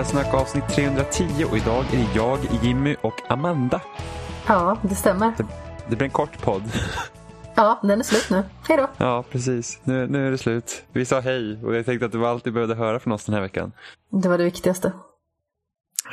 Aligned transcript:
Spelsnack 0.00 0.34
avsnitt 0.34 0.68
310 0.68 1.44
och 1.50 1.56
idag 1.56 1.84
är 1.92 1.96
det 1.96 2.14
jag, 2.14 2.38
Jimmy 2.62 2.96
och 3.02 3.30
Amanda. 3.30 3.80
Ja, 4.46 4.78
det 4.82 4.94
stämmer. 4.94 5.32
Det, 5.36 5.46
det 5.88 5.96
blir 5.96 6.04
en 6.04 6.10
kort 6.10 6.42
podd. 6.42 6.62
Ja, 7.54 7.80
den 7.82 8.00
är 8.00 8.04
slut 8.04 8.30
nu. 8.30 8.42
Hej 8.68 8.76
då. 8.76 8.88
Ja, 8.96 9.24
precis. 9.30 9.80
Nu, 9.84 10.06
nu 10.06 10.26
är 10.26 10.30
det 10.30 10.38
slut. 10.38 10.84
Vi 10.92 11.04
sa 11.04 11.20
hej 11.20 11.64
och 11.64 11.74
jag 11.76 11.86
tänkte 11.86 12.06
att 12.06 12.12
det 12.12 12.18
var 12.18 12.28
allt 12.28 12.44
du 12.44 12.50
behövde 12.50 12.74
höra 12.74 13.00
från 13.00 13.12
oss 13.12 13.24
den 13.24 13.34
här 13.34 13.42
veckan. 13.42 13.72
Det 14.10 14.28
var 14.28 14.38
det 14.38 14.44
viktigaste. 14.44 14.92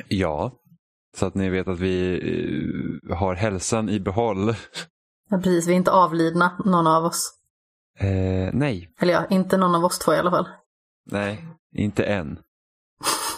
Ja, 0.07 0.51
så 1.17 1.25
att 1.25 1.35
ni 1.35 1.49
vet 1.49 1.67
att 1.67 1.79
vi 1.79 2.19
eh, 3.09 3.17
har 3.17 3.35
hälsan 3.35 3.89
i 3.89 3.99
behåll. 3.99 4.55
Ja, 5.29 5.37
precis, 5.37 5.67
vi 5.67 5.71
är 5.71 5.77
inte 5.77 5.91
avlidna, 5.91 6.57
någon 6.65 6.87
av 6.87 7.05
oss. 7.05 7.33
Eh, 7.99 8.49
nej, 8.53 8.89
Eller 9.01 9.13
ja, 9.13 9.25
inte 9.29 9.57
någon 9.57 9.75
av 9.75 9.85
oss 9.85 9.99
två 9.99 10.13
i 10.13 10.17
alla 10.17 10.31
fall. 10.31 10.47
nej, 11.11 11.47
inte 11.71 12.03
än. 12.03 12.39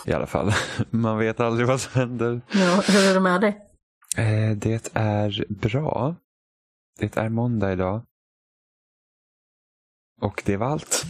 I 0.05 0.13
alla 0.13 0.27
fall. 0.27 0.51
Man 0.89 1.17
vet 1.17 1.39
aldrig 1.39 1.67
vad 1.67 1.81
som 1.81 1.99
händer. 1.99 2.41
Ja, 2.51 2.83
hur 2.87 3.09
är 3.09 3.13
det 3.13 3.19
med 3.19 3.41
dig? 3.41 3.49
Eh, 4.17 4.57
det 4.57 4.91
är 4.93 5.53
bra. 5.53 6.15
Det 6.99 7.17
är 7.17 7.29
måndag 7.29 7.71
idag. 7.71 8.01
Och 10.21 10.43
det 10.45 10.57
var 10.57 10.67
allt. 10.67 11.05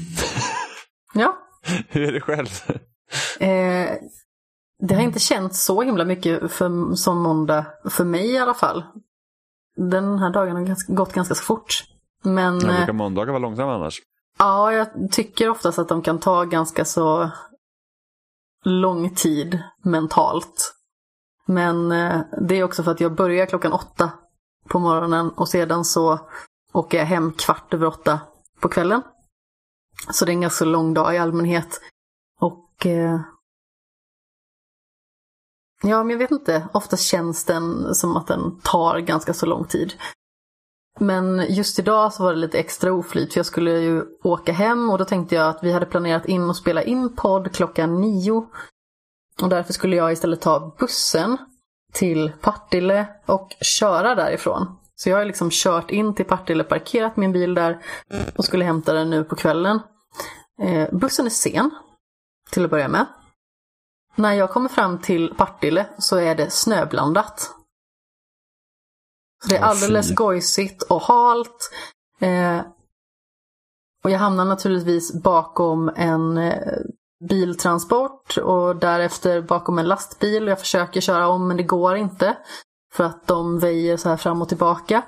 Ja, 1.13 1.37
Hur 1.89 2.07
är 2.07 2.11
det 2.13 2.21
själv? 2.21 2.47
eh, 3.39 3.93
det 4.79 4.95
har 4.95 5.01
inte 5.01 5.19
känts 5.19 5.63
så 5.63 5.81
himla 5.81 6.05
mycket 6.05 6.51
för, 6.51 6.95
som 6.95 7.17
måndag, 7.21 7.65
för 7.89 8.05
mig 8.05 8.31
i 8.31 8.37
alla 8.37 8.53
fall. 8.53 8.83
Den 9.75 10.19
här 10.19 10.29
dagen 10.29 10.55
har 10.55 10.63
ganska, 10.63 10.93
gått 10.93 11.13
ganska 11.13 11.35
så 11.35 11.43
fort. 11.43 11.83
Men 12.23 12.69
eh, 12.69 12.77
brukar 12.77 12.93
måndagar 12.93 13.31
vara 13.33 13.41
långsamma 13.41 13.75
annars. 13.75 14.01
ja, 14.39 14.73
jag 14.73 14.87
tycker 15.11 15.49
oftast 15.49 15.79
att 15.79 15.89
de 15.89 16.01
kan 16.01 16.19
ta 16.19 16.43
ganska 16.43 16.85
så 16.85 17.29
lång 18.65 19.15
tid 19.15 19.63
mentalt. 19.83 20.75
Men 21.45 21.91
eh, 21.91 22.21
det 22.41 22.55
är 22.55 22.63
också 22.63 22.83
för 22.83 22.91
att 22.91 23.01
jag 23.01 23.15
börjar 23.15 23.45
klockan 23.45 23.73
åtta 23.73 24.11
på 24.67 24.79
morgonen 24.79 25.29
och 25.29 25.49
sedan 25.49 25.85
så 25.85 26.19
åker 26.73 26.97
jag 26.97 27.05
hem 27.05 27.33
kvart 27.33 27.73
över 27.73 27.87
åtta 27.87 28.19
på 28.59 28.69
kvällen. 28.69 29.01
Så 30.11 30.25
det 30.25 30.31
är 30.31 30.33
en 30.33 30.41
ganska 30.41 30.65
lång 30.65 30.93
dag 30.93 31.15
i 31.15 31.17
allmänhet. 31.17 31.81
Och 32.39 32.85
eh, 32.85 33.21
ja, 35.83 36.03
men 36.03 36.09
jag 36.09 36.17
vet 36.17 36.31
inte. 36.31 36.67
Oftast 36.73 37.03
känns 37.03 37.45
den 37.45 37.95
som 37.95 38.17
att 38.17 38.27
den 38.27 38.59
tar 38.59 38.99
ganska 38.99 39.33
så 39.33 39.45
lång 39.45 39.65
tid. 39.65 39.93
Men 40.99 41.45
just 41.49 41.79
idag 41.79 42.13
så 42.13 42.23
var 42.23 42.33
det 42.33 42.39
lite 42.39 42.59
extra 42.59 42.93
oflyt 42.93 43.33
för 43.33 43.39
jag 43.39 43.45
skulle 43.45 43.71
ju 43.71 44.05
åka 44.23 44.51
hem 44.51 44.89
och 44.89 44.97
då 44.97 45.05
tänkte 45.05 45.35
jag 45.35 45.49
att 45.49 45.63
vi 45.63 45.71
hade 45.71 45.85
planerat 45.85 46.25
in 46.25 46.49
och 46.49 46.55
spela 46.55 46.83
in 46.83 47.15
podd 47.15 47.55
klockan 47.55 48.01
nio. 48.01 48.45
Och 49.41 49.49
därför 49.49 49.73
skulle 49.73 49.95
jag 49.95 50.11
istället 50.11 50.41
ta 50.41 50.75
bussen 50.79 51.37
till 51.93 52.31
Partille 52.41 53.07
och 53.25 53.55
köra 53.61 54.15
därifrån. 54.15 54.79
Så 54.95 55.09
jag 55.09 55.17
har 55.17 55.25
liksom 55.25 55.49
kört 55.51 55.91
in 55.91 56.15
till 56.15 56.25
Partille, 56.25 56.63
parkerat 56.63 57.17
min 57.17 57.31
bil 57.31 57.53
där 57.53 57.79
och 58.35 58.45
skulle 58.45 58.65
hämta 58.65 58.93
den 58.93 59.09
nu 59.09 59.23
på 59.23 59.35
kvällen. 59.35 59.79
Eh, 60.61 60.89
bussen 60.91 61.25
är 61.25 61.29
sen, 61.29 61.71
till 62.51 62.65
att 62.65 62.71
börja 62.71 62.87
med. 62.87 63.05
När 64.15 64.33
jag 64.33 64.49
kommer 64.49 64.69
fram 64.69 64.97
till 64.97 65.33
Partille 65.37 65.85
så 65.97 66.17
är 66.17 66.35
det 66.35 66.49
snöblandat. 66.49 67.58
Så 69.43 69.49
det 69.49 69.57
är 69.57 69.61
alldeles 69.61 70.15
gojsigt 70.15 70.81
och 70.81 71.01
halt. 71.01 71.71
Eh, 72.19 72.59
och 74.03 74.09
jag 74.09 74.19
hamnar 74.19 74.45
naturligtvis 74.45 75.13
bakom 75.13 75.89
en 75.95 76.37
eh, 76.37 76.77
biltransport 77.29 78.37
och 78.37 78.75
därefter 78.75 79.41
bakom 79.41 79.79
en 79.79 79.87
lastbil. 79.87 80.47
Jag 80.47 80.59
försöker 80.59 81.01
köra 81.01 81.27
om 81.27 81.47
men 81.47 81.57
det 81.57 81.63
går 81.63 81.95
inte. 81.95 82.37
För 82.93 83.03
att 83.03 83.27
de 83.27 83.59
väjer 83.59 83.97
så 83.97 84.09
här 84.09 84.17
fram 84.17 84.41
och 84.41 84.49
tillbaka. 84.49 85.03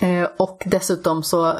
Eh, 0.00 0.28
och 0.38 0.62
dessutom 0.66 1.22
så 1.22 1.58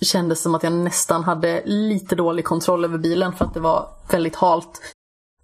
kändes 0.00 0.38
det 0.38 0.42
som 0.42 0.54
att 0.54 0.62
jag 0.62 0.72
nästan 0.72 1.24
hade 1.24 1.62
lite 1.64 2.16
dålig 2.16 2.44
kontroll 2.44 2.84
över 2.84 2.98
bilen 2.98 3.32
för 3.32 3.44
att 3.44 3.54
det 3.54 3.60
var 3.60 3.88
väldigt 4.10 4.36
halt. 4.36 4.80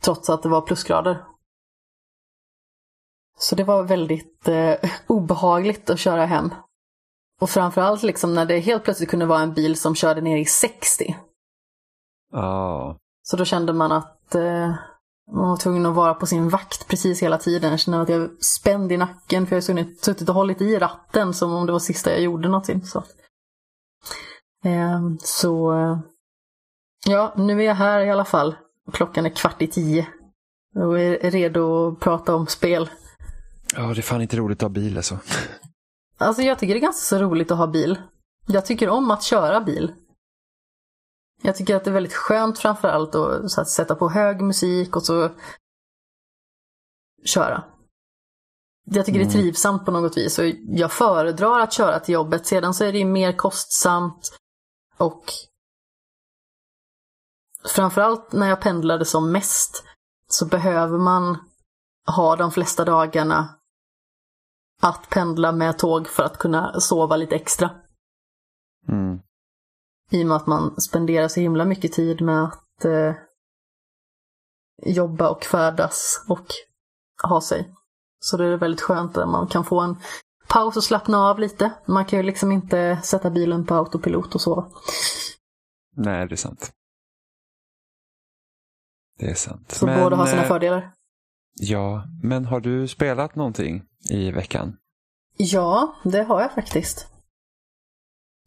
Trots 0.00 0.31
att 0.31 0.43
det 0.43 0.48
var 0.48 0.60
plusgrader. 0.60 1.25
Så 3.39 3.55
det 3.55 3.65
var 3.65 3.83
väldigt 3.83 4.49
eh, 4.49 4.75
obehagligt 5.06 5.91
att 5.91 5.99
köra 5.99 6.27
hem. 6.27 6.55
Och 7.41 7.50
framförallt 7.50 8.03
liksom 8.03 8.34
när 8.34 8.47
det 8.47 8.59
helt 8.59 8.84
plötsligt 8.84 9.11
kunde 9.11 9.27
vara 9.27 9.41
en 9.41 9.55
bil 9.55 9.77
som 9.81 9.95
körde 9.95 10.21
ner 10.21 10.37
i 10.37 10.45
60. 10.45 11.17
Ja. 12.33 12.99
Så 13.23 13.37
då 13.37 13.44
kände 13.44 13.73
man 13.73 13.93
att 13.93 14.34
eh, 14.34 14.75
man 15.33 15.49
var 15.49 15.56
tvungen 15.56 15.87
att 15.87 15.94
vara 15.94 16.15
på 16.15 16.27
sin 16.27 16.49
vakt 16.49 16.89
precis 16.89 17.23
hela 17.23 17.39
tiden. 17.39 17.71
Jag 17.71 17.81
kände 17.81 18.00
att 18.00 18.09
jag 18.09 18.44
spänd 18.44 18.93
i 18.93 18.97
nacken 18.97 19.47
för 19.47 19.56
jag 19.56 19.62
har 19.62 20.03
suttit- 20.05 20.28
och 20.28 20.34
hållit 20.34 20.61
i 20.61 20.78
ratten 20.78 21.34
som 21.34 21.53
om 21.55 21.67
det 21.67 21.73
var 21.73 21.78
sista 21.78 22.11
jag 22.11 22.21
gjorde 22.21 22.49
någonting. 22.49 22.83
Så, 22.84 22.99
eh, 24.65 25.00
så 25.19 25.75
ja, 27.06 27.34
nu 27.37 27.61
är 27.62 27.67
jag 27.67 27.75
här 27.75 28.00
i 28.00 28.11
alla 28.11 28.25
fall. 28.25 28.56
Klockan 28.93 29.27
är 29.27 29.31
kvart 29.31 29.62
i 29.62 29.67
tio. 29.67 30.06
Och 30.77 31.00
är 31.00 31.31
redo 31.31 31.89
att 31.89 32.00
prata 32.00 32.34
om 32.34 32.47
spel. 32.47 32.91
Ja, 33.77 33.83
det 33.83 34.01
är 34.01 34.03
fan 34.03 34.23
inte 34.23 34.37
roligt 34.37 34.59
att 34.59 34.62
ha 34.62 34.69
bil 34.69 34.97
alltså. 34.97 35.19
Alltså 36.19 36.43
jag 36.43 36.59
tycker 36.59 36.75
det 36.75 36.79
är 36.79 36.83
ganska 36.83 37.17
så 37.17 37.23
roligt 37.23 37.51
att 37.51 37.59
ha 37.59 37.67
bil. 37.67 38.03
Jag 38.47 38.67
tycker 38.67 38.89
om 38.89 39.11
att 39.11 39.23
köra 39.23 39.61
bil. 39.61 39.95
Jag 41.43 41.57
tycker 41.57 41.77
att 41.77 41.85
det 41.85 41.91
är 41.91 41.95
väldigt 41.95 42.15
skönt 42.15 42.59
framförallt 42.59 43.15
att 43.15 43.51
så 43.51 43.61
att 43.61 43.69
sätta 43.69 43.95
på 43.95 44.09
hög 44.09 44.41
musik 44.41 44.97
och 44.97 45.03
så 45.03 45.31
köra. 47.25 47.65
Jag 48.85 49.07
tycker 49.07 49.19
det 49.19 49.25
är 49.25 49.31
Mm. 49.31 49.43
trivsamt 49.43 49.85
på 49.85 49.91
något 49.91 50.17
vis 50.17 50.39
och 50.39 50.45
jag 50.69 50.93
föredrar 50.93 51.61
att 51.61 51.73
köra 51.73 52.01
till 52.01 52.15
jobbet. 52.15 52.47
Sedan 52.47 52.75
så 52.75 52.85
är 52.85 52.93
det 52.93 52.99
ju 52.99 53.05
mer 53.05 53.33
kostsamt 53.33 54.39
och 54.97 55.25
framförallt 57.69 58.33
när 58.33 58.49
jag 58.49 58.61
pendlade 58.61 59.05
som 59.05 59.33
mest 59.33 59.85
så 60.31 60.47
behöver 60.47 60.99
man 60.99 61.39
ha 62.06 62.37
de 62.37 62.51
flesta 62.53 62.85
dagarna 62.85 63.59
att 64.84 65.11
pendla 65.11 65.53
med 65.53 65.78
tåg 65.78 66.09
för 66.09 66.22
att 66.22 66.39
kunna 66.39 66.81
sova 66.81 67.17
lite 67.17 67.34
extra. 67.34 67.71
Mm. 68.89 69.21
I 70.11 70.22
och 70.22 70.27
med 70.27 70.37
att 70.37 70.47
man 70.47 70.81
spenderar 70.81 71.28
så 71.28 71.41
himla 71.41 71.65
mycket 71.65 71.93
tid 71.93 72.21
med 72.21 72.45
att 72.45 72.84
eh, 72.84 73.15
jobba 74.87 75.31
och 75.31 75.44
färdas 75.44 76.25
och 76.28 76.47
ha 77.23 77.41
sig. 77.41 77.75
Så 78.19 78.37
det 78.37 78.44
är 78.44 78.56
väldigt 78.56 78.81
skönt 78.81 79.17
att 79.17 79.28
man 79.28 79.47
kan 79.47 79.65
få 79.65 79.81
en 79.81 79.97
paus 80.49 80.76
och 80.76 80.85
slappna 80.85 81.19
av 81.19 81.38
lite. 81.38 81.73
Man 81.87 82.05
kan 82.05 82.19
ju 82.19 82.23
liksom 82.23 82.53
inte 82.53 83.00
sätta 83.03 83.31
bilen 83.31 83.67
på 83.67 83.75
autopilot 83.75 84.35
och 84.35 84.41
sova. 84.41 84.70
Nej, 85.97 86.29
det 86.29 86.35
är 86.35 86.37
sant. 86.37 86.73
Det 89.19 89.31
är 89.31 89.35
sant. 89.35 89.70
Så 89.70 89.87
båda 89.87 90.17
har 90.17 90.26
sina 90.26 90.43
eh, 90.43 90.49
fördelar. 90.49 90.94
Ja, 91.55 92.05
men 92.23 92.44
har 92.44 92.61
du 92.61 92.88
spelat 92.88 93.35
någonting 93.35 93.82
i 94.11 94.31
veckan? 94.31 94.76
Ja, 95.36 95.96
det 96.04 96.22
har 96.22 96.40
jag 96.40 96.52
faktiskt. 96.52 97.06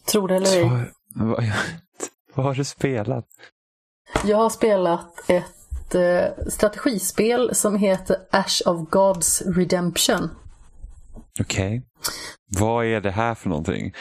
Tror 0.05 0.27
det 0.27 0.35
eller 0.35 0.57
ej. 0.57 0.91
Vad, 1.15 1.43
vad, 2.35 2.45
har 2.45 2.53
du 2.53 2.65
spelat? 2.65 3.27
Jag 4.25 4.37
har 4.37 4.49
spelat 4.49 5.29
ett 5.29 5.95
eh, 5.95 6.45
strategispel 6.47 7.55
som 7.55 7.75
heter 7.75 8.17
Ash 8.31 8.61
of 8.65 8.89
Gods 8.89 9.41
Redemption. 9.41 10.29
Okej. 11.39 11.83
Vad 12.59 12.85
är 12.85 13.01
det 13.01 13.11
här 13.11 13.35
för 13.35 13.49
någonting? 13.49 13.93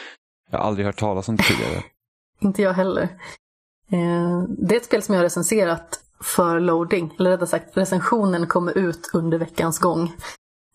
Jag 0.51 0.57
har 0.57 0.65
aldrig 0.65 0.85
hört 0.85 0.99
talas 0.99 1.29
om 1.29 1.35
det 1.35 1.43
tidigare. 1.43 1.83
Inte 2.41 2.61
jag 2.61 2.73
heller. 2.73 3.03
Eh, 3.91 4.43
det 4.47 4.75
är 4.75 4.77
ett 4.77 4.85
spel 4.85 5.01
som 5.01 5.13
jag 5.13 5.19
har 5.19 5.23
recenserat 5.25 5.99
för 6.21 6.59
loading. 6.59 7.15
Eller 7.19 7.29
rättare 7.31 7.47
sagt, 7.47 7.77
recensionen 7.77 8.47
kommer 8.47 8.77
ut 8.77 9.09
under 9.13 9.37
veckans 9.37 9.79
gång. 9.79 10.13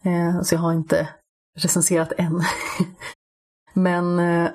Eh, 0.05 0.43
så 0.43 0.55
jag 0.55 0.61
har 0.61 0.73
inte 0.73 1.09
recenserat 1.59 2.13
än. 2.17 2.43
Men 3.75 4.19
eh, 4.19 4.51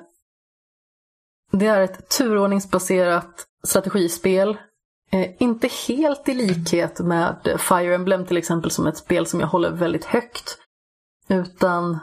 det 1.52 1.66
är 1.66 1.80
ett 1.80 2.08
turordningsbaserat 2.08 3.46
strategispel. 3.64 4.58
Eh, 5.10 5.42
inte 5.42 5.68
helt 5.88 6.28
i 6.28 6.34
likhet 6.34 7.00
med 7.00 7.56
Fire 7.58 7.94
Emblem 7.94 8.26
till 8.26 8.36
exempel 8.36 8.70
som 8.70 8.86
ett 8.86 8.96
spel 8.96 9.26
som 9.26 9.40
jag 9.40 9.46
håller 9.46 9.70
väldigt 9.70 10.04
högt. 10.04 10.58
Utan 11.28 11.98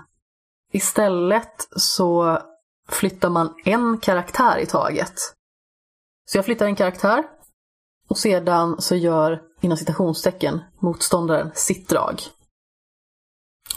istället 0.72 1.68
så 1.76 2.40
flyttar 2.90 3.30
man 3.30 3.56
en 3.66 3.98
karaktär 3.98 4.58
i 4.58 4.66
taget. 4.66 5.14
Så 6.26 6.38
jag 6.38 6.46
flyttar 6.46 6.66
en 6.66 6.76
karaktär 6.76 7.24
och 8.08 8.18
sedan 8.18 8.82
så 8.82 8.96
gör, 8.96 9.42
inom 9.62 9.78
citationstecken, 9.78 10.62
motståndaren 10.80 11.52
sitt 11.54 11.90
drag. 11.90 12.22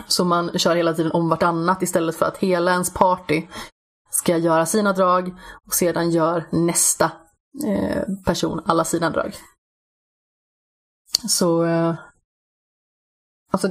Så 0.07 0.25
man 0.25 0.59
kör 0.59 0.77
hela 0.77 0.95
tiden 0.95 1.13
om 1.13 1.29
vartannat 1.29 1.83
istället 1.83 2.17
för 2.17 2.27
att 2.27 2.37
hela 2.37 2.73
ens 2.73 2.95
party 2.95 3.43
ska 4.11 4.37
göra 4.37 4.67
sina 4.67 4.93
drag 4.93 5.35
och 5.67 5.75
sedan 5.75 6.11
gör 6.11 6.45
nästa 6.51 7.13
eh, 7.67 8.03
person 8.25 8.63
alla 8.67 8.85
sina 8.85 9.11
drag. 9.11 9.35
Så... 11.29 11.65
Eh, 11.65 11.95
alltså, 13.53 13.69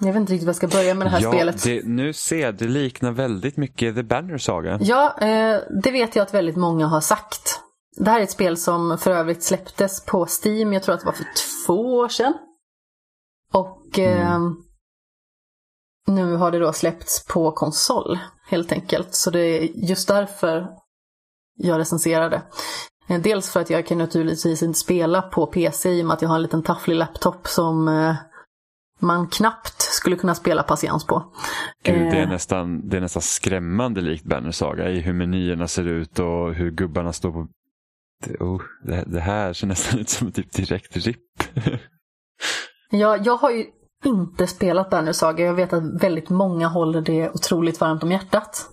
jag 0.00 0.06
vet 0.06 0.16
inte 0.16 0.32
riktigt 0.32 0.46
var 0.46 0.50
jag 0.50 0.56
ska 0.56 0.68
börja 0.68 0.94
med 0.94 1.06
det 1.06 1.10
här 1.10 1.20
ja, 1.20 1.32
spelet. 1.32 1.64
Det, 1.64 1.86
nu 1.86 2.12
ser 2.12 2.40
jag, 2.40 2.54
det 2.54 2.68
liknar 2.68 3.10
väldigt 3.10 3.56
mycket 3.56 3.94
The 3.94 4.02
Banner 4.02 4.38
Saga. 4.38 4.78
Ja, 4.80 5.18
eh, 5.18 5.60
det 5.82 5.90
vet 5.90 6.16
jag 6.16 6.22
att 6.22 6.34
väldigt 6.34 6.56
många 6.56 6.86
har 6.86 7.00
sagt. 7.00 7.60
Det 7.96 8.10
här 8.10 8.18
är 8.18 8.22
ett 8.22 8.30
spel 8.30 8.56
som 8.56 8.98
för 8.98 9.10
övrigt 9.10 9.42
släpptes 9.42 10.04
på 10.04 10.26
Steam, 10.44 10.72
jag 10.72 10.82
tror 10.82 10.94
att 10.94 11.00
det 11.00 11.06
var 11.06 11.12
för 11.12 11.26
två 11.66 11.96
år 11.96 12.08
sedan. 12.08 12.34
Och 13.52 13.98
eh, 13.98 14.34
mm. 14.34 14.56
Nu 16.06 16.34
har 16.36 16.50
det 16.50 16.58
då 16.58 16.72
släppts 16.72 17.26
på 17.26 17.52
konsol 17.52 18.18
helt 18.46 18.72
enkelt. 18.72 19.14
Så 19.14 19.30
det 19.30 19.40
är 19.40 19.62
just 19.74 20.08
därför 20.08 20.68
jag 21.56 21.78
recenserade. 21.78 22.42
Eh, 23.08 23.20
dels 23.20 23.50
för 23.50 23.60
att 23.60 23.70
jag 23.70 23.86
kan 23.86 23.98
naturligtvis 23.98 24.62
inte 24.62 24.78
spela 24.78 25.22
på 25.22 25.46
PC 25.46 25.90
i 25.90 26.02
och 26.02 26.06
med 26.06 26.14
att 26.14 26.22
jag 26.22 26.28
har 26.28 26.36
en 26.36 26.42
liten 26.42 26.62
tafflig 26.62 26.96
laptop 26.96 27.48
som 27.48 27.88
eh, 27.88 28.16
man 29.00 29.28
knappt 29.28 29.82
skulle 29.82 30.16
kunna 30.16 30.34
spela 30.34 30.62
patiens 30.62 31.06
på. 31.06 31.32
Gud, 31.84 32.12
det, 32.12 32.18
är 32.18 32.22
eh. 32.22 32.28
nästan, 32.28 32.88
det 32.88 32.96
är 32.96 33.00
nästan 33.00 33.22
skrämmande 33.22 34.00
likt 34.00 34.24
Banner 34.24 34.50
Saga 34.50 34.90
i 34.90 35.00
hur 35.00 35.12
menyerna 35.12 35.68
ser 35.68 35.88
ut 35.88 36.18
och 36.18 36.54
hur 36.54 36.70
gubbarna 36.70 37.12
står 37.12 37.32
på... 37.32 37.48
Det, 38.24 38.36
oh, 38.38 38.62
det, 38.82 39.04
det 39.06 39.20
här 39.20 39.52
ser 39.52 39.66
nästan 39.66 40.00
ut 40.00 40.08
som 40.08 40.32
typ 40.32 40.52
direkt 40.52 40.96
RIP. 40.96 41.18
ja, 42.90 43.16
jag 43.16 43.36
har 43.36 43.50
ju 43.50 43.66
inte 44.04 44.46
spelat 44.46 44.90
Banner 44.90 45.12
Saga. 45.12 45.44
Jag 45.44 45.54
vet 45.54 45.72
att 45.72 46.02
väldigt 46.02 46.30
många 46.30 46.68
håller 46.68 47.00
det 47.00 47.30
otroligt 47.30 47.80
varmt 47.80 48.02
om 48.02 48.12
hjärtat. 48.12 48.68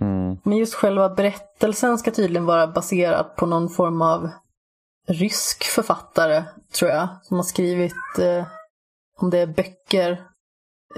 Mm. 0.00 0.38
Men 0.42 0.58
just 0.58 0.74
själva 0.74 1.08
berättelsen 1.08 1.98
ska 1.98 2.10
tydligen 2.10 2.46
vara 2.46 2.66
baserad 2.66 3.36
på 3.36 3.46
någon 3.46 3.68
form 3.68 4.02
av 4.02 4.30
rysk 5.08 5.64
författare, 5.64 6.44
tror 6.72 6.90
jag, 6.90 7.08
som 7.22 7.36
har 7.36 7.44
skrivit 7.44 8.18
eh, 8.18 8.46
om 9.18 9.30
det 9.30 9.38
är 9.38 9.46
böcker 9.46 10.26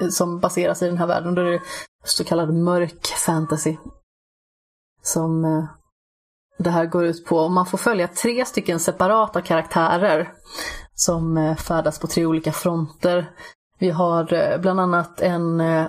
eh, 0.00 0.08
som 0.08 0.40
baseras 0.40 0.82
i 0.82 0.86
den 0.86 0.98
här 0.98 1.06
världen. 1.06 1.34
Då 1.34 1.42
är 1.42 1.50
det 1.50 1.62
så 2.04 2.24
kallad 2.24 2.54
mörk 2.54 3.06
fantasy. 3.06 3.76
Som 5.02 5.44
eh, 5.44 5.64
det 6.58 6.70
här 6.70 6.86
går 6.86 7.04
ut 7.04 7.26
på. 7.26 7.38
Och 7.38 7.50
man 7.50 7.66
får 7.66 7.78
följa 7.78 8.08
tre 8.08 8.44
stycken 8.44 8.80
separata 8.80 9.42
karaktärer 9.42 10.32
som 10.94 11.36
eh, 11.36 11.56
färdas 11.56 11.98
på 11.98 12.06
tre 12.06 12.26
olika 12.26 12.52
fronter. 12.52 13.30
Vi 13.78 13.90
har 13.90 14.32
eh, 14.32 14.60
bland 14.60 14.80
annat 14.80 15.20
en 15.20 15.60
eh, 15.60 15.86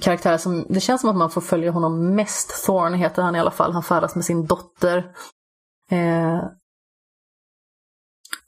karaktär 0.00 0.38
som, 0.38 0.66
det 0.68 0.80
känns 0.80 1.00
som 1.00 1.10
att 1.10 1.16
man 1.16 1.30
får 1.30 1.40
följa 1.40 1.70
honom 1.70 2.14
mest. 2.14 2.64
Thorn 2.64 2.94
heter 2.94 3.22
han 3.22 3.36
i 3.36 3.40
alla 3.40 3.50
fall. 3.50 3.72
Han 3.72 3.82
färdas 3.82 4.14
med 4.14 4.24
sin 4.24 4.46
dotter. 4.46 5.14
Eh, 5.90 6.44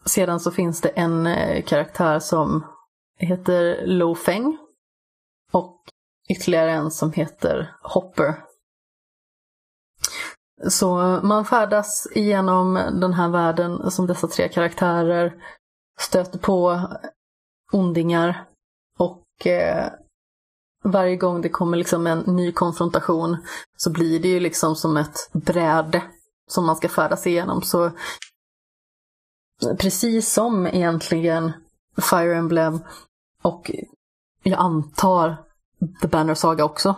sedan 0.04 0.40
så 0.40 0.50
finns 0.50 0.80
det 0.80 0.88
en 0.88 1.26
eh, 1.26 1.64
karaktär 1.64 2.18
som 2.18 2.66
heter 3.18 3.86
Lo 3.86 4.14
Feng. 4.14 4.58
Och 5.52 5.80
ytterligare 6.30 6.70
en 6.70 6.90
som 6.90 7.12
heter 7.12 7.76
Hopper. 7.82 8.34
Så 10.68 10.96
man 11.22 11.44
färdas 11.44 12.08
igenom 12.14 12.74
den 12.74 13.12
här 13.12 13.28
världen 13.28 13.90
som 13.90 14.06
dessa 14.06 14.28
tre 14.28 14.48
karaktärer 14.48 15.34
stöter 16.00 16.38
på 16.38 16.80
ondingar 17.72 18.49
eh, 19.46 19.86
varje 20.84 21.16
gång 21.16 21.40
det 21.40 21.48
kommer 21.48 21.76
liksom 21.76 22.06
en 22.06 22.18
ny 22.18 22.52
konfrontation 22.52 23.36
så 23.76 23.90
blir 23.90 24.20
det 24.20 24.28
ju 24.28 24.40
liksom 24.40 24.76
som 24.76 24.96
ett 24.96 25.30
bräde 25.32 26.02
som 26.48 26.66
man 26.66 26.76
ska 26.76 26.88
färdas 26.88 27.26
igenom. 27.26 27.62
Så 27.62 27.90
precis 29.78 30.32
som 30.32 30.66
egentligen 30.66 31.52
Fire 32.10 32.36
Emblem 32.36 32.80
och 33.42 33.70
jag 34.42 34.58
antar 34.58 35.36
The 36.00 36.08
Banner 36.08 36.34
Saga 36.34 36.64
också, 36.64 36.94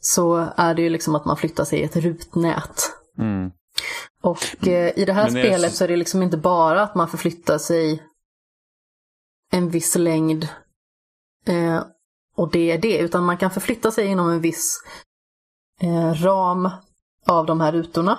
så 0.00 0.48
är 0.56 0.74
det 0.74 0.82
ju 0.82 0.90
liksom 0.90 1.14
att 1.14 1.24
man 1.24 1.36
flyttar 1.36 1.64
sig 1.64 1.78
i 1.80 1.84
ett 1.84 1.96
rutnät. 1.96 2.92
Mm. 3.18 3.50
Och 4.22 4.68
eh, 4.68 4.98
i 4.98 5.04
det 5.04 5.12
här 5.12 5.30
spelet 5.30 5.72
är... 5.72 5.76
så 5.76 5.84
är 5.84 5.88
det 5.88 5.96
liksom 5.96 6.22
inte 6.22 6.36
bara 6.36 6.82
att 6.82 6.94
man 6.94 7.08
förflyttar 7.08 7.58
sig 7.58 8.02
en 9.50 9.70
viss 9.70 9.94
längd 9.94 10.48
eh, 11.46 11.84
och 12.36 12.50
det 12.50 12.70
är 12.70 12.78
det, 12.78 12.98
utan 12.98 13.24
man 13.24 13.36
kan 13.36 13.50
förflytta 13.50 13.90
sig 13.90 14.06
inom 14.06 14.30
en 14.30 14.40
viss 14.40 14.82
eh, 15.80 16.14
ram 16.14 16.70
av 17.26 17.46
de 17.46 17.60
här 17.60 17.72
rutorna. 17.72 18.18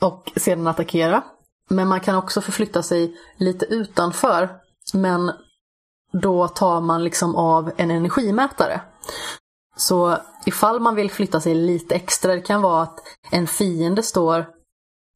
Och 0.00 0.32
sedan 0.36 0.66
attackera. 0.66 1.24
Men 1.68 1.88
man 1.88 2.00
kan 2.00 2.16
också 2.16 2.40
förflytta 2.40 2.82
sig 2.82 3.16
lite 3.36 3.66
utanför, 3.66 4.60
men 4.94 5.32
då 6.12 6.48
tar 6.48 6.80
man 6.80 7.04
liksom 7.04 7.36
av 7.36 7.72
en 7.76 7.90
energimätare. 7.90 8.80
Så 9.76 10.18
ifall 10.46 10.80
man 10.80 10.94
vill 10.94 11.10
flytta 11.10 11.40
sig 11.40 11.54
lite 11.54 11.94
extra, 11.94 12.34
det 12.34 12.40
kan 12.40 12.62
vara 12.62 12.82
att 12.82 13.00
en 13.30 13.46
fiende 13.46 14.02
står 14.02 14.46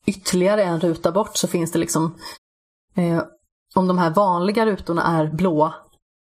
ytterligare 0.07 0.65
en 0.65 0.81
ruta 0.81 1.13
bort 1.13 1.37
så 1.37 1.49
finns 1.49 1.73
det 1.73 1.79
liksom 1.79 2.15
eh, 2.95 3.23
om 3.75 3.89
de 3.89 3.99
här 3.99 4.11
vanliga 4.11 4.67
rutorna 4.67 5.03
är 5.03 5.27
blåa 5.27 5.75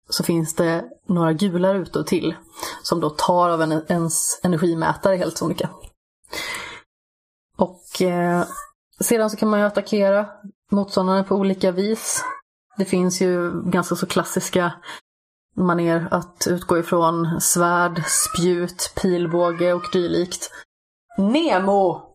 så 0.09 0.25
finns 0.25 0.55
det 0.55 0.85
några 1.09 1.33
gula 1.33 1.75
rutor 1.75 2.03
till 2.03 2.35
som 2.83 3.01
då 3.01 3.11
tar 3.11 3.51
av 3.51 3.63
en, 3.63 3.83
ens 3.89 4.41
energimätare 4.43 5.17
helt 5.17 5.39
sonika. 5.39 5.71
Och 7.57 8.03
eh, 8.03 8.45
sedan 9.01 9.31
så 9.31 9.37
kan 9.37 9.49
man 9.49 9.61
ju 9.61 9.67
attackera 9.67 10.27
motståndaren 10.71 11.25
på 11.25 11.37
olika 11.37 11.71
vis. 11.73 12.25
Det 12.77 12.85
finns 12.85 13.23
ju 13.23 13.63
ganska 13.71 13.95
så 13.95 14.07
klassiska 14.07 14.73
maner 15.57 16.09
att 16.11 16.47
utgå 16.51 16.79
ifrån 16.79 17.41
svärd, 17.41 18.03
spjut, 18.07 18.93
pilbåge 19.03 19.73
och 19.73 19.85
dylikt. 19.93 20.51
Nemo! 21.19 22.14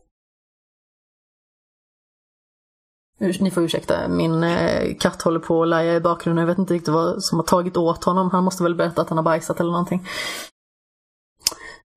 Ni 3.19 3.51
får 3.51 3.63
ursäkta, 3.63 4.07
min 4.07 4.43
eh, 4.43 4.95
katt 4.99 5.21
håller 5.21 5.39
på 5.39 5.61
att 5.61 5.67
laja 5.67 5.95
i 5.95 6.01
bakgrunden. 6.01 6.41
Jag 6.41 6.47
vet 6.47 6.57
inte 6.57 6.73
riktigt 6.73 6.93
vad 6.93 7.23
som 7.23 7.39
har 7.39 7.45
tagit 7.45 7.77
åt 7.77 8.03
honom. 8.03 8.29
Han 8.31 8.43
måste 8.43 8.63
väl 8.63 8.75
berätta 8.75 9.01
att 9.01 9.09
han 9.09 9.17
har 9.17 9.23
bajsat 9.23 9.59
eller 9.59 9.71
någonting. 9.71 10.07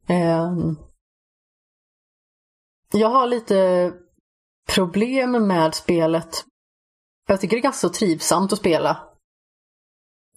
Ehm. 0.06 0.76
Jag 2.92 3.08
har 3.08 3.26
lite 3.26 3.92
problem 4.74 5.46
med 5.46 5.74
spelet. 5.74 6.44
Jag 7.28 7.40
tycker 7.40 7.56
det 7.56 7.60
är 7.60 7.62
ganska 7.62 7.88
så 7.88 7.94
trivsamt 7.94 8.52
att 8.52 8.58
spela. 8.58 9.08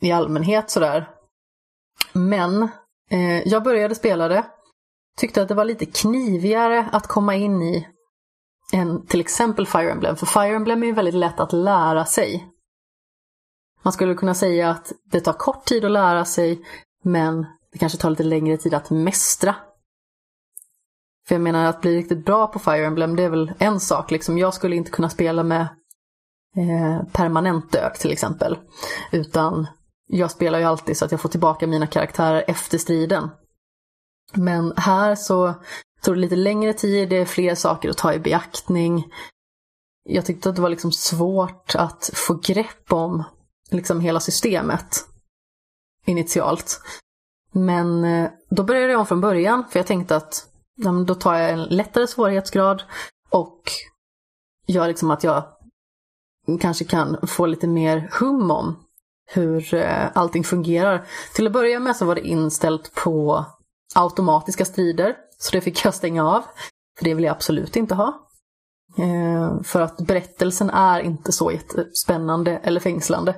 I 0.01 0.11
allmänhet 0.11 0.69
sådär. 0.69 1.09
Men 2.13 2.63
eh, 3.09 3.47
jag 3.47 3.63
började 3.63 3.95
spela 3.95 4.27
det. 4.27 4.45
Tyckte 5.17 5.41
att 5.41 5.47
det 5.47 5.55
var 5.55 5.65
lite 5.65 5.85
knivigare 5.85 6.89
att 6.91 7.07
komma 7.07 7.35
in 7.35 7.61
i 7.61 7.87
än 8.73 9.05
till 9.05 9.19
exempel 9.19 9.67
Fire 9.67 9.91
Emblem. 9.91 10.15
För 10.15 10.25
Fire 10.25 10.55
Emblem 10.55 10.83
är 10.83 10.87
ju 10.87 10.93
väldigt 10.93 11.13
lätt 11.13 11.39
att 11.39 11.53
lära 11.53 12.05
sig. 12.05 12.47
Man 13.83 13.93
skulle 13.93 14.15
kunna 14.15 14.33
säga 14.33 14.69
att 14.69 14.91
det 15.11 15.19
tar 15.19 15.33
kort 15.33 15.65
tid 15.65 15.85
att 15.85 15.91
lära 15.91 16.25
sig, 16.25 16.65
men 17.03 17.45
det 17.71 17.77
kanske 17.79 17.97
tar 17.97 18.09
lite 18.09 18.23
längre 18.23 18.57
tid 18.57 18.73
att 18.73 18.89
mästra. 18.89 19.55
För 21.27 21.35
jag 21.35 21.41
menar, 21.41 21.65
att 21.65 21.81
bli 21.81 21.97
riktigt 21.97 22.25
bra 22.25 22.47
på 22.47 22.59
Fire 22.59 22.85
Emblem, 22.85 23.15
det 23.15 23.23
är 23.23 23.29
väl 23.29 23.53
en 23.57 23.79
sak. 23.79 24.11
Liksom, 24.11 24.37
jag 24.37 24.53
skulle 24.53 24.75
inte 24.75 24.91
kunna 24.91 25.09
spela 25.09 25.43
med 25.43 25.61
eh, 26.55 27.03
permanent 27.11 27.71
dök 27.71 27.99
till 27.99 28.11
exempel. 28.11 28.57
Utan 29.11 29.67
jag 30.07 30.31
spelar 30.31 30.59
ju 30.59 30.65
alltid 30.65 30.97
så 30.97 31.05
att 31.05 31.11
jag 31.11 31.21
får 31.21 31.29
tillbaka 31.29 31.67
mina 31.67 31.87
karaktärer 31.87 32.43
efter 32.47 32.77
striden. 32.77 33.29
Men 34.33 34.73
här 34.77 35.15
så 35.15 35.53
tog 36.05 36.15
det 36.15 36.21
lite 36.21 36.35
längre 36.35 36.73
tid, 36.73 37.09
det 37.09 37.17
är 37.17 37.25
fler 37.25 37.55
saker 37.55 37.89
att 37.89 37.97
ta 37.97 38.13
i 38.13 38.19
beaktning. 38.19 39.11
Jag 40.09 40.25
tyckte 40.25 40.49
att 40.49 40.55
det 40.55 40.61
var 40.61 40.69
liksom 40.69 40.91
svårt 40.91 41.75
att 41.75 42.09
få 42.13 42.33
grepp 42.33 42.93
om 42.93 43.23
liksom 43.71 43.99
hela 44.01 44.19
systemet 44.19 45.05
initialt. 46.05 46.81
Men 47.51 48.03
eh, 48.03 48.29
då 48.49 48.63
började 48.63 48.91
jag 48.91 48.99
om 48.99 49.05
från 49.05 49.21
början, 49.21 49.63
för 49.69 49.79
jag 49.79 49.87
tänkte 49.87 50.15
att 50.15 50.47
ja, 50.75 50.91
då 50.91 51.15
tar 51.15 51.35
jag 51.35 51.51
en 51.51 51.63
lättare 51.63 52.07
svårighetsgrad 52.07 52.83
och 53.29 53.61
gör 54.67 54.87
liksom 54.87 55.11
att 55.11 55.23
jag 55.23 55.43
kanske 56.61 56.85
kan 56.85 57.27
få 57.27 57.45
lite 57.45 57.67
mer 57.67 58.09
hum 58.19 58.51
om 58.51 58.85
hur 59.25 59.73
eh, 59.73 60.07
allting 60.13 60.43
fungerar. 60.43 61.07
Till 61.33 61.47
att 61.47 61.53
börja 61.53 61.79
med 61.79 61.95
så 61.95 62.05
var 62.05 62.15
det 62.15 62.27
inställt 62.27 62.95
på 62.95 63.45
automatiska 63.95 64.65
strider. 64.65 65.15
Så 65.37 65.51
det 65.51 65.61
fick 65.61 65.85
jag 65.85 65.93
stänga 65.93 66.25
av. 66.25 66.43
För 66.97 67.05
det 67.05 67.13
vill 67.13 67.23
jag 67.23 67.31
absolut 67.31 67.75
inte 67.75 67.95
ha. 67.95 68.29
Eh, 68.97 69.61
för 69.61 69.81
att 69.81 69.97
berättelsen 69.97 70.69
är 70.69 70.99
inte 70.99 71.31
så 71.31 71.51
jättespännande 71.51 72.57
eller 72.63 72.79
fängslande. 72.79 73.35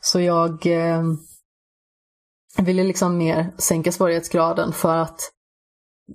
Så 0.00 0.20
jag 0.20 0.66
eh, 0.66 1.02
ville 2.58 2.84
liksom 2.84 3.18
mer 3.18 3.52
sänka 3.58 3.92
svårighetsgraden 3.92 4.72
för 4.72 4.96
att 4.96 5.20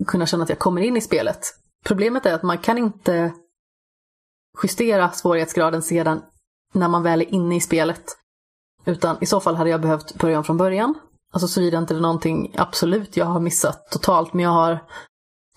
kunna 0.07 0.25
känna 0.25 0.43
att 0.43 0.49
jag 0.49 0.59
kommer 0.59 0.81
in 0.81 0.97
i 0.97 1.01
spelet. 1.01 1.39
Problemet 1.85 2.25
är 2.25 2.33
att 2.33 2.43
man 2.43 2.57
kan 2.57 2.77
inte 2.77 3.33
justera 4.63 5.11
svårighetsgraden 5.11 5.81
sedan 5.81 6.21
när 6.73 6.87
man 6.87 7.03
väl 7.03 7.21
är 7.21 7.33
inne 7.33 7.55
i 7.55 7.61
spelet. 7.61 8.17
Utan 8.85 9.17
i 9.21 9.25
så 9.25 9.39
fall 9.39 9.55
hade 9.55 9.69
jag 9.69 9.81
behövt 9.81 10.15
börja 10.15 10.37
om 10.37 10.43
från 10.43 10.57
början. 10.57 10.93
Alltså 11.33 11.47
såvida 11.47 11.77
inte 11.77 11.93
det 11.93 11.99
är 11.99 12.01
någonting 12.01 12.55
absolut 12.57 13.17
jag 13.17 13.25
har 13.25 13.39
missat 13.39 13.91
totalt. 13.91 14.33
Men 14.33 14.43
jag 14.43 14.51
har, 14.51 14.83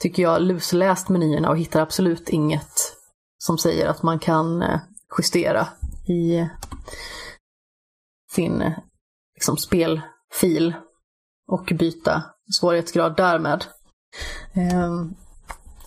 tycker 0.00 0.22
jag, 0.22 0.42
lusläst 0.42 1.08
menyerna 1.08 1.50
och 1.50 1.58
hittar 1.58 1.80
absolut 1.80 2.28
inget 2.28 2.96
som 3.38 3.58
säger 3.58 3.88
att 3.88 4.02
man 4.02 4.18
kan 4.18 4.62
eh, 4.62 4.80
justera 5.18 5.68
i 6.06 6.48
sin 8.32 8.72
liksom, 9.34 9.56
spelfil 9.56 10.74
och 11.48 11.72
byta 11.78 12.22
svårighetsgrad 12.60 13.16
därmed. 13.16 13.64
Ehm, 14.54 15.14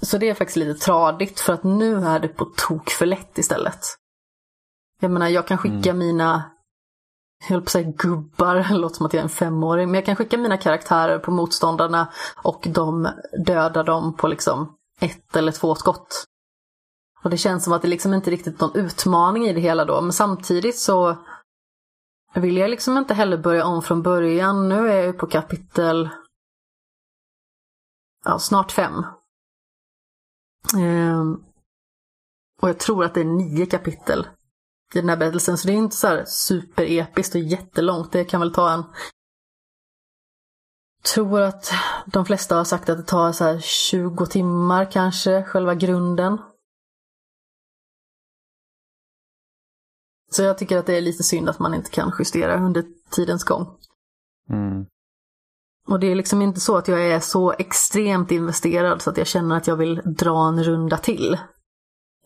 så 0.01 0.17
det 0.17 0.29
är 0.29 0.33
faktiskt 0.33 0.57
lite 0.57 0.85
tradigt 0.85 1.39
för 1.39 1.53
att 1.53 1.63
nu 1.63 2.05
är 2.05 2.19
det 2.19 2.27
på 2.27 2.45
tok 2.45 2.89
för 2.89 3.05
lätt 3.05 3.37
istället. 3.37 3.79
Jag 4.99 5.11
menar, 5.11 5.27
jag 5.27 5.47
kan 5.47 5.57
skicka 5.57 5.89
mm. 5.89 5.97
mina, 5.97 6.52
jag 7.43 7.49
höll 7.49 7.61
på 7.61 7.65
att 7.65 7.69
säga 7.69 7.91
gubbar, 7.97 8.55
det 8.55 8.69
låter 8.73 8.95
som 8.95 9.05
att 9.05 9.13
jag 9.13 9.19
är 9.19 9.23
en 9.23 9.29
femåring, 9.29 9.87
men 9.87 9.95
jag 9.95 10.05
kan 10.05 10.15
skicka 10.15 10.37
mina 10.37 10.57
karaktärer 10.57 11.19
på 11.19 11.31
motståndarna 11.31 12.11
och 12.35 12.67
de 12.73 13.09
dödar 13.45 13.83
dem 13.83 14.17
på 14.17 14.27
liksom 14.27 14.75
ett 14.99 15.35
eller 15.35 15.51
två 15.51 15.75
skott. 15.75 16.25
Och 17.23 17.29
det 17.29 17.37
känns 17.37 17.63
som 17.63 17.73
att 17.73 17.81
det 17.81 17.87
liksom 17.87 18.13
inte 18.13 18.31
riktigt 18.31 18.61
är 18.61 18.67
någon 18.67 18.75
utmaning 18.75 19.47
i 19.47 19.53
det 19.53 19.61
hela 19.61 19.85
då, 19.85 20.01
men 20.01 20.13
samtidigt 20.13 20.79
så 20.79 21.17
vill 22.35 22.57
jag 22.57 22.69
liksom 22.69 22.97
inte 22.97 23.13
heller 23.13 23.37
börja 23.37 23.65
om 23.65 23.81
från 23.81 24.01
början. 24.01 24.69
Nu 24.69 24.89
är 24.89 24.95
jag 24.95 25.05
ju 25.05 25.13
på 25.13 25.27
kapitel 25.27 26.09
ja, 28.25 28.39
snart 28.39 28.71
fem. 28.71 29.05
Ehm, 30.77 31.43
och 32.61 32.69
jag 32.69 32.79
tror 32.79 33.03
att 33.03 33.13
det 33.13 33.21
är 33.21 33.25
nio 33.25 33.65
kapitel 33.65 34.27
i 34.95 34.99
den 34.99 35.09
här 35.09 35.17
berättelsen. 35.17 35.57
Så 35.57 35.67
det 35.67 35.73
är 35.73 35.77
inte 35.77 35.95
så 35.95 36.07
här 36.07 36.25
superepiskt 36.25 37.35
och 37.35 37.41
jättelångt. 37.41 38.11
Det 38.11 38.25
kan 38.25 38.39
väl 38.39 38.53
ta 38.53 38.71
en... 38.71 38.83
tror 41.13 41.41
att 41.41 41.71
de 42.05 42.25
flesta 42.25 42.55
har 42.55 42.63
sagt 42.63 42.89
att 42.89 42.97
det 42.97 43.03
tar 43.03 43.31
så 43.31 43.43
här 43.43 43.59
20 43.59 44.25
timmar 44.25 44.91
kanske, 44.91 45.43
själva 45.43 45.75
grunden. 45.75 46.37
Så 50.31 50.43
jag 50.43 50.57
tycker 50.57 50.77
att 50.77 50.85
det 50.85 50.97
är 50.97 51.01
lite 51.01 51.23
synd 51.23 51.49
att 51.49 51.59
man 51.59 51.73
inte 51.73 51.89
kan 51.89 52.11
justera 52.19 52.65
under 52.65 52.85
tidens 53.11 53.43
gång. 53.43 53.77
Mm. 54.49 54.85
Och 55.87 55.99
det 55.99 56.11
är 56.11 56.15
liksom 56.15 56.41
inte 56.41 56.59
så 56.59 56.77
att 56.77 56.87
jag 56.87 57.07
är 57.07 57.19
så 57.19 57.51
extremt 57.51 58.31
investerad 58.31 59.01
så 59.01 59.09
att 59.09 59.17
jag 59.17 59.27
känner 59.27 59.57
att 59.57 59.67
jag 59.67 59.75
vill 59.75 60.01
dra 60.05 60.47
en 60.47 60.63
runda 60.63 60.97
till. 60.97 61.37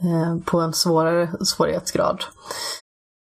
Eh, 0.04 0.38
på 0.46 0.60
en 0.60 0.74
svårare 0.74 1.46
svårighetsgrad. 1.46 2.24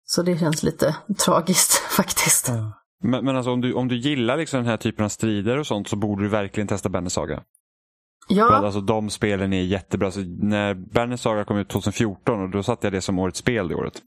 Så 0.04 0.22
det 0.22 0.38
känns 0.38 0.62
lite 0.62 0.96
tragiskt 1.24 1.72
faktiskt. 1.96 2.48
Ja. 2.48 2.72
Men, 3.02 3.24
men 3.24 3.36
alltså 3.36 3.50
om 3.50 3.60
du, 3.60 3.74
om 3.74 3.88
du 3.88 3.96
gillar 3.96 4.36
liksom 4.36 4.58
den 4.58 4.66
här 4.66 4.76
typen 4.76 5.04
av 5.04 5.08
strider 5.08 5.58
och 5.58 5.66
sånt 5.66 5.88
så 5.88 5.96
borde 5.96 6.22
du 6.22 6.28
verkligen 6.28 6.68
testa 6.68 6.88
Benners 6.88 7.12
Saga. 7.12 7.42
Ja. 8.28 8.56
alltså 8.56 8.80
de 8.80 9.10
spelen 9.10 9.52
är 9.52 9.62
jättebra. 9.62 10.10
Så 10.10 10.20
när 10.40 10.74
Banners 10.74 11.20
Saga 11.20 11.44
kom 11.44 11.56
ut 11.56 11.68
2014 11.68 12.42
och 12.42 12.50
då 12.50 12.62
satte 12.62 12.86
jag 12.86 12.92
det 12.92 13.00
som 13.00 13.18
årets 13.18 13.38
spel 13.38 13.68
det 13.68 13.74
året. 13.74 14.02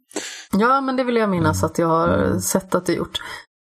Ja, 0.52 0.82
men 0.82 0.96
det 0.96 1.04
vill 1.04 1.16
jag 1.16 1.30
minnas 1.30 1.64
att 1.64 1.78
jag 1.78 1.88
har 1.88 2.08
mm. 2.08 2.40
sett 2.40 2.76
att 2.76 2.86
det 2.86 2.94
gjort. 2.94 3.20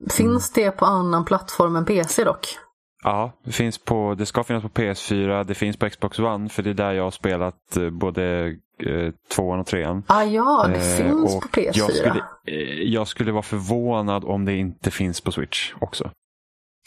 Finns 0.10 0.52
det 0.52 0.72
på 0.72 0.86
annan 0.86 1.26
plattform 1.26 1.76
än 1.76 1.86
PC 1.86 2.24
dock? 2.24 2.58
Ja, 3.04 3.32
det, 3.46 3.52
finns 3.52 3.78
på, 3.78 4.16
det 4.18 4.26
ska 4.26 4.44
finnas 4.44 4.64
på 4.64 4.70
PS4, 4.70 5.44
det 5.44 5.56
finns 5.56 5.78
på 5.78 5.90
Xbox 5.90 6.20
One 6.20 6.50
för 6.50 6.64
det 6.64 6.70
är 6.70 6.74
där 6.74 6.92
jag 6.92 7.04
har 7.04 7.12
spelat 7.12 7.78
eh, 7.78 7.90
både 7.90 8.56
eh, 8.80 9.14
tvåan 9.36 9.60
och 9.60 9.68
trean. 9.68 10.04
Ah, 10.08 10.24
ja, 10.24 10.68
det 10.68 10.76
eh, 10.76 10.98
finns 10.98 11.34
på 11.34 11.48
PS4. 11.48 11.72
Jag 11.74 11.94
skulle, 11.94 12.24
eh, 12.48 12.82
jag 12.84 13.08
skulle 13.08 13.32
vara 13.32 13.44
förvånad 13.44 14.24
om 14.26 14.46
det 14.46 14.54
inte 14.56 14.92
finns 14.92 15.22
på 15.22 15.32
Switch 15.32 15.74
också. 15.80 16.12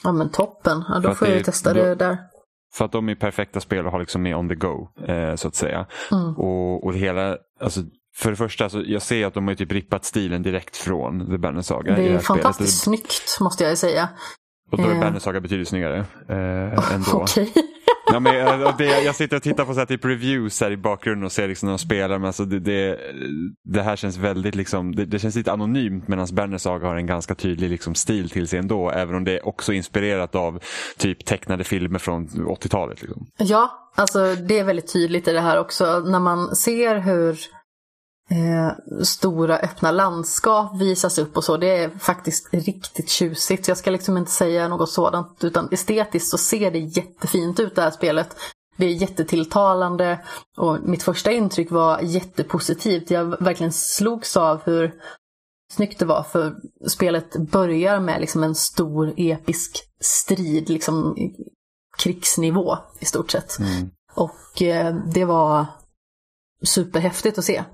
Ja 0.02 0.12
men 0.12 0.30
toppen, 0.30 0.84
ja, 0.88 0.98
då 0.98 1.14
får 1.14 1.28
jag 1.28 1.36
ju 1.36 1.42
testa 1.42 1.74
det 1.74 1.94
där. 1.94 2.18
För 2.74 2.84
att 2.84 2.92
de 2.92 3.08
är 3.08 3.14
perfekta 3.14 3.60
spel 3.60 3.86
att 3.86 3.92
ha 3.92 3.98
liksom 3.98 4.22
med 4.22 4.36
on 4.36 4.48
the 4.48 4.54
go, 4.54 4.88
eh, 5.06 5.34
så 5.34 5.48
att 5.48 5.54
säga. 5.54 5.86
Mm. 6.12 6.36
Och, 6.36 6.84
och 6.84 6.92
det 6.92 6.98
hela, 6.98 7.36
alltså, 7.60 7.80
för 8.16 8.30
det 8.30 8.36
första, 8.36 8.64
alltså, 8.64 8.82
jag 8.82 9.02
ser 9.02 9.26
att 9.26 9.34
de 9.34 9.48
har 9.48 9.54
typ 9.54 9.72
rippat 9.72 10.04
stilen 10.04 10.42
direkt 10.42 10.76
från 10.76 11.30
The 11.30 11.38
Banner 11.38 11.62
Saga. 11.62 11.96
Det 11.96 12.08
är 12.08 12.12
det 12.12 12.20
fantastiskt 12.20 12.80
spelet. 12.80 12.98
snyggt, 12.98 13.40
måste 13.40 13.64
jag 13.64 13.78
säga. 13.78 14.08
Och 14.70 14.78
då 14.78 14.84
är. 14.84 15.00
Banner 15.00 15.18
Saga 15.18 15.40
betydligt 15.40 15.68
snyggare. 15.68 15.98
Eh, 16.28 16.92
ändå. 16.94 17.12
Okej 17.12 17.52
ja, 18.12 18.20
men, 18.20 18.62
eh, 18.62 18.76
det, 18.78 19.02
jag 19.02 19.14
sitter 19.14 19.36
och 19.36 19.42
tittar 19.42 19.64
på 19.64 19.74
så 19.74 19.78
här, 19.78 19.86
typ 19.86 20.04
reviews 20.04 20.60
här 20.60 20.70
i 20.70 20.76
bakgrunden 20.76 21.24
och 21.24 21.32
ser 21.32 21.48
liksom 21.48 21.66
när 21.66 21.72
de 21.72 21.78
spelar. 21.78 22.18
Men 22.18 22.26
alltså 22.26 22.44
det, 22.44 22.58
det, 22.58 22.98
det 23.64 23.82
här 23.82 23.96
känns 23.96 24.16
väldigt 24.16 24.54
liksom, 24.54 24.94
det, 24.94 25.04
det 25.04 25.18
känns 25.18 25.36
lite 25.36 25.52
anonymt 25.52 26.08
medan 26.08 26.26
Berners 26.32 26.62
Saga 26.62 26.86
har 26.86 26.96
en 26.96 27.06
ganska 27.06 27.34
tydlig 27.34 27.70
liksom, 27.70 27.94
stil 27.94 28.30
till 28.30 28.48
sig 28.48 28.58
ändå. 28.58 28.90
Även 28.90 29.16
om 29.16 29.24
det 29.24 29.32
är 29.32 29.48
också 29.48 29.72
inspirerat 29.72 30.34
av 30.34 30.62
typ 30.96 31.24
tecknade 31.24 31.64
filmer 31.64 31.98
från 31.98 32.28
80-talet. 32.28 33.02
Liksom. 33.02 33.26
Ja, 33.36 33.92
alltså 33.96 34.34
det 34.34 34.58
är 34.58 34.64
väldigt 34.64 34.92
tydligt 34.92 35.28
i 35.28 35.32
det 35.32 35.40
här 35.40 35.58
också. 35.58 36.00
När 36.00 36.20
man 36.20 36.56
ser 36.56 36.98
hur 36.98 37.38
eh, 38.30 39.02
stora 39.02 39.58
öppna 39.58 39.90
landskap 39.90 40.80
visas 40.80 41.18
upp 41.18 41.36
och 41.36 41.44
så. 41.44 41.56
Det 41.56 41.76
är 41.76 41.90
faktiskt 41.98 42.48
riktigt 42.54 43.08
tjusigt. 43.08 43.68
Jag 43.68 43.76
ska 43.76 43.90
liksom 43.90 44.16
inte 44.16 44.30
säga 44.30 44.68
något 44.68 44.90
sådant. 44.90 45.44
Utan 45.44 45.68
estetiskt 45.70 46.30
så 46.30 46.38
ser 46.38 46.70
det 46.70 46.78
jättefint 46.78 47.60
ut 47.60 47.74
det 47.74 47.82
här 47.82 47.90
spelet. 47.90 48.36
Det 48.76 48.86
är 48.86 48.90
jättetilltalande 48.90 50.20
och 50.56 50.78
mitt 50.82 51.02
första 51.02 51.32
intryck 51.32 51.70
var 51.70 52.00
jättepositivt. 52.00 53.10
Jag 53.10 53.24
verkligen 53.24 53.72
slogs 53.72 54.36
av 54.36 54.60
hur 54.64 54.94
snyggt 55.72 55.98
det 55.98 56.04
var 56.04 56.22
för 56.22 56.56
spelet 56.88 57.36
börjar 57.36 58.00
med 58.00 58.20
liksom 58.20 58.42
en 58.42 58.54
stor 58.54 59.14
episk 59.16 59.84
strid, 60.00 60.68
liksom 60.68 61.16
krigsnivå 61.98 62.78
i 62.98 63.04
stort 63.04 63.30
sett. 63.30 63.58
Mm. 63.58 63.90
Och 64.14 64.62
eh, 64.62 64.94
det 64.94 65.24
var 65.24 65.66
superhäftigt 66.62 67.38
att 67.38 67.44
se. 67.44 67.64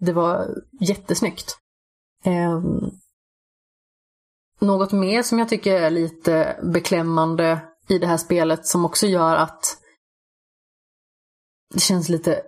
Det 0.00 0.12
var 0.12 0.62
jättesnyggt. 0.80 1.58
Eh, 2.24 2.62
något 4.60 4.92
mer 4.92 5.22
som 5.22 5.38
jag 5.38 5.48
tycker 5.48 5.74
är 5.74 5.90
lite 5.90 6.60
beklämmande 6.62 7.60
i 7.88 7.98
det 7.98 8.06
här 8.06 8.16
spelet 8.16 8.66
som 8.66 8.84
också 8.84 9.06
gör 9.06 9.36
att 9.36 9.78
det 11.74 11.80
känns 11.80 12.08
lite 12.08 12.42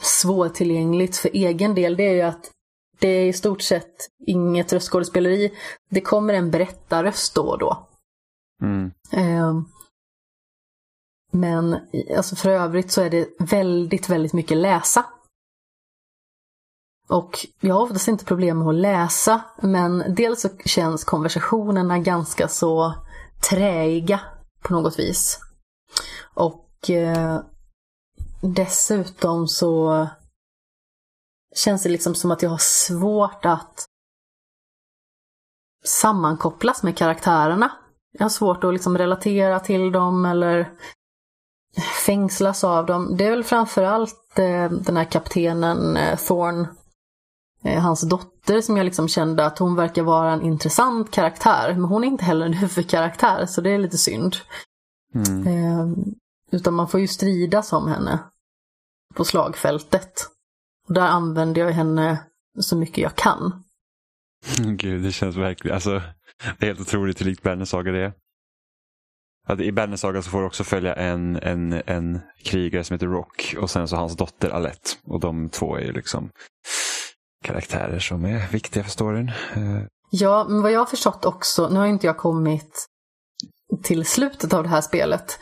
svårtillgängligt 0.00 1.16
för 1.16 1.28
egen 1.28 1.74
del, 1.74 1.96
det 1.96 2.08
är 2.08 2.14
ju 2.14 2.22
att 2.22 2.50
det 2.98 3.08
är 3.08 3.26
i 3.26 3.32
stort 3.32 3.62
sett 3.62 4.10
inget 4.26 4.72
röstskådespeleri. 4.72 5.52
Det 5.88 6.00
kommer 6.00 6.34
en 6.34 6.50
berättarröst 6.50 7.34
då 7.34 7.42
och 7.42 7.58
då. 7.58 7.88
Mm. 8.62 8.92
Eh, 9.12 9.62
men 11.32 11.76
alltså 12.16 12.36
för 12.36 12.50
övrigt 12.50 12.90
så 12.90 13.02
är 13.02 13.10
det 13.10 13.28
väldigt, 13.38 14.08
väldigt 14.08 14.32
mycket 14.32 14.56
läsa. 14.56 15.04
Och 17.08 17.46
jag 17.60 17.74
har 17.74 17.82
oftast 17.82 18.08
inte 18.08 18.24
problem 18.24 18.58
med 18.58 18.68
att 18.68 18.74
läsa, 18.74 19.40
men 19.62 20.14
dels 20.14 20.40
så 20.40 20.48
känns 20.64 21.04
konversationerna 21.04 21.98
ganska 21.98 22.48
så 22.48 22.94
träiga 23.50 24.20
på 24.62 24.72
något 24.72 24.98
vis. 24.98 25.38
Och 26.34 26.90
eh, 26.90 27.40
dessutom 28.40 29.48
så 29.48 30.06
känns 31.54 31.82
det 31.82 31.88
liksom 31.88 32.14
som 32.14 32.30
att 32.30 32.42
jag 32.42 32.50
har 32.50 32.58
svårt 32.58 33.44
att 33.44 33.84
sammankopplas 35.84 36.82
med 36.82 36.96
karaktärerna. 36.96 37.70
Jag 38.12 38.24
har 38.24 38.30
svårt 38.30 38.64
att 38.64 38.72
liksom 38.72 38.98
relatera 38.98 39.60
till 39.60 39.92
dem 39.92 40.24
eller 40.24 40.72
fängslas 42.06 42.64
av 42.64 42.86
dem. 42.86 43.16
Det 43.16 43.26
är 43.26 43.30
väl 43.30 43.44
framförallt 43.44 44.38
eh, 44.38 44.70
den 44.70 44.96
här 44.96 45.04
kaptenen 45.04 45.96
eh, 45.96 46.18
Thorn 46.18 46.66
hans 47.64 48.08
dotter 48.08 48.60
som 48.60 48.76
jag 48.76 48.84
liksom 48.84 49.08
kände 49.08 49.46
att 49.46 49.58
hon 49.58 49.76
verkar 49.76 50.02
vara 50.02 50.32
en 50.32 50.42
intressant 50.42 51.10
karaktär. 51.10 51.74
Men 51.74 51.84
hon 51.84 52.04
är 52.04 52.08
inte 52.08 52.24
heller 52.24 52.46
en 52.46 52.52
huvudkaraktär 52.62 53.46
så 53.46 53.60
det 53.60 53.70
är 53.70 53.78
lite 53.78 53.98
synd. 53.98 54.36
Mm. 55.14 55.46
Eh, 55.46 55.86
utan 56.50 56.74
man 56.74 56.88
får 56.88 57.00
ju 57.00 57.08
strida 57.08 57.62
som 57.62 57.88
henne 57.88 58.18
på 59.14 59.24
slagfältet. 59.24 60.12
Och 60.88 60.94
där 60.94 61.08
använder 61.08 61.60
jag 61.60 61.72
henne 61.72 62.22
så 62.60 62.76
mycket 62.76 62.98
jag 62.98 63.16
kan. 63.16 63.64
Gud, 64.76 65.02
det 65.02 65.12
känns 65.12 65.36
verkligen, 65.36 65.74
alltså 65.74 66.02
det 66.58 66.66
är 66.66 66.66
helt 66.66 66.80
otroligt 66.80 67.20
hur 67.20 67.26
likt 67.26 67.42
Berners 67.42 67.68
saga 67.68 67.92
det 67.92 68.04
är. 68.04 68.12
Att 69.46 69.60
I 69.60 69.72
Berners 69.72 70.00
saga 70.00 70.22
så 70.22 70.30
får 70.30 70.40
du 70.40 70.46
också 70.46 70.64
följa 70.64 70.94
en, 70.94 71.36
en, 71.36 71.82
en 71.86 72.20
krigare 72.44 72.84
som 72.84 72.94
heter 72.94 73.06
Rock 73.06 73.54
och 73.58 73.70
sen 73.70 73.88
så 73.88 73.96
hans 73.96 74.16
dotter 74.16 74.50
Alette. 74.50 74.90
Och 75.04 75.20
de 75.20 75.48
två 75.48 75.76
är 75.76 75.80
ju 75.80 75.92
liksom 75.92 76.30
karaktärer 77.44 77.98
som 77.98 78.24
är 78.24 78.48
viktiga 78.52 78.82
för 78.84 78.90
storyn. 78.90 79.28
Eh, 79.28 79.82
ja, 80.10 80.46
men 80.48 80.62
vad 80.62 80.72
jag 80.72 80.78
har 80.78 80.86
förstått 80.86 81.24
också, 81.24 81.68
nu 81.68 81.78
har 81.78 81.86
inte 81.86 82.06
jag 82.06 82.16
kommit 82.16 82.86
till 83.82 84.04
slutet 84.04 84.52
av 84.52 84.62
det 84.62 84.68
här 84.68 84.80
spelet, 84.80 85.38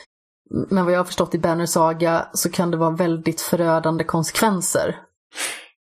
men 0.71 0.85
vad 0.85 0.95
jag 0.95 0.99
har 0.99 1.05
förstått 1.05 1.35
i 1.35 1.39
Banner 1.39 1.67
Saga 1.67 2.29
så 2.33 2.51
kan 2.51 2.71
det 2.71 2.77
vara 2.77 2.91
väldigt 2.91 3.41
förödande 3.41 4.05
konsekvenser. 4.05 4.97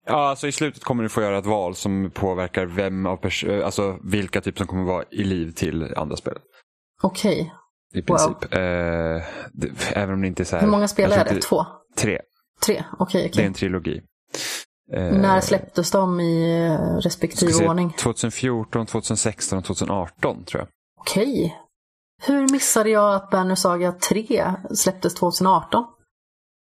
Ja, 0.07 0.29
alltså 0.29 0.47
i 0.47 0.51
slutet 0.51 0.83
kommer 0.83 1.03
du 1.03 1.09
få 1.09 1.21
göra 1.21 1.37
ett 1.37 1.45
val 1.45 1.75
som 1.75 2.11
påverkar 2.13 2.65
vem 2.65 3.05
av 3.05 3.21
pers- 3.21 3.63
alltså 3.63 3.97
vilka 4.03 4.41
typ 4.41 4.57
som 4.57 4.67
kommer 4.67 4.83
vara 4.83 5.03
i 5.11 5.23
liv 5.23 5.51
till 5.51 5.93
andra 5.97 6.15
spelet. 6.15 6.41
Okej. 7.03 7.53
I 7.93 8.01
princip. 8.01 8.43
Eh, 8.53 8.59
det, 9.53 9.69
även 9.93 10.13
om 10.13 10.21
det 10.21 10.27
inte 10.27 10.43
är 10.43 10.45
så 10.45 10.55
här. 10.55 10.63
Hur 10.63 10.71
många 10.71 10.87
spel 10.87 11.11
är 11.11 11.23
det? 11.25 11.29
inte- 11.35 11.47
Två? 11.47 11.65
Tre. 11.97 12.19
Tre? 12.65 12.83
Okej, 12.99 13.31
Det 13.35 13.41
är 13.41 13.45
en 13.47 13.53
trilogi. 13.53 14.01
Eh, 14.93 15.11
När 15.17 15.41
släpptes 15.41 15.91
de 15.91 16.19
i 16.19 16.65
eh, 16.65 16.97
respektive 16.97 17.51
se, 17.51 17.67
ordning? 17.67 17.93
2014, 17.93 18.85
2016 18.85 19.59
och 19.59 19.65
2018 19.65 20.43
tror 20.43 20.61
jag. 20.61 20.67
Okej. 20.99 21.55
Hur 22.23 22.51
missade 22.51 22.89
jag 22.89 23.15
att 23.15 23.29
Banner 23.29 23.55
Saga 23.55 23.91
3 23.91 24.53
släpptes 24.75 25.13
2018? 25.15 25.85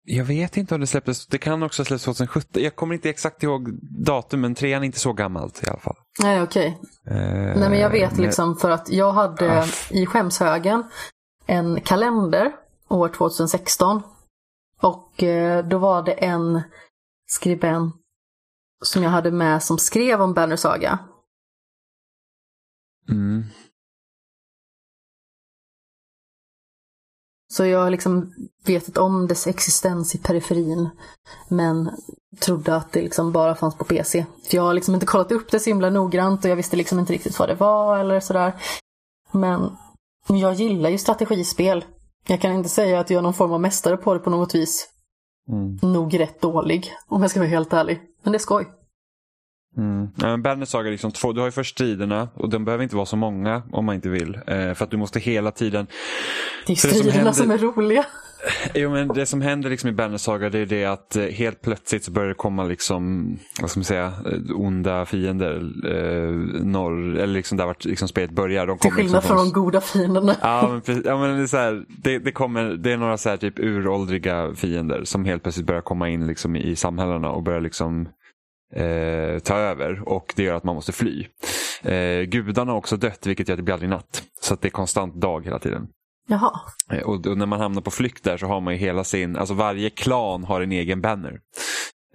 Jag 0.08 0.25
vet 0.25 0.56
inte 0.56 0.75
om 0.75 0.80
det 0.80 0.87
släpptes. 0.87 1.26
Det 1.26 1.38
kan 1.38 1.62
också 1.62 1.80
ha 1.82 1.85
släppts 1.85 2.04
2017. 2.04 2.62
Jag 2.62 2.76
kommer 2.76 2.94
inte 2.94 3.11
exakt 3.11 3.42
ihåg 3.42 3.68
datum 4.06 4.40
men 4.40 4.54
trean 4.54 4.82
är 4.82 4.87
inte 4.87 4.99
så 5.00 5.12
gammalt 5.12 5.64
i 5.64 5.68
alla 5.68 5.78
fall. 5.80 5.96
Nej, 6.23 6.42
okej. 6.42 6.78
Eh, 7.06 7.14
Nej, 7.16 7.70
men 7.70 7.78
jag 7.78 7.90
vet 7.90 8.18
liksom 8.18 8.56
för 8.56 8.70
att 8.70 8.90
jag 8.90 9.12
hade 9.12 9.58
Aff. 9.58 9.92
i 9.92 10.06
skämshögen 10.06 10.85
en 11.46 11.80
kalender 11.80 12.52
år 12.88 13.08
2016. 13.08 14.02
Och 14.82 15.23
eh, 15.23 15.66
då 15.66 15.78
var 15.78 16.02
det 16.02 16.12
en 16.12 16.62
skribent 17.30 17.94
som 18.85 19.02
jag 19.02 19.11
hade 19.11 19.30
med 19.30 19.62
som 19.62 19.78
skrev 19.78 20.23
om 20.23 20.35
Banner 20.35 20.56
Saga. 20.56 20.99
Mm. 23.09 23.45
Så 27.52 27.64
jag 27.64 27.78
har 27.78 27.90
liksom 27.90 28.35
vetat 28.64 28.99
om 28.99 29.26
dess 29.26 29.47
existens 29.47 30.14
i 30.14 30.18
periferin. 30.18 30.88
Men 31.49 31.90
trodde 32.40 32.76
att 32.76 32.92
det 32.92 33.02
liksom 33.02 33.33
bara 33.33 33.54
fanns 33.54 33.75
på 33.75 33.85
PC. 33.85 34.26
För 34.45 34.56
jag 34.56 34.62
har 34.62 34.75
liksom 34.75 34.95
inte 34.95 35.06
kollat 35.06 35.33
upp 35.33 35.50
det 35.50 35.61
så 35.61 35.71
himla 35.71 35.90
noggrant 35.90 36.45
och 36.45 36.50
jag 36.50 36.56
visste 36.56 36.76
liksom 36.76 36.99
inte 36.99 37.12
riktigt 37.12 37.38
vad 37.38 37.49
det 37.49 37.54
var 37.54 37.99
eller 37.99 38.21
sådär. 38.21 38.52
Men 39.33 39.76
jag 40.28 40.54
gillar 40.54 40.90
ju 40.90 40.99
strategispel. 40.99 41.85
Jag 42.26 42.40
kan 42.40 42.52
inte 42.52 42.68
säga 42.68 43.00
att 43.00 43.11
jag 43.11 43.18
är 43.18 43.23
någon 43.23 43.35
form 43.35 43.52
av 43.52 43.61
mästare 43.61 43.97
på 43.97 44.14
det 44.14 44.21
på 44.21 44.30
något 44.30 44.54
vis. 44.54 44.88
Mm. 45.49 45.92
Nog 45.92 46.21
rätt 46.21 46.40
dålig, 46.40 46.92
om 47.06 47.23
jag 47.23 47.30
ska 47.30 47.40
vara 47.40 47.50
helt 47.50 47.73
ärlig. 47.73 48.02
Men 48.26 48.33
det 48.33 48.37
är 48.37 48.40
skoj. 48.40 48.66
Mm. 49.76 50.09
Ja, 50.16 50.66
Saga 50.66 50.88
är 50.88 50.92
liksom 50.92 51.12
två. 51.12 51.33
Du 51.33 51.40
har 51.40 51.47
ju 51.47 51.52
först 51.52 51.75
striderna 51.75 52.28
och 52.35 52.49
de 52.50 52.64
behöver 52.64 52.85
inte 52.85 52.97
vara 52.97 53.06
så 53.06 53.16
många 53.16 53.62
om 53.73 53.85
man 53.85 53.95
inte 53.95 54.09
vill. 54.09 54.35
Eh, 54.47 54.75
för 54.75 54.83
att 54.85 54.90
du 54.90 54.97
måste 54.97 55.18
hela 55.21 55.50
tiden 55.50 55.87
Det 56.66 56.73
är 56.73 56.76
som 56.76 56.90
striderna 56.90 57.33
som, 57.33 57.50
händer- 57.50 57.66
är 57.68 57.73
roliga. 57.73 58.06
Jo 58.74 58.90
men 58.90 59.08
det 59.08 59.26
som 59.26 59.40
händer 59.40 59.71
liksom 59.71 59.90
i 59.90 59.92
Banner 59.92 60.18
Saga 60.18 60.50
det 60.50 60.58
är 60.58 60.66
det 60.66 60.84
att 60.84 61.16
eh, 61.16 61.25
helt 61.25 61.62
plötsligt 61.62 62.04
så 62.04 62.10
börjar 62.10 62.28
det 62.28 62.34
komma 62.34 62.64
liksom, 62.64 63.30
vad 63.60 63.71
ska 63.71 63.80
man 63.80 63.84
säga, 63.84 64.04
eh, 64.06 64.60
onda 64.60 65.06
fiender. 65.06 65.56
Eh, 65.86 66.30
norr, 66.64 67.16
eller 67.16 67.34
liksom 67.34 67.58
där 67.58 67.66
vart 67.66 67.84
liksom 67.84 68.08
spelet 68.08 68.30
börjar. 68.30 68.66
De 68.66 68.78
Till 68.78 68.90
kommer 68.90 69.02
skillnad 69.02 69.23
liksom 69.23 69.36
från 69.36 69.47
de 69.47 69.52
goda 69.52 69.80
fienderna. 69.80 70.36
Ja 70.42 70.68
men, 70.71 70.80
precis, 70.80 71.04
ja, 71.04 71.18
men 71.18 71.36
det, 71.36 71.42
är 71.42 71.47
så 71.47 71.56
här, 71.56 71.84
det, 71.88 72.18
det, 72.18 72.32
kommer, 72.32 72.64
det 72.64 72.92
är 72.92 72.97
några 72.97 73.18
så 73.18 73.28
här 73.28 73.36
typ 73.36 73.58
uråldriga 73.58 74.54
fiender 74.54 75.04
som 75.04 75.25
helt 75.25 75.42
plötsligt 75.42 75.66
börjar 75.66 75.82
komma 75.82 76.08
in 76.08 76.26
liksom 76.26 76.56
i 76.56 76.76
samhällena 76.76 77.30
och 77.30 77.42
börjar 77.42 77.60
liksom 77.60 78.08
eh, 78.75 79.38
ta 79.38 79.54
över 79.54 80.08
och 80.08 80.32
det 80.36 80.42
gör 80.42 80.54
att 80.54 80.64
man 80.64 80.75
måste 80.75 80.92
fly. 80.92 81.26
Eh, 81.82 82.23
gudarna 82.23 82.73
har 82.73 82.78
också 82.78 82.97
dött 82.97 83.26
vilket 83.26 83.49
gör 83.49 83.54
att 83.54 83.58
det 83.58 83.62
blir 83.62 83.75
aldrig 83.75 83.90
natt. 83.90 84.23
Så 84.40 84.54
att 84.54 84.60
det 84.60 84.68
är 84.68 84.71
konstant 84.71 85.14
dag 85.14 85.44
hela 85.44 85.58
tiden. 85.58 85.86
Jaha. 86.26 86.60
Eh, 86.91 87.02
och, 87.02 87.26
och 87.26 87.39
när 87.39 87.47
man 87.47 87.60
hamnar 87.60 87.82
på 87.82 87.91
flykt 87.91 88.25
där 88.25 88.36
så 88.36 88.47
har 88.47 88.60
man 88.60 88.75
ju 88.75 88.78
hela 88.78 89.04
sin, 89.04 89.36
alltså 89.36 89.54
varje 89.54 89.91
klan 89.91 90.45
har 90.45 90.60
en 90.60 90.73
egen 90.73 91.00
banner. 91.00 91.41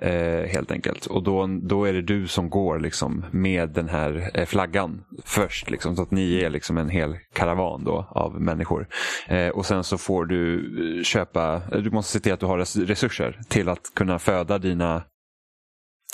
Eh, 0.01 0.47
helt 0.47 0.71
enkelt. 0.71 1.05
Och 1.05 1.23
då, 1.23 1.47
då 1.61 1.85
är 1.85 1.93
det 1.93 2.01
du 2.01 2.27
som 2.27 2.49
går 2.49 2.79
liksom 2.79 3.25
med 3.31 3.69
den 3.69 3.89
här 3.89 4.31
eh, 4.33 4.45
flaggan 4.45 5.03
först. 5.25 5.69
Liksom, 5.69 5.95
så 5.95 6.01
att 6.01 6.11
ni 6.11 6.43
är 6.43 6.49
liksom 6.49 6.77
en 6.77 6.89
hel 6.89 7.17
karavan 7.33 7.83
då 7.83 8.07
av 8.09 8.41
människor. 8.41 8.87
Eh, 9.27 9.47
och 9.47 9.65
sen 9.65 9.83
så 9.83 9.97
får 9.97 10.25
du 10.25 10.57
eh, 10.97 11.03
köpa, 11.03 11.61
eh, 11.71 11.77
du 11.77 11.91
måste 11.91 12.11
se 12.11 12.19
till 12.19 12.33
att 12.33 12.39
du 12.39 12.45
har 12.45 12.85
resurser 12.85 13.39
till 13.47 13.69
att 13.69 13.91
kunna 13.95 14.19
föda 14.19 14.57
dina 14.57 15.03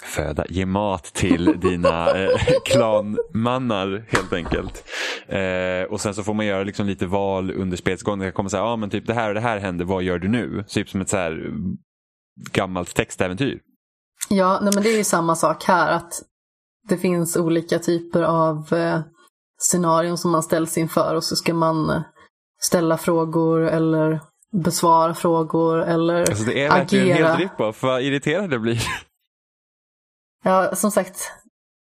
Föda, 0.07 0.45
ge 0.49 0.65
mat 0.65 1.03
till 1.03 1.59
dina 1.61 2.09
eh, 2.23 2.29
klanmannar 2.65 4.05
helt 4.07 4.33
enkelt. 4.33 4.83
Eh, 5.27 5.91
och 5.91 6.01
sen 6.01 6.13
så 6.13 6.23
får 6.23 6.33
man 6.33 6.45
göra 6.45 6.63
liksom 6.63 6.87
lite 6.87 7.05
val 7.05 7.51
under 7.51 7.77
spelets 7.77 8.03
gång. 8.03 8.19
Det 8.19 8.31
komma 8.31 8.49
säga, 8.49 8.63
ja 8.63 8.69
ah, 8.69 8.75
men 8.75 8.89
typ 8.89 9.07
det 9.07 9.13
här 9.13 9.27
och 9.29 9.35
det 9.35 9.41
här 9.41 9.57
händer, 9.57 9.85
vad 9.85 10.03
gör 10.03 10.19
du 10.19 10.27
nu? 10.27 10.65
Typ 10.67 10.89
som 10.89 11.01
ett 11.01 11.09
så 11.09 11.17
här 11.17 11.51
gammalt 12.51 12.95
textäventyr. 12.95 13.59
Ja, 14.29 14.59
nej 14.61 14.71
men 14.73 14.83
det 14.83 14.89
är 14.89 14.97
ju 14.97 15.03
samma 15.03 15.35
sak 15.35 15.63
här. 15.63 15.91
att 15.91 16.13
Det 16.89 16.97
finns 16.97 17.37
olika 17.37 17.79
typer 17.79 18.21
av 18.23 18.73
eh, 18.73 18.99
scenarion 19.59 20.17
som 20.17 20.31
man 20.31 20.43
ställs 20.43 20.77
inför 20.77 21.15
och 21.15 21.23
så 21.23 21.35
ska 21.35 21.53
man 21.53 21.89
eh, 21.89 22.01
ställa 22.61 22.97
frågor 22.97 23.61
eller 23.61 24.19
besvara 24.63 25.13
frågor 25.13 25.81
eller 25.81 26.19
Alltså 26.19 26.43
det 26.43 26.63
är 26.63 26.69
verkligen 26.69 27.05
agera. 27.15 27.27
helt 27.27 27.39
rip-off. 27.39 27.83
Vad 27.83 28.01
irriterad 28.01 28.53
jag 28.53 28.61
blir. 28.61 28.83
Ja, 30.43 30.75
som 30.75 30.91
sagt, 30.91 31.31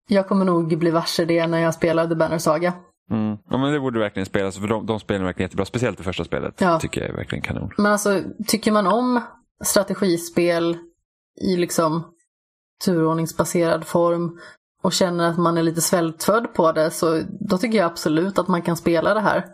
jag 0.08 0.28
kommer 0.28 0.44
nog 0.44 0.78
bli 0.78 0.90
varse 0.90 1.24
det 1.24 1.46
när 1.46 1.58
jag 1.58 1.74
spelar 1.74 2.08
The 2.08 2.14
Banner 2.14 2.38
Saga. 2.38 2.72
Mm. 3.10 3.36
Ja, 3.50 3.58
men 3.58 3.72
det 3.72 3.80
borde 3.80 3.98
verkligen 3.98 4.26
spelas, 4.26 4.58
för 4.58 4.66
de, 4.68 4.86
de 4.86 5.00
spelar 5.00 5.24
verkligen 5.24 5.46
jättebra. 5.46 5.64
Speciellt 5.64 5.98
det 5.98 6.04
första 6.04 6.24
spelet 6.24 6.60
Ja. 6.60 6.80
tycker 6.80 7.00
jag 7.00 7.10
är 7.10 7.14
verkligen 7.16 7.42
kanon. 7.42 7.70
Men 7.76 7.92
alltså, 7.92 8.22
tycker 8.46 8.72
man 8.72 8.86
om 8.86 9.20
strategispel 9.64 10.78
i 11.40 11.56
liksom 11.56 12.14
turordningsbaserad 12.84 13.86
form 13.86 14.38
och 14.82 14.92
känner 14.92 15.30
att 15.30 15.38
man 15.38 15.58
är 15.58 15.62
lite 15.62 15.80
svältfödd 15.80 16.54
på 16.54 16.72
det 16.72 16.90
så 16.90 17.22
då 17.40 17.58
tycker 17.58 17.78
jag 17.78 17.86
absolut 17.86 18.38
att 18.38 18.48
man 18.48 18.62
kan 18.62 18.76
spela 18.76 19.14
det 19.14 19.20
här. 19.20 19.44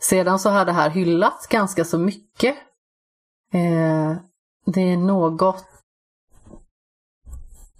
Sedan 0.00 0.38
så 0.38 0.50
har 0.50 0.64
det 0.64 0.72
här 0.72 0.90
hyllats 0.90 1.46
ganska 1.46 1.84
så 1.84 1.98
mycket. 1.98 2.56
Eh, 3.52 4.16
det 4.66 4.80
är 4.80 4.96
något 4.96 5.66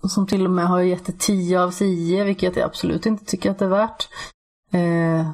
som 0.09 0.27
till 0.27 0.45
och 0.45 0.51
med 0.51 0.67
har 0.69 0.81
gett 0.81 1.07
det 1.07 1.19
10 1.19 1.61
av 1.61 1.71
10, 1.71 2.25
vilket 2.25 2.57
jag 2.57 2.65
absolut 2.65 3.07
inte 3.07 3.25
tycker 3.25 3.51
att 3.51 3.59
det 3.59 3.65
är 3.65 3.69
värt. 3.69 4.09
Eh, 4.73 5.31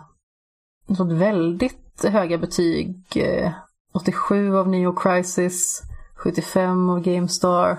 fått 0.97 1.13
väldigt 1.13 2.05
höga 2.05 2.39
betyg. 2.39 3.03
Eh, 3.17 3.53
87 3.93 4.57
av 4.57 4.69
Neo 4.69 4.93
Crisis, 4.97 5.83
75 6.17 6.91
av 6.91 7.01
GameStar, 7.01 7.79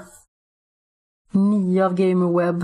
9 1.32 1.86
av 1.86 1.93
GamerWeb, 1.95 2.63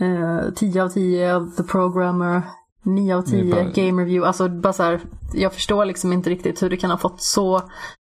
eh, 0.00 0.50
10 0.54 0.82
av 0.84 0.88
10 0.88 1.34
av 1.36 1.50
The 1.56 1.62
Programmer, 1.62 2.42
9 2.82 3.16
av 3.16 3.24
Det 3.24 3.36
är 3.36 3.42
10 3.42 3.52
bara- 3.54 3.64
Game 3.64 4.02
Review. 4.02 4.26
Alltså 4.28 4.48
bara 4.48 4.72
så 4.72 4.82
här, 4.82 5.00
jag 5.34 5.52
förstår 5.52 5.84
liksom 5.84 6.12
inte 6.12 6.30
riktigt 6.30 6.62
hur 6.62 6.70
det 6.70 6.76
kan 6.76 6.90
ha 6.90 6.98
fått 6.98 7.20
så 7.22 7.62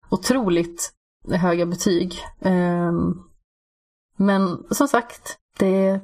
otroligt 0.10 0.92
höga 1.32 1.66
betyg. 1.66 2.16
Ehm, 2.42 3.24
men 4.16 4.74
som 4.74 4.88
sagt, 4.88 5.38
det 5.58 5.68
är 5.88 6.02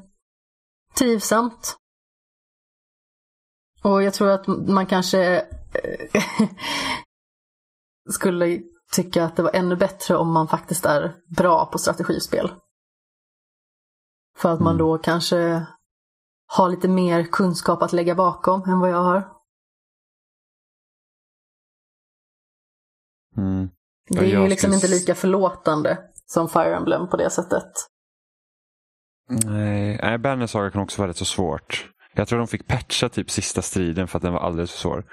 trivsamt. 0.97 1.77
Och 3.83 4.03
jag 4.03 4.13
tror 4.13 4.29
att 4.29 4.47
man 4.47 4.85
kanske 4.85 5.39
eh, 5.73 6.23
skulle 8.09 8.61
tycka 8.91 9.25
att 9.25 9.35
det 9.35 9.43
var 9.43 9.55
ännu 9.55 9.75
bättre 9.75 10.17
om 10.17 10.31
man 10.31 10.47
faktiskt 10.47 10.85
är 10.85 11.15
bra 11.37 11.65
på 11.65 11.77
strategispel. 11.77 12.51
För 14.37 14.53
att 14.53 14.59
man 14.59 14.75
Mm. 14.75 14.77
då 14.77 14.97
kanske 14.97 15.67
har 16.47 16.69
lite 16.69 16.87
mer 16.87 17.23
kunskap 17.23 17.81
att 17.81 17.93
lägga 17.93 18.15
bakom 18.15 18.63
än 18.63 18.79
vad 18.79 18.89
jag 18.89 19.03
har. 19.03 19.39
Mm. 23.37 23.69
Det 24.09 24.19
är 24.19 24.23
ju 24.23 24.47
liksom 24.47 24.73
inte 24.73 24.87
lika 24.87 25.15
förlåtande 25.15 26.11
som 26.25 26.49
Fire 26.49 26.75
Emblem 26.75 27.09
på 27.09 27.17
det 27.17 27.29
sättet. 27.29 27.71
Nej, 29.29 29.99
nej, 30.01 30.17
Banner 30.17 30.47
Saga 30.47 30.71
kan 30.71 30.81
också 30.81 31.01
vara 31.01 31.09
rätt 31.09 31.17
så 31.17 31.25
svårt. 31.25 31.89
Jag 32.13 32.27
tror 32.27 32.39
de 32.39 32.47
fick 32.47 32.67
patcha 32.67 33.09
typ 33.09 33.31
sista 33.31 33.61
striden 33.61 34.07
för 34.07 34.17
att 34.17 34.23
den 34.23 34.33
var 34.33 34.39
alldeles 34.39 34.71
för 34.71 34.79
svår. 34.79 35.03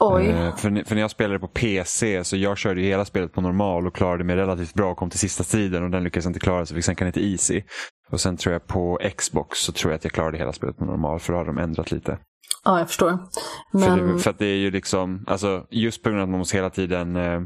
Oj, 0.00 0.26
Eh, 0.26 0.56
för, 0.56 0.84
för 0.84 0.94
när 0.94 1.02
jag 1.02 1.10
spelade 1.10 1.38
på 1.38 1.48
PC 1.48 2.24
så 2.24 2.36
jag 2.36 2.58
körde 2.58 2.80
ju 2.80 2.86
hela 2.86 3.04
spelet 3.04 3.32
på 3.32 3.40
normal 3.40 3.86
och 3.86 3.94
klarade 3.94 4.24
mig 4.24 4.36
relativt 4.36 4.74
bra 4.74 4.90
och 4.90 4.96
kom 4.96 5.10
till 5.10 5.18
sista 5.18 5.44
striden 5.44 5.84
och 5.84 5.90
den 5.90 6.04
lyckades 6.04 6.26
inte 6.26 6.40
klara 6.40 6.66
så 6.66 6.74
fick 6.74 6.84
sänka 6.84 7.04
ner 7.04 7.12
till 7.12 7.32
easy. 7.32 7.62
Och 8.10 8.20
sen 8.20 8.36
tror 8.36 8.52
jag 8.52 8.66
på 8.66 8.98
Xbox 9.16 9.58
så 9.58 9.72
tror 9.72 9.92
jag 9.92 9.96
att 9.96 10.04
jag 10.04 10.12
klarade 10.12 10.38
hela 10.38 10.52
spelet 10.52 10.76
på 10.76 10.84
normal 10.84 11.20
för 11.20 11.32
då 11.32 11.38
har 11.38 11.44
de 11.44 11.58
ändrat 11.58 11.90
lite. 11.90 12.18
ja 12.64 12.78
jag 12.78 12.88
förstår. 12.88 13.18
För, 13.72 13.78
Men 13.78 14.12
det, 14.12 14.18
för 14.18 14.30
att 14.30 14.38
det 14.38 14.46
är 14.46 14.56
ju 14.56 14.70
liksom, 14.70 15.24
alltså 15.26 15.66
just 15.70 16.02
på 16.02 16.08
grund 16.08 16.20
av 16.20 16.24
att 16.24 16.30
man 16.30 16.38
måste 16.38 16.56
hela 16.56 16.70
tiden 16.70 17.16
eh, 17.16 17.40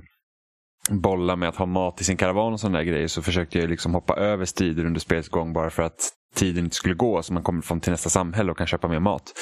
bolla 0.90 1.36
med 1.36 1.48
att 1.48 1.56
ha 1.56 1.66
mat 1.66 2.00
i 2.00 2.04
sin 2.04 2.16
karavan 2.16 2.52
och 2.52 2.60
sådana 2.60 2.78
där 2.78 2.84
grejer 2.84 3.08
så 3.08 3.22
försökte 3.22 3.58
jag 3.58 3.70
liksom 3.70 3.94
hoppa 3.94 4.14
över 4.14 4.44
strider 4.44 4.84
under 4.84 5.00
spelets 5.00 5.28
gång 5.28 5.52
bara 5.52 5.70
för 5.70 5.82
att 5.82 6.10
tiden 6.34 6.64
inte 6.64 6.76
skulle 6.76 6.94
gå 6.94 7.22
så 7.22 7.32
man 7.32 7.42
kommer 7.42 7.62
från 7.62 7.80
till 7.80 7.90
nästa 7.90 8.10
samhälle 8.10 8.50
och 8.50 8.58
kan 8.58 8.66
köpa 8.66 8.88
mer 8.88 9.00
mat. 9.00 9.32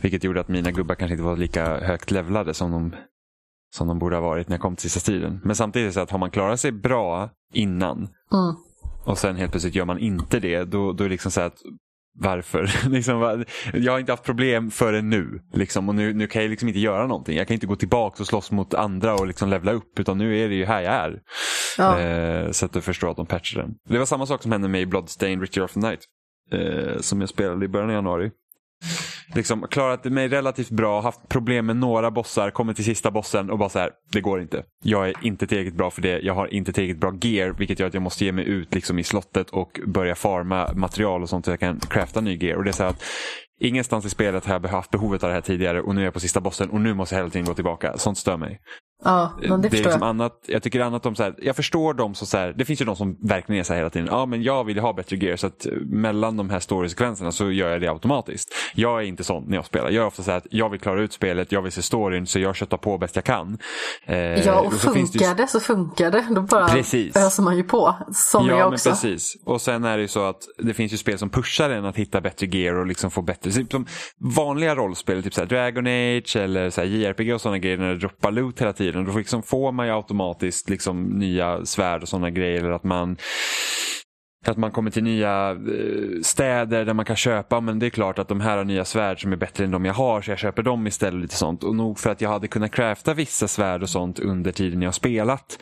Vilket 0.00 0.24
gjorde 0.24 0.40
att 0.40 0.48
mina 0.48 0.70
gubbar 0.70 0.94
kanske 0.94 1.12
inte 1.12 1.24
var 1.24 1.36
lika 1.36 1.80
högt 1.80 2.10
levlade 2.10 2.54
som 2.54 2.70
de, 2.70 2.94
som 3.76 3.88
de 3.88 3.98
borde 3.98 4.16
ha 4.16 4.22
varit 4.22 4.48
när 4.48 4.54
jag 4.54 4.62
kom 4.62 4.76
till 4.76 4.82
sista 4.82 5.00
striden. 5.00 5.40
Men 5.44 5.56
samtidigt 5.56 5.94
så 5.94 6.00
att 6.00 6.10
har 6.10 6.18
man 6.18 6.30
klarat 6.30 6.60
sig 6.60 6.72
bra 6.72 7.30
innan 7.54 7.98
mm, 8.32 8.54
och 9.04 9.18
sen 9.18 9.36
helt 9.36 9.50
plötsligt 9.52 9.74
gör 9.74 9.84
man 9.84 9.98
inte 9.98 10.40
det, 10.40 10.64
då, 10.64 10.92
då 10.92 11.04
är 11.04 11.08
det 11.08 11.12
liksom 11.12 11.30
så 11.30 11.40
att 11.40 11.56
varför? 12.20 12.70
liksom, 12.90 13.44
jag 13.74 13.92
har 13.92 13.98
inte 13.98 14.12
haft 14.12 14.24
problem 14.24 14.70
förrän 14.70 15.10
nu. 15.10 15.40
Liksom, 15.52 15.88
och 15.88 15.94
nu, 15.94 16.14
nu 16.14 16.26
kan 16.26 16.42
jag 16.42 16.50
liksom 16.50 16.68
inte 16.68 16.80
göra 16.80 17.06
någonting. 17.06 17.36
Jag 17.36 17.46
kan 17.46 17.54
inte 17.54 17.66
gå 17.66 17.76
tillbaka 17.76 18.22
och 18.22 18.26
slåss 18.26 18.50
mot 18.50 18.74
andra 18.74 19.14
och 19.14 19.26
liksom 19.26 19.48
levla 19.48 19.72
upp. 19.72 19.98
Utan 19.98 20.18
nu 20.18 20.38
är 20.38 20.48
det 20.48 20.54
ju 20.54 20.64
här 20.64 20.82
jag 20.82 20.94
är. 20.94 21.20
Ja. 21.78 22.00
Eh, 22.00 22.50
så 22.50 22.66
att 22.66 22.72
du 22.72 22.80
förstår 22.80 23.10
att 23.10 23.16
de 23.16 23.26
patchar 23.26 23.60
den. 23.60 23.74
Det 23.88 23.98
var 23.98 24.06
samma 24.06 24.26
sak 24.26 24.42
som 24.42 24.52
hände 24.52 24.68
med 24.68 24.80
i 24.80 24.86
Bloodstained 24.86 25.40
Ritual 25.40 25.64
of 25.64 25.72
the 25.72 25.80
Night. 25.80 26.00
Eh, 26.52 27.00
som 27.00 27.20
jag 27.20 27.28
spelade 27.28 27.64
i 27.64 27.68
början 27.68 27.88
av 27.88 27.94
januari 27.94 28.30
liksom 29.34 29.66
klarat 29.70 30.04
mig 30.04 30.28
relativt 30.28 30.70
bra, 30.70 31.00
haft 31.00 31.28
problem 31.28 31.66
med 31.66 31.76
några 31.76 32.10
bossar, 32.10 32.50
kommit 32.50 32.76
till 32.76 32.84
sista 32.84 33.10
bossen 33.10 33.50
och 33.50 33.58
bara 33.58 33.68
så 33.68 33.78
här, 33.78 33.90
det 34.12 34.20
går 34.20 34.40
inte. 34.40 34.64
Jag 34.84 35.08
är 35.08 35.14
inte 35.22 35.46
tillräckligt 35.46 35.74
bra 35.74 35.90
för 35.90 36.02
det, 36.02 36.20
jag 36.20 36.34
har 36.34 36.54
inte 36.54 36.72
tillräckligt 36.72 37.00
bra 37.00 37.14
gear 37.20 37.50
vilket 37.58 37.80
gör 37.80 37.86
att 37.86 37.94
jag 37.94 38.02
måste 38.02 38.24
ge 38.24 38.32
mig 38.32 38.44
ut 38.44 38.74
liksom 38.74 38.98
i 38.98 39.04
slottet 39.04 39.50
och 39.50 39.80
börja 39.86 40.14
farma 40.14 40.72
material 40.74 41.22
och 41.22 41.28
sånt 41.28 41.44
så 41.44 41.50
jag 41.50 41.60
kan 41.60 41.80
crafta 41.80 42.20
ny 42.20 42.36
gear. 42.36 42.56
Och 42.56 42.64
det 42.64 42.70
är 42.70 42.72
så 42.72 42.84
att 42.84 43.02
Ingenstans 43.62 44.04
i 44.04 44.10
spelet 44.10 44.46
har 44.46 44.54
jag 44.54 44.68
haft 44.68 44.90
behovet 44.90 45.22
av 45.22 45.28
det 45.28 45.34
här 45.34 45.40
tidigare 45.40 45.80
och 45.80 45.94
nu 45.94 46.00
är 46.00 46.04
jag 46.04 46.14
på 46.14 46.20
sista 46.20 46.40
bossen 46.40 46.70
och 46.70 46.80
nu 46.80 46.94
måste 46.94 47.14
jag 47.14 47.20
hela 47.20 47.30
tiden 47.30 47.46
gå 47.46 47.54
tillbaka. 47.54 47.98
Sånt 47.98 48.18
stör 48.18 48.36
mig. 48.36 48.60
Ja, 49.04 49.32
men 49.40 49.62
det, 49.62 49.68
det 49.68 49.76
är 49.76 49.82
liksom 49.82 50.00
jag. 50.00 50.08
Annat, 50.08 50.32
jag 50.46 50.62
tycker 50.62 50.80
annat 50.80 51.06
om 51.06 51.14
så 51.14 51.22
här, 51.22 51.34
jag 51.38 51.56
förstår 51.56 51.94
dem 51.94 52.14
som 52.14 52.26
så 52.26 52.36
här, 52.36 52.54
det 52.56 52.64
finns 52.64 52.80
ju 52.80 52.84
de 52.84 52.96
som 52.96 53.16
verkligen 53.22 53.60
är 53.60 53.64
så 53.64 53.72
här 53.72 53.80
hela 53.80 53.90
tiden, 53.90 54.08
ja 54.10 54.26
men 54.26 54.42
jag 54.42 54.64
vill 54.64 54.78
ha 54.78 54.92
bättre 54.92 55.16
gear 55.16 55.36
så 55.36 55.46
att 55.46 55.66
mellan 55.86 56.36
de 56.36 56.50
här 56.50 56.60
story-sekvenserna 56.60 57.32
så 57.32 57.50
gör 57.50 57.70
jag 57.70 57.80
det 57.80 57.88
automatiskt. 57.88 58.54
Jag 58.74 59.00
är 59.00 59.04
inte 59.04 59.24
sån 59.24 59.44
när 59.44 59.56
jag 59.56 59.64
spelar, 59.64 59.90
jag 59.90 60.02
är 60.02 60.06
ofta 60.06 60.22
så 60.22 60.30
här 60.30 60.38
att 60.38 60.46
jag 60.50 60.70
vill 60.70 60.80
klara 60.80 61.00
ut 61.00 61.12
spelet, 61.12 61.52
jag 61.52 61.62
vill 61.62 61.72
se 61.72 61.82
storyn 61.82 62.26
så 62.26 62.38
jag 62.38 62.56
köttar 62.56 62.76
på 62.76 62.98
bäst 62.98 63.16
jag 63.16 63.24
kan. 63.24 63.58
Eh, 64.06 64.16
ja 64.16 64.60
och, 64.60 64.66
och 64.66 64.72
så 64.72 64.92
funkar 64.92 65.34
det, 65.34 65.46
så 65.46 65.60
funkar 65.60 66.10
det, 66.10 66.26
då 66.30 66.40
bara 66.40 66.68
precis. 66.68 67.16
öser 67.16 67.42
man 67.42 67.56
ju 67.56 67.62
på. 67.62 67.94
Som 68.12 68.46
ja, 68.46 68.58
jag 68.58 68.72
också. 68.72 68.88
Men 68.88 68.96
precis. 68.96 69.36
Och 69.44 69.60
sen 69.60 69.84
är 69.84 69.96
det 69.96 70.02
ju 70.02 70.08
så 70.08 70.24
att 70.24 70.42
det 70.58 70.74
finns 70.74 70.92
ju 70.92 70.96
spel 70.96 71.18
som 71.18 71.30
pushar 71.30 71.70
en 71.70 71.84
att 71.84 71.96
hitta 71.96 72.20
bättre 72.20 72.46
gear 72.46 72.74
och 72.74 72.86
liksom 72.86 73.10
få 73.10 73.22
bättre, 73.22 73.52
som 73.52 73.86
vanliga 74.36 74.74
rollspel, 74.74 75.22
typ 75.22 75.34
så 75.34 75.44
Dragon 75.44 75.86
Age 75.86 76.36
eller 76.36 76.70
så 76.70 76.82
JRPG 76.82 77.34
och 77.34 77.40
sådana 77.40 77.58
grejer 77.58 77.76
när 77.76 77.88
det 77.88 77.98
droppar 77.98 78.30
loot 78.30 78.60
hela 78.60 78.72
tiden, 78.72 78.89
då 78.92 79.18
liksom 79.18 79.42
får 79.42 79.72
man 79.72 79.86
ju 79.86 79.92
automatiskt 79.92 80.68
liksom 80.68 81.02
nya 81.02 81.64
svärd 81.64 82.02
och 82.02 82.08
sådana 82.08 82.30
grejer. 82.30 82.58
Eller 82.58 82.70
att 82.70 82.84
man 82.84 83.16
att 84.46 84.56
man 84.56 84.70
kommer 84.70 84.90
till 84.90 85.02
nya 85.02 85.50
eh, 85.50 86.20
städer 86.22 86.84
där 86.84 86.94
man 86.94 87.04
kan 87.04 87.16
köpa, 87.16 87.60
men 87.60 87.78
det 87.78 87.86
är 87.86 87.90
klart 87.90 88.18
att 88.18 88.28
de 88.28 88.40
här 88.40 88.56
har 88.56 88.64
nya 88.64 88.84
svärd 88.84 89.22
som 89.22 89.32
är 89.32 89.36
bättre 89.36 89.64
än 89.64 89.70
de 89.70 89.84
jag 89.84 89.94
har, 89.94 90.22
så 90.22 90.30
jag 90.30 90.38
köper 90.38 90.62
dem 90.62 90.86
istället. 90.86 91.22
lite 91.22 91.36
sånt. 91.36 91.64
Och 91.64 91.76
nog 91.76 91.98
för 91.98 92.10
att 92.10 92.20
jag 92.20 92.30
hade 92.30 92.48
kunnat 92.48 92.72
crafta 92.72 93.14
vissa 93.14 93.48
svärd 93.48 93.82
och 93.82 93.90
sånt 93.90 94.18
under 94.18 94.52
tiden 94.52 94.82
jag 94.82 94.94
spelat. 94.94 95.58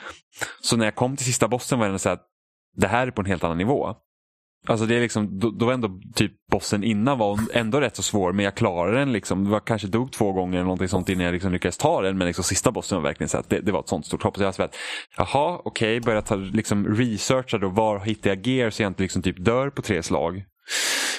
Så 0.60 0.76
när 0.76 0.84
jag 0.84 0.94
kom 0.94 1.16
till 1.16 1.26
sista 1.26 1.48
bossen 1.48 1.78
var 1.78 1.88
det 1.88 1.98
så 1.98 2.08
att 2.08 2.26
det 2.76 2.88
här 2.88 3.06
är 3.06 3.10
på 3.10 3.20
en 3.20 3.26
helt 3.26 3.44
annan 3.44 3.58
nivå. 3.58 3.94
Alltså 4.68 4.86
det 4.86 4.96
är 4.96 5.00
liksom, 5.00 5.38
då, 5.38 5.50
då 5.50 5.66
var 5.66 5.72
ändå 5.72 6.00
typ 6.14 6.32
bossen 6.50 6.84
innan 6.84 7.18
var 7.18 7.38
ändå 7.52 7.80
rätt 7.80 7.96
så 7.96 8.02
svår 8.02 8.32
men 8.32 8.44
jag 8.44 8.54
klarade 8.54 8.98
den 8.98 9.12
liksom. 9.12 9.44
Det 9.44 9.50
var 9.50 9.60
kanske 9.60 9.88
dog 9.88 10.12
två 10.12 10.32
gånger 10.32 10.54
eller 10.54 10.64
någonting 10.64 10.88
sånt 10.88 11.08
innan 11.08 11.24
jag 11.24 11.32
liksom 11.32 11.52
lyckades 11.52 11.78
ta 11.78 12.02
den. 12.02 12.18
Men 12.18 12.26
liksom 12.26 12.44
sista 12.44 12.70
bossen 12.70 12.96
var 12.96 13.02
verkligen 13.02 13.28
så 13.28 13.38
att 13.38 13.48
det, 13.48 13.60
det 13.60 13.72
var 13.72 13.80
ett 13.80 13.88
sånt 13.88 14.06
stort 14.06 14.22
hopp. 14.22 14.36
Så 14.36 14.42
jag 14.42 14.54
var 14.58 14.64
att, 14.64 14.76
jaha 15.16 15.60
okej, 15.64 15.98
okay, 15.98 16.00
börja 16.00 16.22
ta, 16.22 16.34
liksom 16.34 16.86
researcha 16.86 17.58
då. 17.58 17.68
Var 17.68 17.98
hittar 17.98 18.30
jag 18.30 18.46
gear 18.46 18.70
så 18.70 18.82
jag 18.82 18.90
inte 18.90 19.02
liksom 19.02 19.22
typ 19.22 19.44
dör 19.44 19.70
på 19.70 19.82
tre 19.82 20.02
slag. 20.02 20.44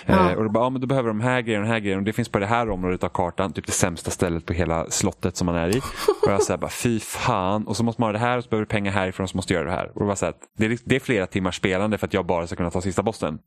Ja. 0.05 0.31
Eh, 0.31 0.37
och 0.37 0.43
då, 0.43 0.49
bara, 0.49 0.63
ja, 0.63 0.69
men 0.69 0.81
då 0.81 0.87
behöver 0.87 1.07
de 1.07 1.21
här 1.21 1.41
grejerna 1.41 1.65
och 1.65 1.71
här 1.71 1.79
grejerna. 1.79 1.99
Och 1.99 2.05
det 2.05 2.13
finns 2.13 2.29
på 2.29 2.39
det 2.39 2.45
här 2.45 2.69
området 2.69 3.03
av 3.03 3.09
kartan, 3.09 3.53
typ 3.53 3.65
det 3.65 3.71
sämsta 3.71 4.11
stället 4.11 4.45
på 4.45 4.53
hela 4.53 4.89
slottet 4.89 5.37
som 5.37 5.45
man 5.45 5.55
är 5.55 5.75
i. 5.75 5.79
Och 6.23 6.31
jag 6.31 6.43
säger 6.43 6.57
bara 6.57 6.71
fy 6.71 6.99
fan. 6.99 7.67
Och 7.67 7.77
så 7.77 7.83
måste 7.83 8.01
man 8.01 8.07
ha 8.07 8.13
det 8.13 8.19
här 8.19 8.37
och 8.37 8.43
så 8.43 8.49
behöver 8.49 8.65
du 8.65 8.69
pengar 8.69 8.91
härifrån 8.91 9.23
och 9.23 9.29
så 9.29 9.37
måste 9.37 9.53
du 9.53 9.57
göra 9.57 9.69
det 9.69 9.75
här. 9.75 9.91
Och 9.93 9.99
det, 9.99 10.05
var 10.05 10.15
så 10.15 10.25
här, 10.25 10.35
det, 10.57 10.65
är, 10.65 10.77
det 10.85 10.95
är 10.95 10.99
flera 10.99 11.27
timmars 11.27 11.55
spelande 11.55 11.97
för 11.97 12.07
att 12.07 12.13
jag 12.13 12.25
bara 12.25 12.47
ska 12.47 12.55
kunna 12.55 12.71
ta 12.71 12.81
sista 12.81 13.03
bossen. 13.03 13.39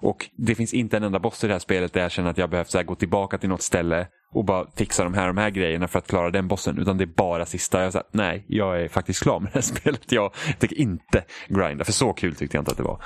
Och 0.00 0.30
det 0.36 0.54
finns 0.54 0.74
inte 0.74 0.96
en 0.96 1.02
enda 1.02 1.18
boss 1.18 1.44
i 1.44 1.46
det 1.46 1.54
här 1.54 1.58
spelet 1.58 1.92
där 1.92 2.00
jag 2.00 2.10
känner 2.10 2.30
att 2.30 2.38
jag 2.38 2.50
behövt 2.50 2.70
så 2.70 2.82
gå 2.82 2.94
tillbaka 2.94 3.38
till 3.38 3.48
något 3.48 3.62
ställe 3.62 4.06
och 4.34 4.44
bara 4.44 4.66
fixa 4.76 5.04
de 5.04 5.14
här, 5.14 5.26
de 5.26 5.36
här 5.36 5.50
grejerna 5.50 5.88
för 5.88 5.98
att 5.98 6.06
klara 6.06 6.30
den 6.30 6.48
bossen. 6.48 6.78
Utan 6.78 6.98
det 6.98 7.04
är 7.04 7.14
bara 7.16 7.46
sista. 7.46 7.82
Jag 7.82 7.92
sa 7.92 8.02
nej, 8.10 8.44
jag 8.48 8.82
är 8.82 8.88
faktiskt 8.88 9.22
klar 9.22 9.40
med 9.40 9.50
det 9.52 9.54
här 9.54 9.60
spelet. 9.78 10.12
Jag 10.12 10.32
tänker 10.58 10.78
inte 10.78 11.24
grinda, 11.48 11.84
för 11.84 11.92
så 11.92 12.12
kul 12.12 12.34
tyckte 12.34 12.56
jag 12.56 12.62
inte 12.62 12.70
att 12.70 12.76
det 12.76 12.82
var. 12.82 13.02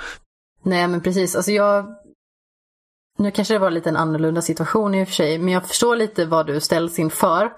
Nej, 0.65 0.87
men 0.87 1.01
precis. 1.01 1.35
Alltså 1.35 1.51
jag 1.51 1.85
nu 3.17 3.31
kanske 3.31 3.53
det 3.53 3.59
var 3.59 3.71
lite 3.71 3.89
en 3.89 3.97
annorlunda 3.97 4.41
situation 4.41 4.95
i 4.95 5.03
och 5.03 5.07
för 5.07 5.15
sig, 5.15 5.37
men 5.39 5.53
jag 5.53 5.67
förstår 5.67 5.95
lite 5.95 6.25
vad 6.25 6.47
du 6.47 6.59
ställs 6.61 6.99
inför. 6.99 7.53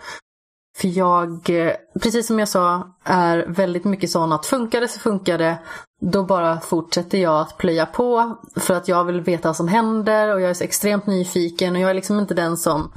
För 0.78 0.98
jag, 0.98 1.50
eh, 1.50 1.74
precis 2.02 2.28
som 2.28 2.40
jag 2.40 2.50
sa, 2.50 2.96
är 3.04 3.46
väldigt 3.48 3.86
mycket 3.86 4.12
sån 4.12 4.32
att 4.32 4.46
funkar 4.46 4.82
det 4.82 4.88
så 4.88 5.00
funkar 5.00 5.38
det. 5.38 5.60
Då 6.02 6.24
bara 6.24 6.60
fortsätter 6.60 7.18
jag 7.18 7.42
att 7.42 7.58
plöja 7.58 7.86
på 7.86 8.38
för 8.56 8.74
att 8.74 8.88
jag 8.88 9.04
vill 9.04 9.22
veta 9.22 9.50
vad 9.50 9.56
som 9.56 9.68
händer 9.68 10.34
och 10.34 10.42
jag 10.42 10.50
är 10.50 10.54
så 10.54 10.64
extremt 10.64 11.08
nyfiken 11.08 11.76
och 11.76 11.82
jag 11.82 11.90
är 11.90 11.94
liksom 11.94 12.20
inte 12.20 12.34
den 12.34 12.58
som 12.58 12.92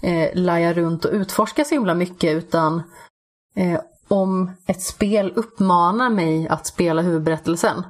eh, 0.00 0.30
lajar 0.34 0.74
runt 0.74 1.04
och 1.04 1.12
utforskar 1.12 1.64
så 1.64 1.74
himla 1.74 1.94
mycket 1.94 2.36
utan 2.36 2.82
eh, 3.56 3.80
om 4.08 4.50
ett 4.66 4.82
spel 4.82 5.32
uppmanar 5.36 6.10
mig 6.10 6.48
att 6.48 6.66
spela 6.66 7.02
huvudberättelsen 7.02 7.84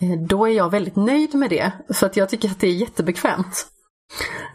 Eh, 0.00 0.18
då 0.18 0.46
är 0.48 0.52
jag 0.52 0.70
väldigt 0.70 0.96
nöjd 0.96 1.34
med 1.34 1.50
det. 1.50 1.72
För 1.94 2.06
att 2.06 2.16
jag 2.16 2.28
tycker 2.28 2.50
att 2.50 2.60
det 2.60 2.66
är 2.66 2.72
jättebekvämt. 2.72 3.66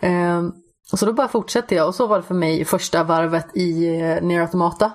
Ehm, 0.02 0.54
och 0.92 1.00
så 1.00 1.06
då 1.06 1.14
bara 1.14 1.28
fortsätter 1.28 1.76
jag 1.76 1.88
och 1.88 1.96
så 1.96 2.08
var 2.08 2.18
det 2.18 2.24
för 2.24 2.36
mig 2.36 2.66
första 2.66 3.04
varvet 3.04 3.58
i 3.58 3.86
eh, 3.86 4.24
Near 4.24 4.42
Automata. 4.42 4.92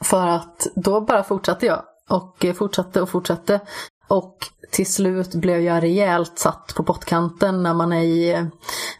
För 0.00 0.26
att 0.26 0.66
då 0.74 1.00
bara 1.00 1.24
fortsatte 1.24 1.66
jag 1.66 1.82
och 2.08 2.44
eh, 2.44 2.54
fortsatte 2.54 3.02
och 3.02 3.08
fortsatte. 3.08 3.60
Och 4.08 4.36
till 4.70 4.92
slut 4.92 5.34
blev 5.34 5.60
jag 5.60 5.82
rejält 5.82 6.38
satt 6.38 6.74
på 6.74 6.82
pottkanten 6.82 7.62
när 7.62 7.74
man 7.74 7.92
är 7.92 8.02
i 8.02 8.32
eh, 8.32 8.46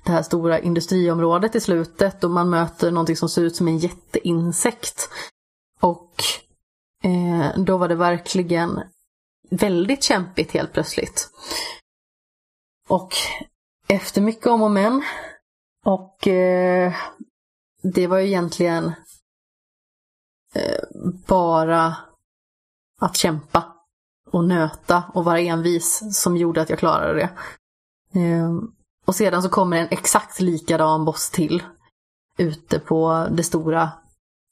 det 0.04 0.12
här 0.12 0.22
stora 0.22 0.58
industriområdet 0.58 1.54
i 1.54 1.60
slutet 1.60 2.24
och 2.24 2.30
man 2.30 2.50
möter 2.50 2.90
någonting 2.90 3.16
som 3.16 3.28
ser 3.28 3.42
ut 3.42 3.56
som 3.56 3.68
en 3.68 3.78
jätteinsekt. 3.78 5.08
Och 5.80 6.14
eh, 7.04 7.60
då 7.60 7.76
var 7.76 7.88
det 7.88 7.94
verkligen 7.94 8.80
väldigt 9.50 10.02
kämpigt 10.02 10.52
helt 10.52 10.72
plötsligt. 10.72 11.30
Och 12.88 13.14
efter 13.88 14.20
mycket 14.20 14.46
om 14.46 14.62
och 14.62 14.70
men 14.70 15.02
och 15.84 16.28
eh, 16.28 16.94
det 17.82 18.06
var 18.06 18.18
ju 18.18 18.26
egentligen 18.26 18.92
eh, 20.54 20.82
bara 21.26 21.96
att 23.00 23.16
kämpa 23.16 23.74
och 24.30 24.44
nöta 24.44 25.02
och 25.14 25.24
vara 25.24 25.40
envis 25.40 26.02
som 26.22 26.36
gjorde 26.36 26.62
att 26.62 26.70
jag 26.70 26.78
klarade 26.78 27.14
det. 27.14 27.30
Eh, 28.20 28.52
och 29.06 29.14
sedan 29.14 29.42
så 29.42 29.48
kommer 29.48 29.76
en 29.76 29.88
exakt 29.90 30.40
likadan 30.40 31.04
boss 31.04 31.30
till 31.30 31.62
ute 32.38 32.78
på 32.78 33.28
det 33.30 33.42
stora 33.42 33.90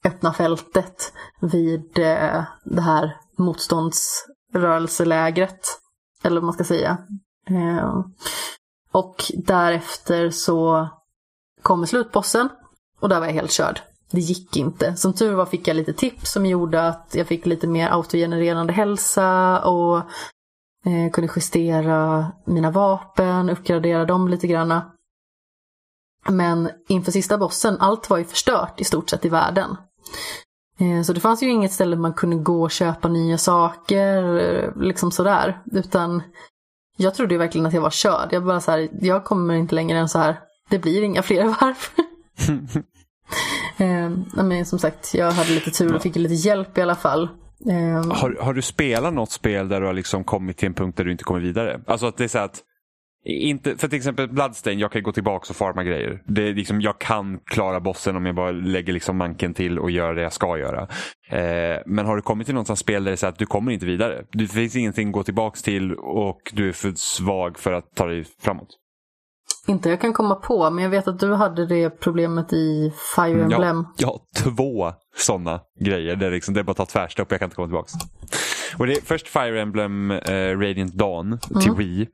öppna 0.04 0.32
fältet 0.32 1.12
vid 1.40 1.98
eh, 1.98 2.44
det 2.64 2.80
här 2.80 3.20
motstånds 3.36 4.26
rörelselägret. 4.52 5.60
Eller 6.22 6.40
vad 6.40 6.44
man 6.44 6.54
ska 6.54 6.64
säga. 6.64 6.98
Eh, 7.50 8.04
och 8.92 9.32
därefter 9.34 10.30
så 10.30 10.88
kommer 11.62 11.86
slutbossen. 11.86 12.48
Och 13.00 13.08
där 13.08 13.20
var 13.20 13.26
jag 13.26 13.34
helt 13.34 13.52
körd. 13.52 13.80
Det 14.10 14.20
gick 14.20 14.56
inte. 14.56 14.96
Som 14.96 15.12
tur 15.12 15.34
var 15.34 15.46
fick 15.46 15.68
jag 15.68 15.76
lite 15.76 15.92
tips 15.92 16.32
som 16.32 16.46
gjorde 16.46 16.88
att 16.88 17.14
jag 17.14 17.26
fick 17.26 17.46
lite 17.46 17.66
mer 17.66 17.88
autogenererande 17.88 18.72
hälsa 18.72 19.60
och 19.64 19.98
eh, 20.86 21.10
kunde 21.12 21.32
justera 21.36 22.32
mina 22.44 22.70
vapen, 22.70 23.50
uppgradera 23.50 24.04
dem 24.04 24.28
lite 24.28 24.46
granna. 24.46 24.92
Men 26.28 26.70
inför 26.88 27.12
sista 27.12 27.38
bossen, 27.38 27.76
allt 27.80 28.10
var 28.10 28.18
ju 28.18 28.24
förstört 28.24 28.80
i 28.80 28.84
stort 28.84 29.10
sett 29.10 29.24
i 29.24 29.28
världen. 29.28 29.76
Eh, 30.80 31.02
så 31.02 31.12
det 31.12 31.20
fanns 31.20 31.42
ju 31.42 31.50
inget 31.50 31.72
ställe 31.72 31.96
man 31.96 32.12
kunde 32.14 32.36
gå 32.36 32.62
och 32.62 32.70
köpa 32.70 33.08
nya 33.08 33.38
saker, 33.38 34.36
eh, 34.38 34.82
liksom 34.82 35.10
sådär. 35.10 35.58
Utan 35.72 36.22
jag 36.96 37.14
trodde 37.14 37.34
ju 37.34 37.38
verkligen 37.38 37.66
att 37.66 37.72
jag 37.74 37.80
var 37.80 37.90
körd. 37.90 38.28
Jag 38.30 38.44
bara 38.44 38.60
så 38.60 38.70
här, 38.70 38.88
jag 39.00 39.24
kommer 39.24 39.54
inte 39.54 39.74
längre 39.74 39.98
än 39.98 40.08
så 40.08 40.18
här. 40.18 40.40
Det 40.70 40.78
blir 40.78 41.02
inga 41.02 41.22
fler 41.22 41.44
varv. 41.60 41.76
eh, 43.76 44.44
men 44.44 44.66
som 44.66 44.78
sagt, 44.78 45.14
jag 45.14 45.30
hade 45.32 45.50
lite 45.50 45.70
tur 45.70 45.94
och 45.94 46.02
fick 46.02 46.16
lite 46.16 46.34
hjälp 46.34 46.78
i 46.78 46.82
alla 46.82 46.94
fall. 46.94 47.28
Har, 48.12 48.36
har 48.40 48.54
du 48.54 48.62
spelat 48.62 49.14
något 49.14 49.30
spel 49.30 49.68
där 49.68 49.80
du 49.80 49.86
har 49.86 49.92
liksom 49.94 50.24
kommit 50.24 50.56
till 50.56 50.66
en 50.66 50.74
punkt 50.74 50.96
där 50.96 51.04
du 51.04 51.12
inte 51.12 51.24
kommer 51.24 51.40
vidare? 51.40 51.80
Alltså 51.86 52.06
att 52.06 52.16
det 52.16 52.24
är 52.24 52.28
så 52.28 52.38
att 52.38 52.62
inte, 53.26 53.76
för 53.76 53.88
till 53.88 53.96
exempel 53.96 54.28
Bloodstain, 54.28 54.78
jag 54.78 54.92
kan 54.92 55.02
gå 55.02 55.12
tillbaka 55.12 55.46
och 55.50 55.56
farma 55.56 55.84
grejer. 55.84 56.22
Det 56.26 56.48
är 56.48 56.54
liksom, 56.54 56.80
jag 56.80 56.98
kan 56.98 57.38
klara 57.38 57.80
bossen 57.80 58.16
om 58.16 58.26
jag 58.26 58.34
bara 58.34 58.50
lägger 58.50 58.92
liksom 58.92 59.16
manken 59.16 59.54
till 59.54 59.78
och 59.78 59.90
gör 59.90 60.14
det 60.14 60.22
jag 60.22 60.32
ska 60.32 60.58
göra. 60.58 60.82
Eh, 61.30 61.80
men 61.86 62.06
har 62.06 62.16
du 62.16 62.22
kommit 62.22 62.46
till 62.46 62.54
något 62.54 62.78
spel 62.78 63.04
där 63.04 63.10
det 63.10 63.14
är 63.14 63.16
så 63.16 63.26
att 63.26 63.38
du 63.38 63.46
kommer 63.46 63.72
inte 63.72 63.86
vidare. 63.86 64.24
Det 64.32 64.46
finns 64.46 64.76
ingenting 64.76 65.08
att 65.08 65.14
gå 65.14 65.22
tillbaka 65.22 65.56
till 65.64 65.94
och 65.94 66.40
du 66.52 66.68
är 66.68 66.72
för 66.72 66.92
svag 66.96 67.58
för 67.58 67.72
att 67.72 67.94
ta 67.94 68.06
dig 68.06 68.24
framåt. 68.42 68.68
Inte 69.68 69.88
jag 69.88 70.00
kan 70.00 70.12
komma 70.12 70.34
på, 70.34 70.70
men 70.70 70.84
jag 70.84 70.90
vet 70.90 71.08
att 71.08 71.20
du 71.20 71.34
hade 71.34 71.66
det 71.66 71.90
problemet 71.90 72.52
i 72.52 72.92
Fire 73.16 73.42
Emblem. 73.42 73.86
Ja, 73.96 74.20
ja 74.34 74.42
två 74.42 74.92
sådana 75.16 75.60
grejer. 75.80 76.16
Där 76.16 76.30
liksom, 76.30 76.54
det 76.54 76.60
är 76.60 76.64
bara 76.64 76.70
att 76.70 76.76
ta 76.76 76.86
tvärstopp 76.86 77.30
jag 77.30 77.40
kan 77.40 77.46
inte 77.46 77.56
komma 77.56 77.68
tillbaka. 77.68 77.88
Och 78.78 78.86
det 78.86 78.92
är 78.92 79.00
först 79.00 79.28
Fire 79.28 79.60
Emblem 79.60 80.10
eh, 80.10 80.58
Radiant 80.58 80.94
Dawn 80.94 81.38
till 81.38 81.70
Mm. 81.70 81.78
Wii. 81.78 82.06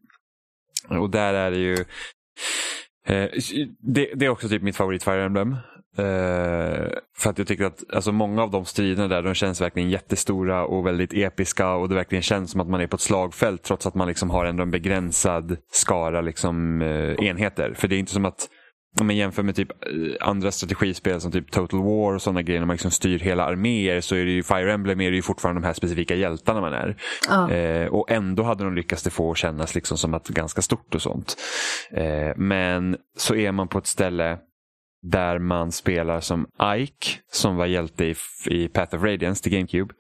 Och 0.89 1.11
där 1.11 1.35
är 1.35 1.51
det 1.51 1.59
ju 1.59 1.77
eh, 3.07 3.31
det, 3.81 4.11
det 4.15 4.27
är 4.27 4.29
också 4.29 4.49
typ 4.49 4.63
mitt 4.63 4.77
favorit 4.77 5.05
Fire 5.05 5.25
Emblem. 5.25 5.57
Eh, 5.99 6.89
för 7.17 7.31
att 7.31 7.39
jag 7.39 7.47
tycker 7.47 7.65
att 7.65 7.95
alltså, 7.95 8.13
många 8.13 8.43
av 8.43 8.51
de 8.51 8.65
striderna 8.65 9.09
där 9.09 9.23
de 9.23 9.35
känns 9.35 9.61
verkligen 9.61 9.91
jättestora 9.91 10.65
och 10.65 10.87
väldigt 10.87 11.15
episka 11.15 11.73
och 11.73 11.89
det 11.89 11.95
verkligen 11.95 12.23
känns 12.23 12.51
som 12.51 12.61
att 12.61 12.69
man 12.69 12.81
är 12.81 12.87
på 12.87 12.97
ett 12.97 13.01
slagfält 13.01 13.63
trots 13.63 13.87
att 13.87 13.95
man 13.95 14.09
liksom 14.09 14.31
har 14.31 14.45
ändå 14.45 14.63
en 14.63 14.71
begränsad 14.71 15.57
skara 15.73 16.21
liksom, 16.21 16.83
eh, 16.83 17.27
enheter. 17.27 17.75
För 17.75 17.89
det 17.89 17.97
är 17.97 17.99
inte 17.99 18.13
som 18.13 18.25
att 18.25 18.49
om 19.01 19.07
man 19.07 19.17
jämför 19.17 19.43
med 19.43 19.57
typ 19.57 19.71
eh, 19.71 20.29
andra 20.29 20.53
strategispel 20.53 21.21
som 21.21 21.33
typ 21.33 21.51
Total 21.51 21.81
War 21.81 22.15
och 22.15 22.23
sådana 22.23 22.43
grejer 22.43 22.61
när 22.61 22.67
man 22.67 22.75
liksom 22.75 22.91
styr 22.91 23.19
hela 23.19 23.45
arméer 23.45 24.01
så 24.01 24.15
är 24.15 24.25
det 24.25 24.31
ju 24.31 24.43
Fire 24.43 24.73
Emblem 24.73 25.01
är 25.01 25.11
det 25.11 25.17
ju 25.17 25.23
fortfarande 25.23 25.61
de 25.61 25.67
här 25.67 25.75
specifika 25.75 26.15
hjältarna 26.15 26.61
man 26.61 26.73
är. 26.73 26.97
Ja. 27.29 27.51
Eh, 27.51 27.87
och 27.87 28.11
ändå 28.11 28.43
hade 28.43 28.65
de 28.65 28.75
lyckats 28.75 29.03
det 29.03 29.11
få 29.11 29.31
att 29.31 29.39
kännas 29.39 29.75
liksom 29.75 29.99
som 29.99 30.15
att 30.15 30.29
ganska 30.29 30.63
stort 30.63 30.95
och 30.95 31.03
sånt. 31.03 31.37
Eh, 31.91 32.37
men 32.37 32.97
så 33.19 33.35
är 33.35 33.53
man 33.53 33.69
på 33.69 33.79
ett 33.79 33.87
ställe 33.87 34.39
där 35.03 35.39
man 35.39 35.73
spelar 35.73 36.21
som 36.21 36.47
Ike 36.77 37.07
som 37.33 37.57
var 37.57 37.67
hjälte 37.67 38.05
i, 38.05 38.15
i 38.47 38.69
Path 38.69 38.95
of 38.95 39.03
Radiance 39.03 39.43
till 39.43 39.53
GameCube. 39.53 39.95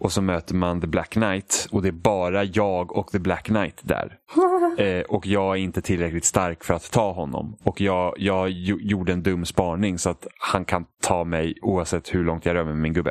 Och 0.00 0.12
så 0.12 0.22
möter 0.22 0.54
man 0.54 0.80
The 0.80 0.86
Black 0.86 1.10
Knight 1.10 1.68
och 1.70 1.82
det 1.82 1.88
är 1.88 1.92
bara 1.92 2.44
jag 2.44 2.96
och 2.96 3.10
The 3.10 3.18
Black 3.18 3.44
Knight 3.44 3.80
där. 3.82 4.16
Eh, 4.78 5.00
och 5.02 5.26
jag 5.26 5.56
är 5.56 5.60
inte 5.60 5.82
tillräckligt 5.82 6.24
stark 6.24 6.64
för 6.64 6.74
att 6.74 6.90
ta 6.90 7.12
honom. 7.12 7.56
Och 7.64 7.80
jag, 7.80 8.14
jag 8.18 8.50
jo- 8.50 8.78
gjorde 8.80 9.12
en 9.12 9.22
dum 9.22 9.44
spaning 9.44 9.98
så 9.98 10.10
att 10.10 10.26
han 10.52 10.64
kan 10.64 10.84
ta 11.02 11.24
mig 11.24 11.54
oavsett 11.62 12.14
hur 12.14 12.24
långt 12.24 12.46
jag 12.46 12.54
rör 12.54 12.64
mig 12.64 12.72
med 12.72 12.82
min 12.82 12.92
gubbe. 12.92 13.10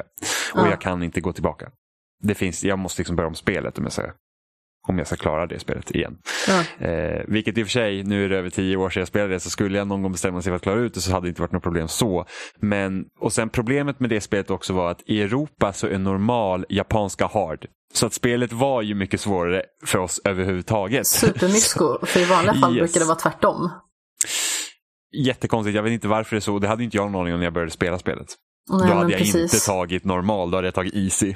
Och 0.54 0.60
Ja. 0.60 0.70
jag 0.70 0.82
kan 0.82 1.04
inte 1.04 1.22
gå 1.22 1.34
tillbaka. 1.34 1.70
Det 2.24 2.36
finns, 2.36 2.64
jag 2.64 2.80
måste 2.80 3.00
liksom 3.02 3.16
börja 3.16 3.28
om 3.28 3.36
spelet 3.36 3.78
om 3.78 3.84
jag 3.84 3.94
ska, 3.94 4.02
om 4.88 4.98
jag 4.98 5.08
ska 5.08 5.16
klara 5.16 5.48
det 5.48 5.60
spelet 5.60 5.92
igen. 5.92 6.18
Ja. 6.48 6.86
Eh, 6.88 7.22
vilket 7.28 7.58
i 7.58 7.64
och 7.64 7.68
för 7.68 7.72
sig, 7.72 8.04
nu 8.04 8.26
är 8.26 8.30
det 8.30 8.38
över 8.38 8.50
tio 8.50 8.78
år 8.78 8.90
sedan 8.90 9.02
jag 9.02 9.08
spelade 9.08 9.34
det, 9.34 9.40
så 9.40 9.50
skulle 9.50 9.78
jag 9.78 9.88
någon 9.88 10.02
gång 10.02 10.12
bestämma 10.12 10.42
sig 10.42 10.52
för 10.52 10.56
att 10.56 10.62
klara 10.62 10.80
ut 10.80 10.94
det 10.94 11.02
så 11.02 11.12
hade 11.12 11.26
det 11.26 11.30
inte 11.30 11.42
varit 11.42 11.52
något 11.52 11.64
problem 11.64 11.88
så. 11.88 12.26
Men, 12.60 13.06
och 13.20 13.34
sen 13.34 13.50
problemet 13.50 14.00
med 14.00 14.10
det 14.10 14.22
spelet 14.22 14.50
också 14.50 14.74
var 14.74 14.92
att 14.92 15.02
i 15.06 15.22
Europa 15.22 15.74
så 15.74 15.88
är 15.88 15.98
normal 15.98 16.66
japanska 16.70 17.28
hard. 17.28 17.68
Så 17.94 18.06
att 18.06 18.14
spelet 18.14 18.54
var 18.54 18.82
ju 18.82 18.96
mycket 18.96 19.22
svårare 19.22 19.64
för 19.86 20.00
oss 20.00 20.22
överhuvudtaget. 20.26 21.08
Supermysko, 21.08 21.98
för 22.06 22.20
i 22.20 22.26
vanliga 22.26 22.54
fall 22.54 22.78
Yes. 22.78 22.80
brukar 22.80 23.00
det 23.00 23.06
vara 23.06 23.18
tvärtom. 23.18 23.70
Jättekonstigt, 25.26 25.76
jag 25.76 25.84
vet 25.84 25.94
inte 25.94 26.08
varför 26.08 26.36
det 26.36 26.40
är 26.40 26.42
så. 26.42 26.60
Det 26.60 26.68
hade 26.68 26.84
inte 26.84 26.98
jag 26.98 27.12
någon 27.12 27.22
aning 27.22 27.34
om 27.34 27.40
när 27.40 27.46
jag 27.46 27.54
började 27.54 27.72
spela 27.72 28.00
spelet. 28.00 28.28
Nej, 28.70 28.88
då 28.90 28.94
hade 28.94 29.12
jag 29.12 29.20
precis. 29.20 29.54
inte 29.54 29.66
tagit 29.66 30.04
normal, 30.04 30.52
då 30.52 30.58
hade 30.58 30.68
jag 30.68 30.76
tagit 30.76 30.96
easy. 30.96 31.36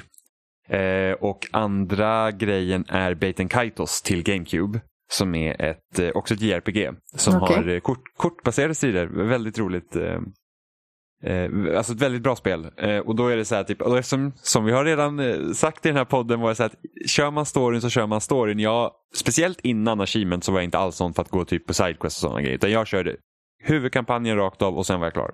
Eh, 0.68 1.12
och 1.12 1.48
andra 1.50 2.30
grejen 2.30 2.84
är 2.88 3.14
Baten 3.14 3.48
Kaitos 3.48 4.02
till 4.02 4.22
GameCube. 4.22 4.80
Som 5.12 5.34
är 5.34 5.62
ett, 5.62 5.98
eh, 5.98 6.08
också 6.08 6.34
ett 6.34 6.40
JRPG. 6.40 6.90
Som 7.16 7.42
Okej. 7.42 7.56
har 7.56 7.68
eh, 7.68 7.80
kort, 7.80 8.02
kortbaserade 8.16 8.74
strider. 8.74 9.06
Väldigt 9.06 9.58
roligt. 9.58 9.96
Eh, 9.96 11.76
alltså 11.76 11.92
ett 11.92 12.00
väldigt 12.00 12.22
bra 12.22 12.36
spel. 12.36 12.70
Eh, 12.76 12.98
och 12.98 13.16
då 13.16 13.28
är 13.28 13.36
det 13.36 13.44
så 13.44 13.54
här, 13.54 13.64
typ, 13.64 13.82
och 13.82 13.98
eftersom, 13.98 14.32
som 14.36 14.64
vi 14.64 14.72
har 14.72 14.84
redan 14.84 15.54
sagt 15.54 15.86
i 15.86 15.88
den 15.88 15.96
här 15.96 16.04
podden, 16.04 16.40
var 16.40 16.48
det 16.48 16.54
så 16.54 16.62
här 16.62 16.70
att 16.70 17.10
kör 17.10 17.30
man 17.30 17.46
storyn 17.46 17.80
så 17.80 17.88
kör 17.90 18.06
man 18.06 18.20
storyn. 18.20 18.58
Jag, 18.58 18.90
speciellt 19.14 19.60
innan 19.60 20.00
Achievement 20.00 20.44
så 20.44 20.52
var 20.52 20.58
jag 20.58 20.64
inte 20.64 20.78
alls 20.78 20.96
sån 20.96 21.14
för 21.14 21.22
att 21.22 21.30
gå 21.30 21.44
typ 21.44 21.66
på 21.66 21.74
sidequest 21.74 22.16
och 22.16 22.20
sådana 22.20 22.40
grejer. 22.42 22.54
Utan 22.54 22.70
jag 22.70 22.86
körde 22.86 23.16
huvudkampanjen 23.62 24.36
rakt 24.36 24.62
av 24.62 24.78
och 24.78 24.86
sen 24.86 25.00
var 25.00 25.06
jag 25.06 25.12
klar. 25.12 25.32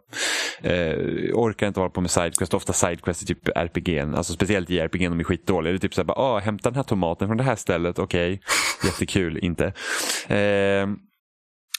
Eh, 0.62 0.96
orkar 1.34 1.66
inte 1.66 1.80
hålla 1.80 1.90
på 1.90 2.00
med 2.00 2.10
sidequest. 2.10 2.54
Ofta 2.54 2.72
sidequest 2.72 3.22
är 3.22 3.26
typ 3.26 3.48
RPG. 3.48 3.98
Alltså 3.98 4.32
speciellt 4.32 4.70
i 4.70 4.78
RPG 4.78 5.08
de 5.08 5.20
är 5.20 5.24
skitdåliga. 5.24 5.72
Det 5.72 5.76
är 5.76 5.80
typ 5.80 5.94
såhär, 5.94 6.06
bara, 6.06 6.18
ah, 6.18 6.38
hämta 6.38 6.70
den 6.70 6.76
här 6.76 6.82
tomaten 6.82 7.28
från 7.28 7.36
det 7.36 7.44
här 7.44 7.56
stället. 7.56 7.98
Okej, 7.98 8.40
jättekul, 8.84 9.38
inte. 9.38 9.66
Eh, 10.28 10.88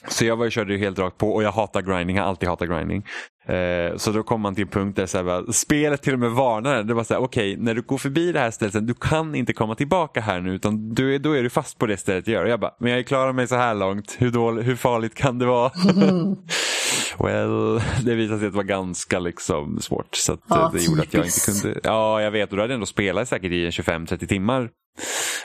så 0.08 0.24
jag 0.24 0.36
var 0.36 0.44
ju 0.44 0.50
körde 0.50 0.76
helt 0.76 0.98
rakt 0.98 1.18
på 1.18 1.34
och 1.34 1.42
jag 1.42 1.52
hatar 1.52 1.82
grinding, 1.82 2.16
jag 2.16 2.22
har 2.22 2.28
alltid 2.28 2.48
hatat 2.48 2.68
grinding. 2.68 3.06
Eh, 3.46 3.96
så 3.96 4.10
då 4.10 4.22
kom 4.22 4.40
man 4.40 4.54
till 4.54 4.62
en 4.64 4.68
punkt 4.68 4.96
där 4.96 5.06
så 5.06 5.16
här, 5.18 5.24
bara, 5.24 5.52
spelet 5.52 6.02
till 6.02 6.12
och 6.12 6.18
med 6.18 6.30
varnar 6.30 6.74
en. 6.74 6.86
Det 6.86 6.94
var 6.94 7.04
så 7.04 7.14
här, 7.14 7.20
okej, 7.20 7.56
när 7.56 7.74
du 7.74 7.82
går 7.82 7.98
förbi 7.98 8.32
det 8.32 8.40
här 8.40 8.50
stället, 8.50 8.86
du 8.86 8.94
kan 8.94 9.34
inte 9.34 9.52
komma 9.52 9.74
tillbaka 9.74 10.20
här 10.20 10.40
nu 10.40 10.54
utan 10.54 10.94
du 10.94 11.14
är, 11.14 11.18
då 11.18 11.32
är 11.32 11.42
du 11.42 11.50
fast 11.50 11.78
på 11.78 11.86
det 11.86 11.96
stället 11.96 12.26
jag 12.26 12.34
gör. 12.34 12.44
Och 12.44 12.50
jag 12.50 12.60
bara, 12.60 12.74
men 12.80 12.92
jag 12.92 13.06
klarar 13.06 13.32
mig 13.32 13.46
så 13.48 13.54
här 13.56 13.74
långt, 13.74 14.16
hur, 14.18 14.30
dålig, 14.30 14.62
hur 14.62 14.76
farligt 14.76 15.14
kan 15.14 15.38
det 15.38 15.46
vara? 15.46 15.72
well, 17.18 17.80
det 18.04 18.14
visade 18.14 18.38
sig 18.38 18.46
att 18.46 18.52
det 18.52 18.56
var 18.56 18.62
ganska 18.64 19.18
liksom 19.18 19.80
svårt. 19.80 20.14
Så 20.16 20.32
att, 20.32 20.40
Ja, 20.48 20.64
eh, 20.66 20.72
det 20.72 20.82
gjorde 20.82 21.02
att 21.02 21.14
jag 21.14 21.24
inte 21.26 21.40
kunde. 21.62 21.80
Ja, 21.82 22.22
jag 22.22 22.30
vet. 22.30 22.50
Och 22.50 22.56
då 22.56 22.62
hade 22.62 22.74
ändå 22.74 22.86
spelat 22.86 23.28
säkert 23.28 23.52
i 23.52 23.70
25-30 23.70 24.26
timmar 24.26 24.70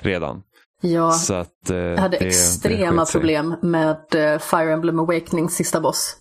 redan. 0.01 0.41
Ja, 0.81 1.11
Så 1.11 1.33
att, 1.33 1.69
eh, 1.69 1.77
jag 1.77 1.97
hade 1.97 2.17
det- 2.17 2.23
det 2.23 2.27
extrema 2.27 3.05
sig. 3.05 3.19
problem 3.21 3.55
med 3.61 3.97
Fire 4.41 4.73
Emblem 4.73 4.99
Awakening 4.99 5.49
sista 5.49 5.81
boss. 5.81 6.17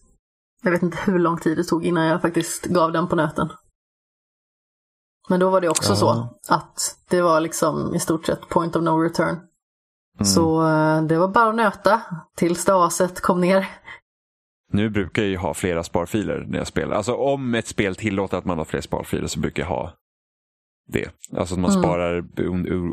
Jag 0.65 0.71
vet 0.71 0.83
inte 0.83 0.99
hur 1.07 1.19
lång 1.19 1.39
tid 1.39 1.57
det 1.57 1.65
tog 1.65 1.85
innan 1.85 2.07
jag 2.07 2.23
faktiskt 2.23 2.65
gav 2.65 2.93
den 2.93 3.09
på 3.09 3.17
nöten. 3.17 3.49
Men 5.29 5.41
då 5.41 5.51
var 5.51 5.61
det 5.61 5.69
också 5.69 5.93
Ja. 5.93 5.97
så 6.43 6.55
att 6.55 6.97
det 7.09 7.23
var 7.23 7.41
liksom 7.41 7.95
i 7.95 8.01
stort 8.01 8.27
sett 8.27 8.49
point 8.49 8.77
of 8.77 8.83
no 8.83 8.91
return. 9.01 9.29
Mm. 9.35 10.25
Så 10.25 10.69
eh, 10.69 11.03
det 11.03 11.19
var 11.19 11.29
bara 11.29 11.49
att 11.49 11.55
nöta 11.55 12.01
tills 12.37 12.65
det 12.65 12.75
aset 12.75 13.21
kom 13.21 13.41
ner. 13.41 13.69
Nu 14.73 14.91
brukar 14.91 15.23
jag 15.23 15.31
ju 15.31 15.37
ha 15.37 15.55
flera 15.55 15.85
sparfiler 15.85 16.45
när 16.49 16.59
jag 16.59 16.67
spelar. 16.67 16.97
Alltså 16.97 17.15
om 17.15 17.55
ett 17.55 17.67
spel 17.67 17.97
tillåter 17.97 18.37
att 18.39 18.45
man 18.45 18.59
har 18.59 18.65
fler 18.65 18.81
sparfiler 18.81 19.27
så 19.27 19.41
brukar 19.41 19.63
jag 19.63 19.69
ha 19.71 19.95
det. 20.89 21.09
Alltså 21.39 21.55
att 21.55 21.61
man 21.61 21.71
Mm. 21.71 21.83
sparar 21.83 22.25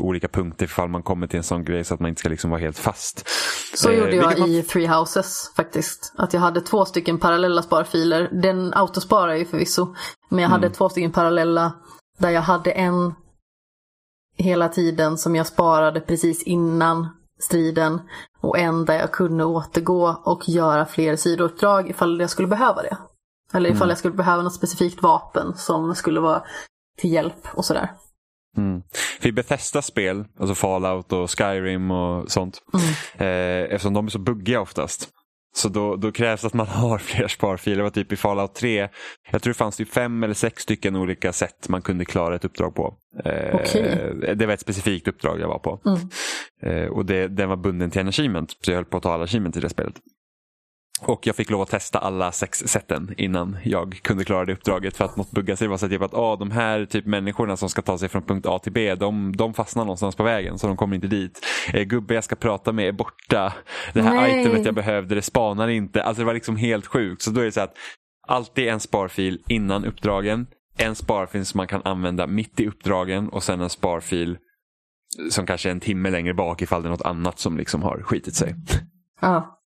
olika 0.02 0.28
punkter 0.28 0.66
ifall 0.66 0.90
man 0.90 1.04
kommer 1.04 1.28
till 1.28 1.38
en 1.38 1.44
sån 1.44 1.64
grej 1.66 1.84
så 1.84 1.94
att 1.94 2.00
man 2.00 2.10
inte 2.10 2.20
ska 2.20 2.30
liksom 2.30 2.50
vara 2.50 2.62
helt 2.62 2.78
fast. 2.78 3.28
Så 3.76 3.90
Eh, 3.90 3.98
gjorde 4.00 4.16
jag 4.16 4.40
man- 4.40 4.50
i 4.50 4.64
Three 4.64 4.88
Houses 4.88 5.52
faktiskt. 5.56 6.14
Att 6.18 6.34
jag 6.34 6.42
hade 6.42 6.62
två 6.62 6.86
stycken 6.86 7.18
parallella 7.20 7.62
sparfiler. 7.62 8.30
Den 8.42 8.74
autosparar 8.74 9.36
ju 9.36 9.46
förvisso. 9.46 9.96
Men 10.30 10.40
jag 10.44 10.50
hade 10.50 10.66
Mm. 10.68 10.74
två 10.76 10.90
stycken 10.90 11.12
parallella 11.12 11.74
där 12.20 12.30
jag 12.30 12.42
hade 12.42 12.72
en 12.72 13.14
hela 14.38 14.70
tiden 14.70 15.18
som 15.18 15.36
jag 15.36 15.48
sparade 15.48 16.00
precis 16.02 16.44
innan 16.44 17.08
striden. 17.40 18.02
Och 18.42 18.58
en 18.58 18.86
där 18.86 18.94
jag 19.00 19.12
kunde 19.12 19.46
återgå 19.46 20.22
och 20.26 20.50
göra 20.50 20.86
fler 20.86 21.16
sidouppdrag 21.16 21.90
ifall 21.90 22.20
jag 22.20 22.30
skulle 22.30 22.48
behöva 22.48 22.82
det. 22.82 22.98
Eller 23.54 23.70
ifall 23.70 23.78
Mm. 23.82 23.90
jag 23.90 23.98
skulle 23.98 24.14
behöva 24.14 24.44
något 24.44 24.54
specifikt 24.54 25.02
vapen 25.04 25.54
som 25.56 25.96
skulle 25.96 26.20
vara 26.20 26.44
till 27.02 27.12
hjälp 27.14 27.48
och 27.54 27.66
sådär. 27.66 27.90
Mm. 28.58 28.82
För 29.22 29.30
i 29.30 29.32
Bethesda 29.32 29.82
spel, 29.82 30.26
alltså 30.40 30.56
Fallout 30.56 31.14
och 31.14 31.30
Skyrim 31.38 31.92
och 31.92 32.32
sånt, 32.32 32.62
Mm. 32.74 32.86
eh, 33.18 33.74
eftersom 33.74 33.94
de 33.94 34.06
är 34.06 34.10
så 34.10 34.20
buggiga 34.20 34.62
oftast. 34.62 35.10
Så 35.56 35.70
då, 35.70 35.96
då 35.96 36.12
krävs 36.12 36.46
att 36.46 36.54
man 36.54 36.68
har 36.82 36.98
fler 36.98 37.28
sparfiler. 37.28 37.78
Det 37.78 37.84
var 37.84 37.90
typ 37.90 38.12
i 38.12 38.16
Fallout 38.16 38.56
3, 38.56 38.90
jag 39.32 39.42
tror 39.42 39.54
det 39.54 39.58
fanns 39.58 39.78
typ 39.78 39.90
fem 39.94 40.24
eller 40.24 40.34
sex 40.34 40.64
stycken 40.64 40.96
olika 40.96 41.34
sätt 41.34 41.70
man 41.70 41.82
kunde 41.82 42.06
klara 42.06 42.36
ett 42.36 42.46
uppdrag 42.46 42.76
på. 42.76 42.96
Eh, 43.26 43.56
Okej. 43.56 44.14
Det 44.36 44.46
var 44.46 44.54
ett 44.54 44.60
specifikt 44.60 45.08
uppdrag 45.08 45.40
jag 45.40 45.48
var 45.48 45.60
på. 45.60 45.80
Mm. 45.86 46.00
Eh, 46.64 46.90
och 46.90 47.06
det, 47.06 47.28
den 47.28 47.50
var 47.50 47.56
bunden 47.56 47.92
till 47.92 48.02
en 48.02 48.08
achievement, 48.08 48.52
så 48.62 48.72
jag 48.72 48.76
höll 48.76 48.86
på 48.86 48.98
att 48.98 49.04
ta 49.04 49.14
alla 49.14 49.24
achievement 49.24 49.58
i 49.58 49.60
det 49.60 49.70
spelet. 49.70 49.94
Och 51.04 51.28
jag 51.28 51.36
fick 51.36 51.50
lov 51.50 51.62
att 51.62 51.70
testa 51.70 52.00
alla 52.00 52.32
sex 52.32 52.60
sätten 52.60 53.14
innan 53.18 53.58
jag 53.64 54.00
kunde 54.02 54.24
klara 54.24 54.46
det 54.46 54.54
uppdraget 54.54 54.98
för 54.98 55.06
att 55.06 55.18
något 55.18 55.32
buggade 55.32 55.58
sig. 55.58 55.68
Var 55.68 55.78
så 55.78 55.86
att, 55.86 55.92
typ 55.92 56.02
att 56.02 56.14
ah, 56.14 56.36
de 56.36 56.52
här 56.52 56.86
typ 56.86 57.06
människorna 57.06 57.58
som 57.58 57.70
ska 57.70 57.82
ta 57.82 57.98
sig 57.98 58.10
från 58.10 58.22
punkt 58.22 58.46
A 58.46 58.60
till 58.60 58.72
B, 58.72 58.96
de, 58.96 59.36
de 59.36 59.54
fastnar 59.54 59.86
någonstans 59.86 60.16
på 60.16 60.24
vägen 60.24 60.60
så 60.60 60.68
de 60.68 60.78
kommer 60.78 60.96
inte 60.96 61.08
dit. 61.08 61.46
Eh, 61.74 61.84
gubbe 61.84 62.14
jag 62.14 62.24
ska 62.24 62.36
prata 62.36 62.72
med 62.72 62.88
är 62.88 62.92
borta. 62.92 63.54
Det 63.94 64.02
här 64.02 64.16
Nej. 64.16 64.42
itemet 64.42 64.66
jag 64.66 64.76
behövde, 64.76 65.16
det 65.16 65.22
spanar 65.22 65.68
inte. 65.68 66.04
Alltså 66.04 66.22
det 66.22 66.26
var 66.26 66.34
liksom 66.34 66.56
helt 66.56 66.86
sjukt. 66.86 67.22
Så 67.22 67.32
då 67.32 67.42
är 67.42 67.46
det 67.46 67.52
så 67.52 67.62
att 67.62 67.74
alltid 68.28 68.68
en 68.68 68.80
sparfil 68.80 69.42
innan 69.48 69.86
uppdragen, 69.86 70.48
en 70.78 70.96
sparfil 70.96 71.46
som 71.46 71.58
man 71.58 71.68
kan 71.68 71.82
använda 71.86 72.28
mitt 72.28 72.60
i 72.60 72.68
uppdragen 72.68 73.30
och 73.30 73.44
sen 73.44 73.62
en 73.62 73.70
sparfil 73.70 74.38
som 75.30 75.46
kanske 75.46 75.70
är 75.70 75.72
en 75.72 75.80
timme 75.80 76.10
längre 76.10 76.34
bak 76.34 76.62
ifall 76.62 76.82
det 76.82 76.88
är 76.88 76.92
något 76.92 77.02
annat 77.02 77.40
som 77.40 77.58
liksom 77.58 77.84
har 77.84 78.02
skitit 78.02 78.36
sig. 78.36 78.56
Ja. 79.22 79.61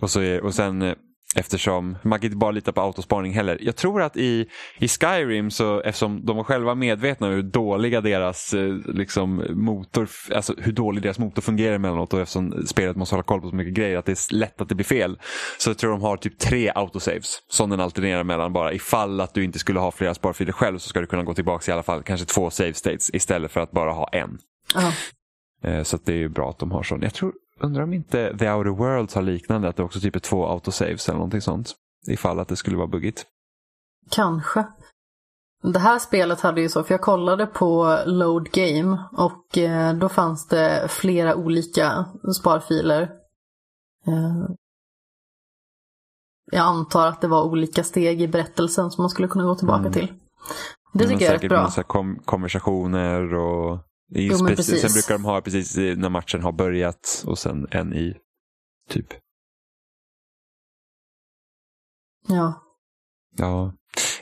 Och, 0.00 0.10
så 0.10 0.20
är, 0.20 0.40
och 0.44 0.54
sen 0.54 0.82
eh, 0.82 0.94
eftersom, 1.36 1.98
man 2.02 2.18
kan 2.18 2.26
inte 2.26 2.36
bara 2.36 2.50
lita 2.50 2.72
på 2.72 2.80
autospaning 2.80 3.32
heller. 3.32 3.58
Jag 3.60 3.76
tror 3.76 4.02
att 4.02 4.16
i, 4.16 4.48
i 4.78 4.88
Skyrim, 4.88 5.50
så, 5.50 5.80
eftersom 5.80 6.24
de 6.26 6.36
var 6.36 6.44
själva 6.44 6.74
medvetna 6.74 7.26
om 7.26 7.32
hur 7.32 7.42
dåliga 7.42 8.00
deras 8.00 8.54
eh, 8.54 8.74
liksom, 8.86 9.44
motor, 9.50 10.08
alltså 10.34 10.54
hur 10.58 10.72
dålig 10.72 11.02
deras 11.02 11.18
motor 11.18 11.42
fungerar 11.42 11.74
emellanåt 11.74 12.14
och 12.14 12.20
eftersom 12.20 12.66
spelet 12.66 12.96
måste 12.96 13.14
hålla 13.14 13.22
koll 13.22 13.40
på 13.40 13.48
så 13.50 13.56
mycket 13.56 13.74
grejer 13.74 13.96
att 13.98 14.06
det 14.06 14.12
är 14.12 14.34
lätt 14.34 14.60
att 14.60 14.68
det 14.68 14.74
blir 14.74 14.84
fel. 14.84 15.18
Så 15.58 15.70
jag 15.70 15.78
tror 15.78 15.90
de 15.90 16.02
har 16.02 16.16
typ 16.16 16.38
tre 16.38 16.72
autosaves 16.74 17.42
som 17.48 17.70
den 17.70 17.80
alternerar 17.80 18.24
mellan 18.24 18.52
bara. 18.52 18.72
Ifall 18.72 19.20
att 19.20 19.34
du 19.34 19.44
inte 19.44 19.58
skulle 19.58 19.80
ha 19.80 19.90
flera 19.90 20.14
sparfiler 20.14 20.52
själv 20.52 20.78
så 20.78 20.88
ska 20.88 21.00
du 21.00 21.06
kunna 21.06 21.22
gå 21.22 21.34
tillbaka 21.34 21.70
i 21.70 21.74
alla 21.74 21.82
fall 21.82 22.02
kanske 22.02 22.26
två 22.26 22.50
save 22.50 22.74
states 22.74 23.10
istället 23.14 23.52
för 23.52 23.60
att 23.60 23.70
bara 23.70 23.92
ha 23.92 24.08
en. 24.12 24.38
ja. 24.74 24.92
Eh, 25.64 25.82
Så 25.82 25.98
det 26.04 26.12
är 26.12 26.16
ju 26.16 26.28
bra 26.28 26.50
att 26.50 26.58
de 26.58 26.70
har 26.70 26.82
sån. 26.82 27.02
Jag 27.02 27.14
tror, 27.14 27.32
undrar 27.60 27.82
om 27.82 27.92
inte 27.92 28.36
The 28.38 28.50
Outer 28.50 28.70
Worlds 28.70 29.14
har 29.14 29.22
liknande, 29.22 29.68
att 29.68 29.76
det 29.76 29.82
också 29.82 30.00
typ 30.00 30.16
är 30.16 30.20
två 30.20 30.46
autosaves 30.46 31.08
eller 31.08 31.18
någonting 31.18 31.40
sånt. 31.40 31.74
Ifall 32.08 32.38
att 32.40 32.48
det 32.48 32.56
skulle 32.56 32.76
vara 32.76 32.86
buggigt. 32.86 33.26
Kanske. 34.10 34.66
Det 35.62 35.78
här 35.78 35.98
spelet 35.98 36.40
hade 36.40 36.60
ju 36.60 36.68
så, 36.68 36.82
för 36.84 36.94
jag 36.94 37.00
kollade 37.00 37.46
på 37.46 37.98
Load 38.06 38.50
Game 38.50 39.04
och 39.12 39.58
eh, 39.58 39.94
då 39.94 40.08
fanns 40.08 40.48
det 40.48 40.88
flera 40.90 41.34
olika 41.36 42.06
sparfiler. 42.40 43.02
Eh, 44.06 44.50
jag 46.52 46.60
antar 46.60 47.06
att 47.06 47.20
det 47.20 47.28
var 47.28 47.42
olika 47.42 47.84
steg 47.84 48.22
i 48.22 48.28
berättelsen 48.28 48.90
som 48.90 49.02
man 49.02 49.10
skulle 49.10 49.28
kunna 49.28 49.44
gå 49.44 49.54
tillbaka 49.54 49.80
Mm. 49.80 49.92
till. 49.92 50.14
Det 50.92 51.06
tycker 51.08 51.24
jag 51.24 51.34
är 51.34 51.38
rätt 51.38 51.48
bra. 51.48 51.62
Massa 51.62 51.82
kom 51.82 52.18
konversationer 52.24 53.34
och 53.34 53.78
Jo, 54.10 54.46
precis. 54.46 54.80
Sen 54.80 54.92
brukar 54.92 55.14
de 55.14 55.24
ha 55.24 55.40
precis 55.40 55.76
när 55.76 56.08
matchen 56.08 56.42
har 56.42 56.52
börjat 56.52 57.24
och 57.26 57.38
sen 57.38 57.66
en 57.70 57.94
i 57.94 58.16
typ. 58.88 59.06
Ja. 62.28 62.62
Ja. 63.36 63.72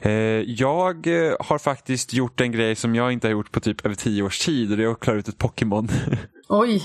Eh, 0.01 0.13
jag 0.43 1.07
eh, 1.07 1.37
har 1.41 1.59
faktiskt 1.59 2.13
gjort 2.13 2.41
en 2.41 2.53
grej 2.53 2.75
som 2.77 2.95
jag 2.95 3.13
inte 3.13 3.27
har 3.27 3.33
gjort 3.33 3.53
på 3.53 3.61
typ 3.61 3.87
över 3.87 3.95
tio 3.95 4.23
års 4.23 4.39
tid 4.39 4.71
och 4.71 4.77
det 4.77 4.85
är 4.85 4.89
att 4.89 5.01
klara 5.01 5.19
ut 5.19 5.29
ett 5.29 5.39
Pokémon. 5.39 5.89
Oj. 6.49 6.83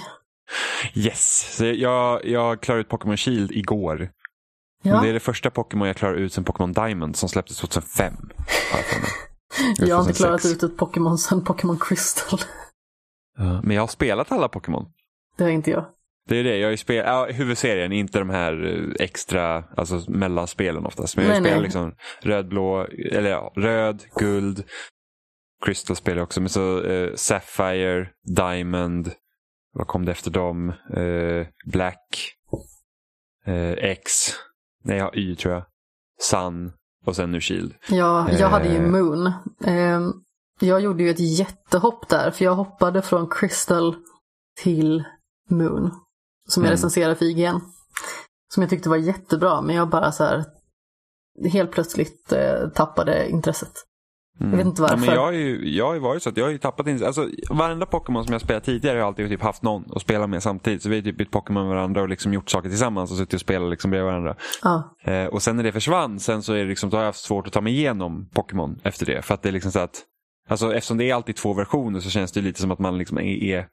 yes! 0.93 1.55
Så 1.57 1.65
jag, 1.65 2.25
jag 2.25 2.61
klarade 2.61 2.81
ut 2.81 2.89
Pokémon 2.89 3.17
Shield 3.17 3.51
igår. 3.51 4.11
Ja. 4.83 5.01
Det 5.01 5.09
är 5.09 5.13
det 5.13 5.19
första 5.19 5.49
Pokémon 5.49 5.87
jag 5.87 5.97
klarar 5.97 6.15
ut 6.15 6.33
sen 6.33 6.43
Pokémon 6.43 6.73
Diamond 6.73 7.15
som 7.15 7.29
släpptes 7.29 7.57
2005. 7.57 8.13
har 8.71 8.79
jag 9.87 9.95
har 9.95 10.01
inte 10.01 10.13
2006. 10.13 10.17
klarat 10.17 10.45
ut 10.45 10.63
ett 10.63 10.77
Pokémon 10.77 11.17
sedan 11.17 11.43
Pokémon 11.43 11.77
Crystal. 11.79 12.39
Ja, 13.37 13.61
Men 13.63 13.75
jag 13.75 13.81
har 13.81 13.87
spelat 13.87 14.31
alla 14.31 14.47
Pokémon. 14.47 14.85
Det 15.37 15.43
har 15.43 15.51
inte 15.51 15.71
jag. 15.71 15.85
Det 16.29 16.37
är 16.37 16.43
det, 16.43 16.57
jag 16.57 16.67
har 16.67 16.71
ju 16.71 16.77
spelat, 16.77 17.05
ja, 17.05 17.25
huvudserien, 17.25 17.91
inte 17.91 18.19
de 18.19 18.29
här 18.29 18.65
eh, 18.65 19.05
extra, 19.05 19.63
alltså 19.77 20.11
mellanspelen 20.11 20.85
oftast. 20.85 21.17
Men 21.17 21.25
jag 21.25 21.37
spelar 21.37 21.61
liksom 21.61 21.95
röd, 22.21 22.47
blå, 22.47 22.87
eller 23.11 23.29
ja, 23.29 23.53
röd, 23.55 24.03
guld, 24.15 24.63
Crystal 25.65 25.95
spelar 25.95 26.17
jag 26.17 26.23
också, 26.23 26.41
men 26.41 26.49
så 26.49 26.83
eh, 26.83 27.15
Sapphire, 27.15 28.09
Diamond, 28.35 29.11
vad 29.73 29.87
kom 29.87 30.05
det 30.05 30.11
efter 30.11 30.31
dem? 30.31 30.69
Eh, 30.69 31.47
Black, 31.65 32.33
eh, 33.45 33.71
X, 33.71 34.11
nej 34.83 34.97
jag 34.97 35.05
har 35.05 35.17
Y 35.17 35.35
tror 35.35 35.53
jag, 35.53 35.63
Sun 36.19 36.71
och 37.05 37.15
sen 37.15 37.31
nu 37.31 37.41
Shield. 37.41 37.73
Ja, 37.89 38.31
jag 38.31 38.49
hade 38.49 38.69
ju 38.69 38.75
Eh. 38.75 38.89
Moon. 38.89 39.31
Jag 40.63 40.81
gjorde 40.81 41.03
ju 41.03 41.09
ett 41.09 41.19
jättehopp 41.39 42.09
där, 42.09 42.31
för 42.31 42.45
jag 42.45 42.55
hoppade 42.55 43.01
från 43.01 43.29
Crystal 43.29 43.95
till 44.61 45.03
Moon. 45.49 45.91
Som 46.49 46.63
jag 46.63 46.67
Mm. 46.69 46.71
recenserade 46.71 47.15
för 47.15 47.25
IGN. 47.25 47.59
Som 48.53 48.63
jag 48.63 48.69
tyckte 48.69 48.89
var 48.89 48.97
jättebra, 48.97 49.61
men 49.61 49.75
jag 49.75 49.89
bara 49.89 50.11
så 50.11 50.23
här 50.23 50.43
helt 51.51 51.71
plötsligt 51.71 52.31
eh, 52.31 52.69
tappade 52.69 53.29
intresset. 53.29 53.71
Jag 54.39 54.47
vet 54.57 54.65
inte 54.65 54.81
varför. 54.81 54.95
Mm. 54.95 55.05
Ja, 55.05 55.11
men 55.13 55.15
jag, 55.15 55.25
har 55.25 55.31
ju, 55.31 55.75
jag 55.75 55.85
har 55.87 55.93
ju 55.93 55.99
varit 55.99 56.23
så 56.23 56.29
att 56.29 56.37
jag 56.37 56.45
har 56.45 56.51
ju 56.51 56.57
tappat 56.57 56.87
in, 56.87 57.03
alltså 57.05 57.29
varenda 57.49 57.85
Pokémon 57.85 58.23
som 58.23 58.31
jag 58.31 58.41
spelat 58.41 58.63
tidigare 58.63 58.95
har 58.95 58.99
jag 58.99 59.07
alltid 59.07 59.29
typ 59.29 59.41
haft 59.41 59.63
någon 59.63 59.83
att 59.95 60.01
spela 60.01 60.27
med 60.27 60.43
samtidigt. 60.43 60.83
Så 60.83 60.89
vi 60.89 60.95
har 60.95 61.03
typ 61.03 61.17
bytt 61.17 61.31
Pokémon 61.31 61.67
med 61.67 61.75
varandra 61.75 62.01
och 62.01 62.09
liksom 62.09 62.33
gjort 62.33 62.49
saker 62.49 62.69
tillsammans 62.69 63.11
och 63.11 63.17
suttit 63.17 63.33
och 63.33 63.39
spelat 63.39 63.69
liksom 63.69 63.91
bredvid 63.91 64.05
varandra. 64.11 64.35
Ja, 64.63 64.95
Eh, 65.03 65.25
och 65.25 65.41
sen 65.41 65.55
när 65.55 65.63
det 65.63 65.71
försvann, 65.71 66.19
sen 66.19 66.43
så 66.43 66.53
är 66.53 66.57
det 66.57 66.65
liksom, 66.69 66.89
då 66.89 66.97
har 66.97 67.01
jag 67.01 67.07
haft 67.09 67.23
svårt 67.23 67.47
att 67.47 67.53
ta 67.53 67.61
mig 67.61 67.73
igenom 67.73 68.29
Pokémon 68.33 68.79
efter 68.83 69.05
det. 69.05 69.21
För 69.21 69.33
att 69.33 69.41
det 69.41 69.49
är 69.49 69.53
liksom 69.53 69.71
så 69.71 69.79
att, 69.79 70.01
alltså 70.49 70.75
eftersom 70.75 70.97
det 70.97 71.09
är 71.09 71.15
alltid 71.15 71.35
två 71.35 71.53
versioner 71.53 71.99
så 71.99 72.09
känns 72.09 72.31
det 72.31 72.41
lite 72.41 72.61
som 72.61 72.71
att 72.71 72.79
man 72.79 72.97
liksom 72.97 73.17
är, 73.17 73.43
är 73.43 73.67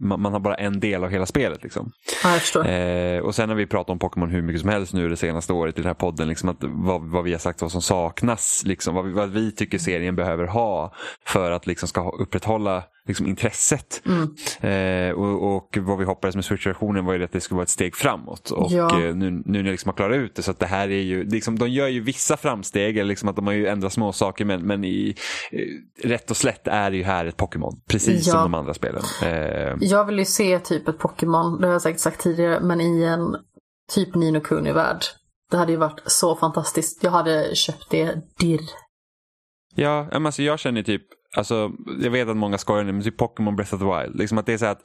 man, 0.00 0.20
man 0.20 0.32
har 0.32 0.40
bara 0.40 0.54
en 0.54 0.80
del 0.80 1.04
av 1.04 1.10
hela 1.10 1.26
spelet. 1.26 1.62
Liksom. 1.62 1.92
ja. 2.22 2.66
Eh, 2.66 3.20
och 3.20 3.34
sen 3.34 3.48
har 3.48 3.56
vi 3.56 3.66
pratat 3.66 3.90
om 3.90 3.98
Pokémon 3.98 4.30
hur 4.30 4.42
mycket 4.42 4.60
som 4.60 4.70
helst 4.70 4.92
nu 4.92 5.08
det 5.08 5.16
senaste 5.16 5.52
året 5.52 5.78
i 5.78 5.80
den 5.82 5.86
här 5.86 5.94
podden. 5.94 6.28
Liksom 6.28 6.48
att 6.48 6.56
vad, 6.60 7.10
vad 7.10 7.24
vi 7.24 7.32
har 7.32 7.38
sagt 7.38 7.62
vad 7.62 7.72
som 7.72 7.82
saknas. 7.82 8.62
Liksom, 8.66 8.94
vad, 8.94 9.04
vi, 9.04 9.12
vad 9.12 9.30
vi 9.30 9.52
tycker 9.52 9.78
serien 9.78 10.16
behöver 10.16 10.44
ha 10.44 10.94
för 11.26 11.50
att 11.50 11.66
liksom 11.66 11.88
ska 11.88 12.10
upprätthålla 12.10 12.82
liksom, 13.08 13.26
intresset. 13.26 14.02
Mm. 14.06 14.34
Eh, 14.60 15.14
och, 15.14 15.56
och 15.56 15.78
vad 15.80 15.98
vi 15.98 16.04
hoppades 16.04 16.34
med 16.34 16.44
Switch-versionen 16.44 17.04
var 17.04 17.14
ju 17.14 17.24
att 17.24 17.32
det 17.32 17.40
skulle 17.40 17.56
vara 17.56 17.62
ett 17.62 17.68
steg 17.70 17.96
framåt. 17.96 18.50
Och 18.50 18.72
Ja. 18.72 19.00
eh, 19.04 19.14
nu, 19.14 19.30
nu 19.30 19.42
när 19.44 19.58
jag 19.58 19.70
liksom 19.70 19.88
har 19.88 19.96
klarat 19.96 20.16
ut 20.16 20.34
det 20.34 20.42
så 20.42 20.50
att 20.50 20.58
det 20.58 20.66
här 20.66 20.88
är 20.90 21.02
ju, 21.02 21.24
liksom, 21.24 21.58
de 21.58 21.68
gör 21.68 21.88
ju 21.88 22.00
vissa 22.00 22.36
framsteg, 22.36 22.96
eller 22.98 23.08
liksom 23.08 23.28
att 23.28 23.36
de 23.36 23.46
har 23.46 23.54
ju 23.54 23.66
ändrat 23.66 23.92
små 23.92 24.12
saker 24.12 24.44
men, 24.44 24.62
men 24.66 24.84
i, 24.84 25.14
eh, 25.52 26.08
rätt 26.08 26.30
och 26.30 26.36
slätt 26.36 26.66
är 26.68 26.90
det 26.90 26.96
ju 26.96 27.02
här 27.04 27.26
ett 27.26 27.36
Pokémon. 27.36 27.80
Precis 27.88 28.26
Ja. 28.26 28.32
som 28.32 28.42
de 28.42 28.54
andra 28.54 28.74
spelen. 28.74 29.02
Eh, 29.22 29.74
Jag 29.80 30.04
vill 30.04 30.18
ju 30.18 30.24
se 30.24 30.58
typ 30.58 30.88
ett 30.88 30.98
Pokémon, 30.98 31.60
det 31.60 31.66
har 31.66 31.72
jag 31.72 31.82
säkert 31.82 32.00
sagt 32.00 32.20
tidigare, 32.20 32.60
men 32.60 32.80
i 32.80 33.02
en 33.02 33.36
typ 33.94 34.14
Nino 34.14 34.40
Kuni-värld. 34.40 34.98
Det 35.50 35.56
hade 35.56 35.72
ju 35.72 35.78
varit 35.78 36.00
så 36.06 36.36
fantastiskt. 36.36 37.04
Jag 37.04 37.10
hade 37.10 37.54
köpt 37.54 37.90
det 37.90 38.14
dirr. 38.38 38.60
Ja, 39.74 40.08
alltså 40.12 40.42
jag 40.42 40.58
känner 40.58 40.82
typ, 40.82 41.02
alltså, 41.36 41.72
jag 42.00 42.10
vet 42.10 42.28
att 42.28 42.36
många 42.36 42.58
skojar 42.58 42.84
nu, 42.84 42.92
men 42.92 43.02
typ 43.02 43.16
Pokémon 43.16 43.56
Breath 43.56 43.74
of 43.74 43.80
the 43.80 43.86
Wild. 43.86 44.18
Liksom 44.18 44.38
att 44.38 44.46
det 44.46 44.52
är 44.52 44.58
så 44.58 44.66
att, 44.66 44.80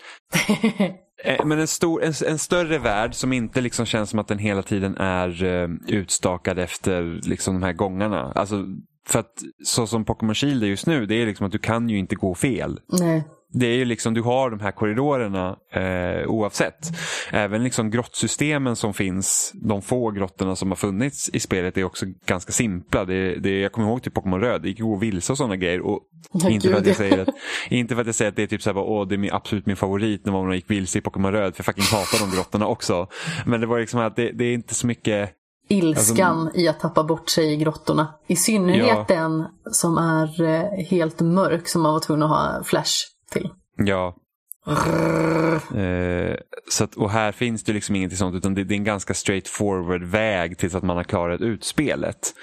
eh, 1.23 1.45
men 1.45 1.59
en, 1.59 1.67
stor, 1.67 2.03
en, 2.03 2.13
en 2.27 2.39
större 2.39 2.77
värld 2.77 3.13
som 3.13 3.33
inte 3.33 3.61
liksom 3.61 3.85
känns 3.85 4.09
som 4.09 4.19
att 4.19 4.27
den 4.27 4.39
hela 4.39 4.61
tiden 4.61 4.97
är 4.97 5.43
eh, 5.43 5.69
utstakad 5.87 6.59
efter 6.59 7.19
liksom 7.23 7.53
de 7.53 7.63
här 7.63 7.73
gångarna. 7.73 8.31
Alltså, 8.35 8.65
för 9.07 9.19
att 9.19 9.33
så 9.63 9.87
som 9.87 10.05
Pokémon 10.05 10.35
Shield 10.35 10.63
är 10.63 10.67
just 10.67 10.87
nu, 10.87 11.05
det 11.05 11.15
är 11.15 11.25
liksom 11.25 11.45
att 11.45 11.51
du 11.51 11.59
kan 11.59 11.89
ju 11.89 11.97
inte 11.97 12.15
gå 12.15 12.35
fel. 12.35 12.79
Nej. 12.87 13.23
Det 13.51 13.65
är 13.65 13.75
ju 13.75 13.85
liksom, 13.85 14.13
du 14.13 14.21
har 14.21 14.49
de 14.49 14.59
här 14.59 14.71
korridorerna 14.71 15.55
eh, 15.71 16.27
oavsett. 16.27 16.87
Även 17.31 17.63
liksom 17.63 17.89
grottsystemen 17.91 18.75
som 18.75 18.93
finns, 18.93 19.51
de 19.55 19.81
få 19.81 20.11
grottorna 20.11 20.55
som 20.55 20.69
har 20.69 20.75
funnits 20.75 21.29
i 21.33 21.39
spelet 21.39 21.77
är 21.77 21.83
också 21.83 22.05
ganska 22.25 22.51
simpla. 22.51 23.05
Det, 23.05 23.35
det, 23.35 23.59
jag 23.59 23.71
kommer 23.71 23.87
ihåg 23.87 24.03
till 24.03 24.11
Pokémon 24.11 24.39
Röd, 24.41 24.61
det 24.61 24.67
gick 24.69 24.79
att 24.79 24.85
gå 24.85 24.95
vilse 24.95 25.31
och 25.31 25.37
sådana 25.37 25.55
grejer. 25.55 25.81
Och 25.81 25.99
Ja, 26.31 26.49
inte, 26.49 26.69
för 26.69 26.77
att 26.77 26.85
jag 26.85 26.91
ja. 26.93 26.97
säger 26.97 27.19
att, 27.21 27.29
inte 27.69 27.95
för 27.95 28.01
att 28.01 28.07
jag 28.07 28.15
säger 28.15 28.29
att 28.29 28.35
det 28.35 28.43
är 28.43 28.47
typ 28.47 28.61
så 28.61 28.69
här, 28.69 28.75
bara, 28.75 28.85
åh, 28.85 29.07
det 29.07 29.15
är 29.15 29.17
min, 29.17 29.31
absolut 29.33 29.65
min 29.65 29.75
favorit 29.75 30.25
när 30.25 30.31
man 30.31 30.55
gick 30.55 30.71
vilse 30.71 30.97
i 30.97 31.01
Pokémon 31.01 31.31
Röd, 31.31 31.55
för 31.55 31.59
jag 31.61 31.65
fucking 31.65 31.97
hatar 31.97 32.19
de 32.29 32.35
grottorna 32.35 32.67
också. 32.67 33.07
Men 33.45 33.61
det 33.61 33.67
var 33.67 33.79
liksom 33.79 33.99
att 33.99 34.15
det, 34.15 34.31
det 34.31 34.45
är 34.45 34.53
inte 34.53 34.75
så 34.75 34.87
mycket 34.87 35.29
Ilskan 35.71 36.51
i 36.55 36.67
att 36.67 36.79
tappa 36.79 37.03
bort 37.03 37.29
sig 37.29 37.53
i 37.53 37.57
grottorna. 37.57 38.13
I 38.27 38.35
synnerhet 38.35 38.87
Ja. 38.87 39.05
den 39.07 39.45
som 39.71 39.97
är 39.97 40.41
eh, 40.43 40.85
helt 40.85 41.19
mörk 41.19 41.67
som 41.67 41.81
man 41.81 41.93
var 41.93 41.99
tvungen 41.99 42.23
att 42.23 42.29
ha 42.29 42.63
flash 42.63 42.93
till. 43.29 43.49
Ja. 43.77 44.15
Eh, 45.75 46.35
så 46.69 46.83
att, 46.83 46.95
och 46.95 47.11
här 47.11 47.31
finns 47.31 47.63
det 47.63 47.73
liksom 47.73 47.95
ingenting 47.95 48.17
sånt 48.17 48.35
utan 48.35 48.53
det, 48.53 48.63
det 48.63 48.73
är 48.73 48.77
en 48.77 48.83
ganska 48.83 49.13
straightforward 49.13 50.03
väg 50.03 50.57
tills 50.57 50.75
att 50.75 50.83
man 50.83 50.97
har 50.97 51.03
klarat 51.03 51.41
ut 51.41 51.63
spelet. 51.63 52.33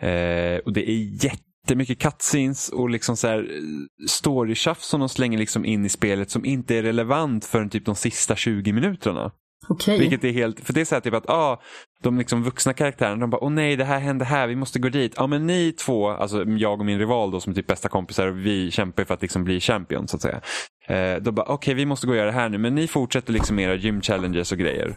Eh, 0.00 0.58
och 0.64 0.72
det 0.72 0.90
är 0.90 1.24
jättemycket 1.24 1.98
cutscenes 1.98 2.68
och 2.68 2.90
liksom 2.90 3.16
så 3.16 3.28
här 3.28 3.38
eh, 3.38 4.06
storytjafs 4.08 4.86
som 4.86 5.00
de 5.00 5.08
slänger 5.08 5.38
liksom 5.38 5.64
in 5.64 5.84
i 5.84 5.88
spelet 5.88 6.30
som 6.30 6.44
inte 6.44 6.74
är 6.74 6.82
relevant 6.82 7.44
förrän 7.44 7.70
typ 7.70 7.86
de 7.86 7.94
sista 7.94 8.36
20 8.36 8.72
minuterna. 8.72 9.32
Okej. 9.68 9.98
Vilket 9.98 10.24
är 10.24 10.32
helt, 10.32 10.60
för 10.60 10.72
det 10.72 10.80
är 10.80 10.84
så 10.84 10.94
här 10.94 11.00
typ 11.00 11.14
att 11.14 11.30
ah, 11.30 11.62
de 12.04 12.18
liksom 12.18 12.42
vuxna 12.42 12.72
karaktärerna, 12.72 13.16
de 13.16 13.30
bara 13.30 13.44
åh 13.44 13.50
nej 13.50 13.76
det 13.76 13.84
här 13.84 14.00
hände 14.00 14.24
här, 14.24 14.46
vi 14.46 14.56
måste 14.56 14.78
gå 14.78 14.88
dit. 14.88 15.14
Ja 15.16 15.26
men 15.26 15.46
ni 15.46 15.72
två, 15.72 16.08
alltså 16.08 16.44
jag 16.44 16.80
och 16.80 16.86
min 16.86 16.98
rival 16.98 17.30
då 17.30 17.40
som 17.40 17.50
är 17.50 17.54
typ 17.54 17.66
bästa 17.66 17.88
kompisar, 17.88 18.28
vi 18.28 18.70
kämpar 18.70 19.02
ju 19.02 19.06
för 19.06 19.14
att 19.14 19.22
liksom 19.22 19.44
bli 19.44 19.60
champion 19.60 20.08
så 20.08 20.16
att 20.16 20.22
säga. 20.22 20.40
Eh, 20.86 21.22
då 21.22 21.32
bara 21.32 21.46
okej 21.46 21.74
vi 21.74 21.86
måste 21.86 22.06
gå 22.06 22.12
och 22.12 22.16
göra 22.16 22.26
det 22.26 22.32
här 22.32 22.48
nu, 22.48 22.58
men 22.58 22.74
ni 22.74 22.86
fortsätter 22.86 23.32
liksom 23.32 23.58
era 23.58 23.74
gym 23.74 24.00
challenges 24.00 24.52
och 24.52 24.58
grejer. 24.58 24.96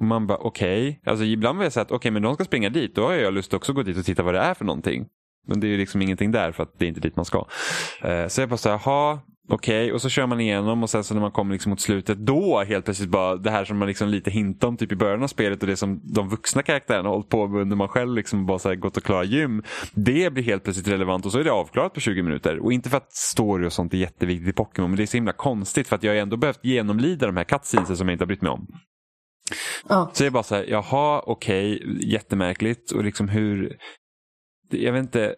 Och 0.00 0.04
man 0.04 0.26
bara 0.26 0.38
okej, 0.38 1.00
alltså 1.06 1.24
ibland 1.24 1.58
vill 1.58 1.64
jag 1.64 1.72
säga 1.72 1.82
att 1.82 1.92
okej 1.92 2.10
men 2.10 2.22
de 2.22 2.34
ska 2.34 2.44
springa 2.44 2.68
dit, 2.68 2.94
då 2.94 3.06
har 3.06 3.14
jag 3.14 3.34
lust 3.34 3.50
att 3.50 3.54
också 3.54 3.72
gå 3.72 3.82
dit 3.82 3.98
och 3.98 4.04
titta 4.04 4.22
vad 4.22 4.34
det 4.34 4.40
är 4.40 4.54
för 4.54 4.64
någonting. 4.64 5.06
Men 5.46 5.60
det 5.60 5.66
är 5.66 5.68
ju 5.68 5.76
liksom 5.76 6.02
ingenting 6.02 6.32
där 6.32 6.52
för 6.52 6.62
att 6.62 6.78
det 6.78 6.84
är 6.84 6.88
inte 6.88 7.00
dit 7.00 7.16
man 7.16 7.24
ska. 7.24 7.46
Eh, 8.02 8.26
så 8.28 8.40
jag 8.40 8.48
bara 8.48 8.56
så 8.56 8.68
här, 8.68 8.80
jaha, 8.84 9.18
okej. 9.48 9.92
Och 9.92 10.02
så 10.02 10.08
kör 10.08 10.26
man 10.26 10.40
igenom 10.40 10.82
och 10.82 10.90
sen 10.90 11.04
så 11.04 11.14
när 11.14 11.20
man 11.20 11.30
kommer 11.30 11.52
liksom 11.52 11.70
mot 11.70 11.80
slutet 11.80 12.18
då 12.18 12.64
helt 12.64 12.84
plötsligt 12.84 13.08
bara 13.08 13.36
det 13.36 13.50
här 13.50 13.64
som 13.64 13.78
man 13.78 13.88
liksom 13.88 14.08
lite 14.08 14.30
hintar 14.30 14.68
om 14.68 14.76
typ 14.76 14.92
i 14.92 14.96
början 14.96 15.22
av 15.22 15.28
spelet 15.28 15.62
och 15.62 15.66
det 15.68 15.76
som 15.76 16.00
de 16.04 16.28
vuxna 16.28 16.62
karaktärerna 16.62 17.08
har 17.08 17.14
hållit 17.14 17.28
på 17.28 17.48
med 17.48 17.60
under 17.60 17.76
man 17.76 17.88
själv 17.88 18.14
liksom 18.14 18.46
bara 18.46 18.58
så 18.58 18.74
gått 18.74 18.96
och 18.96 19.02
klarat 19.02 19.28
gym. 19.28 19.62
Det 19.92 20.32
blir 20.32 20.44
helt 20.44 20.64
plötsligt 20.64 20.88
relevant 20.88 21.26
och 21.26 21.32
så 21.32 21.38
är 21.38 21.44
det 21.44 21.52
avklarat 21.52 21.94
på 21.94 22.00
20 22.00 22.22
minuter. 22.22 22.58
Och 22.58 22.72
inte 22.72 22.90
för 22.90 22.96
att 22.96 23.12
story 23.12 23.66
och 23.66 23.72
sånt 23.72 23.94
är 23.94 23.98
jätteviktigt 23.98 24.48
i 24.48 24.52
Pokémon 24.52 24.90
men 24.90 24.96
det 24.96 25.02
är 25.02 25.06
så 25.06 25.16
himla 25.16 25.32
konstigt 25.32 25.88
för 25.88 25.96
att 25.96 26.02
jag 26.02 26.12
har 26.12 26.18
ändå 26.18 26.36
behövt 26.36 26.64
genomlida 26.64 27.26
de 27.26 27.36
här 27.36 27.44
cutscenes 27.44 27.98
som 27.98 28.08
jag 28.08 28.14
inte 28.14 28.22
har 28.22 28.26
brytt 28.26 28.42
mig 28.42 28.50
om. 28.50 28.66
Ja. 29.88 30.10
Så 30.12 30.22
jag 30.22 30.26
är 30.26 30.30
bara 30.30 30.42
så 30.42 30.54
här, 30.54 30.64
jaha, 30.68 31.22
okej, 31.26 31.82
jättemärkligt. 32.00 32.90
Och 32.90 33.04
liksom 33.04 33.28
hur, 33.28 33.76
jag 34.70 34.92
vet 34.92 35.02
inte. 35.02 35.34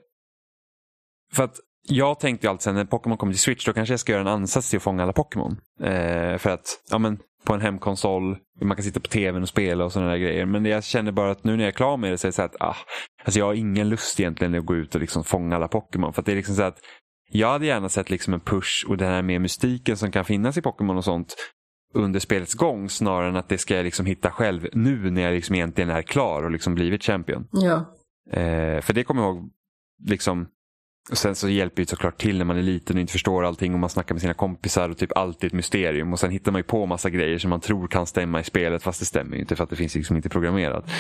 För 1.33 1.45
att 1.45 1.57
jag 1.91 2.21
tänkte 2.21 2.47
ju 2.47 2.51
alltid 2.51 2.63
sen 2.63 2.75
när 2.75 2.85
Pokémon 2.85 3.19
kommer 3.19 3.33
till 3.33 3.41
Switch, 3.41 3.67
då 3.67 3.73
kanske 3.73 3.93
jag 3.93 4.01
ska 4.01 4.13
göra 4.13 4.23
en 4.23 4.29
ansats 4.29 4.71
till 4.71 4.77
att 4.77 4.83
fånga 4.83 5.03
alla 5.03 5.13
Pokémon. 5.13 5.57
Eh, 5.81 6.39
för 6.39 6.51
att, 6.51 6.83
ja 6.91 6.99
men, 6.99 7.19
på 7.45 7.55
en 7.55 7.61
hemkonsol, 7.61 8.37
man 8.61 8.77
kan 8.77 8.85
sitta 8.85 9.01
på 9.01 9.09
tvn 9.09 9.43
och 9.43 9.49
spela 9.49 9.85
och 9.85 9.93
sådana 9.93 10.11
där 10.11 10.19
grejer. 10.19 10.47
Men 10.47 10.65
jag 10.65 10.85
känner 10.85 11.13
bara 11.13 11.31
att 11.31 11.45
nu 11.45 11.57
när 11.57 11.65
jag 11.65 11.69
är 11.69 11.77
klar 11.77 11.97
med 11.97 12.13
det 12.13 12.19
så 12.19 12.27
är 12.27 12.29
det 12.29 12.33
så 12.33 12.43
att, 12.43 12.57
ah, 12.61 12.77
alltså 13.25 13.39
jag 13.39 13.47
har 13.47 13.55
ingen 13.55 13.89
lust 13.89 14.21
egentligen 14.21 14.55
att 14.55 14.67
gå 14.67 14.77
ut 14.77 14.95
och 14.95 15.01
liksom 15.01 15.25
fånga 15.25 15.57
alla 15.57 15.69
Pokémon. 15.69 16.13
För 16.13 16.23
att 16.23 16.27
det 16.27 16.33
är 16.33 16.37
liksom 16.37 16.55
så 16.55 16.63
att, 16.63 16.79
jag 17.33 17.49
hade 17.49 17.67
gärna 17.67 17.89
sett 17.89 18.11
liksom 18.11 18.35
en 18.35 18.41
push 18.41 18.87
och 18.89 18.97
den 18.97 19.09
här 19.09 19.23
med 19.23 19.41
mystiken 19.41 19.97
som 19.97 20.13
kan 20.13 20.25
finnas 20.25 20.57
i 20.57 20.63
Pokémon 20.63 20.97
och 20.97 21.05
sånt 21.05 21.37
under 21.95 22.21
spelets 22.21 22.55
gång 22.55 22.89
snarare 22.89 23.29
än 23.29 23.37
att 23.37 23.49
det 23.49 23.59
ska 23.59 23.77
jag 23.77 23.85
liksom 23.85 24.07
hitta 24.07 24.31
själv 24.31 24.69
nu 24.73 25.11
när 25.11 25.23
jag 25.23 25.35
liksom 25.35 25.55
egentligen 25.55 25.91
är 25.91 26.03
klar 26.03 26.43
och 26.43 26.51
liksom 26.51 26.75
blivit 26.75 27.05
champion. 27.05 27.49
Ja. 27.53 27.97
Eh, 28.33 28.81
för 28.81 28.93
det 28.93 29.05
kommer 29.05 29.23
jag 29.23 29.35
ihåg, 29.35 29.51
liksom, 30.07 30.49
och 31.11 31.19
sen 31.19 31.35
så 31.35 31.49
hjälper 31.49 31.83
det 31.83 31.89
såklart 31.89 32.19
till 32.19 32.39
när 32.39 32.45
man 32.45 32.59
är 32.59 32.63
liten 32.63 32.97
och 32.97 33.01
inte 33.01 33.13
förstår 33.13 33.45
allting 33.45 33.75
och 33.75 33.81
man 33.81 33.91
snackar 33.91 34.15
med 34.15 34.23
sina 34.23 34.35
kompisar 34.35 34.89
och 34.89 34.99
typ 34.99 35.17
alltid 35.17 35.47
ett 35.47 35.53
mysterium. 35.53 36.13
Och 36.13 36.21
sen 36.21 36.31
hittar 36.31 36.53
man 36.53 36.59
ju 36.59 36.63
på 36.63 36.87
massa 36.87 37.11
grejer 37.11 37.39
som 37.39 37.51
man 37.51 37.61
tror 37.61 37.89
kan 37.89 38.07
stämma 38.07 38.41
i 38.41 38.45
spelet 38.45 38.83
fast 38.83 39.01
det 39.01 39.07
stämmer 39.07 39.35
ju 39.37 39.41
inte 39.41 39.57
för 39.57 39.65
att 39.65 39.71
det 39.71 39.77
finns 39.77 39.95
liksom 39.95 40.17
inte 40.17 40.29
programmerat. 40.29 40.91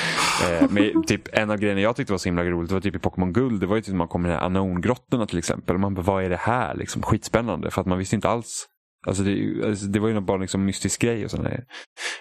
Eh, 0.44 0.70
men 0.70 1.02
typ 1.02 1.22
en 1.32 1.50
av 1.50 1.56
grejerna 1.56 1.80
jag 1.80 1.96
tyckte 1.96 2.12
var 2.12 2.18
så 2.18 2.28
himla 2.28 2.44
roligt 2.44 2.70
var 2.70 2.80
typ 2.80 2.96
i 2.96 2.98
Pokémon 2.98 3.32
Guld. 3.32 3.60
Det 3.60 3.66
var 3.66 3.76
ju 3.76 3.82
typ 3.82 3.92
när 3.92 3.98
man 3.98 4.08
kom 4.08 4.26
i 4.26 4.28
de 4.28 4.34
här 4.34 4.46
Unknown-grottorna 4.46 5.26
till 5.26 5.38
exempel. 5.38 5.74
Och 5.74 5.80
man 5.80 5.94
bara, 5.94 6.02
vad 6.02 6.24
är 6.24 6.30
det 6.30 6.40
här? 6.40 6.74
Liksom, 6.74 7.02
skitspännande. 7.02 7.70
För 7.70 7.80
att 7.80 7.86
man 7.86 7.98
visste 7.98 8.16
inte 8.16 8.28
alls 8.28 8.66
Alltså 9.06 9.22
det, 9.22 9.64
alltså 9.66 9.86
det 9.86 9.98
var 9.98 10.08
ju 10.08 10.20
bara 10.20 10.36
liksom 10.36 10.64
mystisk 10.64 11.00
grej 11.00 11.24
och 11.24 11.30
sådär. 11.30 11.64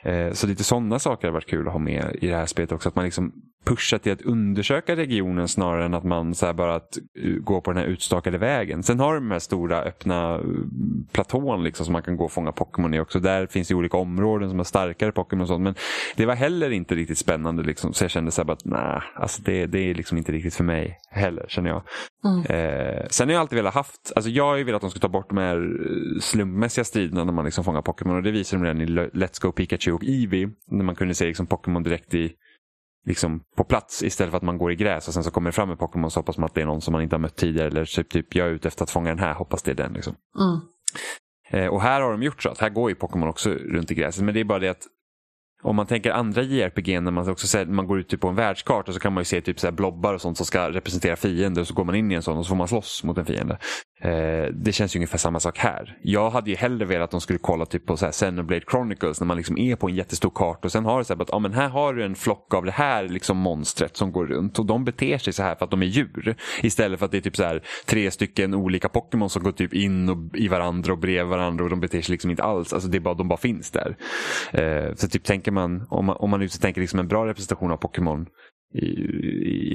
Eh, 0.04 0.32
så 0.32 0.48
lite 0.48 0.64
sådana 0.64 1.00
saker 1.00 1.28
har 1.28 1.34
varit 1.34 1.50
kul 1.50 1.68
att 1.68 1.74
ha 1.74 1.80
med 1.80 2.16
i 2.22 2.28
det 2.28 2.36
här 2.36 2.46
spelet 2.46 2.72
också. 2.72 2.90
Att 2.90 2.96
man 2.96 3.06
liksom 3.06 3.34
pushar 3.66 3.98
till 3.98 4.12
att 4.12 4.22
undersöka 4.22 4.96
regionen 4.96 5.48
snarare 5.48 5.86
än 5.86 5.94
att 5.94 6.04
man 6.04 6.36
så 6.36 6.54
bara 6.54 6.76
att 6.76 6.98
uh, 7.24 7.40
gå 7.40 7.62
på 7.62 7.72
den 7.72 7.84
här 7.84 7.90
utstakade 7.90 8.38
vägen. 8.38 8.84
Sen 8.84 9.00
har 9.00 9.16
de 9.16 9.32
här 9.32 9.40
stora 9.40 9.82
öppna 9.82 10.38
uh, 10.38 10.44
platån 11.12 11.64
liksom 11.64 11.86
som 11.86 11.94
man 11.94 12.02
kan 12.04 12.18
gå 12.18 12.26
och 12.26 12.32
fånga 12.32 12.52
Pokémon 12.52 12.94
i 12.94 13.00
också. 13.00 13.20
Där 13.20 13.48
finns 13.48 13.68
det 13.68 13.76
olika 13.76 13.98
områden 13.98 14.50
som 14.50 14.60
har 14.60 14.64
starkare 14.64 15.12
Pokémon 15.12 15.42
och 15.42 15.48
sånt. 15.48 15.64
Men 15.64 15.76
det 16.16 16.26
var 16.26 16.36
heller 16.36 16.70
inte 16.72 16.96
riktigt 16.96 17.18
spännande 17.18 17.64
liksom. 17.64 17.94
Så 17.94 18.04
jag 18.04 18.12
kände 18.12 18.32
så 18.32 18.42
här 18.42 18.46
bara 18.46 18.54
att 18.54 18.66
nej, 18.66 19.02
alltså 19.16 19.42
det, 19.42 19.66
det 19.66 19.80
är 19.80 19.94
liksom 19.94 20.18
inte 20.18 20.32
riktigt 20.32 20.56
för 20.56 20.64
mig 20.64 20.98
heller 21.10 21.46
känner 21.48 21.70
jag. 21.70 21.84
Mm. 22.26 22.46
Eh, 22.46 23.06
sen 23.10 23.28
har 23.28 23.34
jag 23.34 23.42
alltid 23.42 23.56
velat 23.56 23.74
haft, 23.74 24.12
alltså 24.16 24.32
jag 24.32 24.46
har 24.46 24.56
ju 24.56 24.64
velat 24.64 24.78
att 24.78 24.82
de 24.82 24.92
ska 24.92 25.00
ta 25.00 25.08
bort 25.08 25.30
de 25.30 25.38
här 25.38 25.58
uh, 25.58 26.20
slumpmässiga 26.70 26.84
striderna 26.84 27.24
när 27.24 27.34
man 27.34 27.46
liksom 27.46 27.64
fångar 27.64 27.82
Pokémon. 27.82 28.16
Och 28.16 28.24
det 28.24 28.32
visar 28.32 28.58
de 28.58 28.64
redan 28.64 28.82
i 28.82 28.86
Let's 28.86 29.42
Go 29.42 29.52
Pikachu 29.52 29.92
och 29.92 30.04
Eevee. 30.04 30.50
När 30.72 30.84
man 30.84 30.96
kunde 30.96 31.16
se 31.16 31.26
liksom 31.26 31.48
Pokémon 31.48 31.84
direkt 31.84 32.14
i 32.14 32.36
liksom 33.06 33.42
på 33.58 33.64
plats 33.64 34.04
istället 34.04 34.32
för 34.32 34.38
att 34.38 34.44
man 34.44 34.58
går 34.58 34.72
i 34.72 34.76
gräs 34.76 35.08
och 35.08 35.14
sen 35.14 35.24
så 35.24 35.32
kommer 35.32 35.50
det 35.50 35.56
fram 35.56 35.72
en 35.72 35.78
Pokémon 35.78 36.12
så 36.12 36.20
hoppas 36.20 36.38
man 36.38 36.46
att 36.46 36.54
det 36.54 36.62
är 36.62 36.66
någon 36.66 36.82
som 36.82 36.92
man 36.92 37.02
inte 37.02 37.16
har 37.16 37.20
mött 37.20 37.36
tidigare 37.36 37.68
eller 37.68 37.86
typ, 37.86 38.10
typ 38.10 38.36
jag 38.36 38.48
är 38.48 38.52
ute 38.52 38.68
efter 38.68 38.84
att 38.84 38.92
fånga 38.92 39.10
den 39.10 39.20
här, 39.20 39.34
hoppas 39.34 39.64
det 39.64 39.72
är 39.72 39.76
den. 39.76 39.94
Liksom. 39.94 40.16
Mm. 40.40 40.60
Eh, 41.52 41.74
och 41.74 41.82
här 41.82 42.02
har 42.02 42.12
de 42.12 42.24
gjort 42.24 42.44
så 42.44 42.50
att 42.50 42.60
här 42.60 42.70
går 42.70 42.90
ju 42.90 42.96
Pokémon 42.96 43.30
också 43.30 43.50
runt 43.50 43.92
i 43.92 43.96
gräset 43.96 44.24
men 44.24 44.34
det 44.34 44.40
är 44.40 44.44
bara 44.44 44.60
det 44.60 44.70
att 44.70 44.88
om 45.64 45.76
man 45.76 45.88
tänker 45.88 46.12
andra 46.12 46.42
JRPG 46.42 47.02
när 47.02 47.12
man 47.12 47.30
också 47.30 47.48
ser, 47.48 47.66
man 47.66 47.88
går 47.88 48.00
ut 48.00 48.10
typ 48.10 48.22
på 48.22 48.28
en 48.28 48.36
världskarta 48.36 48.94
så 48.94 49.00
kan 49.00 49.14
man 49.14 49.22
ju 49.22 49.26
se 49.26 49.42
typ 49.42 49.60
så 49.60 49.72
blobbar 49.72 50.14
och 50.14 50.22
sånt 50.22 50.38
som 50.38 50.46
ska 50.46 50.70
representera 50.72 51.16
fiender 51.16 51.62
och 51.62 51.68
så 51.68 51.74
går 51.74 51.84
man 51.86 51.96
in 51.96 52.12
i 52.12 52.16
en 52.16 52.24
sån 52.24 52.38
och 52.38 52.46
så 52.46 52.50
får 52.50 52.56
man 52.56 52.68
slåss 52.68 53.04
mot 53.04 53.18
en 53.18 53.26
fiende. 53.26 53.58
Eh, 54.02 54.54
det 54.54 54.72
känns 54.72 54.96
ju 54.96 54.98
ungefär 54.98 55.18
samma 55.18 55.40
sak 55.40 55.58
här. 55.58 55.98
Jag 56.02 56.30
hade 56.30 56.50
ju 56.50 56.56
hellre 56.56 56.86
velat 56.86 57.04
att 57.04 57.12
de 57.12 57.22
skulle 57.22 57.40
kolla 57.40 57.66
typ 57.66 57.86
på 57.86 57.98
så 57.98 58.06
här 58.06 58.12
Xenoblade 58.12 58.62
Chronicles 58.72 59.20
när 59.20 59.28
man 59.28 59.38
liksom 59.38 59.58
är 59.58 59.76
på 59.76 59.90
en 59.90 59.96
jättestor 59.96 60.32
karta 60.36 60.68
och 60.68 60.72
sen 60.72 60.86
har 60.86 61.00
det 61.00 61.06
så 61.06 61.14
här 61.14 61.22
att 61.22 61.34
ah, 61.34 61.40
men 61.40 61.54
här 61.54 61.70
har 61.70 61.94
du 61.94 62.04
en 62.04 62.16
flock 62.16 62.54
av 62.54 62.66
det 62.66 62.72
här 62.72 63.08
liksom 63.08 63.38
monstret 63.38 63.98
som 63.98 64.12
går 64.12 64.26
runt 64.26 64.60
och 64.60 64.66
de 64.66 64.86
beter 64.86 65.18
sig 65.18 65.34
så 65.34 65.44
här 65.44 65.56
för 65.56 65.66
att 65.66 65.72
de 65.72 65.82
är 65.82 65.86
djur. 65.86 66.36
Istället 66.62 67.00
för 67.00 67.06
att 67.06 67.12
det 67.12 67.18
är 67.18 67.22
typ 67.22 67.36
så 67.36 67.44
här 67.44 67.64
tre 67.86 68.12
stycken 68.12 68.54
olika 68.54 68.90
Pokémon 68.90 69.30
som 69.30 69.44
går 69.44 69.52
typ 69.52 69.74
in 69.74 70.10
och, 70.10 70.18
i 70.36 70.48
varandra 70.48 70.94
och 70.94 71.00
bredvid 71.00 71.30
varandra 71.30 71.64
och 71.64 71.70
de 71.70 71.80
beter 71.80 72.02
sig 72.02 72.12
liksom 72.12 72.32
inte 72.32 72.44
alls. 72.44 72.74
Alltså 72.74 72.90
det 72.90 72.98
är 72.98 73.00
bara, 73.00 73.14
de 73.14 73.28
bara 73.28 73.38
finns 73.38 73.72
där. 73.72 73.96
Eh, 74.52 74.96
så 74.96 75.08
typ 75.08 75.24
tänker 75.24 75.52
man, 75.52 75.86
om 75.90 76.06
man, 76.06 76.16
om 76.20 76.30
man 76.30 76.48
tänker 76.48 76.82
liksom 76.82 77.00
en 77.00 77.08
bra 77.08 77.26
representation 77.26 77.72
av 77.72 77.78
Pokémon 77.78 78.26
i, 78.74 78.86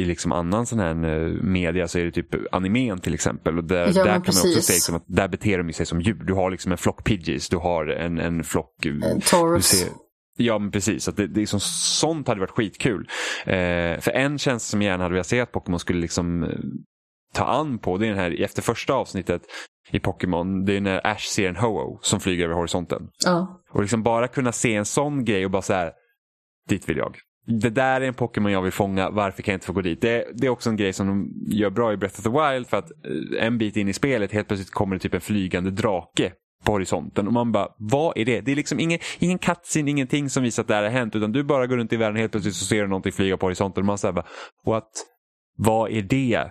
i, 0.01 0.05
liksom 0.05 0.33
annan 0.33 0.67
sån 0.67 0.79
här 0.79 1.05
eh, 1.05 1.33
media 1.43 1.89
så 1.89 1.99
är 1.99 2.05
det 2.05 2.11
typ 2.11 2.55
animen 2.55 2.99
till 2.99 3.15
exempel. 3.15 3.59
Och 3.59 3.65
där, 3.65 3.87
ja, 3.87 4.05
där 4.05 4.13
kan 4.13 4.23
precis. 4.23 4.45
man 4.45 4.51
också 4.51 4.63
se 4.63 4.73
liksom 4.73 4.95
att 4.95 5.05
där 5.07 5.29
beter 5.29 5.59
de 5.59 5.73
sig 5.73 5.87
som 5.87 6.01
djur. 6.01 6.25
Du 6.27 6.33
har 6.33 6.51
liksom 6.51 6.73
en 6.73 6.79
flock 6.79 7.05
pidgeys, 7.05 7.49
du 7.49 7.57
har 7.57 7.87
en, 7.87 8.19
en 8.19 8.45
flock... 8.45 8.87
En 8.87 9.03
eh, 9.03 9.19
Taurus. 9.19 9.87
Ja 10.37 10.59
men 10.59 10.71
precis, 10.71 11.09
att 11.09 11.17
det, 11.17 11.27
det 11.27 11.43
är 11.43 11.47
som, 11.47 11.61
sånt 11.61 12.29
hade 12.29 12.41
varit 12.41 12.51
skitkul. 12.51 13.09
Eh, 13.45 14.01
för 14.01 14.11
en 14.11 14.39
tjänst 14.39 14.69
som 14.69 14.83
jag 14.83 14.91
gärna 14.91 15.05
hade 15.05 15.13
velat 15.13 15.27
se 15.27 15.41
att 15.41 15.53
Pokémon 15.53 15.79
skulle 15.79 16.01
liksom 16.01 16.43
eh, 16.43 16.51
ta 17.35 17.45
an 17.45 17.79
på, 17.79 17.99
det 17.99 18.07
är 18.07 18.09
den 18.09 18.19
här 18.19 18.43
efter 18.43 18.63
första 18.63 18.93
avsnittet 18.95 19.43
i 19.91 20.01
Pokémon, 20.01 20.65
det 20.65 20.77
är 20.77 20.81
när 20.81 21.07
Ash 21.07 21.29
ser 21.29 21.49
en 21.49 21.57
Ho-Oh 21.57 21.99
som 22.03 22.21
flyger 22.21 22.45
över 22.45 22.55
horisonten. 22.55 23.09
Ja. 23.25 23.63
Och 23.71 23.81
liksom 23.81 24.03
bara 24.03 24.29
kunna 24.29 24.53
se 24.53 24.75
en 24.75 24.85
sån 24.85 25.25
grej 25.25 25.45
och 25.45 25.51
bara 25.51 25.63
så 25.63 25.73
här, 25.73 25.93
dit 26.69 26.89
vill 26.89 26.97
jag 26.97 27.17
det 27.47 27.71
där 27.71 28.01
är 28.01 28.07
en 28.07 28.15
Pokémon 28.15 28.53
jag 28.53 28.63
vill 28.63 28.73
fånga, 28.73 29.11
varför 29.11 29.43
kan 29.43 29.53
jag 29.53 29.57
inte 29.57 29.67
få 29.67 29.73
gå 29.73 29.81
dit? 29.81 30.01
Det, 30.01 30.29
det, 30.35 30.47
är 30.47 30.51
också 30.51 30.71
en 30.71 30.77
grej 30.77 30.93
som 30.93 31.07
de 31.07 31.33
gör 31.55 31.71
bra 31.71 31.93
i 31.93 31.97
Breath 31.97 32.19
of 32.19 32.23
the 32.23 32.31
Wild 32.31 32.67
för 32.67 32.77
att 32.77 32.91
eh, 32.91 33.47
en 33.47 33.59
bit 33.59 33.77
in 33.77 33.89
i 33.89 33.93
spelet 33.93 34.33
helt 34.33 34.49
plötsligt 34.49 34.71
kommer 34.71 34.97
det 34.97 35.01
typ 35.01 35.15
en 35.15 35.21
flygande 35.21 35.71
drake 35.71 36.33
på 36.65 36.73
horisonten 36.73 37.27
och 37.27 37.33
man 37.33 37.53
bara, 37.53 37.69
vad 37.79 38.19
är 38.19 38.25
det? 38.25 38.41
Det 38.41 38.53
är 38.53 38.57
liksom 38.57 38.81
ingen, 38.81 38.99
ingen 39.19 39.39
cutscene, 39.39 39.91
ingenting 39.91 40.31
som 40.31 40.43
visar 40.43 40.63
att 40.63 40.69
det 40.69 40.75
här 40.75 40.83
har 40.83 40.91
hänt 40.91 41.17
utan 41.17 41.33
du 41.33 41.45
bara 41.45 41.67
går 41.67 41.77
runt 41.77 41.93
i 41.93 41.97
världen 41.97 42.15
och 42.15 42.21
helt 42.21 42.33
plötsligt 42.33 42.55
så 42.55 42.65
ser 42.65 42.83
du 42.83 42.89
någonting 42.89 43.13
flyga 43.13 43.37
på 43.37 43.47
horisonten 43.47 43.83
och 43.83 43.87
man 43.87 43.99
säger 43.99 44.13
bara, 44.13 44.27
what? 44.67 44.91
Vad 45.57 45.91
är 45.91 46.03
det? 46.03 46.51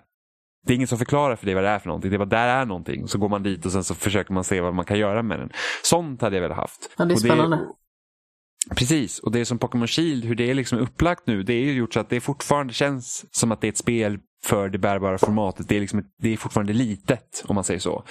Det 0.65 0.73
är 0.73 0.75
ingen 0.75 0.87
som 0.87 0.97
förklarar 0.97 1.35
för 1.35 1.45
dig 1.45 1.55
vad 1.55 1.63
det 1.63 1.69
är 1.69 1.79
för 1.79 1.87
någonting. 1.87 2.11
Det 2.11 2.15
är 2.15 2.17
bara, 2.17 2.25
där 2.25 2.47
är 2.47 2.65
någonting. 2.65 3.07
Så 3.07 3.17
går 3.17 3.29
man 3.29 3.43
dit 3.43 3.65
och 3.65 3.71
sen 3.71 3.83
så 3.83 3.95
försöker 3.95 4.33
man 4.33 4.43
se 4.43 4.61
vad 4.61 4.73
man 4.73 4.85
kan 4.85 4.99
göra 4.99 5.23
med 5.23 5.39
den. 5.39 5.49
Sånt 5.83 6.21
hade 6.21 6.35
jag 6.35 6.41
velat 6.41 6.57
haft. 6.57 6.89
Ja, 6.97 7.05
det 7.05 7.13
är 7.13 7.15
spännande. 7.15 7.59
Precis, 8.71 9.19
och 9.19 9.31
det 9.31 9.39
är 9.39 9.45
som 9.45 9.59
Pokémon 9.59 9.87
Shield, 9.87 10.25
hur 10.25 10.35
det 10.35 10.49
är 10.49 10.53
liksom 10.53 10.79
upplagt 10.79 11.27
nu, 11.27 11.43
det 11.43 11.53
är 11.53 11.63
ju 11.65 11.73
gjort 11.73 11.93
så 11.93 11.99
att 11.99 12.09
det 12.09 12.21
fortfarande 12.21 12.73
känns 12.73 13.25
som 13.31 13.51
att 13.51 13.61
det 13.61 13.67
är 13.67 13.71
ett 13.71 13.77
spel 13.77 14.19
för 14.45 14.69
det 14.69 14.77
bärbara 14.77 15.17
formatet. 15.17 15.69
Det 15.69 15.75
är, 15.75 15.81
liksom, 15.81 16.03
det 16.21 16.33
är 16.33 16.37
fortfarande 16.37 16.73
litet, 16.73 17.43
om 17.47 17.55
man 17.55 17.63
säger 17.63 17.79
så. 17.79 18.03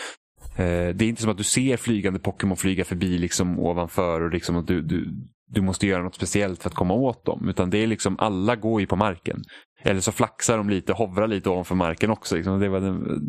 Eh, 0.57 0.89
det 0.95 1.05
är 1.05 1.09
inte 1.09 1.23
som 1.23 1.31
att 1.31 1.39
du 1.39 1.45
ser 1.45 1.77
flygande 1.77 2.19
Pokémon 2.19 2.57
flyga 2.57 2.85
förbi 2.85 3.19
liksom 3.19 3.59
ovanför 3.59 4.21
och 4.21 4.31
liksom 4.31 4.57
att 4.57 4.67
du, 4.67 4.83
du, 4.83 5.09
du 5.49 5.61
måste 5.61 5.87
göra 5.87 6.03
något 6.03 6.15
speciellt 6.15 6.63
för 6.63 6.71
att 6.71 6.77
komma 6.77 6.95
åt 6.95 7.25
dem. 7.25 7.49
Utan 7.49 7.71
det 7.71 7.79
är 7.79 7.87
liksom, 7.87 8.17
alla 8.19 8.57
går 8.57 8.81
ju 8.81 8.87
på 8.87 8.97
marken. 8.97 9.43
Eller 9.83 10.01
så 10.01 10.13
flaxar 10.13 10.59
de 10.59 10.71
lite, 10.71 10.93
hovrar 10.93 11.29
lite 11.29 11.51
ovanför 11.51 11.75
marken 11.75 12.11
också. 12.11 12.37
Liksom. 12.37 12.61
Det 12.61 12.69
var 12.69 12.81
den, 12.81 13.21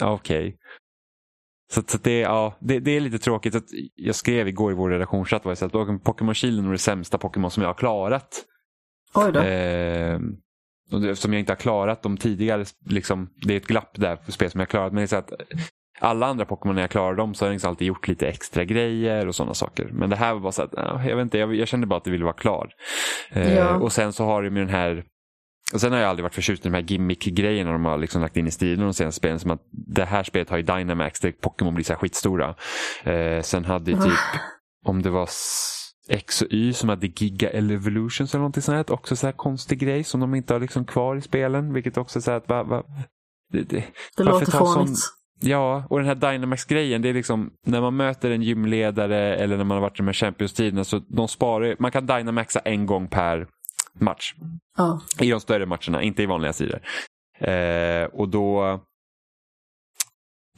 ja, 0.00 0.12
okej. 0.12 0.46
Okay. 0.46 0.56
Så, 1.72 1.82
så 1.86 1.98
det, 1.98 2.18
ja, 2.18 2.56
det, 2.60 2.78
det, 2.78 2.90
är 2.90 3.00
lite 3.00 3.18
tråkigt. 3.18 3.54
att 3.54 3.64
Jag 3.94 4.14
skrev 4.14 4.48
igår 4.48 4.72
i 4.72 4.74
vår 4.74 4.90
redaktionschatt 4.90 5.46
att 5.46 5.72
Pokémon 6.04 6.34
Shield 6.34 6.66
är 6.66 6.72
det 6.72 6.78
sämsta 6.78 7.18
Pokémon 7.18 7.50
som 7.50 7.62
jag 7.62 7.70
har 7.70 7.74
klarat. 7.74 8.44
Oj 9.14 9.32
då. 9.32 9.40
Eh, 9.40 10.20
eftersom 11.10 11.32
jag 11.32 11.40
inte 11.40 11.52
har 11.52 11.56
klarat 11.56 12.02
de 12.02 12.16
tidigare, 12.16 12.64
liksom, 12.86 13.30
det 13.46 13.54
är 13.54 13.56
ett 13.56 13.66
glapp 13.66 13.90
där 13.94 14.16
för 14.16 14.32
spel 14.32 14.50
som 14.50 14.60
jag 14.60 14.66
har 14.66 14.70
klarat. 14.70 14.92
Men 14.92 14.96
det 14.96 15.04
är 15.04 15.06
så 15.06 15.16
att 15.16 15.32
alla 16.00 16.26
andra 16.26 16.44
Pokémon 16.44 16.74
när 16.74 16.82
jag 16.82 16.90
klarar 16.90 17.14
dem 17.14 17.34
så 17.34 17.44
har 17.44 17.48
jag 17.48 17.54
liksom 17.54 17.68
alltid 17.68 17.86
gjort 17.86 18.08
lite 18.08 18.28
extra 18.28 18.64
grejer 18.64 19.28
och 19.28 19.34
sådana 19.34 19.54
saker. 19.54 19.90
Men 19.92 20.10
det 20.10 20.16
här 20.16 20.34
var 20.34 20.40
bara 20.40 20.52
så 20.52 20.62
att, 20.62 20.72
jag 21.06 21.16
vet 21.16 21.22
inte, 21.22 21.38
jag, 21.38 21.54
jag 21.54 21.68
kände 21.68 21.86
bara 21.86 21.96
att 21.96 22.04
det 22.04 22.10
ville 22.10 22.24
vara 22.24 22.34
klar. 22.34 22.70
Eh, 23.30 23.54
ja. 23.54 23.76
Och 23.76 23.92
sen 23.92 24.12
så 24.12 24.24
har 24.24 24.42
det 24.42 24.50
med 24.50 24.62
den 24.62 24.74
här 24.74 25.04
och 25.72 25.80
Sen 25.80 25.92
har 25.92 25.98
jag 25.98 26.08
aldrig 26.08 26.22
varit 26.22 26.34
förtjust 26.34 26.66
i 26.66 26.68
de 26.68 26.74
här 26.74 26.82
gimmick-grejerna 26.82 27.72
de 27.72 27.84
har 27.84 27.98
liksom 27.98 28.22
lagt 28.22 28.36
in 28.36 28.46
i 28.46 28.50
stilen 28.50 28.84
de 28.84 28.94
senaste 28.94 29.18
spelen. 29.18 29.40
Som 29.40 29.50
att 29.50 29.62
det 29.70 30.04
här 30.04 30.22
spelet 30.22 30.50
har 30.50 30.56
ju 30.56 30.62
Dynamax 30.62 31.20
där 31.20 31.32
Pokémon 31.32 31.74
blir 31.74 31.84
så 31.84 31.92
här 31.92 32.00
skitstora. 32.00 32.54
Eh, 33.04 33.42
sen 33.42 33.64
hade 33.64 33.92
typ, 33.92 34.02
ah. 34.02 34.38
om 34.84 35.02
det 35.02 35.10
var 35.10 35.28
X 36.08 36.42
och 36.42 36.48
Y 36.50 36.72
som 36.72 36.88
hade 36.88 37.06
Giga 37.06 37.50
Evolutions 37.50 38.34
eller 38.34 38.40
någonting 38.40 38.62
sånt 38.62 38.88
här. 38.88 38.94
Också 38.94 39.16
så 39.16 39.26
här 39.26 39.32
konstig 39.32 39.78
grej 39.78 40.04
som 40.04 40.20
de 40.20 40.34
inte 40.34 40.52
har 40.52 40.60
liksom 40.60 40.84
kvar 40.84 41.16
i 41.16 41.20
spelen. 41.20 41.72
Vilket 41.72 41.96
också 41.96 42.18
är 42.18 42.20
så 42.20 42.30
här 42.30 42.38
att, 42.38 42.48
va, 42.48 42.62
va, 42.62 42.82
det, 43.52 43.62
det, 43.62 43.84
det 44.16 44.24
låter 44.24 44.52
fånigt. 44.52 44.98
Ja, 45.44 45.84
och 45.90 45.98
den 45.98 46.06
här 46.08 46.14
Dynamax-grejen, 46.14 47.02
det 47.02 47.08
är 47.08 47.14
liksom 47.14 47.50
när 47.66 47.80
man 47.80 47.96
möter 47.96 48.30
en 48.30 48.42
gymledare 48.42 49.36
eller 49.36 49.56
när 49.56 49.64
man 49.64 49.76
har 49.76 49.82
varit 49.82 49.96
i 49.96 50.02
de 50.02 50.06
här 50.06 50.12
Champions-tiderna 50.12 50.84
så 50.84 50.98
de 50.98 51.28
sparar, 51.28 51.76
man 51.78 51.90
kan 51.90 52.06
Dynamaxa 52.06 52.60
en 52.60 52.86
gång 52.86 53.08
per 53.08 53.46
match. 54.00 54.34
Ja. 54.76 55.00
I 55.20 55.30
de 55.30 55.40
större 55.40 55.66
matcherna, 55.66 56.02
inte 56.02 56.22
i 56.22 56.26
vanliga 56.26 56.52
sidor. 56.52 56.80
Eh, 57.38 58.04
och 58.04 58.28
då 58.28 58.80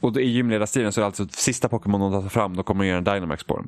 och 0.01 0.13
då 0.13 0.19
i 0.19 0.29
gymledarstriden 0.29 0.91
så 0.91 0.99
är 0.99 1.01
det 1.01 1.05
alltså 1.05 1.27
sista 1.27 1.69
Pokémon 1.69 2.11
de 2.11 2.21
tar 2.21 2.29
fram, 2.29 2.55
då 2.55 2.63
kommer 2.63 2.83
de 2.83 2.89
göra 2.89 2.97
en 2.97 3.03
Dynamax 3.03 3.43
på 3.43 3.55
dem. 3.55 3.67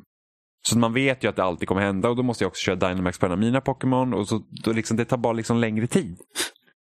Så 0.66 0.78
man 0.78 0.92
vet 0.92 1.24
ju 1.24 1.28
att 1.28 1.36
det 1.36 1.44
alltid 1.44 1.68
kommer 1.68 1.80
hända 1.80 2.08
och 2.08 2.16
då 2.16 2.22
måste 2.22 2.44
jag 2.44 2.48
också 2.48 2.60
köra 2.60 2.76
Dynamax 2.76 3.18
på 3.18 3.26
en 3.26 3.32
av 3.32 3.38
mina 3.38 3.60
Pokémon 3.60 4.14
och 4.14 4.28
så, 4.28 4.42
då 4.64 4.72
liksom, 4.72 4.96
det 4.96 5.04
tar 5.04 5.16
bara 5.16 5.32
liksom 5.32 5.56
längre 5.56 5.86
tid. 5.86 6.18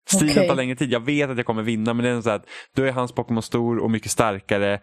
Striden 0.08 0.36
okay. 0.36 0.48
tar 0.48 0.56
längre 0.56 0.76
tid. 0.76 0.92
Jag 0.92 1.00
vet 1.00 1.30
att 1.30 1.36
jag 1.36 1.46
kommer 1.46 1.62
vinna 1.62 1.94
men 1.94 2.04
det 2.04 2.10
är 2.10 2.20
så 2.20 2.30
att 2.30 2.46
då 2.76 2.82
är 2.82 2.92
hans 2.92 3.12
Pokémon 3.12 3.42
stor 3.42 3.78
och 3.78 3.90
mycket 3.90 4.10
starkare 4.10 4.80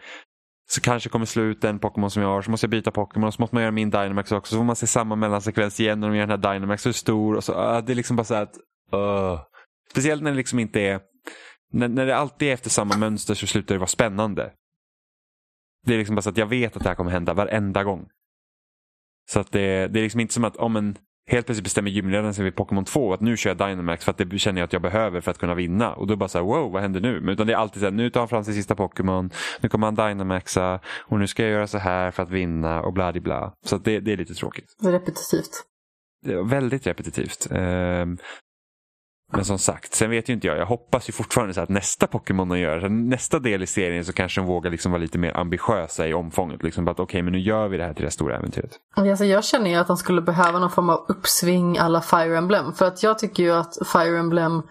så 0.73 0.81
kanske 0.81 1.09
kommer 1.09 1.25
slå 1.25 1.43
ut 1.43 1.61
den 1.61 1.79
Pokémon 1.79 2.11
som 2.11 2.21
jag 2.21 2.29
har. 2.29 2.41
Så 2.41 2.51
måste 2.51 2.65
jag 2.65 2.71
byta 2.71 2.91
Pokémon 2.91 3.31
så 3.31 3.41
måste 3.41 3.55
man 3.55 3.61
göra 3.61 3.71
min 3.71 3.89
Dynamax 3.89 4.31
också. 4.31 4.51
Så 4.51 4.57
får 4.57 4.63
man 4.63 4.75
se 4.75 4.87
samma 4.87 5.15
mellansekvens 5.15 5.79
igen 5.79 5.99
när 5.99 6.07
de 6.07 6.17
gör 6.17 6.27
den 6.27 6.41
här 6.41 6.53
Dynamax 6.53 6.83
så 6.83 6.89
är 6.89 6.93
stor. 6.93 7.35
Och 7.35 7.43
så, 7.43 7.53
uh, 7.53 7.85
det 7.85 7.93
är 7.93 7.95
liksom 7.95 8.15
bara 8.15 8.23
så 8.23 8.33
här 8.33 8.41
att... 8.41 8.55
Uh. 8.93 9.41
Speciellt 9.91 10.23
när 10.23 10.31
det 10.31 10.37
liksom 10.37 10.59
inte 10.59 10.81
är... 10.81 11.01
När, 11.73 11.87
när 11.87 12.05
det 12.05 12.17
alltid 12.17 12.47
är 12.47 12.53
efter 12.53 12.69
samma 12.69 12.97
mönster 12.97 13.33
så 13.33 13.47
slutar 13.47 13.75
det 13.75 13.79
vara 13.79 13.87
spännande. 13.87 14.53
Det 15.85 15.93
är 15.93 15.97
liksom 15.97 16.15
bara 16.15 16.21
så 16.21 16.29
att 16.29 16.37
jag 16.37 16.47
vet 16.47 16.77
att 16.77 16.83
det 16.83 16.89
här 16.89 16.95
kommer 16.95 17.11
hända 17.11 17.33
varenda 17.33 17.83
gång. 17.83 18.07
Så 19.31 19.39
att 19.39 19.51
det, 19.51 19.87
det 19.87 19.99
är 19.99 20.03
liksom 20.03 20.19
inte 20.19 20.33
som 20.33 20.43
att 20.43 20.57
om 20.57 20.75
en 20.75 20.97
helt 21.31 21.45
plötsligt 21.45 21.63
bestämmer 21.63 21.91
gymledaren 21.91 22.33
sig 22.33 22.43
vid 22.43 22.55
Pokémon 22.55 22.85
2 22.85 23.13
att 23.13 23.21
nu 23.21 23.37
kör 23.37 23.49
jag 23.49 23.57
Dynamax 23.57 24.05
för 24.05 24.11
att 24.11 24.17
det 24.17 24.39
känner 24.39 24.61
jag 24.61 24.65
att 24.65 24.73
jag 24.73 24.81
behöver 24.81 25.21
för 25.21 25.31
att 25.31 25.37
kunna 25.37 25.55
vinna. 25.55 25.93
Och 25.93 26.07
då 26.07 26.15
bara 26.15 26.29
så 26.29 26.37
här, 26.37 26.45
wow, 26.45 26.71
vad 26.71 26.81
händer 26.81 27.01
nu? 27.01 27.21
Men 27.21 27.29
utan 27.29 27.47
det 27.47 27.53
är 27.53 27.57
alltid 27.57 27.79
så 27.79 27.85
här, 27.85 27.91
nu 27.91 28.09
tar 28.09 28.21
han 28.21 28.29
fram 28.29 28.43
sin 28.43 28.53
sista 28.53 28.75
Pokémon, 28.75 29.29
nu 29.59 29.69
kommer 29.69 29.87
han 29.87 29.95
Dynamaxa 29.95 30.79
och 30.99 31.19
nu 31.19 31.27
ska 31.27 31.43
jag 31.43 31.51
göra 31.51 31.67
så 31.67 31.77
här 31.77 32.11
för 32.11 32.23
att 32.23 32.29
vinna 32.29 32.81
och 32.81 32.93
bla 32.93 33.13
bla. 33.13 33.53
Så 33.65 33.77
det, 33.77 33.99
det 33.99 34.13
är 34.13 34.17
lite 34.17 34.33
tråkigt. 34.33 34.65
Repetitivt. 34.83 35.63
Väldigt 36.49 36.87
repetitivt. 36.87 37.47
Men 39.31 39.45
som 39.45 39.59
sagt, 39.59 39.93
sen 39.93 40.09
vet 40.09 40.29
ju 40.29 40.33
inte 40.33 40.47
jag. 40.47 40.57
Jag 40.57 40.65
hoppas 40.65 41.09
ju 41.09 41.13
fortfarande 41.13 41.53
så 41.53 41.61
att 41.61 41.69
nästa 41.69 42.07
Pokémon 42.07 42.49
de 42.49 42.59
gör, 42.59 42.89
nästa 42.89 43.39
del 43.39 43.63
i 43.63 43.67
serien 43.67 44.05
så 44.05 44.13
kanske 44.13 44.41
de 44.41 44.47
vågar 44.47 44.71
liksom 44.71 44.91
vara 44.91 45.01
lite 45.01 45.17
mer 45.17 45.37
ambitiösa 45.37 46.07
i 46.07 46.13
omfånget. 46.13 46.63
Liksom 46.63 46.87
att 46.87 46.93
okej, 46.93 47.03
okay, 47.03 47.23
men 47.23 47.33
nu 47.33 47.39
gör 47.39 47.67
vi 47.67 47.77
det 47.77 47.83
här 47.83 47.93
till 47.93 48.05
det 48.05 48.11
stora 48.11 48.37
äventyret. 48.37 48.71
Alltså, 48.95 49.25
jag 49.25 49.43
känner 49.43 49.69
ju 49.69 49.75
att 49.75 49.87
de 49.87 49.97
skulle 49.97 50.21
behöva 50.21 50.59
någon 50.59 50.71
form 50.71 50.89
av 50.89 51.05
uppsving 51.07 51.77
alla 51.77 52.01
Fire 52.01 52.37
Emblem. 52.37 52.73
För 52.73 52.85
att 52.85 53.03
jag 53.03 53.19
tycker 53.19 53.43
ju 53.43 53.51
att 53.51 53.77
Fire 53.93 54.19
Emblem 54.19 54.61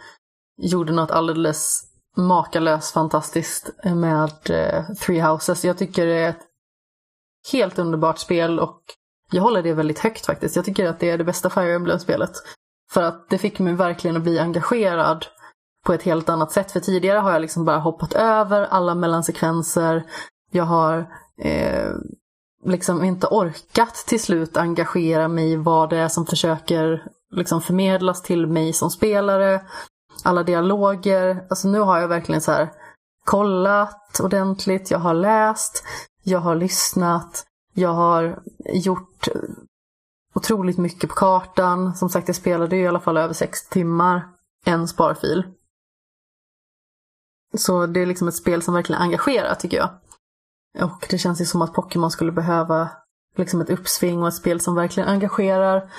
gjorde 0.62 0.92
något 0.92 1.10
alldeles 1.10 1.82
makalöst 2.16 2.92
fantastiskt 2.92 3.70
med 3.84 4.50
eh, 4.50 4.84
Three 4.94 5.20
Houses. 5.20 5.64
Jag 5.64 5.78
tycker 5.78 6.06
det 6.06 6.18
är 6.18 6.28
ett 6.28 6.46
helt 7.52 7.78
underbart 7.78 8.18
spel 8.18 8.60
och 8.60 8.80
jag 9.32 9.42
håller 9.42 9.62
det 9.62 9.74
väldigt 9.74 9.98
högt 9.98 10.26
faktiskt. 10.26 10.56
Jag 10.56 10.64
tycker 10.64 10.86
att 10.86 11.00
det 11.00 11.10
är 11.10 11.18
det 11.18 11.24
bästa 11.24 11.50
Fire 11.50 11.74
Emblem-spelet. 11.74 12.32
För 12.92 13.02
att 13.02 13.28
det 13.28 13.38
fick 13.38 13.58
mig 13.58 13.74
verkligen 13.74 14.16
att 14.16 14.22
bli 14.22 14.38
engagerad 14.38 15.26
på 15.86 15.92
ett 15.92 16.02
helt 16.02 16.28
annat 16.28 16.52
sätt. 16.52 16.72
För 16.72 16.80
tidigare 16.80 17.18
har 17.18 17.32
jag 17.32 17.42
liksom 17.42 17.64
bara 17.64 17.78
hoppat 17.78 18.12
över 18.12 18.62
alla 18.62 18.94
mellansekvenser. 18.94 20.04
Jag 20.50 20.64
har 20.64 20.98
eh, 21.38 21.90
liksom 22.64 23.04
inte 23.04 23.26
orkat 23.26 23.94
till 23.94 24.22
slut 24.22 24.56
engagera 24.56 25.28
mig 25.28 25.52
i 25.52 25.56
vad 25.56 25.90
det 25.90 25.96
är 25.96 26.08
som 26.08 26.26
försöker 26.26 27.04
liksom 27.30 27.60
förmedlas 27.60 28.22
till 28.22 28.46
mig 28.46 28.72
som 28.72 28.90
spelare. 28.90 29.60
Alla 30.24 30.42
dialoger. 30.42 31.46
Alltså 31.50 31.68
nu 31.68 31.80
har 31.80 31.98
jag 31.98 32.08
verkligen 32.08 32.40
så 32.40 32.52
här 32.52 32.70
kollat 33.24 34.20
ordentligt, 34.20 34.90
jag 34.90 34.98
har 34.98 35.14
läst, 35.14 35.84
jag 36.22 36.38
har 36.38 36.54
lyssnat, 36.54 37.44
jag 37.74 37.92
har 37.92 38.38
gjort 38.72 39.28
otroligt 40.34 40.78
mycket 40.78 41.10
på 41.10 41.16
kartan. 41.16 41.94
Som 41.94 42.08
sagt, 42.08 42.28
jag 42.28 42.36
spelade 42.36 42.76
i 42.76 42.86
alla 42.86 43.00
fall 43.00 43.16
över 43.16 43.34
sex 43.34 43.68
timmar. 43.68 44.28
En 44.64 44.88
sparfil. 44.88 45.44
Så 47.56 47.86
det 47.86 48.00
är 48.00 48.06
liksom 48.06 48.28
ett 48.28 48.34
spel 48.34 48.62
som 48.62 48.74
verkligen 48.74 49.02
engagerar 49.02 49.54
tycker 49.54 49.76
jag. 49.76 49.90
Och 50.78 51.06
det 51.10 51.18
känns 51.18 51.40
ju 51.40 51.44
som 51.44 51.62
att 51.62 51.74
Pokémon 51.74 52.10
skulle 52.10 52.32
behöva 52.32 52.88
liksom 53.36 53.60
ett 53.60 53.70
uppsving 53.70 54.22
och 54.22 54.28
ett 54.28 54.34
spel 54.34 54.60
som 54.60 54.74
verkligen 54.74 55.08
engagerar. 55.08 55.90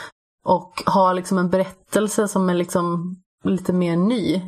Och 0.43 0.83
har 0.85 1.13
liksom 1.13 1.37
en 1.37 1.49
berättelse 1.49 2.27
som 2.27 2.49
är 2.49 2.53
liksom 2.53 3.15
lite 3.43 3.73
mer 3.73 3.97
ny. 3.97 4.41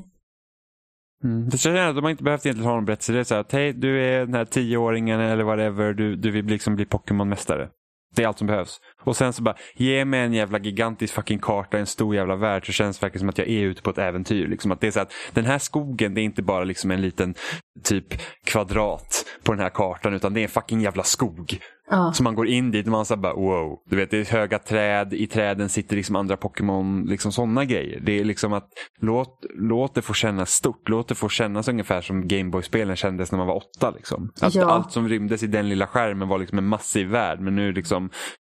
Mm. 1.24 1.50
Det 1.50 1.58
känns 1.58 1.80
att 1.80 1.96
de 1.96 2.04
har 2.04 2.12
inte 2.12 2.24
behövt 2.24 2.46
egentligen 2.46 2.70
ha 2.70 2.76
någon 2.76 2.86
berättelse. 2.86 3.14
Det 3.14 3.20
är 3.20 3.24
så 3.24 3.36
att 3.36 3.52
hej, 3.52 3.74
du 3.74 4.04
är 4.06 4.20
den 4.20 4.34
här 4.34 4.46
tioåringen 4.46 5.20
eller 5.20 5.44
whatever, 5.44 5.94
du, 5.94 6.16
du 6.16 6.32
vill 6.32 6.46
liksom 6.46 6.76
bli 6.76 6.86
Pokémon-mästare. 6.86 7.70
Det 8.16 8.24
är 8.24 8.28
allt 8.28 8.38
som 8.38 8.48
behövs. 8.48 8.80
Och 9.02 9.16
sen 9.16 9.34
så 9.34 9.42
bara, 9.42 9.56
ge 9.76 10.06
mig 10.06 10.20
en 10.20 10.34
jävla 10.34 10.60
gigantisk 10.60 11.14
fucking 11.14 11.40
karta, 11.40 11.78
en 11.78 11.86
stor 11.86 12.16
jävla 12.16 12.36
värld 12.36 12.66
så 12.66 12.72
känns 12.72 13.00
det 13.00 13.06
verkligen 13.06 13.20
som 13.20 13.30
att 13.30 13.38
jag 13.38 13.48
är 13.48 13.62
ute 13.62 13.82
på 13.82 13.90
ett 13.90 13.98
äventyr. 13.98 14.48
Liksom 14.48 14.72
att 14.72 14.82
det 14.82 14.88
är 14.88 14.92
så 14.92 15.00
att 15.00 15.14
den 15.34 15.46
här 15.46 15.60
skogen, 15.60 16.14
det 16.14 16.22
är 16.22 16.24
inte 16.24 16.42
bara 16.42 16.64
liksom 16.64 16.92
en 16.92 17.02
liten 17.02 17.36
typ 17.84 18.06
kvadrat 18.46 19.26
på 19.44 19.52
den 19.52 19.62
här 19.62 19.70
kartan 19.70 20.14
utan 20.14 20.34
det 20.34 20.40
är 20.40 20.44
en 20.44 20.50
fucking 20.50 20.82
jävla 20.82 21.04
skog. 21.04 21.60
Ja. 21.94 22.14
Så 22.14 22.24
man 22.24 22.36
går 22.36 22.48
in 22.48 22.72
dit 22.72 22.86
och 22.86 22.92
man 22.92 23.06
säger 23.06 23.22
bara 23.22 23.34
wow. 23.34 23.80
Du 23.90 23.96
vet 23.96 24.12
det 24.12 24.18
är 24.18 24.26
höga 24.26 24.60
träd, 24.60 25.14
i 25.14 25.28
träden 25.28 25.70
sitter 25.70 25.96
liksom 25.96 26.16
andra 26.16 26.38
Pokémon, 26.38 27.06
liksom 27.06 27.32
sådana 27.32 27.66
grejer. 27.66 28.00
Det 28.00 28.20
är 28.20 28.24
liksom 28.24 28.54
att 28.54 28.68
låt, 29.02 29.46
låt 29.56 29.96
det 29.96 30.02
få 30.02 30.14
kännas 30.14 30.52
stort, 30.52 30.90
låt 30.90 31.08
det 31.08 31.16
få 31.16 31.30
kännas 31.30 31.68
ungefär 31.68 32.02
som 32.02 32.28
Gameboy-spelen 32.28 32.96
kändes 32.96 33.32
när 33.32 33.38
man 33.38 33.48
var 33.48 33.56
åtta. 33.56 33.92
Liksom. 33.92 34.32
Att 34.42 34.56
ja. 34.56 34.66
Allt 34.66 34.92
som 34.92 35.10
rymdes 35.10 35.44
i 35.44 35.48
den 35.48 35.70
lilla 35.70 35.88
skärmen 35.88 36.28
var 36.28 36.40
liksom 36.40 36.58
en 36.58 36.68
massiv 36.68 37.08
värld 37.08 37.40
men 37.40 37.56
nu 37.56 37.72
liksom 37.72 38.10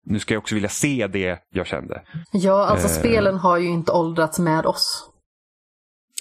nu 0.07 0.18
ska 0.18 0.34
jag 0.34 0.41
också 0.41 0.55
vilja 0.55 0.68
se 0.68 1.07
det 1.07 1.39
jag 1.51 1.66
kände. 1.66 2.03
Ja, 2.32 2.66
alltså 2.66 2.86
eh. 2.86 2.93
spelen 2.93 3.36
har 3.36 3.59
ju 3.59 3.68
inte 3.68 3.93
åldrats 3.93 4.39
med 4.39 4.66
oss. 4.66 5.11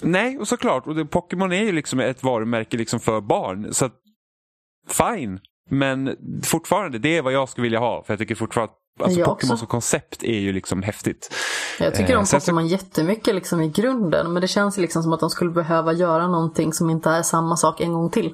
Nej, 0.02 0.38
och 0.38 0.48
såklart. 0.48 0.88
Och 0.88 1.12
Pokémon 1.12 1.52
är 1.52 1.64
ju 1.64 1.72
liksom 1.72 2.00
ett 2.00 2.24
varumärke 2.24 2.78
liksom 2.78 3.00
för 3.00 3.22
barn. 3.22 3.74
Så 3.74 3.90
fine. 4.88 5.40
Men 5.68 6.16
fortfarande, 6.44 7.00
det 7.00 7.18
är 7.18 7.22
vad 7.22 7.34
jag 7.34 7.50
skulle 7.50 7.64
vilja 7.64 7.80
ha. 7.80 8.04
För 8.04 8.14
jag 8.14 8.20
tycker 8.20 8.36
fortfarande 8.36 8.74
att 9.00 9.06
alltså, 9.06 9.24
Pokémon 9.24 9.58
som 9.58 9.68
koncept 9.68 10.24
är 10.24 10.40
ju 10.40 10.54
liksom 10.54 10.84
häftigt. 10.84 11.34
Jag 11.80 11.96
tycker 11.96 12.16
om 12.16 12.24
eh, 12.24 12.40
Pokémon 12.40 12.70
så... 12.70 12.74
jättemycket 12.74 13.36
liksom 13.36 13.62
i 13.62 13.70
grunden. 13.70 14.34
Men 14.34 14.42
det 14.42 14.48
känns 14.48 14.78
liksom 14.78 15.04
som 15.04 15.14
att 15.14 15.20
de 15.20 15.30
skulle 15.30 15.52
behöva 15.52 15.94
göra 15.94 16.28
någonting 16.28 16.74
som 16.74 16.90
inte 16.90 17.10
är 17.10 17.22
samma 17.22 17.58
sak 17.58 17.82
en 17.82 17.94
gång 17.94 18.10
till. 18.10 18.34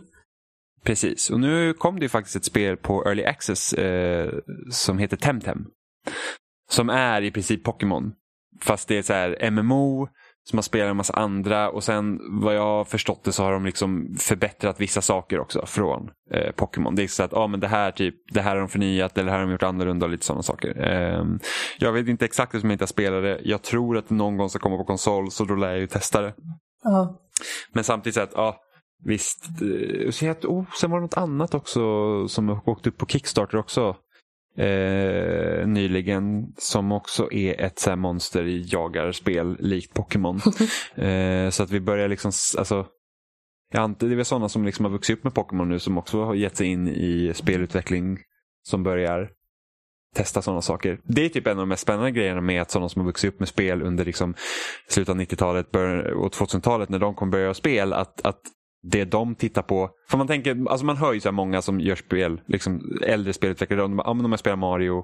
Precis, 0.83 1.29
och 1.29 1.39
nu 1.39 1.73
kom 1.73 1.99
det 1.99 2.05
ju 2.05 2.09
faktiskt 2.09 2.35
ett 2.35 2.45
spel 2.45 2.77
på 2.77 3.05
Early 3.05 3.23
Access 3.23 3.73
eh, 3.73 4.33
som 4.71 4.97
heter 4.97 5.17
Temtem. 5.17 5.65
Som 6.71 6.89
är 6.89 7.21
i 7.21 7.31
princip 7.31 7.63
Pokémon. 7.63 8.13
Fast 8.61 8.87
det 8.87 8.97
är 8.97 9.01
så 9.01 9.13
här 9.13 9.51
MMO 9.51 10.07
som 10.49 10.57
har 10.57 10.63
spelat 10.63 10.89
en 10.89 10.97
massa 10.97 11.13
andra 11.13 11.69
och 11.69 11.83
sen 11.83 12.19
vad 12.41 12.55
jag 12.55 12.61
har 12.61 12.85
förstått 12.85 13.23
det 13.23 13.31
så 13.31 13.43
har 13.43 13.51
de 13.51 13.65
liksom 13.65 14.15
förbättrat 14.19 14.81
vissa 14.81 15.01
saker 15.01 15.39
också 15.39 15.65
från 15.65 16.09
eh, 16.31 16.51
Pokémon. 16.51 16.95
Det 16.95 17.03
är 17.03 17.07
så 17.07 17.23
att 17.23 17.33
ah, 17.33 17.47
men 17.47 17.59
det, 17.59 17.67
här 17.67 17.91
typ, 17.91 18.15
det 18.33 18.41
här 18.41 18.51
har 18.51 18.59
de 18.59 18.69
förnyat 18.69 19.17
eller 19.17 19.25
det 19.25 19.31
här 19.31 19.39
har 19.39 19.45
de 19.45 19.51
gjort 19.51 19.63
annorlunda 19.63 20.05
och 20.05 20.11
lite 20.11 20.25
sådana 20.25 20.43
saker. 20.43 20.83
Eh, 20.83 21.25
jag 21.79 21.91
vet 21.91 22.07
inte 22.07 22.25
exakt 22.25 22.51
som 22.51 22.69
jag 22.69 22.75
inte 22.75 22.83
har 22.83 22.87
spelat 22.87 23.23
det. 23.23 23.39
Jag 23.43 23.61
tror 23.61 23.97
att 23.97 24.09
det 24.09 24.15
någon 24.15 24.37
gång 24.37 24.49
ska 24.49 24.59
komma 24.59 24.77
på 24.77 24.83
konsol 24.83 25.31
så 25.31 25.45
då 25.45 25.55
lär 25.55 25.69
jag 25.69 25.79
ju 25.79 25.87
testa 25.87 26.21
det. 26.21 26.33
Uh. 26.87 27.11
Men 27.73 27.83
samtidigt 27.83 28.15
så 28.15 28.21
att 28.21 28.35
ah, 28.35 28.57
visst, 29.05 29.45
eh, 29.45 30.11
så 30.11 30.47
oh, 30.47 30.65
sen 30.79 30.91
var 30.91 30.97
det 30.97 31.03
något 31.03 31.17
annat 31.17 31.53
också 31.53 31.81
som 32.27 32.61
åkte 32.65 32.89
upp 32.89 32.97
på 32.97 33.05
Kickstarter 33.05 33.57
också 33.57 33.95
eh, 34.57 35.67
nyligen 35.67 36.53
som 36.57 36.91
också 36.91 37.31
är 37.31 37.61
ett 37.61 37.79
så 37.79 37.89
här 37.89 38.73
jagarspel 38.73 39.57
likt 39.59 39.93
Pokémon. 39.93 40.35
eh, 40.95 41.49
så 41.49 41.63
att 41.63 41.71
vi 41.71 41.79
börjar 41.79 42.07
liksom, 42.07 42.31
alltså 42.57 42.85
det 43.71 44.05
är 44.05 44.15
väl 44.15 44.25
sådana 44.25 44.49
som 44.49 44.65
liksom 44.65 44.85
har 44.85 44.91
vuxit 44.91 45.17
upp 45.17 45.23
med 45.23 45.33
Pokémon 45.33 45.69
nu 45.69 45.79
som 45.79 45.97
också 45.97 46.23
har 46.23 46.35
gett 46.35 46.57
sig 46.57 46.67
in 46.67 46.87
i 46.87 47.31
spelutveckling 47.35 48.17
som 48.63 48.83
börjar 48.83 49.29
testa 50.15 50.41
sådana 50.41 50.61
saker. 50.61 50.99
Det 51.03 51.25
är 51.25 51.29
typ 51.29 51.47
en 51.47 51.51
av 51.51 51.57
de 51.57 51.69
mest 51.69 51.81
spännande 51.81 52.11
grejerna 52.11 52.41
med 52.41 52.61
att 52.61 52.71
sådana 52.71 52.89
som 52.89 52.99
har 52.99 53.05
vuxit 53.07 53.33
upp 53.33 53.39
med 53.39 53.47
spel 53.47 53.81
under 53.81 54.05
liksom 54.05 54.35
slutet 54.89 55.09
av 55.09 55.21
90-talet 55.21 55.67
och 56.15 56.33
2000-talet 56.33 56.89
när 56.89 56.99
de 56.99 57.15
kommer 57.15 57.31
börja 57.31 57.43
göra 57.43 57.53
spel. 57.53 57.93
Att, 57.93 58.25
att 58.25 58.41
det 58.83 59.05
de 59.05 59.35
tittar 59.35 59.61
på. 59.61 59.89
För 60.09 60.17
man 60.17 60.27
tänker, 60.27 60.69
alltså 60.69 60.85
man 60.85 60.97
hör 60.97 61.13
ju 61.13 61.19
så 61.19 61.27
här 61.27 61.33
många 61.33 61.61
som 61.61 61.79
gör 61.79 61.95
spel, 61.95 62.41
liksom 62.47 62.99
äldre 63.05 63.33
spelutvecklare, 63.33 63.81
de, 63.81 64.01
ja, 64.05 64.13
de 64.13 64.31
har 64.31 64.37
spelat 64.37 64.59
Mario, 64.59 65.03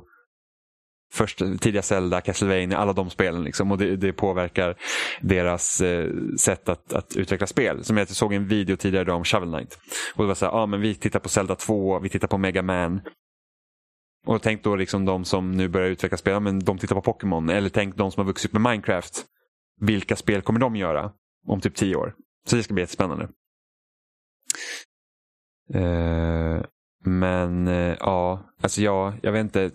först, 1.13 1.37
tidiga 1.37 1.81
Zelda, 1.81 2.21
Castlevania, 2.21 2.77
alla 2.77 2.93
de 2.93 3.09
spelen. 3.09 3.43
Liksom, 3.43 3.71
och 3.71 3.77
det, 3.77 3.95
det 3.95 4.13
påverkar 4.13 4.75
deras 5.21 5.81
eh, 5.81 6.09
sätt 6.37 6.69
att, 6.69 6.93
att, 6.93 7.15
utveckla 7.15 7.47
spel. 7.47 7.83
Som 7.83 7.97
jag 7.97 8.09
såg 8.09 8.33
en 8.33 8.47
video 8.47 8.75
tidigare 8.75 9.01
idag 9.01 9.15
om 9.15 9.23
Shovel 9.23 9.49
Knight. 9.49 9.79
Och 10.15 10.23
det 10.23 10.27
var 10.27 10.35
så 10.35 10.45
här, 10.45 10.51
ja 10.51 10.65
men 10.65 10.81
vi 10.81 10.95
tittar 10.95 11.19
på 11.19 11.29
Zelda 11.29 11.55
2, 11.55 11.99
vi 11.99 12.09
tittar 12.09 12.27
på 12.27 12.37
Mega 12.37 12.61
Man. 12.61 13.01
Och 14.27 14.41
tänk 14.41 14.63
då 14.63 14.75
liksom 14.75 15.05
de 15.05 15.25
som 15.25 15.51
nu 15.51 15.67
börjar 15.67 15.89
utveckla 15.89 16.17
spel, 16.17 16.39
men 16.39 16.59
de 16.59 16.77
tittar 16.77 16.95
på 16.95 17.01
Pokémon. 17.01 17.49
Eller 17.49 17.69
tänk 17.69 17.95
de 17.95 18.11
som 18.11 18.21
har 18.21 18.27
vuxit 18.27 18.49
upp 18.49 18.53
med 18.53 18.71
Minecraft. 18.71 19.25
Vilka 19.81 20.15
spel 20.15 20.41
kommer 20.41 20.59
de 20.59 20.75
göra 20.75 21.11
om 21.47 21.61
typ 21.61 21.75
tio 21.75 21.95
år? 21.95 22.13
Så 22.47 22.55
det 22.55 22.63
ska 22.63 22.73
bli 22.73 22.83
jättespännande. 22.83 23.27
Uh, 25.75 26.61
men 27.05 27.67
uh, 27.67 27.95
ja, 27.99 28.49
alltså 28.61 28.81
jag, 28.81 29.13
jag 29.21 29.31
vet 29.31 29.41
inte. 29.41 29.71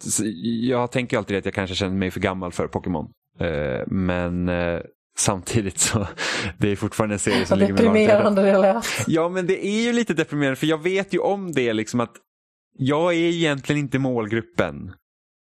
Jag 0.62 0.92
tänker 0.92 1.18
alltid 1.18 1.36
att 1.36 1.44
jag 1.44 1.54
kanske 1.54 1.76
känner 1.76 1.96
mig 1.96 2.10
för 2.10 2.20
gammal 2.20 2.52
för 2.52 2.66
Pokémon. 2.66 3.10
Uh, 3.40 3.82
men 3.86 4.50
samtidigt 5.18 5.78
så 5.78 6.06
det 6.58 6.68
är 6.68 6.76
fortfarande 6.76 7.14
en 7.14 7.18
serie 7.18 7.46
som 7.46 7.58
ligger 7.58 7.74
mig 7.74 7.82
Deprimerande 7.82 8.42
det 8.42 8.58
lät. 8.58 8.86
Ja 9.06 9.28
men 9.28 9.46
det 9.46 9.66
är 9.66 9.82
ju 9.82 9.92
lite 9.92 10.14
deprimerande 10.14 10.56
för 10.56 10.66
jag 10.66 10.82
vet 10.82 11.14
ju 11.14 11.18
om 11.18 11.52
det 11.52 11.72
liksom 11.72 12.00
att 12.00 12.16
jag 12.78 13.14
är 13.14 13.18
egentligen 13.18 13.80
inte 13.80 13.98
målgruppen. 13.98 14.92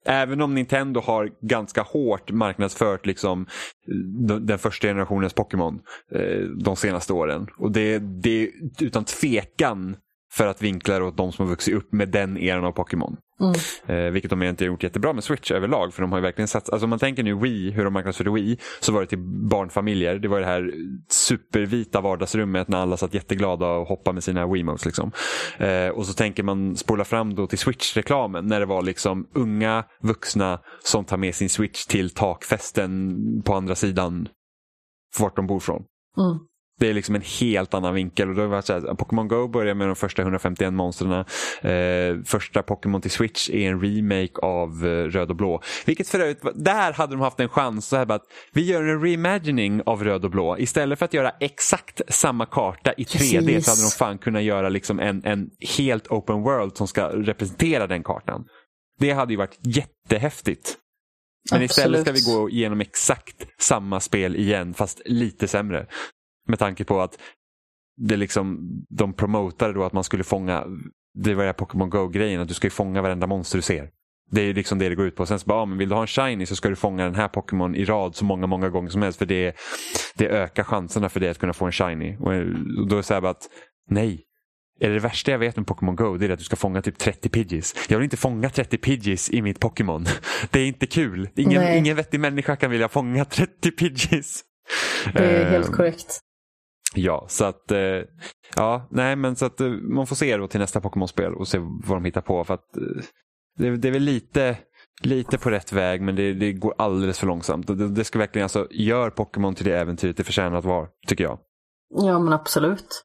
Även 0.05 0.41
om 0.41 0.55
Nintendo 0.55 1.01
har 1.01 1.31
ganska 1.41 1.83
hårt 1.83 2.31
marknadsfört 2.31 3.07
liksom, 3.07 3.47
eh, 3.89 4.37
den 4.37 4.59
första 4.59 4.89
generationens 4.89 5.35
Pokémon 5.35 5.81
eh, 6.15 6.41
de 6.41 6.77
senaste 6.77 7.13
åren. 7.13 7.47
Och 7.59 7.73
det, 7.73 7.99
det 7.99 8.43
är 8.43 8.51
utan 8.81 9.05
tvekan 9.05 9.97
för 10.37 10.47
att 10.47 10.63
vinkla 10.63 11.05
åt 11.05 11.17
de 11.17 11.33
som 11.33 11.47
har 11.47 11.51
vuxit 11.51 11.75
upp 11.75 11.93
med 11.93 12.09
den 12.09 12.39
eran 12.39 12.65
av 12.65 12.73
Pokémon. 12.73 13.17
Mm. 13.41 13.55
Eh, 14.07 14.13
vilket 14.13 14.31
de 14.31 14.43
inte 14.43 14.65
har 14.65 14.67
gjort 14.67 14.83
jättebra 14.83 15.13
med 15.13 15.25
Switch 15.25 15.51
överlag. 15.51 15.95
För 15.95 16.03
de 16.03 16.13
har 16.13 16.21
verkligen 16.21 16.49
satt, 16.49 16.71
alltså 16.71 16.87
om 16.87 16.91
man 16.91 16.99
tänker 16.99 17.23
nu 17.23 17.35
Wii, 17.35 17.71
hur 17.71 17.85
de 17.85 17.93
marknadsförde 17.93 18.31
Wii, 18.31 18.59
så 18.81 18.93
var 18.93 19.01
det 19.01 19.07
till 19.07 19.19
barnfamiljer. 19.51 20.19
Det 20.19 20.29
var 20.29 20.41
det 20.41 20.47
här 20.47 20.73
supervita 21.09 22.01
vardagsrummet 22.01 22.69
när 22.69 22.79
alla 22.79 22.97
satt 22.97 23.15
jätteglada 23.15 23.67
och 23.67 23.87
hoppade 23.87 24.15
med 24.15 24.25
sina 24.25 24.47
Wiimotes. 24.47 24.85
Liksom. 24.85 25.13
Eh, 25.59 25.89
och 25.89 26.07
så 26.07 26.13
tänker 26.13 26.43
man 26.43 26.77
spola 26.77 27.05
fram 27.05 27.35
då 27.35 27.47
till 27.47 27.59
Switch-reklamen 27.59 28.47
när 28.47 28.61
det 28.61 28.67
var 28.67 28.83
liksom 28.83 29.27
unga 29.35 29.85
vuxna 30.01 30.61
som 30.85 31.05
tar 31.05 31.17
med 31.17 31.35
sin 31.35 31.49
Switch 31.49 31.87
till 31.87 32.11
takfesten 32.11 33.17
på 33.45 33.55
andra 33.55 33.75
sidan 33.75 34.29
vart 35.19 35.37
de 35.37 35.47
bor 35.47 35.61
från. 35.61 35.85
Mm. 36.19 36.39
Det 36.81 36.91
är 36.91 36.95
liksom 36.95 37.15
en 37.15 37.23
helt 37.41 37.75
annan 37.75 37.95
vinkel. 37.95 38.29
Och 38.29 38.35
då 38.35 38.47
var 38.47 38.57
det 38.57 38.63
så 38.63 38.95
Pokémon 38.95 39.29
Go 39.29 39.49
börjar 39.49 39.75
med 39.75 39.87
de 39.87 39.97
första 39.97 40.23
151 40.23 40.73
monstren. 40.73 41.13
Eh, 41.63 42.25
första 42.25 42.63
Pokémon 42.63 43.01
till 43.01 43.11
Switch 43.11 43.51
är 43.51 43.71
en 43.71 43.81
remake 43.81 44.41
av 44.43 44.87
eh, 44.87 45.05
Röd 45.05 45.31
och 45.31 45.37
Blå. 45.37 45.63
Vilket 45.87 46.09
för 46.09 46.21
övrigt, 46.21 46.43
där 46.55 46.93
hade 46.93 47.13
de 47.13 47.21
haft 47.21 47.41
en 47.41 47.49
chans. 47.49 47.87
Så 47.87 47.97
här 47.97 48.13
att 48.13 48.23
vi 48.53 48.63
gör 48.65 48.83
en 48.83 49.03
reimagining 49.03 49.83
av 49.87 50.05
Röd 50.05 50.25
och 50.25 50.31
Blå. 50.31 50.59
Istället 50.59 50.99
för 50.99 51.05
att 51.05 51.15
göra 51.15 51.31
exakt 51.41 52.01
samma 52.09 52.47
karta 52.47 52.93
i 52.93 53.05
3D 53.05 53.47
Precis. 53.47 53.65
så 53.65 53.71
hade 53.71 53.83
de 53.83 53.91
fan 53.91 54.19
kunnat 54.19 54.43
göra 54.43 54.69
liksom 54.69 55.01
en, 55.01 55.25
en 55.25 55.51
helt 55.79 56.07
open 56.09 56.43
world 56.43 56.77
som 56.77 56.89
ska 56.89 57.09
representera 57.09 57.87
den 57.87 58.03
kartan. 58.03 58.45
Det 58.99 59.11
hade 59.11 59.33
ju 59.33 59.37
varit 59.37 59.59
jättehäftigt. 59.63 60.77
Men 61.51 61.63
istället 61.63 62.01
ska 62.01 62.13
vi 62.13 62.19
Absolut. 62.19 62.41
gå 62.41 62.51
igenom 62.51 62.81
exakt 62.81 63.47
samma 63.59 64.01
spel 64.01 64.37
igen 64.37 64.75
fast 64.75 65.03
lite 65.05 65.49
sämre. 65.49 65.87
Med 66.49 66.59
tanke 66.59 66.85
på 66.85 67.01
att 67.01 67.19
det 67.97 68.17
liksom, 68.17 68.59
de 68.89 69.13
promotade 69.13 69.73
då 69.73 69.85
att 69.85 69.93
man 69.93 70.05
skulle 70.05 70.25
fånga, 70.25 70.65
det 71.15 71.35
var 71.35 71.45
det 71.45 71.53
Pokémon 71.53 71.91
Go-grejen, 71.91 72.41
att 72.41 72.49
du 72.49 72.55
ska 72.55 72.67
ju 72.67 72.71
fånga 72.71 73.03
varenda 73.03 73.27
monster 73.27 73.59
du 73.59 73.63
ser. 73.63 73.91
Det 74.31 74.41
är 74.41 74.55
liksom 74.55 74.79
det 74.79 74.89
det 74.89 74.95
går 74.95 75.07
ut 75.07 75.17
på. 75.17 75.27
Sen 75.27 75.39
så 75.39 75.47
bara, 75.47 75.59
ja, 75.59 75.65
men 75.65 75.79
vill 75.79 75.89
du 75.89 75.95
ha 75.95 76.03
en 76.03 76.07
shiny 76.07 76.47
så 76.47 76.57
ska 76.57 76.69
du 76.69 76.77
fånga 76.77 77.05
den 77.05 77.15
här 77.15 77.29
Pokémon 77.29 77.75
i 77.77 77.85
rad 77.85 78.17
så 78.17 78.25
många, 78.25 78.47
många 78.47 78.69
gånger 78.69 78.91
som 78.91 79.03
helst 79.03 79.19
för 79.19 79.27
det, 79.27 79.57
det 80.15 80.29
ökar 80.29 80.65
chanserna 80.65 81.09
för 81.09 81.21
dig 81.21 81.29
att 81.29 81.39
kunna 81.39 81.53
få 81.53 81.65
en 81.65 81.73
shiny. 81.73 82.17
Och 82.17 82.31
då 82.89 82.95
är 82.95 82.97
det 82.97 83.03
så 83.03 83.15
här 83.15 83.21
bara 83.21 83.31
att, 83.31 83.49
nej. 83.91 84.25
Är 84.81 84.89
det 84.89 84.95
det 84.95 85.01
värsta 85.01 85.31
jag 85.31 85.39
vet 85.39 85.57
med 85.57 85.67
Pokémon 85.67 85.97
Go 85.97 86.17
det 86.17 86.27
är 86.27 86.31
att 86.31 86.39
du 86.39 86.45
ska 86.45 86.57
fånga 86.57 86.83
typ 86.83 86.99
30 86.99 87.29
Pidgeys. 87.29 87.75
Jag 87.89 87.99
vill 87.99 88.05
inte 88.05 88.17
fånga 88.17 88.51
30 88.51 88.79
Pidgeys 88.79 89.31
i 89.31 89.43
mitt 89.43 89.61
Pokémon. 89.61 90.07
Det 90.51 90.61
är 90.61 90.67
inte 90.67 90.87
kul. 90.87 91.29
Ingen, 91.37 91.63
Nej. 91.63 91.79
ingen 91.79 91.97
vettig 91.97 92.21
människa 92.21 92.57
kan 92.57 92.71
vilja 92.71 92.89
fånga 92.89 93.25
30 93.25 93.71
Pidgeys. 93.71 94.43
Det 95.13 95.19
är 95.25 95.51
helt 95.51 95.67
Ehm, 95.67 95.73
korrekt. 95.73 96.21
Ja, 96.95 97.27
så 97.29 97.45
att 97.45 97.71
eh, 97.71 98.03
ja, 98.57 98.89
nej 98.91 99.17
men 99.17 99.37
så 99.37 99.47
att 99.47 99.61
eh, 99.61 99.69
man 99.69 100.07
får 100.07 100.17
se 100.17 100.37
då 100.37 100.49
till 100.49 100.61
nästa 100.61 100.81
Pokémon-spel 100.81 101.35
och 101.35 101.49
se 101.49 101.59
vad 101.59 101.97
de 101.97 102.05
hittar 102.05 102.21
på 102.21 102.45
för 102.45 102.55
att 102.55 102.77
eh, 102.77 102.83
det, 103.57 103.77
det 103.77 103.89
är 103.89 103.93
väl 103.93 104.03
lite 104.03 104.59
Lite 105.03 105.39
på 105.39 105.51
rätt 105.51 105.73
väg 105.73 106.03
men 106.03 106.17
det, 106.17 106.35
det 106.35 106.53
går 106.53 106.75
alldeles 106.79 107.19
för 107.19 107.27
långsamt. 107.27 107.67
Det, 107.67 107.89
det 107.89 108.05
ska 108.05 108.19
verkligen 108.19 108.45
alltså, 108.45 108.69
gör 108.71 109.11
Pokémon 109.11 109.55
till 109.55 109.65
det 109.65 109.79
äventyret 109.79 110.17
det 110.17 110.25
förtjänar 110.25 110.59
att 110.59 110.65
vara, 110.65 110.89
tycker 111.07 111.25
jag. 111.25 111.39
Ja, 111.95 112.19
men 112.19 112.33
absolut. 112.33 113.05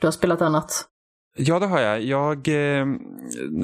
Du 0.00 0.06
har 0.06 0.12
spelat 0.12 0.42
annat? 0.42 0.84
Ja, 1.36 1.58
det 1.58 1.66
har 1.66 1.80
jag. 1.80 2.02
jag 2.02 2.48
eh, 2.48 2.86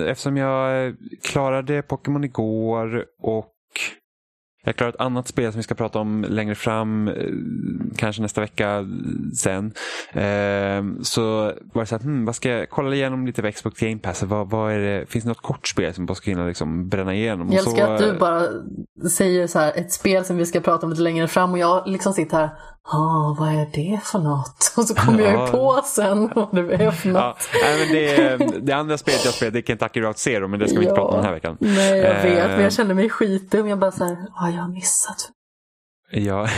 eftersom 0.08 0.36
jag 0.36 0.96
klarade 1.22 1.82
Pokémon 1.82 2.24
igår 2.24 3.06
och 3.18 3.54
jag 4.66 4.76
klarar 4.76 4.92
ett 4.92 5.00
annat 5.00 5.28
spel 5.28 5.52
som 5.52 5.58
vi 5.58 5.62
ska 5.62 5.74
prata 5.74 5.98
om 5.98 6.26
längre 6.28 6.54
fram, 6.54 7.08
eh, 7.08 7.14
kanske 7.96 8.22
nästa 8.22 8.40
vecka 8.40 8.86
sen. 9.34 9.72
Eh, 10.12 11.02
så 11.02 11.52
var 11.72 11.80
det 11.80 11.86
så 11.86 11.96
här, 11.96 12.02
hmm, 12.02 12.24
vad 12.24 12.36
ska 12.36 12.48
jag 12.48 12.70
kolla 12.70 12.94
igenom 12.94 13.26
lite 13.26 13.42
på 13.42 13.52
Xbox 13.52 13.80
Game 13.80 13.98
Pass. 13.98 14.22
Vad, 14.22 14.50
vad 14.50 14.72
är 14.72 14.78
det, 14.78 15.06
finns 15.06 15.24
det 15.24 15.28
något 15.28 15.42
kortspel 15.42 15.94
som 15.94 16.06
jag 16.08 16.16
ska 16.16 16.30
hinna 16.30 16.46
liksom 16.46 16.88
bränna 16.88 17.14
igenom? 17.14 17.52
Jag 17.52 17.58
älskar 17.58 17.86
så, 17.86 17.92
att 17.92 17.98
du 17.98 18.18
bara 18.18 18.42
säger 19.10 19.46
så 19.46 19.58
här, 19.58 19.72
ett 19.76 19.92
spel 19.92 20.24
som 20.24 20.36
vi 20.36 20.46
ska 20.46 20.60
prata 20.60 20.86
om 20.86 20.90
lite 20.90 21.02
längre 21.02 21.28
fram 21.28 21.52
och 21.52 21.58
jag 21.58 21.88
liksom 21.88 22.12
sitter 22.12 22.36
här, 22.36 22.50
ah, 22.92 23.36
vad 23.38 23.48
är 23.48 23.66
det 23.72 24.00
för 24.04 24.18
något? 24.18 24.72
Och 24.76 24.84
så 24.84 24.94
kommer 24.94 25.20
jag 25.22 25.34
Ja. 25.34 25.46
ju 25.46 25.52
på 25.52 25.80
sen 25.84 26.30
vad 26.34 26.54
det 26.54 26.74
är 26.74 26.90
för 26.90 27.08
något. 27.08 27.48
Ja, 27.62 27.68
men 27.78 27.88
det, 27.92 28.36
det 28.66 28.72
andra 28.72 28.98
spelet 28.98 29.24
jag 29.24 29.34
spelade 29.34 29.58
det 29.60 29.64
är 29.64 29.66
Kentucky 29.66 30.00
Route 30.00 30.20
Zero 30.20 30.48
men 30.48 30.60
det 30.60 30.68
ska 30.68 30.78
vi 30.78 30.84
inte 30.84 30.94
Ja. 31.00 31.02
prata 31.02 31.08
om 31.08 31.16
den 31.16 31.24
här 31.24 31.32
veckan. 31.34 31.56
Nej, 31.60 31.98
jag 31.98 32.14
vet, 32.22 32.46
men 32.48 32.50
Eh, 32.58 32.62
jag 32.62 32.72
känner 32.72 32.94
mig 32.94 33.10
skitdum. 33.10 33.68
Jag 33.68 33.78
bara 33.78 33.92
så 33.92 34.04
här, 34.04 34.16
ah, 34.34 34.48
jag 34.48 34.62
har 34.62 34.68
missat. 34.72 35.30
Ja, 36.10 36.48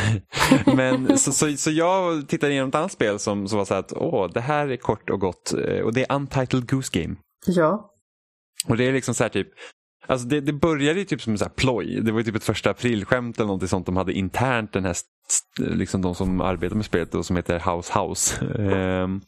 men 0.77 1.19
så, 1.19 1.33
så, 1.33 1.57
så 1.57 1.71
jag 1.71 2.29
tittade 2.29 2.53
igenom 2.53 2.69
ett 2.69 2.75
annat 2.75 2.93
spel 2.93 3.19
som, 3.19 3.49
som 3.49 3.59
var 3.59 3.65
så 3.65 3.75
här 3.75 3.81
att 3.81 3.93
åh, 3.93 4.31
det 4.35 4.41
här 4.41 4.69
är 4.69 4.77
kort 4.77 5.11
och 5.11 5.21
gott 5.21 5.53
eh, 5.53 5.81
och 5.81 5.93
det 5.95 6.07
är 6.11 6.15
Untitled 6.17 6.69
Goose 6.71 7.01
Game. 7.01 7.17
Ja, 7.47 7.91
Och 8.69 8.77
det 8.77 8.85
är 8.89 8.93
liksom 8.93 9.15
så 9.15 9.25
här 9.25 9.29
typ 9.29 9.49
Alltså 10.07 10.27
det, 10.27 10.41
det 10.41 10.53
började 10.53 10.99
ju 10.99 11.05
typ 11.05 11.23
som 11.23 11.33
en 11.33 11.39
så 11.39 11.45
här 11.45 11.53
ploj. 11.53 12.01
Det 12.03 12.13
var 12.13 12.19
ju 12.21 12.25
typ 12.25 12.37
ett 12.37 12.45
första 12.45 12.71
aprilskämt 12.71 13.37
eller 13.37 13.47
någonting 13.47 13.69
sånt 13.69 13.87
de 13.87 13.97
hade 13.97 14.13
internt 14.13 14.73
den 14.73 14.85
här, 14.85 14.97
liksom 15.59 16.03
de 16.03 16.15
som 16.15 16.41
arbetar 16.41 16.77
med 16.77 16.85
spelet 16.85 17.15
och 17.15 17.27
som 17.27 17.37
heter 17.37 17.75
House 17.75 17.99
House. 17.99 18.47
Ehm, 18.59 19.21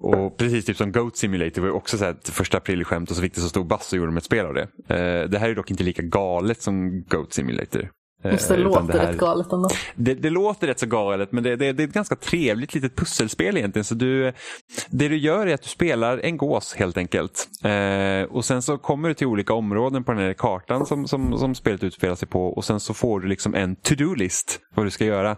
och 0.00 0.36
precis 0.38 0.64
typ 0.64 0.76
som 0.76 0.92
Goat 0.92 1.16
Simulator 1.16 1.62
var 1.62 1.68
ju 1.68 1.74
också 1.74 1.98
så 1.98 2.04
här 2.04 2.10
ett 2.10 2.28
första 2.28 2.58
aprilskämt 2.58 3.10
och 3.10 3.16
så 3.16 3.22
fick 3.22 3.34
det 3.34 3.40
så 3.40 3.48
stor 3.48 3.64
bass 3.64 3.92
och 3.92 3.96
gjorde 3.96 4.10
de 4.10 4.16
ett 4.16 4.24
spel 4.24 4.46
av 4.46 4.54
det. 4.54 4.62
Eh, 4.88 5.28
det 5.28 5.38
här 5.38 5.48
är 5.48 5.54
dock 5.54 5.70
inte 5.70 5.84
lika 5.84 6.02
galet 6.02 6.62
som 6.62 7.02
Goat 7.02 7.32
Simulator. 7.32 7.90
Eh, 8.24 8.32
just 8.32 8.48
det 8.48 8.54
utan 8.54 8.64
låter 8.86 8.98
här- 8.98 9.06
rätt 9.12 9.18
galet 9.20 9.52
ändå. 9.52 9.68
det, 9.94 10.14
det 10.14 10.30
låter 10.30 10.66
rätt 10.66 10.78
så 10.78 10.86
galet 10.86 11.32
men 11.32 11.44
det, 11.44 11.56
det, 11.56 11.72
det 11.72 11.82
är 11.82 11.88
ett 11.88 11.94
ganska 11.94 12.16
trevligt 12.16 12.74
litet 12.74 12.96
pusselspel 12.96 13.56
egentligen. 13.56 13.84
Så 13.84 13.94
du, 13.94 14.32
det 14.90 15.08
du 15.08 15.16
gör 15.16 15.46
är 15.46 15.54
att 15.54 15.62
du 15.62 15.68
spelar 15.68 16.18
en 16.18 16.36
gås 16.36 16.74
helt 16.74 16.96
enkelt. 16.98 17.48
Eh, 17.64 18.30
och 18.30 18.44
sen 18.44 18.62
så 18.62 18.78
kommer 18.78 19.08
du 19.08 19.14
till 19.14 19.26
olika 19.26 19.54
områden 19.54 20.04
på 20.04 20.12
den 20.12 20.20
här 20.20 20.32
kartan 20.32 20.86
som, 20.86 21.06
som, 21.08 21.38
som 21.38 21.54
spelet 21.54 21.84
utspelar 21.84 22.14
sig 22.14 22.28
på 22.28 22.46
och 22.46 22.64
sen 22.64 22.80
så 22.80 22.94
får 22.94 23.20
du 23.20 23.28
liksom 23.28 23.54
en 23.54 23.76
to-do-list 23.76 24.60
vad 24.74 24.86
du 24.86 24.90
ska 24.90 25.04
göra. 25.04 25.30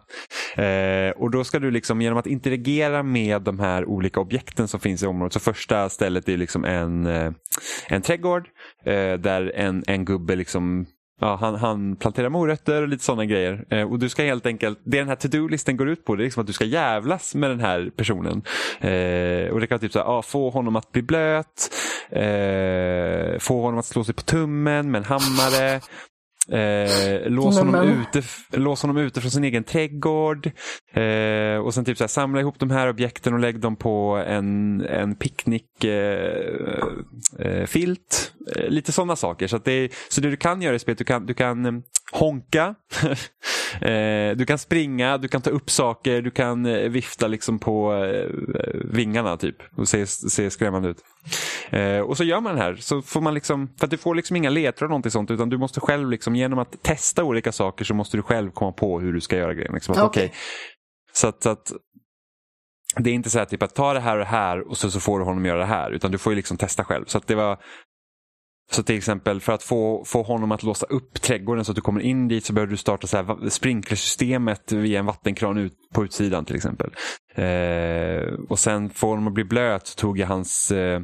Eh, 0.57 1.11
och 1.16 1.30
då 1.30 1.45
ska 1.45 1.59
du 1.59 1.70
liksom 1.70 2.03
genom 2.03 2.18
att 2.18 2.26
interagera 2.26 3.03
med 3.03 3.43
de 3.43 3.59
här 3.59 3.84
olika 3.89 4.20
objekten 4.20 4.68
som 4.68 4.80
finns 4.80 5.03
i 5.03 5.07
området. 5.07 5.32
Så 5.32 5.41
första 5.41 5.89
stället 5.89 6.28
är 6.28 6.37
liksom 6.37 6.64
en, 6.64 7.07
eh, 7.07 7.32
en 7.89 8.03
trädgård 8.03 8.49
eh, 8.84 9.12
där 9.14 9.53
en, 9.57 9.84
en 9.87 10.05
gubbe 10.05 10.37
liksom 10.37 10.87
Ja, 11.21 11.37
han, 11.41 11.55
han 11.55 11.97
planterar 11.97 12.29
morötter 12.29 12.83
och 12.83 12.89
lite 12.89 13.05
sådana 13.05 13.25
grejer. 13.25 13.64
Eh, 13.71 13.93
och 13.93 13.99
du 13.99 14.09
ska 14.09 14.23
helt 14.23 14.47
enkelt, 14.47 14.79
det 14.85 14.99
den 14.99 15.09
här 15.09 15.17
to-do-listen 15.17 15.77
går 15.77 15.89
ut 15.89 16.05
på 16.05 16.17
det 16.17 16.23
är 16.23 16.25
liksom 16.25 16.41
att 16.41 16.47
du 16.47 16.53
ska 16.53 16.64
jävlas 16.64 17.35
med 17.35 17.51
den 17.51 17.61
här 17.61 17.91
personen. 17.97 18.43
Eh, 18.81 19.51
och 19.53 19.61
det 19.61 19.67
kan 19.67 19.75
vara 19.75 19.79
typ 19.79 19.93
så 19.93 19.99
här, 19.99 20.19
ah, 20.19 20.23
få 20.23 20.51
honom 20.51 20.77
att 20.77 20.93
bli 20.93 21.03
blöt, 21.03 21.71
eh, 22.11 23.39
få 23.39 23.61
honom 23.61 23.79
att 23.79 23.87
slå 23.87 24.05
sig 24.05 24.14
på 24.14 24.23
tummen 24.23 24.91
med 24.91 24.99
en 24.99 25.05
hammare. 25.05 25.81
Eh, 26.53 27.30
lås, 27.30 27.59
honom 27.59 27.72
men. 27.72 28.01
ute, 28.01 28.22
lås 28.51 28.82
honom 28.82 28.97
ute 28.97 29.20
från 29.20 29.30
sin 29.30 29.44
egen 29.44 29.64
trädgård. 29.64 30.47
Eh, 30.92 31.59
och 31.59 31.74
sen 31.74 31.84
typ 31.84 31.99
så 31.99 32.05
här, 32.05 32.09
samla 32.09 32.40
ihop 32.40 32.59
de 32.59 32.70
här 32.70 32.88
objekten 32.88 33.34
och 33.34 33.40
lägg 33.40 33.61
dem 33.61 33.76
på 33.76 34.24
en, 34.26 34.80
en 34.80 35.14
picknickfilt. 35.14 35.84
Eh, 37.38 37.47
eh, 37.47 37.66
filt. 37.66 38.32
eh, 38.57 38.68
lite 38.68 38.92
sådana 38.92 39.16
saker. 39.16 39.47
Så, 39.47 39.59
det, 39.59 39.92
så 40.09 40.20
det 40.20 40.30
du 40.30 40.36
kan 40.36 40.62
göra 40.62 40.74
i 40.74 40.78
spelet, 40.78 40.99
du 40.99 41.05
kan, 41.05 41.26
du 41.26 41.34
kan 41.34 41.66
eh, 41.66 41.72
honka. 42.12 42.74
eh, 43.80 44.36
du 44.36 44.44
kan 44.46 44.59
springa, 44.59 45.18
du 45.18 45.28
kan 45.28 45.42
ta 45.42 45.50
upp 45.50 45.70
saker, 45.70 46.22
du 46.22 46.30
kan 46.30 46.66
eh, 46.66 46.88
vifta 46.88 47.26
liksom 47.26 47.59
på 47.59 47.94
eh, 47.94 48.30
vingarna 48.84 49.36
typ. 49.36 49.57
Och 49.76 49.88
se, 49.88 50.07
se 50.07 50.50
skrämmande 50.50 50.88
ut. 50.88 51.02
Och 52.07 52.16
så 52.16 52.24
gör 52.24 52.40
man 52.40 52.54
det 52.54 52.62
här. 52.62 52.74
Så 52.74 53.02
får 53.02 53.20
man 53.20 53.34
liksom, 53.34 53.68
för 53.78 53.86
att 53.86 53.90
du 53.90 53.96
får 53.96 54.14
liksom 54.14 54.36
inga 54.36 54.50
ledtrådar 54.50 54.88
någonting 54.88 55.11
sånt. 55.11 55.30
Utan 55.30 55.48
du 55.48 55.59
måste 55.59 55.80
själv, 55.80 56.11
liksom, 56.11 56.36
genom 56.36 56.59
att 56.59 56.82
testa 56.82 57.24
olika 57.24 57.52
saker 57.52 57.84
så 57.84 57.94
måste 57.94 58.16
du 58.16 58.22
själv 58.22 58.50
komma 58.50 58.72
på 58.72 59.00
hur 59.00 59.12
du 59.12 59.20
ska 59.20 59.36
göra 59.36 59.54
grejen. 59.54 59.74
Liksom, 59.74 59.92
att, 59.92 60.02
Okej. 60.02 60.24
okej, 60.24 60.34
så 61.12 61.28
att, 61.28 61.42
så 61.42 61.50
att 61.50 61.72
det 62.96 63.11
är 63.11 63.14
inte 63.14 63.30
så 63.30 63.38
här 63.38 63.44
typ 63.44 63.62
att 63.62 63.74
ta 63.74 63.92
det 63.92 64.00
här 64.00 64.12
och 64.12 64.18
det 64.18 64.30
här 64.30 64.68
och 64.68 64.76
så, 64.76 64.90
så 64.90 65.00
får 65.00 65.18
du 65.18 65.24
honom 65.24 65.44
göra 65.46 65.59
det 65.59 65.64
här. 65.64 65.90
Utan 65.90 66.11
du 66.11 66.18
får 66.18 66.32
ju 66.32 66.36
liksom 66.36 66.57
testa 66.57 66.84
själv. 66.84 67.04
Så 67.07 67.18
att 67.18 67.26
det 67.26 67.34
var 67.34 67.59
så 68.71 68.83
till 68.83 68.97
exempel 68.97 69.41
för 69.41 69.53
att 69.53 69.62
få, 69.62 70.05
få 70.07 70.23
honom 70.23 70.53
att 70.53 70.62
låsa 70.62 70.87
upp 70.87 71.23
trädgården 71.23 71.64
så 71.64 71.73
att 71.73 71.77
du 71.77 71.83
kommer 71.83 72.01
in 72.01 72.29
dit 72.29 72.45
så 72.45 72.53
behöver 72.53 72.71
du 72.71 72.77
starta 72.77 73.07
så 73.07 73.17
här 73.17 73.49
sprinklersystemet 73.49 74.73
via 74.73 74.99
en 74.99 75.07
vattenkran 75.07 75.59
ut 75.59 75.75
på 75.95 76.05
utsidan 76.05 76.45
till 76.45 76.57
exempel. 76.57 76.91
Eh, 77.35 78.35
och 78.49 78.59
sen 78.59 78.91
för 78.91 79.07
honom 79.07 79.27
att 79.27 79.35
bli 79.35 79.45
blöt 79.45 79.87
så 79.87 79.95
tog 79.95 80.19
jag 80.19 80.27
hans 80.27 80.71
eh, 80.71 81.01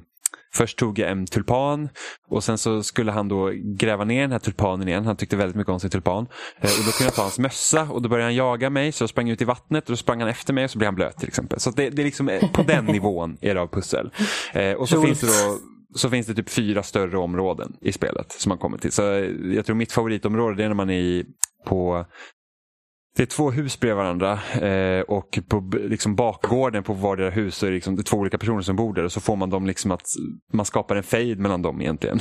Först 0.54 0.78
tog 0.78 0.98
jag 0.98 1.10
en 1.10 1.26
tulpan 1.26 1.88
och 2.28 2.44
sen 2.44 2.58
så 2.58 2.82
skulle 2.82 3.12
han 3.12 3.28
då 3.28 3.50
gräva 3.54 4.04
ner 4.04 4.20
den 4.20 4.32
här 4.32 4.38
tulpanen 4.38 4.88
igen. 4.88 5.06
Han 5.06 5.16
tyckte 5.16 5.36
väldigt 5.36 5.56
mycket 5.56 5.72
om 5.72 5.80
sin 5.80 5.90
tulpan. 5.90 6.26
Eh, 6.60 6.70
och 6.70 6.84
då 6.86 6.92
kunde 6.92 7.04
jag 7.04 7.14
ta 7.14 7.22
hans 7.22 7.38
mössa 7.38 7.82
och 7.82 8.02
då 8.02 8.08
började 8.08 8.26
han 8.26 8.34
jaga 8.34 8.70
mig 8.70 8.92
så 8.92 9.02
jag 9.02 9.10
sprang 9.10 9.30
ut 9.30 9.42
i 9.42 9.44
vattnet 9.44 9.84
och 9.84 9.92
då 9.92 9.96
sprang 9.96 10.20
han 10.20 10.28
efter 10.28 10.52
mig 10.52 10.64
och 10.64 10.70
så 10.70 10.78
blev 10.78 10.86
han 10.86 10.94
blöt 10.94 11.16
till 11.16 11.28
exempel. 11.28 11.60
Så 11.60 11.70
det, 11.70 11.90
det 11.90 12.02
är 12.02 12.04
liksom 12.04 12.28
eh, 12.28 12.50
på 12.52 12.62
den 12.62 12.84
nivån 12.94 13.36
är 13.40 13.54
det 13.54 13.60
av 13.60 13.66
pussel. 13.66 14.10
Eh, 14.52 14.72
och 14.72 14.88
så 14.88 14.96
Roligt. 14.96 15.06
finns 15.06 15.20
det 15.20 15.26
då 15.26 15.58
så 15.94 16.10
finns 16.10 16.26
det 16.26 16.34
typ 16.34 16.50
fyra 16.50 16.82
större 16.82 17.18
områden 17.18 17.76
i 17.80 17.92
spelet 17.92 18.32
som 18.32 18.48
man 18.48 18.58
kommer 18.58 18.78
till. 18.78 18.92
Så 18.92 19.02
jag 19.54 19.66
tror 19.66 19.76
mitt 19.76 19.92
favoritområde 19.92 20.56
det 20.56 20.64
är 20.64 20.68
när 20.68 20.74
man 20.74 20.90
är 20.90 21.00
i, 21.00 21.24
på 21.66 22.06
det 23.16 23.22
är 23.22 23.26
två 23.26 23.50
hus 23.50 23.80
bredvid 23.80 23.96
varandra 23.96 24.32
eh, 24.68 25.00
och 25.00 25.38
på 25.48 25.70
liksom 25.74 26.14
bakgården 26.16 26.82
på 26.82 26.92
vardera 26.92 27.30
hus 27.30 27.56
så 27.56 27.66
är 27.66 27.70
det, 27.70 27.74
liksom, 27.74 27.96
det 27.96 28.00
är 28.00 28.04
två 28.04 28.16
olika 28.16 28.38
personer 28.38 28.62
som 28.62 28.76
bor 28.76 28.94
där 28.94 29.04
och 29.04 29.12
så 29.12 29.20
får 29.20 29.36
man 29.36 29.50
dem 29.50 29.66
liksom 29.66 29.90
att 29.90 30.06
man 30.52 30.66
skapar 30.66 30.96
en 30.96 31.02
fejd 31.02 31.38
mellan 31.38 31.62
dem 31.62 31.80
egentligen. 31.80 32.20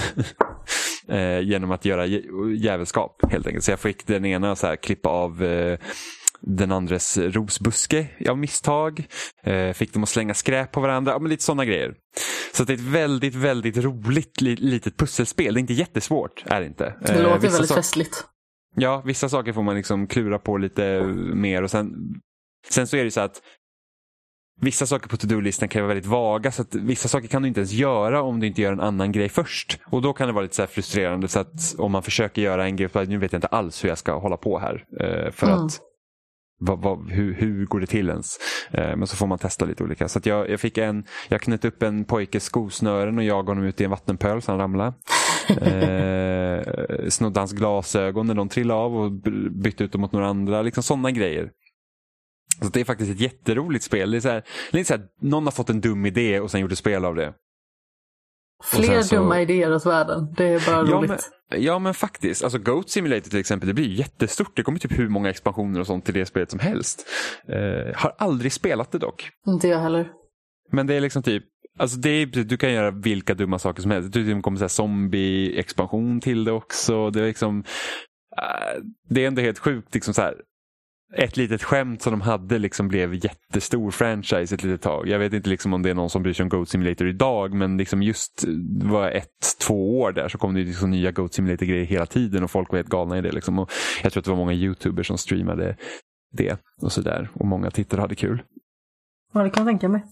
eh, 1.08 1.40
genom 1.40 1.72
att 1.72 1.86
göra 1.86 2.06
djä- 2.06 2.54
djävulskap 2.56 3.32
helt 3.32 3.48
enkelt. 3.48 3.64
Så 3.66 3.72
jag 3.72 3.80
fick 3.80 4.08
den 4.08 4.26
ena 4.26 4.56
så 4.56 4.68
här 4.68 4.76
klippa 4.76 5.10
av 5.10 5.44
eh, 5.44 5.80
den 6.42 6.72
andres 6.72 7.18
rosbuske 7.18 8.08
av 8.30 8.38
misstag. 8.38 9.06
Eh, 9.44 9.74
fick 9.74 9.94
dem 9.94 10.04
att 10.04 10.10
slänga 10.10 10.34
skräp 10.34 10.72
på 10.72 10.82
varandra. 10.82 11.12
Ja, 11.12 11.20
men 11.20 11.30
lite 11.30 11.44
sådana 11.44 11.66
grejer. 11.66 11.96
Så 12.54 12.64
det 12.64 12.74
är 12.74 12.78
ett 12.78 12.82
väldigt, 12.82 13.36
väldigt 13.36 13.78
roligt 13.78 14.42
li- 14.42 14.56
litet 14.56 14.98
pusselspel. 14.98 15.54
Det 15.54 15.58
är 15.58 15.62
inte 15.62 15.74
jättesvårt. 15.74 16.44
Är 16.46 16.60
det 16.62 16.68
inte. 16.68 16.96
Det 17.02 17.14
Eh, 17.14 17.24
låter 17.24 17.40
vissa 17.40 17.54
väldigt 17.54 17.76
festligt. 17.76 18.26
Ja, 18.76 19.02
vissa 19.06 19.30
saker 19.30 19.54
får 19.54 19.64
man 19.64 19.76
liksom 19.76 20.08
klura 20.08 20.40
på 20.40 20.58
lite 20.58 21.04
mer 21.34 21.64
och 21.64 21.72
sen, 21.72 21.94
sen 22.70 22.88
så 22.88 22.98
är 22.98 23.04
det 23.04 23.12
så 23.12 23.22
att 23.22 23.42
Vissa 24.64 24.86
saker 24.86 25.10
på 25.10 25.18
to-do-listan 25.18 25.70
kan 25.70 25.82
vara 25.82 25.88
väldigt 25.88 26.06
vaga 26.06 26.52
så 26.52 26.62
att 26.62 26.76
vissa 26.76 27.08
saker 27.08 27.28
kan 27.28 27.42
du 27.42 27.48
inte 27.48 27.60
ens 27.60 27.72
göra 27.72 28.22
om 28.22 28.40
du 28.40 28.48
inte 28.48 28.62
gör 28.62 28.72
en 28.72 28.80
annan 28.80 29.12
grej 29.12 29.30
först. 29.30 29.80
Och 29.86 30.02
då 30.02 30.14
kan 30.14 30.28
det 30.28 30.34
vara 30.34 30.44
lite 30.44 30.56
så 30.56 30.68
frustrerande 30.68 31.28
så 31.28 31.40
att 31.40 31.76
om 31.78 31.92
man 31.92 32.04
försöker 32.04 32.42
göra 32.42 32.66
en 32.66 32.76
grej, 32.76 32.90
nu 33.08 33.18
vet 33.18 33.32
jag 33.32 33.38
inte 33.38 33.48
alls 33.48 33.84
hur 33.84 33.90
jag 33.90 33.98
ska 33.98 34.20
hålla 34.20 34.38
på 34.38 34.60
här. 34.60 34.86
Eh, 35.00 35.32
för 35.32 35.48
mm. 35.48 35.66
att 35.66 35.80
vad, 36.62 36.82
vad, 36.82 37.10
hur, 37.10 37.34
hur 37.34 37.66
går 37.66 37.80
det 37.80 37.88
till 37.88 38.10
ens? 38.10 38.38
Eh, 38.72 38.96
men 38.96 39.08
så 39.08 39.16
får 39.16 39.28
man 39.28 39.40
testa 39.40 39.66
lite 39.66 39.84
olika. 39.84 40.08
Så 40.08 40.20
jag, 40.24 40.50
jag, 40.50 40.60
fick 40.60 40.78
en, 40.78 41.06
jag 41.30 41.42
knöt 41.42 41.66
upp 41.66 41.84
en 41.84 42.06
pojkes 42.06 42.44
skosnören 42.44 43.18
och 43.18 43.24
jagade 43.24 43.52
honom 43.52 43.64
ut 43.64 43.82
i 43.82 43.84
en 43.84 43.90
vattenpöl 43.90 44.42
så 44.42 44.52
han 44.52 44.60
ramlade. 44.60 44.94
Eh, 45.50 47.10
snodde 47.10 47.40
hans 47.40 47.52
glasögon 47.52 48.28
när 48.28 48.34
de 48.34 48.50
trillade 48.50 48.80
av 48.80 48.96
och 48.96 49.12
bytte 49.64 49.84
ut 49.84 49.92
dem 49.92 50.02
mot 50.02 50.12
några 50.12 50.28
andra. 50.28 50.62
Liksom 50.62 50.84
sådana 50.84 51.12
grejer. 51.12 51.52
Så 52.62 52.70
Det 52.70 52.80
är 52.80 52.86
faktiskt 52.86 53.12
ett 53.12 53.20
jätteroligt 53.20 53.84
spel. 53.84 54.12
Det 54.12 54.18
är 54.18 54.22
så 54.22 54.30
här, 54.30 54.44
lite 54.72 54.88
så 54.88 54.94
här, 54.94 55.04
någon 55.22 55.44
har 55.44 55.52
fått 55.52 55.70
en 55.70 55.82
dum 55.82 56.06
idé 56.06 56.40
och 56.40 56.52
sen 56.52 56.62
gjort 56.62 56.72
ett 56.72 56.78
spel 56.78 57.06
av 57.06 57.16
det. 57.16 57.34
Fler 58.64 59.02
så... 59.02 59.16
dumma 59.16 59.42
idéer 59.42 59.72
hos 59.72 59.86
världen. 59.86 60.34
Det 60.38 60.46
är 60.46 60.66
bara 60.66 60.90
ja, 60.90 60.98
roligt. 60.98 61.30
Men, 61.50 61.64
ja 61.64 61.80
men 61.80 61.94
faktiskt. 61.94 62.44
Alltså 62.44 62.60
Goat 62.60 62.90
Simulator 62.90 63.30
till 63.30 63.40
exempel, 63.40 63.68
det 63.68 63.74
blir 63.74 63.88
jättestort. 63.88 64.56
Det 64.56 64.64
kommer 64.64 64.80
typ 64.80 65.00
hur 65.00 65.10
många 65.10 65.30
expansioner 65.30 65.80
och 65.80 65.88
sånt 65.88 66.06
till 66.06 66.14
det 66.14 66.26
spelet 66.26 66.52
som 66.52 66.60
helst. 66.60 67.08
Uh, 67.50 67.96
har 67.96 68.16
aldrig 68.18 68.54
spelat 68.54 68.92
det 68.92 68.98
dock. 68.98 69.30
Inte 69.48 69.68
jag 69.68 69.80
heller. 69.80 70.10
Men 70.72 70.88
det 70.88 70.94
är 70.94 71.02
liksom 71.02 71.24
typ, 71.24 71.44
Alltså 71.80 71.98
det 71.98 72.10
är, 72.10 72.26
du 72.26 72.58
kan 72.58 72.74
göra 72.74 72.92
vilka 72.92 73.34
dumma 73.34 73.60
saker 73.60 73.82
som 73.82 73.92
helst. 73.92 74.14
Det 74.14 74.42
kommer 74.42 74.68
zombie-expansion 74.68 76.22
till 76.22 76.44
det 76.44 76.52
också. 76.52 77.10
Det 77.10 77.22
är, 77.22 77.28
liksom, 77.28 77.58
uh, 77.60 78.84
det 79.10 79.24
är 79.24 79.28
ändå 79.28 79.42
helt 79.42 79.60
sjukt. 79.60 79.94
Liksom 79.94 80.14
så 80.14 80.22
här, 80.22 80.36
ett 81.14 81.38
litet 81.38 81.64
skämt 81.64 82.02
som 82.02 82.12
de 82.12 82.22
hade 82.22 82.58
liksom 82.58 82.88
blev 82.88 83.26
jättestor 83.26 83.92
franchise 83.92 84.56
ett 84.56 84.64
litet 84.64 84.82
tag. 84.82 85.08
Jag 85.08 85.20
vet 85.20 85.34
inte 85.34 85.50
liksom 85.50 85.74
om 85.74 85.82
det 85.82 85.90
är 85.90 85.94
någon 85.94 86.10
som 86.10 86.24
bryr 86.24 86.34
sig 86.34 86.44
om 86.44 86.50
Goat 86.50 86.70
Simulator 86.70 87.08
idag 87.08 87.54
men 87.54 87.78
liksom 87.78 88.04
just 88.04 88.44
var 88.84 89.12
ett, 89.12 89.56
två 89.68 90.00
år 90.00 90.12
där 90.12 90.28
så 90.28 90.38
kom 90.38 90.54
det 90.54 90.64
liksom 90.64 90.92
nya 90.92 91.12
Goat 91.12 91.34
Simulator-grejer 91.34 91.86
hela 91.86 92.06
tiden 92.06 92.44
och 92.44 92.52
folk 92.52 92.70
var 92.70 92.78
helt 92.78 92.90
galna 92.90 93.18
i 93.18 93.22
det. 93.22 93.32
Liksom. 93.32 93.60
Och 93.60 93.72
jag 94.04 94.14
tror 94.14 94.22
att 94.22 94.26
det 94.26 94.32
var 94.32 94.38
många 94.38 94.54
YouTubers 94.54 95.08
som 95.08 95.18
streamade 95.18 95.76
det 96.32 96.58
och 96.82 96.92
sådär 96.92 97.30
och 97.34 97.46
många 97.46 97.72
tittare 97.72 98.02
hade 98.02 98.16
kul. 98.16 98.44
Ja, 99.34 99.44
det 99.44 99.50
kan 99.50 99.66
jag 99.66 99.72
tänka 99.72 99.90
mig. 99.90 100.04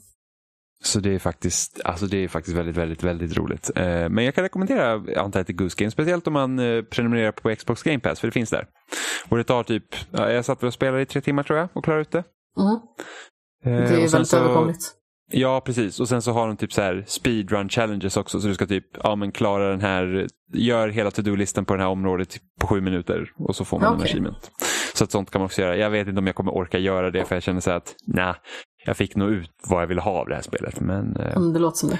Så 0.83 0.99
det 0.99 1.15
är 1.15 1.19
faktiskt, 1.19 1.81
alltså 1.85 2.05
det 2.05 2.17
är 2.17 2.27
faktiskt 2.27 2.57
väldigt, 2.57 2.77
väldigt, 2.77 3.03
väldigt 3.03 3.37
roligt. 3.37 3.71
Eh, 3.75 4.09
men 4.09 4.25
jag 4.25 4.35
kan 4.35 4.43
rekommendera 4.43 5.43
till 5.43 5.55
Goose 5.55 5.75
Game, 5.79 5.91
speciellt 5.91 6.27
om 6.27 6.33
man 6.33 6.59
eh, 6.59 6.81
prenumererar 6.83 7.31
på 7.31 7.55
Xbox 7.55 7.83
Game 7.83 7.99
Pass, 7.99 8.19
för 8.19 8.27
det 8.27 8.31
finns 8.31 8.49
där. 8.49 8.67
Och 9.29 9.37
det 9.37 9.43
tar 9.43 9.63
typ, 9.63 9.83
ja, 10.11 10.31
jag 10.31 10.45
satt 10.45 10.63
och 10.63 10.73
spelade 10.73 11.01
i 11.01 11.05
tre 11.05 11.21
timmar 11.21 11.43
tror 11.43 11.59
jag 11.59 11.69
och 11.73 11.83
klarade 11.83 12.01
ut 12.01 12.11
det. 12.11 12.23
Mm. 12.57 12.75
Eh, 13.65 13.89
det 13.89 13.95
är 13.95 14.11
väldigt 14.11 14.27
så, 14.27 14.37
överkomligt. 14.37 14.95
Ja, 15.31 15.61
precis. 15.61 15.99
Och 15.99 16.09
sen 16.09 16.21
så 16.21 16.31
har 16.31 16.47
de 16.47 16.57
typ 16.57 16.73
så 16.73 16.81
här 16.81 17.03
speedrun 17.07 17.69
challenges 17.69 18.17
också. 18.17 18.41
Så 18.41 18.47
du 18.47 18.53
ska 18.53 18.65
typ 18.65 18.85
ja, 19.03 19.15
men 19.15 19.31
klara 19.31 19.69
den 19.69 19.81
här, 19.81 20.27
gör 20.53 20.87
hela 20.87 21.11
to-do-listan 21.11 21.65
på 21.65 21.75
det 21.75 21.81
här 21.81 21.89
området 21.89 22.37
på 22.59 22.67
sju 22.67 22.81
minuter 22.81 23.31
och 23.37 23.55
så 23.55 23.65
får 23.65 23.79
man 23.79 23.87
okay. 23.87 23.99
en 23.99 24.03
achievement. 24.03 24.51
Så 24.93 25.03
att 25.03 25.11
sånt 25.11 25.31
kan 25.31 25.41
man 25.41 25.45
också 25.45 25.61
göra. 25.61 25.77
Jag 25.77 25.89
vet 25.89 26.07
inte 26.07 26.19
om 26.19 26.27
jag 26.27 26.35
kommer 26.35 26.51
orka 26.51 26.77
göra 26.77 27.11
det 27.11 27.25
för 27.25 27.35
jag 27.35 27.43
känner 27.43 27.59
så 27.59 27.71
att 27.71 27.95
nej, 28.07 28.33
jag 28.85 28.97
fick 28.97 29.15
nog 29.15 29.29
ut 29.29 29.51
vad 29.67 29.81
jag 29.81 29.87
ville 29.87 30.01
ha 30.01 30.11
av 30.11 30.27
det 30.27 30.35
här 30.35 30.41
spelet. 30.41 30.79
Men, 30.79 31.15
mm, 31.15 31.53
det 31.53 31.59
låter 31.59 31.77
som 31.77 31.89
det. 31.89 31.99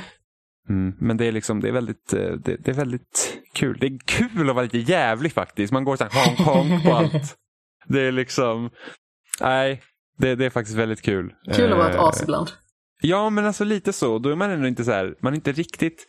Mm, 0.70 0.96
men 1.00 1.18
det 1.18 1.26
är, 1.26 1.32
liksom, 1.32 1.60
det, 1.60 1.68
är 1.68 1.72
väldigt, 1.72 2.14
eh, 2.14 2.32
det, 2.32 2.56
det, 2.56 2.68
är 2.68 2.76
väldigt 2.76 3.38
kul. 3.54 3.78
Det 3.80 3.88
är 3.88 4.00
kul 4.06 4.50
att 4.50 4.56
vara 4.56 4.64
lite 4.64 4.78
jävlig 4.78 5.34
faktiskt. 5.34 5.74
Man 5.74 5.84
går 5.84 5.96
så 5.96 6.04
här 6.04 6.26
Hongkong 6.26 6.84
på 6.84 6.94
allt. 6.94 7.36
Det 7.88 8.02
är 8.02 8.12
liksom, 8.12 8.70
nej, 9.42 9.82
det, 10.18 10.36
det 10.36 10.46
är 10.46 10.50
faktiskt 10.50 10.78
väldigt 10.78 11.02
kul. 11.02 11.34
Kul 11.56 11.72
att 11.72 11.78
vara 11.78 11.90
ett 11.90 11.96
eh, 11.96 12.04
as 12.04 12.22
ibland. 12.22 12.52
Ja, 13.02 13.30
men 13.30 13.46
alltså 13.46 13.64
lite 13.64 13.94
så. 13.94 14.20
Då 14.20 14.30
är 14.30 14.36
man 14.36 14.52
ändå 14.52 14.68
inte 14.68 14.84
så 14.84 14.92
här, 14.92 15.16
man 15.22 15.34
är 15.34 15.36
inte 15.36 15.52
riktigt 15.52 16.08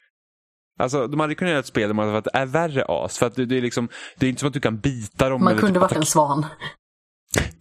Alltså, 0.78 1.06
de 1.06 1.20
hade 1.20 1.34
kunnat 1.34 1.50
göra 1.50 1.60
ett 1.60 1.66
spel 1.66 1.88
där 1.88 1.94
man 1.94 2.22
är 2.32 2.46
värre 2.46 2.84
as. 2.88 3.18
För 3.18 3.26
att 3.26 3.34
det, 3.34 3.46
det, 3.46 3.56
är 3.56 3.62
liksom, 3.62 3.88
det 4.18 4.26
är 4.26 4.30
inte 4.30 4.40
som 4.40 4.46
att 4.46 4.52
du 4.52 4.60
kan 4.60 4.78
bita 4.78 5.28
dem. 5.28 5.44
Man 5.44 5.56
kunde 5.56 5.72
typ 5.72 5.80
varit 5.80 5.96
en 5.96 6.06
svan. 6.06 6.46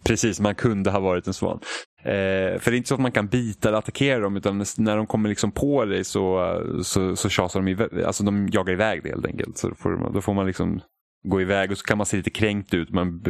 Precis, 0.04 0.40
man 0.40 0.54
kunde 0.54 0.90
ha 0.90 1.00
varit 1.00 1.26
en 1.26 1.34
svan. 1.34 1.60
Eh, 2.02 2.58
för 2.58 2.70
det 2.70 2.74
är 2.74 2.76
inte 2.76 2.88
så 2.88 2.94
att 2.94 3.00
man 3.00 3.12
kan 3.12 3.26
bita 3.26 3.68
eller 3.68 3.78
attackera 3.78 4.20
dem 4.20 4.36
utan 4.36 4.64
när 4.78 4.96
de 4.96 5.06
kommer 5.06 5.28
liksom 5.28 5.52
på 5.52 5.84
dig 5.84 6.04
så, 6.04 6.54
så, 6.82 7.16
så 7.16 7.28
tjasar 7.28 7.60
de 7.60 7.68
iväg, 7.68 8.02
alltså 8.02 8.24
de 8.24 8.48
jagar 8.48 8.72
iväg 8.72 9.02
det 9.02 9.08
helt 9.08 9.26
enkelt. 9.26 9.58
Så 9.58 9.68
då 9.68 9.74
får, 9.74 9.90
man, 9.90 10.12
då 10.12 10.20
får 10.20 10.34
man 10.34 10.46
liksom 10.46 10.80
gå 11.28 11.40
iväg 11.40 11.70
och 11.70 11.78
så 11.78 11.84
kan 11.84 11.98
man 11.98 12.06
se 12.06 12.16
lite 12.16 12.30
kränkt 12.30 12.74
ut. 12.74 12.90
Man 12.90 13.22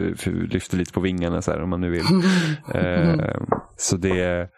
lyfter 0.51 0.77
lite 0.77 0.93
på 0.93 1.01
vingarna 1.01 1.43
så 1.43 1.51
här, 1.51 1.63
om 1.63 1.71
man 1.71 1.81
nu 1.81 1.91
vill. 1.91 2.05
Eh, 2.75 3.41
så 3.77 3.97
det 3.97 4.51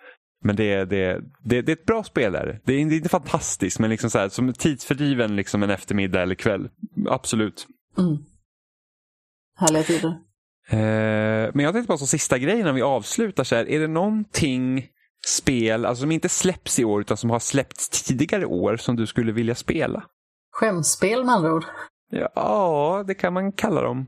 men 0.45 0.57
det, 0.57 0.85
det, 0.85 1.21
det, 1.45 1.63
det 1.63 1.73
är 1.73 1.77
ett 1.77 1.87
bra 1.87 2.05
spel. 2.05 2.33
Där. 2.33 2.61
Det, 2.65 2.73
är, 2.73 2.87
det 2.87 2.95
är 2.95 2.97
inte 2.97 3.09
fantastiskt 3.09 3.79
men 3.79 3.91
liksom 3.91 4.11
så 4.11 4.19
här, 4.19 4.29
som 4.29 4.53
tidsfördriven 4.53 5.37
liksom 5.37 5.63
en 5.63 5.71
eftermiddag 5.71 6.23
eller 6.23 6.35
kväll. 6.35 6.69
Absolut. 7.09 7.67
Mm. 7.99 8.17
Härliga 9.59 9.83
tider. 9.83 10.19
Eh, 10.69 11.51
men 11.55 11.59
jag 11.59 11.73
tänkte 11.73 11.89
bara 11.89 11.99
som 11.99 12.07
sista 12.07 12.39
grej 12.39 12.61
innan 12.61 12.75
vi 12.75 12.83
avslutar. 12.83 13.45
Så 13.45 13.55
här, 13.55 13.69
är 13.69 13.81
det 13.81 13.89
någonting 13.89 14.87
spel 15.27 15.87
alltså 15.87 16.01
som 16.01 16.13
inte 16.13 16.29
släpps 16.29 16.79
i 16.79 16.85
år 16.85 17.01
utan 17.01 17.17
som 17.17 17.31
har 17.31 17.39
släppts 17.39 17.89
tidigare 17.89 18.47
år 18.47 18.77
som 18.77 18.97
du 18.97 19.07
skulle 19.07 19.33
vilja 19.33 19.55
spela? 19.55 20.05
Skämsspel 20.53 21.25
med 21.25 21.35
andra 21.35 21.55
ord. 21.55 21.65
Ja, 22.11 23.05
det 23.07 23.15
kan 23.15 23.33
man 23.33 23.53
kalla 23.53 23.83
dem. 23.83 24.07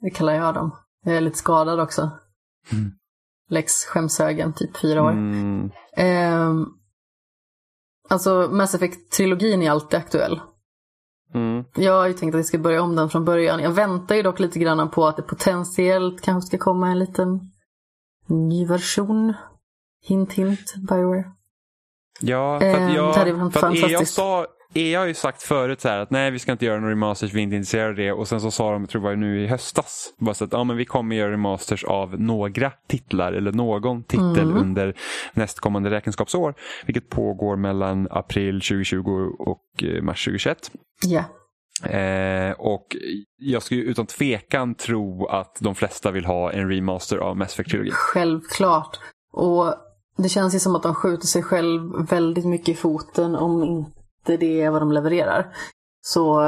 Det 0.00 0.10
kallar 0.10 0.32
jag 0.32 0.54
dem. 0.54 0.76
Jag 1.04 1.16
är 1.16 1.20
lite 1.20 1.38
skadad 1.38 1.80
också. 1.80 2.10
Mm. 2.72 2.92
Lex 3.50 3.84
skämshögen, 3.84 4.52
typ 4.52 4.76
fyra 4.76 5.02
år. 5.02 5.10
Mm. 5.10 5.70
Eh, 5.96 6.52
alltså 8.08 8.48
Mass 8.52 8.74
Effect-trilogin 8.74 9.62
är 9.62 9.70
alltid 9.70 9.98
aktuell. 9.98 10.40
Mm. 11.34 11.64
Jag 11.74 11.92
har 11.92 12.06
ju 12.06 12.14
tänkt 12.14 12.34
att 12.34 12.38
jag 12.38 12.46
ska 12.46 12.58
börja 12.58 12.82
om 12.82 12.96
den 12.96 13.10
från 13.10 13.24
början. 13.24 13.60
Jag 13.60 13.70
väntar 13.70 14.14
ju 14.14 14.22
dock 14.22 14.40
lite 14.40 14.58
grann 14.58 14.90
på 14.90 15.06
att 15.06 15.16
det 15.16 15.22
potentiellt 15.22 16.20
kanske 16.22 16.46
ska 16.46 16.58
komma 16.58 16.88
en 16.88 16.98
liten 16.98 17.40
ny 18.26 18.66
version. 18.66 19.34
Hint 20.02 20.32
hint, 20.32 20.74
Bioware. 20.76 21.24
Ja, 22.20 22.60
för 22.60 22.74
att 22.74 22.94
jag, 22.94 23.28
eh, 23.28 23.50
för 23.50 23.66
att 23.66 23.90
jag 23.90 24.08
sa 24.08 24.46
EA 24.74 24.98
har 24.98 25.06
ju 25.06 25.14
sagt 25.14 25.42
förut 25.42 25.80
så 25.80 25.88
att 25.88 26.10
nej 26.10 26.30
vi 26.30 26.38
ska 26.38 26.52
inte 26.52 26.66
göra 26.66 26.80
några 26.80 26.92
remasters, 26.92 27.32
vi 27.32 27.38
är 27.38 27.42
inte 27.42 27.56
intresserade 27.56 27.88
av 27.88 27.96
det. 27.96 28.12
Och 28.12 28.28
sen 28.28 28.40
så 28.40 28.50
sa 28.50 28.72
de, 28.72 28.86
tror 28.86 29.10
jag 29.10 29.18
nu 29.18 29.44
i 29.44 29.46
höstas, 29.46 30.14
bara 30.18 30.34
så 30.34 30.44
att 30.44 30.52
ja, 30.52 30.64
men 30.64 30.76
vi 30.76 30.84
kommer 30.84 31.16
göra 31.16 31.32
remasters 31.32 31.84
av 31.84 32.20
några 32.20 32.72
titlar 32.88 33.32
eller 33.32 33.52
någon 33.52 34.02
titel 34.02 34.50
mm. 34.50 34.56
under 34.56 34.94
nästkommande 35.32 35.90
räkenskapsår. 35.90 36.54
Vilket 36.86 37.08
pågår 37.08 37.56
mellan 37.56 38.08
april 38.10 38.60
2020 38.60 39.00
och 39.38 39.82
eh, 39.82 40.02
mars 40.02 40.24
2021. 40.24 40.70
Ja. 41.06 41.24
Eh, 41.90 42.52
och 42.52 42.96
jag 43.36 43.62
skulle 43.62 43.82
utan 43.82 44.06
tvekan 44.06 44.74
tro 44.74 45.26
att 45.26 45.56
de 45.60 45.74
flesta 45.74 46.10
vill 46.10 46.24
ha 46.24 46.52
en 46.52 46.70
remaster 46.70 47.16
av 47.16 47.36
Mass 47.36 47.52
Effect-trilogin. 47.58 47.92
Självklart. 47.92 48.98
Och 49.32 49.74
det 50.16 50.28
känns 50.28 50.54
ju 50.54 50.58
som 50.58 50.76
att 50.76 50.82
de 50.82 50.94
skjuter 50.94 51.26
sig 51.26 51.42
själv 51.42 52.08
väldigt 52.10 52.44
mycket 52.44 52.68
i 52.68 52.74
foten 52.74 53.34
om 53.34 53.64
inte 53.64 53.97
det 54.24 54.62
är 54.62 54.70
vad 54.70 54.82
de 54.82 54.92
levererar. 54.92 55.56
Så 56.00 56.40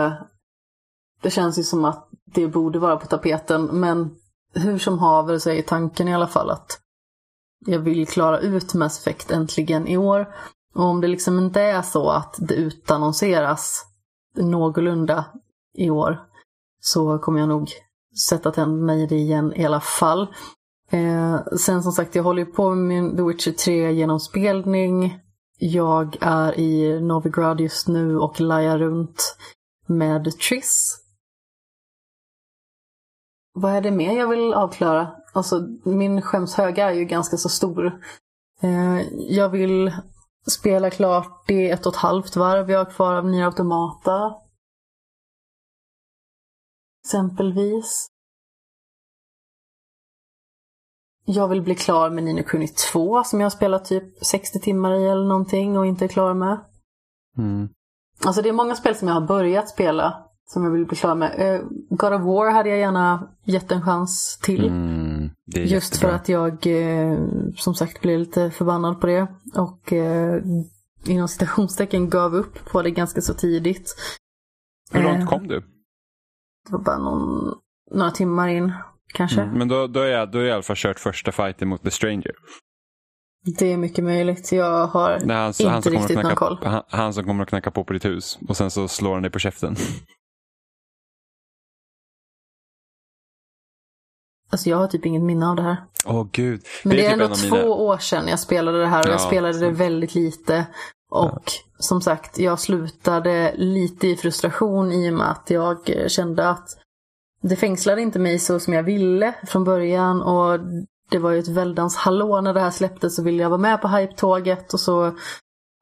det 1.22 1.30
känns 1.30 1.58
ju 1.58 1.62
som 1.62 1.84
att 1.84 2.08
det 2.24 2.46
borde 2.48 2.78
vara 2.78 2.96
på 2.96 3.06
tapeten. 3.06 3.64
Men 3.64 4.16
hur 4.54 4.78
som 4.78 4.98
haver 4.98 5.38
så 5.38 5.50
är 5.50 5.62
tanken 5.62 6.08
i 6.08 6.14
alla 6.14 6.26
fall 6.26 6.50
att 6.50 6.80
jag 7.66 7.78
vill 7.78 8.08
klara 8.08 8.38
ut 8.38 8.74
Mass 8.74 8.98
Effect 8.98 9.30
äntligen 9.30 9.86
i 9.86 9.96
år. 9.96 10.34
Och 10.74 10.84
om 10.84 11.00
det 11.00 11.08
liksom 11.08 11.38
inte 11.38 11.60
är 11.60 11.82
så 11.82 12.10
att 12.10 12.36
det 12.38 12.54
utannonseras 12.54 13.86
någorlunda 14.36 15.24
i 15.74 15.90
år 15.90 16.20
så 16.80 17.18
kommer 17.18 17.40
jag 17.40 17.48
nog 17.48 17.70
sätta 18.28 18.52
tänderna 18.52 18.96
i 18.96 19.06
det 19.06 19.16
igen 19.16 19.52
i 19.56 19.64
alla 19.64 19.80
fall. 19.80 20.34
Eh, 20.90 21.40
sen 21.56 21.82
som 21.82 21.92
sagt, 21.92 22.14
jag 22.14 22.22
håller 22.22 22.44
ju 22.44 22.52
på 22.52 22.74
med 22.74 22.86
min 22.86 23.16
The 23.16 23.22
Witcher 23.22 23.52
3 23.52 23.92
genomspelning. 23.92 25.18
Jag 25.62 26.16
är 26.20 26.58
i 26.58 27.00
Novigrad 27.00 27.60
just 27.60 27.88
nu 27.88 28.18
och 28.18 28.40
lajar 28.40 28.78
runt 28.78 29.36
med 29.86 30.38
Triss. 30.38 30.96
Vad 33.52 33.72
är 33.72 33.80
det 33.80 33.90
mer 33.90 34.18
jag 34.18 34.28
vill 34.28 34.54
avklara? 34.54 35.16
Alltså, 35.32 35.68
min 35.84 36.22
skämshöga 36.22 36.90
är 36.90 36.94
ju 36.94 37.04
ganska 37.04 37.36
så 37.36 37.48
stor. 37.48 38.00
Eh, 38.62 39.00
jag 39.14 39.48
vill 39.48 39.92
spela 40.46 40.90
klart 40.90 41.44
det 41.46 41.70
ett 41.70 41.86
och 41.86 41.92
ett 41.92 42.00
halvt 42.00 42.36
varv 42.36 42.70
jag 42.70 42.84
har 42.84 42.92
kvar 42.92 43.14
av 43.14 43.26
Nya 43.26 43.46
Automata. 43.46 44.34
Exempelvis. 47.04 48.06
Jag 51.24 51.48
vill 51.48 51.62
bli 51.62 51.74
klar 51.74 52.10
med 52.10 52.24
Nino 52.24 52.42
Kuni 52.42 52.68
2 52.68 53.24
som 53.24 53.40
jag 53.40 53.44
har 53.44 53.50
spelat 53.50 53.84
typ 53.84 54.24
60 54.24 54.60
timmar 54.60 54.94
i 54.94 55.06
eller 55.06 55.28
någonting 55.28 55.78
och 55.78 55.86
inte 55.86 56.04
är 56.04 56.08
klar 56.08 56.34
med. 56.34 56.60
Mm. 57.38 57.68
Alltså 58.24 58.42
det 58.42 58.48
är 58.48 58.52
många 58.52 58.74
spel 58.74 58.94
som 58.94 59.08
jag 59.08 59.14
har 59.14 59.26
börjat 59.26 59.68
spela 59.68 60.30
som 60.52 60.64
jag 60.64 60.70
vill 60.70 60.86
bli 60.86 60.96
klar 60.96 61.14
med. 61.14 61.54
Eh, 61.54 61.60
God 61.90 62.12
of 62.12 62.22
War 62.22 62.50
hade 62.50 62.68
jag 62.68 62.78
gärna 62.78 63.30
gett 63.44 63.72
en 63.72 63.82
chans 63.82 64.38
till. 64.42 64.66
Mm, 64.66 65.30
Just 65.46 65.70
jättebra. 65.70 66.08
för 66.08 66.16
att 66.16 66.28
jag 66.28 66.66
eh, 66.66 67.18
som 67.56 67.74
sagt 67.74 68.00
blev 68.00 68.18
lite 68.18 68.50
förbannad 68.50 69.00
på 69.00 69.06
det. 69.06 69.26
Och 69.54 69.92
eh, 69.92 70.42
inom 71.04 71.28
citationstecken 71.28 72.10
gav 72.10 72.34
upp 72.34 72.70
på 72.72 72.82
det 72.82 72.90
ganska 72.90 73.20
så 73.20 73.34
tidigt. 73.34 73.96
Hur 74.90 75.02
långt 75.02 75.28
kom 75.28 75.48
du? 75.48 75.60
Det 76.66 76.72
var 76.72 76.78
bara 76.78 76.98
någon, 76.98 77.54
några 77.90 78.10
timmar 78.10 78.48
in 78.48 78.72
kanske. 79.12 79.40
Mm, 79.40 79.58
men 79.58 79.68
då, 79.68 79.86
då, 79.86 80.00
är 80.00 80.08
jag, 80.08 80.30
då 80.30 80.38
är 80.38 80.42
jag 80.42 80.48
i 80.48 80.52
alla 80.52 80.62
fall 80.62 80.76
kört 80.76 80.98
första 81.00 81.32
fighten 81.32 81.68
mot 81.68 81.82
The 81.82 81.90
Stranger. 81.90 82.32
Det 83.58 83.72
är 83.72 83.76
mycket 83.76 84.04
möjligt. 84.04 84.52
Jag 84.52 84.86
har 84.86 85.10
Det 85.10 85.34
är 85.34 85.38
han, 85.38 85.48
inte 85.48 85.68
han, 85.68 85.82
riktigt 85.82 86.16
någon 86.16 86.22
knacka, 86.24 86.36
koll. 86.36 86.58
han, 86.62 86.82
han 86.88 87.14
som 87.14 87.24
kommer 87.24 87.42
att 87.42 87.48
knacka 87.48 87.70
på 87.70 87.84
på 87.84 87.92
ditt 87.92 88.04
hus 88.04 88.38
och 88.48 88.56
sen 88.56 88.70
så 88.70 88.88
slår 88.88 89.12
han 89.14 89.22
dig 89.22 89.30
på 89.32 89.38
käften. 89.38 89.76
Alltså 94.52 94.70
jag 94.70 94.76
har 94.76 94.86
typ 94.86 95.06
inget 95.06 95.22
minne 95.22 95.46
av 95.48 95.56
det 95.56 95.62
här. 95.62 95.76
Åh 96.06 96.26
gud. 96.32 96.62
Men 96.84 96.96
det 96.96 97.06
är, 97.06 97.10
typ 97.10 97.12
ändå 97.12 97.24
en 97.24 97.30
av 97.30 97.34
två 97.36 97.56
mina- 97.56 97.68
år 97.68 97.98
sedan 97.98 98.28
jag 98.28 98.40
spelade 98.40 98.80
det 98.80 98.86
här 98.86 99.00
och 99.00 99.06
Ja, 99.08 99.10
jag 99.12 99.20
spelade 99.20 99.58
det 99.58 99.70
väldigt 99.70 100.14
lite. 100.14 100.66
Och 101.10 101.44
som 101.78 102.00
sagt, 102.00 102.38
jag 102.38 102.60
slutade 102.60 103.54
lite 103.56 104.08
i 104.08 104.16
frustration 104.16 104.92
i 104.92 105.10
och 105.10 105.14
med 105.14 105.30
att 105.30 105.50
jag 105.50 105.90
kände 106.10 106.48
att 106.50 106.68
det 107.42 107.56
fängslade 107.56 108.02
inte 108.02 108.18
mig 108.18 108.38
så 108.38 108.60
som 108.60 108.72
jag 108.72 108.82
ville 108.82 109.34
från 109.46 109.64
början. 109.64 110.22
Och 110.22 110.60
det 111.10 111.18
var 111.18 111.30
ju 111.30 111.38
ett 111.38 111.48
väldans 111.48 111.96
hallå 111.96 112.40
när 112.40 112.54
det 112.54 112.60
här 112.60 112.70
släpptes 112.70 113.16
så 113.16 113.22
ville 113.22 113.42
jag 113.42 113.50
vara 113.50 113.60
med 113.60 113.80
på 113.80 113.88
hype-tåget 113.88 114.72
och 114.72 114.80
så 114.80 115.16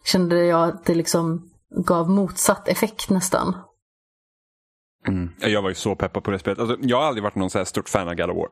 kände 0.05 0.45
jag 0.45 0.69
att 0.69 0.85
det 0.85 0.95
liksom 0.95 1.51
gav 1.87 2.11
motsatt 2.11 2.69
effekt 2.69 3.11
nästan. 3.11 3.57
Mm. 5.09 5.31
Jag 5.39 5.63
var 5.63 5.69
ju 5.69 5.75
så 5.75 5.97
peppad 5.97 6.25
på 6.25 6.31
det 6.31 6.39
spelet. 6.39 6.59
Alltså, 6.59 6.77
jag 6.81 6.97
har 6.97 7.05
aldrig 7.05 7.23
varit 7.23 7.35
någon 7.35 7.51
så 7.51 7.59
här 7.59 7.65
stort 7.65 7.89
fan 7.89 8.09
av 8.09 8.15
God 8.15 8.31
of 8.31 8.37
War. 8.37 8.49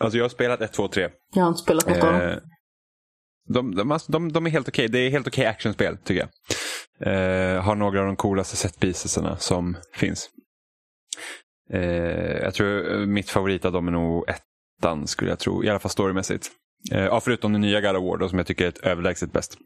Alltså 0.00 0.18
jag 0.18 0.24
har 0.24 0.28
spelat 0.28 0.60
1, 0.60 0.72
2, 0.72 0.88
3. 0.88 1.08
Jag 1.34 1.42
har 1.42 1.48
inte 1.48 1.60
spelat 1.60 1.88
något 1.88 2.04
av 2.04 2.12
dem. 2.12 2.22
Eh, 2.22 2.36
de, 3.48 3.74
de, 3.74 3.92
alltså, 3.92 4.12
de, 4.12 4.32
de 4.32 4.46
är 4.46 4.50
helt 4.50 4.68
okej. 4.68 4.88
Det 4.88 4.98
är 4.98 5.10
helt 5.10 5.26
okej 5.26 5.46
actionspel 5.46 5.96
tycker 5.96 6.20
jag. 6.20 6.28
Eh, 7.00 7.62
har 7.62 7.74
några 7.74 8.00
av 8.00 8.06
de 8.06 8.16
coolaste 8.16 8.56
setpiecesarna 8.56 9.36
som 9.36 9.76
finns. 9.92 10.30
Eh, 11.72 12.42
jag 12.42 12.54
tror 12.54 12.94
eh, 12.94 13.06
mitt 13.06 13.30
favorit 13.30 13.64
av 13.64 13.72
dem 13.72 13.88
är 13.88 13.92
nog 13.92 14.24
ettan 14.28 15.06
skulle 15.06 15.30
jag 15.30 15.38
tro. 15.38 15.64
I 15.64 15.68
alla 15.68 15.78
fall 15.78 15.90
storymässigt. 15.90 16.50
Eh, 16.92 17.04
ja, 17.04 17.20
förutom 17.20 17.52
den 17.52 17.60
nya 17.60 17.80
God 17.80 17.96
of 17.96 18.04
War 18.04 18.16
då, 18.16 18.28
som 18.28 18.38
jag 18.38 18.46
tycker 18.46 18.64
är 18.64 18.68
ett 18.68 18.78
överlägset 18.78 19.32
bäst. 19.32 19.58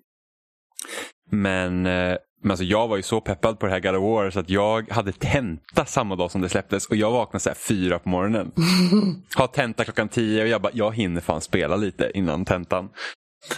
Men, 1.30 1.86
eh, 1.86 2.16
men 2.42 2.50
alltså, 2.50 2.64
jag 2.64 2.88
var 2.88 2.96
ju 2.96 3.02
så 3.02 3.20
peppad 3.20 3.58
på 3.58 3.66
det 3.66 3.72
här 3.72 3.80
God 3.80 3.96
of 3.96 4.02
War 4.02 4.30
så 4.30 4.40
att 4.40 4.50
jag 4.50 4.90
hade 4.90 5.12
tenta 5.12 5.84
samma 5.84 6.16
dag 6.16 6.30
som 6.30 6.40
det 6.40 6.48
släpptes 6.48 6.86
och 6.86 6.96
jag 6.96 7.10
vaknade 7.10 7.40
så 7.40 7.48
här 7.48 7.56
fyra 7.56 7.98
på 7.98 8.08
morgonen. 8.08 8.52
Har 9.34 9.46
tenta 9.46 9.84
klockan 9.84 10.08
tio 10.08 10.42
och 10.42 10.48
jag 10.48 10.62
bara, 10.62 10.72
jag 10.74 10.94
hinner 10.94 11.20
fan 11.20 11.40
spela 11.40 11.76
lite 11.76 12.10
innan 12.14 12.44
tentan. 12.44 12.88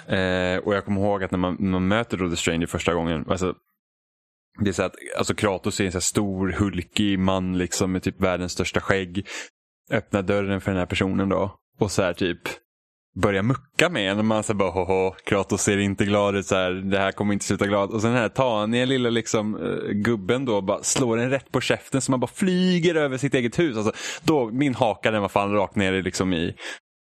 Eh, 0.07 0.57
och 0.57 0.75
jag 0.75 0.85
kommer 0.85 1.01
ihåg 1.01 1.25
att 1.25 1.31
när 1.31 1.39
man, 1.39 1.57
när 1.61 1.71
man 1.71 1.89
möter 1.89 2.17
då 2.17 2.31
The 2.31 2.37
Stranger 2.37 2.67
första 2.67 2.95
gången, 2.95 3.25
alltså, 3.29 3.55
det 4.61 4.71
är 4.71 4.73
så 4.73 4.83
att 4.83 4.95
alltså 5.19 5.35
Kratos 5.35 5.81
är 5.81 5.85
en 5.85 5.93
så 5.93 6.01
stor, 6.01 6.53
hulkig 6.59 7.19
man 7.19 7.59
liksom 7.59 7.93
med 7.93 8.03
typ 8.03 8.21
världens 8.21 8.53
största 8.53 8.81
skägg. 8.81 9.27
Öppnar 9.91 10.23
dörren 10.23 10.61
för 10.61 10.71
den 10.71 10.79
här 10.79 10.87
personen 10.87 11.29
då 11.29 11.57
och 11.79 11.91
så 11.91 12.03
här 12.03 12.13
typ 12.13 12.39
börjar 13.15 13.43
mucka 13.43 13.89
med 13.89 14.11
en 14.11 14.27
man 14.27 14.43
säger 14.43 14.59
bara 14.59 14.71
hoho, 14.71 15.15
Kratos 15.25 15.63
ser 15.63 15.79
inte 15.79 16.05
glad 16.05 16.37
ut 16.37 16.47
så 16.47 16.55
här, 16.55 16.71
det 16.71 16.99
här 16.99 17.13
kommer 17.13 17.33
inte 17.33 17.45
sluta 17.45 17.67
glad. 17.67 17.91
Och 17.91 18.01
sen 18.01 18.11
den 18.13 18.21
här 18.21 18.29
taniga 18.29 18.85
lilla 18.85 19.11
liksom, 19.11 19.57
eh, 19.57 19.93
gubben 19.93 20.45
då 20.45 20.61
bara 20.61 20.83
slår 20.83 21.19
en 21.19 21.31
rätt 21.31 21.53
på 21.53 21.61
käften 21.61 22.01
så 22.01 22.11
man 22.11 22.21
bara 22.21 22.31
flyger 22.35 22.95
över 22.95 23.19
sitt 23.19 23.35
eget 23.35 23.59
hus. 23.59 23.77
Alltså, 23.77 23.93
då, 24.23 24.51
min 24.51 24.75
haka 24.75 25.11
den 25.11 25.23
var 25.23 25.29
fan 25.29 25.53
rakt 25.53 25.77
ner 25.77 25.93
i, 25.93 26.03
liksom 26.03 26.33
i, 26.33 26.55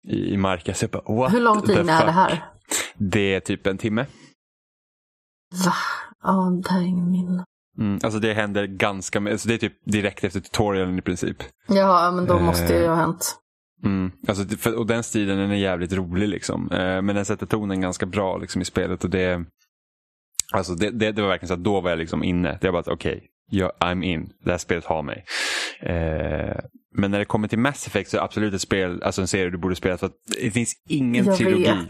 i, 0.07 0.33
i 0.33 0.37
marken. 0.37 0.75
Så 0.75 0.83
jag 0.83 0.91
bara, 0.91 1.15
what 1.15 1.33
Hur 1.33 1.39
lång 1.39 1.61
tid 1.61 1.77
är 1.77 1.83
det 1.83 2.11
här? 2.11 2.43
Det 2.97 3.35
är 3.35 3.39
typ 3.39 3.67
en 3.67 3.77
timme. 3.77 4.05
Va? 5.65 5.73
Minne. 7.11 7.43
Mm, 7.79 7.99
alltså 8.03 8.19
det 8.19 8.33
händer 8.33 8.65
ganska. 8.65 9.19
Alltså 9.19 9.47
det 9.47 9.53
är 9.53 9.57
typ 9.57 9.73
direkt 9.85 10.23
efter 10.23 10.39
tutorialen 10.39 10.99
i 10.99 11.01
princip. 11.01 11.37
Ja, 11.67 12.11
men 12.15 12.25
då 12.25 12.37
Eh. 12.37 12.43
måste 12.43 12.67
det 12.73 12.79
ju 12.81 12.87
ha 12.87 12.95
hänt. 12.95 13.35
Mm. 13.83 14.11
Alltså, 14.27 14.57
för, 14.57 14.75
och 14.79 14.87
den 14.87 15.03
stilen 15.03 15.37
den 15.37 15.51
är 15.51 15.55
jävligt 15.55 15.93
rolig 15.93 16.29
liksom. 16.29 16.71
Eh, 16.71 17.01
men 17.01 17.15
den 17.15 17.25
sätter 17.25 17.45
tonen 17.45 17.81
ganska 17.81 18.05
bra 18.05 18.37
liksom, 18.37 18.61
i 18.61 18.65
spelet. 18.65 19.03
Och 19.03 19.09
det, 19.09 19.45
alltså, 20.53 20.73
det, 20.75 20.89
det, 20.89 21.11
det 21.11 21.21
var 21.21 21.29
verkligen 21.29 21.47
så 21.47 21.53
att 21.53 21.63
då 21.63 21.81
var 21.81 21.89
jag 21.89 21.99
liksom 21.99 22.23
inne. 22.23 22.59
Var 22.61 22.71
bara 22.71 22.93
okej, 22.93 23.23
ja, 23.51 23.71
I'm 23.79 24.03
in. 24.03 24.29
Det 24.45 24.51
här 24.51 24.57
spelet 24.57 24.85
har 24.85 25.01
mig. 25.03 25.25
Eh, 25.81 26.55
men 26.95 27.11
när 27.11 27.19
det 27.19 27.25
kommer 27.25 27.47
till 27.47 27.59
Mass 27.59 27.87
Effect 27.87 28.09
så 28.11 28.17
är 28.17 28.19
det 28.19 28.25
absolut 28.25 28.53
ett 28.53 28.61
spel, 28.61 29.03
alltså 29.03 29.21
en 29.21 29.27
serie 29.27 29.49
du 29.49 29.57
borde 29.57 29.75
spela. 29.75 29.97
För 29.97 30.05
att 30.05 30.15
det 30.41 30.51
finns 30.51 30.73
ingen 30.89 31.25
Jag 31.25 31.37
trilogi. 31.37 31.63
vet. 31.63 31.89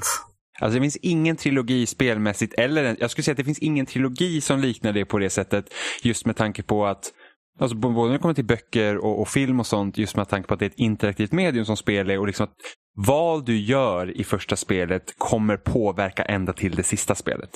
Alltså 0.60 0.76
det 0.76 0.82
finns 0.82 0.98
ingen 0.98 1.36
trilogi 1.36 1.86
spelmässigt, 1.86 2.54
eller 2.54 2.98
jag 3.00 3.12
skulle 3.12 3.24
säga 3.24 3.34
att 3.34 3.38
det 3.38 3.44
finns 3.44 3.60
ingen 3.60 3.86
trilogi 3.86 4.42
som 4.42 4.60
liknar 4.60 4.94
det 4.94 5.06
på 5.06 5.20
det 5.20 5.30
sättet. 5.30 5.74
Just 6.04 6.26
med 6.26 6.36
tanke 6.36 6.64
på 6.64 6.86
att, 6.86 7.12
alltså 7.60 7.78
både 7.78 8.06
när 8.06 8.14
det 8.14 8.20
kommer 8.20 8.34
till 8.34 8.46
böcker 8.46 8.98
och, 8.98 9.22
och 9.22 9.28
film 9.28 9.60
och 9.60 9.68
sånt, 9.68 9.98
just 9.98 10.16
med 10.16 10.30
tanke 10.30 10.48
på 10.48 10.54
att 10.54 10.60
det 10.60 10.66
är 10.66 10.70
ett 10.70 10.80
interaktivt 10.80 11.32
medium 11.32 11.66
som 11.66 11.78
spel 11.78 12.10
är 12.10 12.20
och 12.20 12.28
liksom 12.28 12.44
att 12.44 12.56
vad 12.96 13.46
du 13.46 13.58
gör 13.60 14.18
i 14.18 14.24
första 14.24 14.56
spelet 14.56 15.14
kommer 15.18 15.58
påverka 15.58 16.24
ända 16.24 16.54
till 16.54 16.76
det 16.76 16.84
sista 16.84 17.16
spelet. 17.16 17.50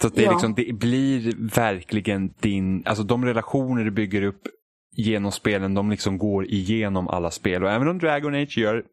Så 0.00 0.06
att 0.06 0.14
det, 0.14 0.22
är 0.22 0.24
Ja. 0.24 0.32
liksom, 0.32 0.54
det 0.54 0.72
blir 0.72 1.34
verkligen 1.54 2.34
din, 2.40 2.82
alltså 2.86 3.04
de 3.04 3.24
relationer 3.24 3.84
du 3.84 3.90
bygger 3.90 4.22
upp 4.22 4.42
genom 4.96 5.32
spelen, 5.32 5.74
de 5.74 5.90
liksom 5.90 6.18
går 6.18 6.46
igenom 6.46 7.08
alla 7.08 7.30
spel. 7.30 7.64
Och 7.64 7.70
även 7.70 7.88
om 7.88 7.98
Dragon 7.98 8.34
Age 8.34 8.58
gör 8.58 8.84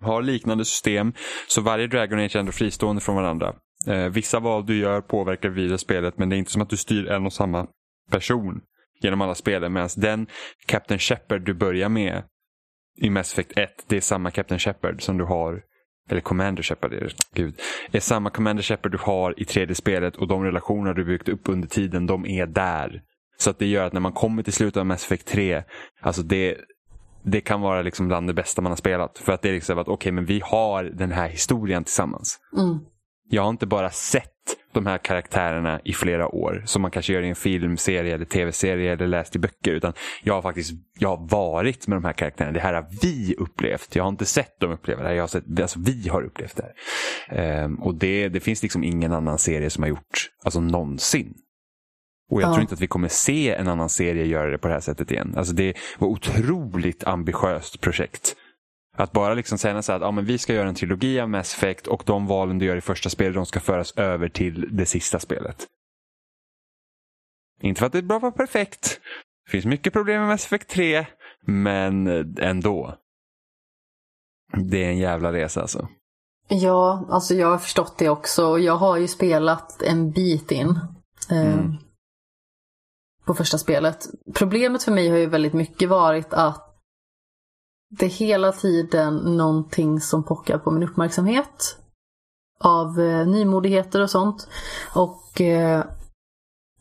har 0.00 0.22
liknande 0.22 0.64
system 0.64 1.12
så 1.48 1.60
varje 1.60 1.86
Dragon 1.86 2.18
Age 2.18 2.36
är 2.36 2.40
ändå 2.40 2.52
fristående 2.52 3.02
från 3.02 3.16
varandra. 3.16 3.54
Eh, 3.86 4.08
vissa 4.08 4.40
val 4.40 4.66
du 4.66 4.78
gör 4.78 5.00
påverkar 5.00 5.48
vidare 5.48 5.78
spelet 5.78 6.18
men 6.18 6.28
det 6.28 6.36
är 6.36 6.38
inte 6.38 6.52
som 6.52 6.62
att 6.62 6.70
du 6.70 6.76
styr 6.76 7.06
en 7.06 7.26
och 7.26 7.32
samma 7.32 7.66
person 8.10 8.60
genom 9.00 9.20
alla 9.20 9.34
spelen. 9.34 9.72
Medan 9.72 9.88
den 9.96 10.26
Captain 10.66 10.98
Shepard 10.98 11.42
du 11.42 11.54
börjar 11.54 11.88
med 11.88 12.22
i 13.00 13.10
Mass 13.10 13.32
Effect 13.32 13.58
1, 13.58 13.70
det 13.86 13.96
är 13.96 14.00
samma 14.00 14.30
Captain 14.30 14.58
Shepard 14.58 15.02
som 15.02 15.18
du 15.18 15.24
har 15.24 15.62
eller 16.10 16.20
Commander 16.20 16.62
Shepard 16.62 16.92
är 16.92 17.00
det, 17.00 17.14
gud. 17.34 17.60
är 17.92 18.00
samma 18.00 18.30
Commander 18.30 18.62
Shepard 18.62 18.92
du 18.92 18.98
har 18.98 19.40
i 19.40 19.44
tredje 19.44 19.74
spelet 19.74 20.16
och 20.16 20.28
de 20.28 20.44
relationer 20.44 20.94
du 20.94 21.04
byggt 21.04 21.28
upp 21.28 21.48
under 21.48 21.68
tiden, 21.68 22.06
de 22.06 22.26
är 22.26 22.46
där. 22.46 23.02
Så 23.38 23.50
att 23.50 23.58
det 23.58 23.66
gör 23.66 23.86
att 23.86 23.92
när 23.92 24.00
man 24.00 24.12
kommer 24.12 24.42
till 24.42 24.52
slutet 24.52 24.76
av 24.76 24.86
Mass 24.86 25.04
Effect 25.04 25.26
3, 25.26 25.62
alltså 26.00 26.22
det, 26.22 26.56
det 27.22 27.40
kan 27.40 27.60
vara 27.60 27.82
liksom 27.82 28.08
bland 28.08 28.26
det 28.26 28.34
bästa 28.34 28.62
man 28.62 28.72
har 28.72 28.76
spelat. 28.76 29.18
För 29.18 29.32
att 29.32 29.42
det 29.42 29.48
är 29.48 29.52
liksom 29.52 29.78
att 29.78 29.88
okej, 29.88 30.12
men 30.12 30.24
vi 30.24 30.40
har 30.44 30.84
den 30.84 31.12
här 31.12 31.28
historien 31.28 31.84
tillsammans. 31.84 32.38
Mm. 32.56 32.78
Jag 33.32 33.42
har 33.42 33.50
inte 33.50 33.66
bara 33.66 33.90
sett 33.90 34.30
de 34.72 34.86
här 34.86 34.98
karaktärerna 34.98 35.80
i 35.84 35.92
flera 35.92 36.28
år 36.28 36.62
som 36.66 36.82
man 36.82 36.90
kanske 36.90 37.12
gör 37.12 37.22
i 37.22 37.28
en 37.28 37.36
film, 37.36 37.76
serie 37.76 38.14
eller 38.14 38.24
tv-serie 38.24 38.92
eller 38.92 39.06
läst 39.06 39.36
i 39.36 39.38
böcker. 39.38 39.72
Utan 39.72 39.92
jag 40.22 40.34
har 40.34 40.42
faktiskt 40.42 40.72
jag 40.98 41.08
har 41.08 41.28
varit 41.28 41.86
med 41.86 41.96
de 41.96 42.04
här 42.04 42.12
karaktärerna. 42.12 42.52
Det 42.52 42.60
här 42.60 42.74
har 42.74 42.86
vi 43.02 43.34
upplevt. 43.38 43.96
Jag 43.96 44.04
har 44.04 44.08
inte 44.08 44.26
sett 44.26 44.60
dem 44.60 44.70
uppleva 44.70 45.02
det 45.02 45.08
här. 45.08 45.14
Jag 45.14 45.22
har 45.22 45.28
sett, 45.28 45.60
alltså, 45.60 45.78
vi 45.82 46.08
har 46.08 46.22
upplevt 46.22 46.56
det 46.56 46.62
här. 46.62 46.74
Ehm, 47.38 47.74
och 47.74 47.94
det, 47.94 48.28
det 48.28 48.40
finns 48.40 48.62
liksom 48.62 48.84
ingen 48.84 49.12
annan 49.12 49.38
serie 49.38 49.70
som 49.70 49.82
har 49.82 49.88
gjort, 49.88 50.30
alltså 50.44 50.60
någonsin. 50.60 51.34
Och 52.30 52.42
jag 52.42 52.48
Ja. 52.48 52.52
tror 52.52 52.60
inte 52.62 52.74
att 52.74 52.80
vi 52.80 52.86
kommer 52.86 53.08
se 53.08 53.54
en 53.54 53.68
annan 53.68 53.88
serie 53.88 54.24
göra 54.24 54.50
det 54.50 54.58
på 54.58 54.68
det 54.68 54.74
här 54.74 54.80
sättet 54.80 55.10
igen. 55.10 55.34
Alltså 55.36 55.52
det 55.54 55.74
var 55.98 56.08
otroligt 56.08 57.04
ambitiöst 57.04 57.80
projekt. 57.80 58.36
Att 58.96 59.12
bara 59.12 59.34
liksom 59.34 59.58
säga 59.58 59.82
så 59.82 59.92
här 59.92 59.96
att 59.96 60.02
ja, 60.02 60.10
men 60.10 60.24
vi 60.24 60.38
ska 60.38 60.54
göra 60.54 60.68
en 60.68 60.74
trilogi 60.74 61.20
av 61.20 61.28
Mass 61.30 61.54
Effect 61.54 61.86
och 61.86 62.02
de 62.06 62.26
valen 62.26 62.58
du 62.58 62.66
gör 62.66 62.76
i 62.76 62.80
första 62.80 63.10
spelet 63.10 63.34
de 63.34 63.46
ska 63.46 63.60
föras 63.60 63.92
över 63.98 64.28
till 64.28 64.68
det 64.76 64.86
sista 64.86 65.18
spelet. 65.18 65.66
Inte 67.62 67.78
för 67.78 67.86
att 67.86 67.92
det 67.92 67.98
är 67.98 68.02
bra 68.02 68.18
vara 68.18 68.32
perfekt. 68.32 69.00
Det 69.44 69.50
finns 69.50 69.64
mycket 69.64 69.92
problem 69.92 70.20
med 70.20 70.28
Mass 70.28 70.44
Effect 70.46 70.68
3, 70.68 71.06
men 71.46 72.06
ändå. 72.38 72.94
Det 74.70 74.84
är 74.84 74.88
en 74.88 74.98
jävla 74.98 75.32
resa 75.32 75.60
alltså. 75.60 75.88
Ja, 76.48 77.06
alltså 77.10 77.34
jag 77.34 77.50
har 77.50 77.58
förstått 77.58 77.98
det 77.98 78.08
också. 78.08 78.46
Och 78.46 78.60
Jag 78.60 78.76
har 78.76 78.96
ju 78.96 79.08
spelat 79.08 79.82
en 79.82 80.10
bit 80.10 80.50
in. 80.50 80.68
Eh, 81.30 81.54
Mm. 81.54 81.76
På 83.30 83.34
första 83.34 83.58
spelet. 83.58 84.06
Problemet 84.34 84.82
för 84.82 84.92
mig 84.92 85.08
har 85.08 85.16
ju 85.16 85.26
väldigt 85.26 85.52
mycket 85.52 85.88
varit 85.88 86.32
att 86.32 86.80
det 87.90 88.06
är 88.06 88.10
hela 88.10 88.52
tiden 88.52 89.16
någonting 89.16 90.00
som 90.00 90.24
pockar 90.24 90.58
på 90.58 90.70
min 90.70 90.82
uppmärksamhet. 90.82 91.76
Av 92.60 93.00
eh, 93.00 93.26
nymodigheter 93.26 94.02
och 94.02 94.10
sånt. 94.10 94.48
Och 94.94 95.40
eh, 95.40 95.84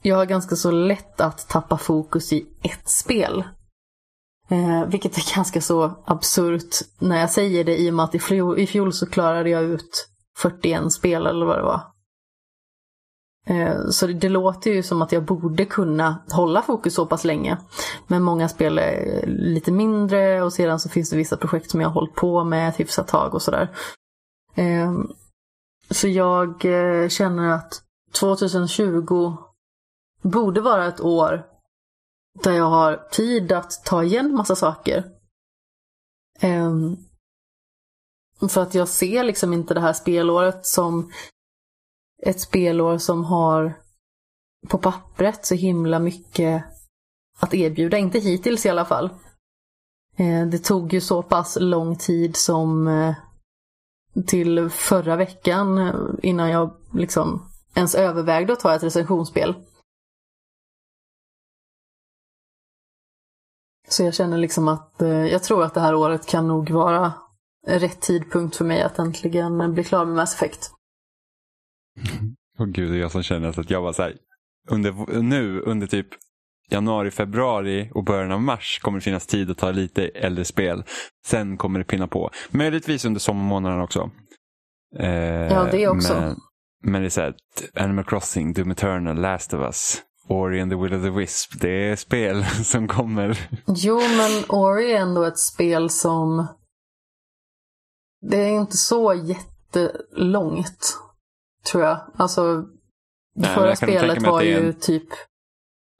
jag 0.01 0.15
har 0.15 0.25
ganska 0.25 0.55
så 0.55 0.71
lätt 0.71 1.21
att 1.21 1.49
tappa 1.49 1.77
fokus 1.77 2.33
i 2.33 2.47
ett 2.61 2.89
spel. 2.89 3.43
Eh, 4.49 4.85
vilket 4.85 5.17
är 5.17 5.35
ganska 5.35 5.61
så 5.61 6.03
absurt 6.05 6.75
när 6.99 7.19
jag 7.19 7.31
säger 7.31 7.63
det 7.63 7.77
i 7.77 7.89
och 7.89 7.93
med 7.93 8.03
att 8.03 8.15
i 8.15 8.19
fjol, 8.19 8.59
i 8.59 8.67
fjol 8.67 8.93
så 8.93 9.05
klarade 9.05 9.49
jag 9.49 9.63
ut 9.63 10.09
41 10.37 10.91
spel 10.91 11.27
eller 11.27 11.45
vad 11.45 11.57
det 11.57 11.63
var. 11.63 11.81
Eh, 13.45 13.89
så 13.89 14.07
det, 14.07 14.13
det, 14.13 14.29
låter 14.29 14.71
ju 14.71 14.83
som 14.83 15.01
att 15.01 15.11
jag 15.11 15.23
borde 15.23 15.65
kunna 15.65 16.17
hålla 16.31 16.61
fokus 16.61 16.93
så 16.93 17.05
pass 17.05 17.23
länge. 17.23 17.57
Men 18.07 18.23
många 18.23 18.49
spel 18.49 18.77
är 18.77 19.25
lite 19.27 19.71
mindre 19.71 20.41
och 20.41 20.53
sedan 20.53 20.79
så 20.79 20.89
finns 20.89 21.09
det 21.09 21.17
vissa 21.17 21.37
projekt 21.37 21.71
som 21.71 21.81
jag 21.81 21.87
har 21.89 21.93
hållit 21.93 22.15
på 22.15 22.43
med 22.43 22.69
ett 22.69 22.79
hyfsat 22.79 23.07
tag 23.07 23.33
och 23.33 23.41
sådär. 23.41 23.69
Eh, 24.55 24.93
så 25.89 26.07
jag 26.07 26.65
eh, 26.65 27.09
känner 27.09 27.49
att 27.49 27.81
2020 28.19 29.37
borde 30.21 30.61
vara 30.61 30.87
ett 30.87 31.01
år 31.01 31.45
där 32.43 32.51
jag 32.51 32.69
har 32.69 33.07
tid 33.11 33.51
att 33.51 33.85
ta 33.85 34.03
igen 34.03 34.35
massa 34.35 34.55
saker. 34.55 35.05
Ehm, 36.39 36.97
för 38.49 38.61
att 38.61 38.75
jag 38.75 38.87
ser 38.87 39.23
liksom 39.23 39.53
inte 39.53 39.73
det 39.73 39.79
här 39.79 39.93
spelåret 39.93 40.65
som 40.65 41.11
ett 42.21 42.41
spelår 42.41 42.97
som 42.97 43.23
har 43.23 43.73
på 44.67 44.77
pappret 44.77 45.45
så 45.45 45.55
himla 45.55 45.99
mycket 45.99 46.63
att 47.39 47.53
erbjuda. 47.53 47.97
Inte 47.97 48.19
hittills 48.19 48.65
i 48.65 48.69
alla 48.69 48.85
fall. 48.85 49.09
Eh, 50.15 50.47
det 50.47 50.59
tog 50.59 50.93
ju 50.93 51.01
så 51.01 51.23
pass 51.23 51.57
lång 51.61 51.95
tid 51.95 52.35
som 52.35 52.87
eh, 52.87 53.15
till 54.27 54.69
förra 54.69 55.15
veckan 55.15 55.77
eh, 55.77 55.93
innan 56.23 56.49
jag 56.49 56.75
liksom 56.93 57.45
ens 57.75 57.95
övervägde 57.95 58.53
att 58.53 58.59
ta 58.59 58.75
ett 58.75 58.83
recensionsspel. 58.83 59.55
Så 63.87 64.03
jag 64.03 64.13
känner 64.13 64.37
liksom 64.37 64.67
att 64.67 64.93
jag 65.31 65.43
tror 65.43 65.63
att 65.63 65.73
det 65.73 65.79
här 65.79 65.95
året 65.95 66.27
kan 66.27 66.47
nog 66.47 66.69
vara 66.69 67.13
rätt 67.67 68.01
tidpunkt 68.01 68.55
för 68.55 68.65
mig 68.65 68.81
att 68.81 68.99
äntligen 68.99 69.73
bli 69.73 69.83
klar 69.83 70.05
med 70.05 70.15
Mass 70.15 70.35
Effect. 70.35 70.71
Och 72.59 72.67
gud, 72.67 72.91
det 72.91 72.97
är 72.97 73.01
jag 73.01 73.11
som 73.11 73.23
känner 73.23 73.59
att 73.59 73.69
jag 73.69 73.81
var 73.81 73.93
så 73.93 74.03
här, 74.03 74.15
under, 74.69 75.21
nu 75.21 75.61
under 75.61 75.87
typ 75.87 76.07
januari, 76.69 77.11
februari 77.11 77.91
och 77.93 78.03
början 78.03 78.31
av 78.31 78.41
mars 78.41 78.79
kommer 78.81 78.97
det 78.97 79.03
finnas 79.03 79.27
tid 79.27 79.51
att 79.51 79.57
ta 79.57 79.71
lite 79.71 80.07
äldre 80.07 80.45
spel. 80.45 80.83
Sen 81.25 81.57
kommer 81.57 81.79
det 81.79 81.85
pinna 81.85 82.07
på. 82.07 82.29
Möjligtvis 82.49 83.05
under 83.05 83.19
sommarmånaderna 83.19 83.83
också. 83.83 84.11
Eh, 84.99 85.09
ja, 85.53 85.67
det 85.71 85.87
också. 85.87 86.13
Men, 86.13 86.35
men 86.83 87.01
det 87.01 87.07
är 87.07 87.09
så 87.09 87.21
här, 87.21 87.35
Animal 87.73 88.05
Crossing, 88.05 88.53
Doom 88.53 88.71
Eternal, 88.71 89.21
Last 89.21 89.53
of 89.53 89.61
Us, 89.61 90.01
Ori 90.27 90.61
and 90.61 90.71
the 90.71 90.77
Will 90.77 90.93
of 90.93 91.01
the 91.01 91.09
Wisp. 91.09 91.61
Det 91.61 91.89
är 91.91 91.95
spel 91.95 92.45
som 92.63 92.87
kommer. 92.87 93.49
Jo, 93.67 93.99
men 93.99 94.43
Ori 94.49 94.91
är 94.91 95.01
ändå 95.01 95.23
ett 95.23 95.39
spel 95.39 95.89
som... 95.89 96.47
Det 98.21 98.37
är 98.37 98.51
inte 98.51 98.77
så 98.77 99.13
jättelångt 99.13 100.97
tror 101.63 101.83
jag. 101.83 101.99
Alltså, 102.15 102.63
det 103.35 103.47
förra 103.47 103.75
spelet 103.75 104.23
var 104.23 104.41
ju 104.41 104.67
en... 104.67 104.73
typ 104.73 105.09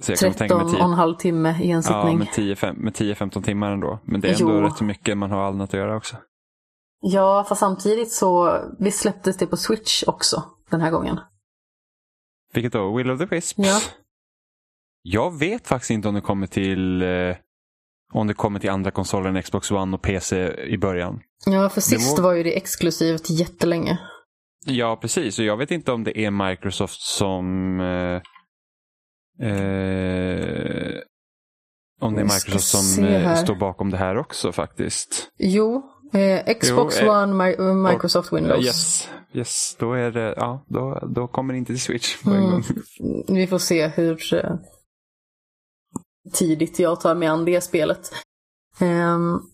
13 0.01 0.62
och 0.62 0.80
en 0.80 0.93
halv 0.93 1.16
timme 1.16 1.62
i 1.62 1.72
en 1.72 1.84
sittning. 1.84 2.28
Ja, 2.36 2.74
med 2.74 2.93
10-15 2.93 3.43
timmar 3.43 3.72
ändå. 3.72 3.99
Men 4.03 4.22
det 4.22 4.28
är 4.28 4.41
ändå 4.41 4.53
jo. 4.53 4.62
rätt 4.62 4.82
mycket 4.82 5.18
man 5.18 5.32
har 5.32 5.47
annat 5.47 5.70
att 5.70 5.80
göra 5.80 5.95
också. 5.95 6.18
Ja, 7.01 7.45
fast 7.49 7.60
samtidigt 7.60 8.12
så 8.12 8.60
vi 8.80 8.91
släpptes 8.91 9.38
det 9.38 9.47
på 9.47 9.57
Switch 9.57 10.03
också 10.07 10.43
den 10.70 10.82
här 10.82 10.91
gången. 10.91 11.20
Vilket 12.53 12.74
då? 12.74 12.97
Will 12.97 13.12
of 13.12 13.20
the 13.20 13.26
Wisps? 13.26 13.53
Ja. 13.57 13.80
Jag 15.01 15.39
vet 15.39 15.68
faktiskt 15.68 15.91
inte 15.91 16.07
om 16.07 16.16
det 16.16 16.22
kommer 16.22 16.47
till 16.47 17.01
eh, 17.01 17.36
om 18.14 18.28
det 18.28 18.34
kommer 18.34 18.60
till 18.60 18.70
andra 18.70 18.91
konsoler 18.91 19.30
än 19.30 19.43
Xbox 19.43 19.72
One 19.72 19.95
och 19.95 20.01
PC 20.01 20.53
i 20.53 20.78
början. 20.78 21.22
Ja, 21.45 21.70
för 21.70 21.82
sist 21.82 22.18
var... 22.18 22.24
var 22.24 22.34
ju 22.34 22.43
det 22.43 22.57
exklusivt 22.57 23.30
jättelänge. 23.30 23.99
Ja, 24.66 24.95
precis. 25.01 25.39
Och 25.39 25.45
jag 25.45 25.57
vet 25.57 25.72
inte 25.72 25.91
om 25.91 26.03
det 26.03 26.20
är 26.20 26.32
Microsoft 26.32 27.01
som... 27.01 27.80
Eh, 27.80 28.22
eh, 29.47 30.99
om 32.01 32.16
det 32.16 32.22
är 32.22 32.24
Microsoft 32.24 32.64
som 32.64 33.03
eh, 33.03 33.36
står 33.36 33.55
bakom 33.55 33.89
det 33.89 33.97
här 33.97 34.18
också 34.18 34.51
faktiskt. 34.51 35.32
Jo, 35.38 35.84
eh, 36.14 36.55
Xbox 36.60 36.99
jo, 37.01 37.12
One, 37.12 37.53
Microsoft 37.91 38.32
och, 38.32 38.38
Windows. 38.38 38.66
Yes, 38.66 39.10
yes, 39.34 39.76
då, 39.80 39.93
är 39.93 40.12
det, 40.12 40.34
ja, 40.38 40.66
då, 40.68 41.07
då 41.16 41.28
kommer 41.28 41.53
det 41.53 41.57
inte 41.57 41.74
till 41.74 41.82
Switch 41.82 42.24
på 42.24 42.30
en 42.30 42.38
mm. 42.38 42.51
gång. 42.51 42.64
Vi 43.28 43.47
får 43.47 43.60
se 43.60 43.88
hur 43.88 44.20
tidigt 46.34 46.80
jag 46.80 47.01
tar 47.01 47.16
mig 47.16 47.28
an 47.28 47.45
det 47.45 47.62
spelet. 47.62 48.12
Um, 48.82 49.49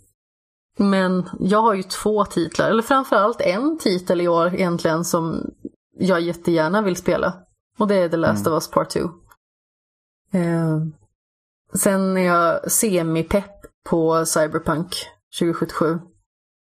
men 0.77 1.29
jag 1.39 1.61
har 1.61 1.73
ju 1.73 1.83
två 1.83 2.25
titlar, 2.25 2.69
eller 2.69 2.83
framförallt 2.83 3.41
en 3.41 3.77
titel 3.77 4.21
i 4.21 4.27
år 4.27 4.55
egentligen 4.55 5.05
som 5.05 5.53
jag 5.99 6.21
jättegärna 6.21 6.81
vill 6.81 6.95
spela. 6.95 7.33
Och 7.77 7.87
det 7.87 7.95
är 7.95 8.09
The 8.09 8.17
Last 8.17 8.47
mm. 8.47 8.53
of 8.53 8.63
Us 8.63 8.71
Part 8.71 8.89
2. 8.89 8.99
Eh, 10.31 10.79
sen 11.73 12.17
är 12.17 12.21
jag 12.21 12.71
semi-pepp 12.71 13.65
på 13.89 14.25
Cyberpunk 14.25 14.87
2077. 15.39 15.99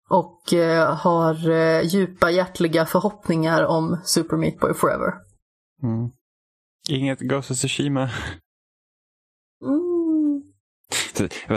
Och 0.09 0.53
eh, 0.53 0.97
har 0.97 1.51
eh, 1.51 1.81
djupa 1.83 2.31
hjärtliga 2.31 2.87
förhoppningar 2.87 3.65
om 3.65 3.99
Super 4.05 4.37
Meat 4.37 4.59
Boy 4.59 4.75
Forever. 4.75 5.15
Mm. 5.83 6.11
Inget 6.89 7.21
Ghost 7.21 7.51
of 7.51 7.57
Tsushima? 7.57 8.11
Mm. 9.63 9.90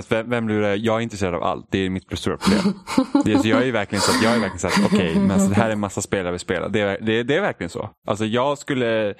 Vem, 0.09 0.29
vem 0.29 0.49
lurar 0.49 0.75
jag? 0.75 0.97
är 0.97 1.01
intresserad 1.01 1.35
av 1.35 1.43
allt. 1.43 1.67
Det 1.71 1.77
är 1.77 1.89
mitt 1.89 2.19
stora 2.19 2.37
problem. 2.37 2.79
det, 3.25 3.39
så 3.39 3.47
jag 3.47 3.67
är 3.67 3.71
verkligen 3.71 4.01
så 4.01 4.11
att, 4.11 4.23
jag 4.23 4.35
är 4.35 4.39
verkligen 4.39 4.59
så 4.59 4.67
att 4.67 4.85
okej, 4.85 5.09
okay, 5.09 5.21
men 5.21 5.31
alltså, 5.31 5.49
det 5.49 5.55
här 5.55 5.67
är 5.67 5.73
en 5.73 5.79
massa 5.79 6.01
spel 6.01 6.25
jag 6.25 6.31
vill 6.31 6.39
spela. 6.39 6.69
Det 6.69 6.79
är, 6.79 6.97
det, 7.01 7.23
det 7.23 7.35
är 7.35 7.41
verkligen 7.41 7.69
så. 7.69 7.89
Alltså 8.07 8.25
jag 8.25 8.57
skulle, 8.57 9.15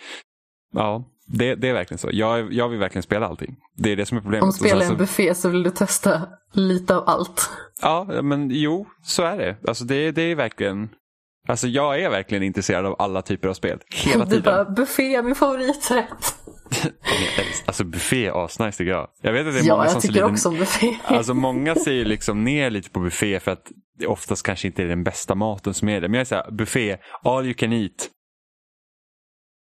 ja, 0.73 1.03
det, 1.27 1.55
det 1.55 1.69
är 1.69 1.73
verkligen 1.73 1.97
så. 1.97 2.09
Jag, 2.11 2.53
jag 2.53 2.69
vill 2.69 2.79
verkligen 2.79 3.03
spela 3.03 3.27
allting. 3.27 3.55
Det 3.77 3.91
är 3.91 3.95
det 3.95 4.05
som 4.05 4.17
är 4.17 4.21
problemet. 4.21 4.43
Om 4.43 4.49
du 4.49 4.69
spelar 4.69 4.85
en 4.85 4.97
buffé 4.97 5.35
så 5.35 5.49
vill 5.49 5.63
du 5.63 5.69
testa 5.69 6.21
lite 6.53 6.95
av 6.95 7.09
allt. 7.09 7.49
Ja, 7.81 8.21
men 8.21 8.49
jo, 8.51 8.85
så 9.03 9.23
är 9.23 9.37
det. 9.37 9.57
Alltså 9.67 9.83
det, 9.83 10.11
det 10.11 10.21
är 10.21 10.35
verkligen, 10.35 10.89
Alltså 11.47 11.67
jag 11.67 12.01
är 12.01 12.09
verkligen 12.09 12.43
intresserad 12.43 12.85
av 12.85 12.95
alla 12.99 13.21
typer 13.21 13.47
av 13.47 13.53
spel. 13.53 13.79
Hela 13.89 14.25
tiden. 14.25 14.39
Du 14.39 14.43
bara, 14.43 14.65
buffé 14.65 15.15
är 15.15 15.23
min 15.23 15.35
favoriträtt. 15.35 16.35
Alltså 17.65 17.83
buffé 17.83 18.25
är 18.25 18.45
asnice 18.45 18.77
tycker 18.77 18.91
jag. 18.91 19.07
Jag 19.21 19.33
vet 19.33 19.47
att 19.47 19.53
det 19.53 19.59
är 19.59 19.63
ja, 19.63 19.77
många 19.77 19.89
som 19.89 20.01
ser 20.01 20.09
lite, 20.09 20.25
också 20.25 20.49
om 20.49 20.57
buffé. 20.57 20.97
alltså 21.05 21.33
många 21.33 21.75
ser 21.75 21.91
ju 21.91 22.05
liksom 22.05 22.43
ner 22.43 22.69
lite 22.69 22.89
på 22.89 22.99
buffé 22.99 23.39
för 23.39 23.51
att 23.51 23.71
det 23.99 24.07
oftast 24.07 24.45
kanske 24.45 24.67
inte 24.67 24.83
är 24.83 24.87
den 24.87 25.03
bästa 25.03 25.35
maten 25.35 25.73
som 25.73 25.89
är 25.89 26.01
det. 26.01 26.07
Men 26.07 26.13
jag 26.13 26.21
är 26.21 26.25
såhär, 26.25 26.51
buffé, 26.51 26.97
all 27.23 27.45
you 27.45 27.53
can 27.53 27.73
eat. 27.73 28.09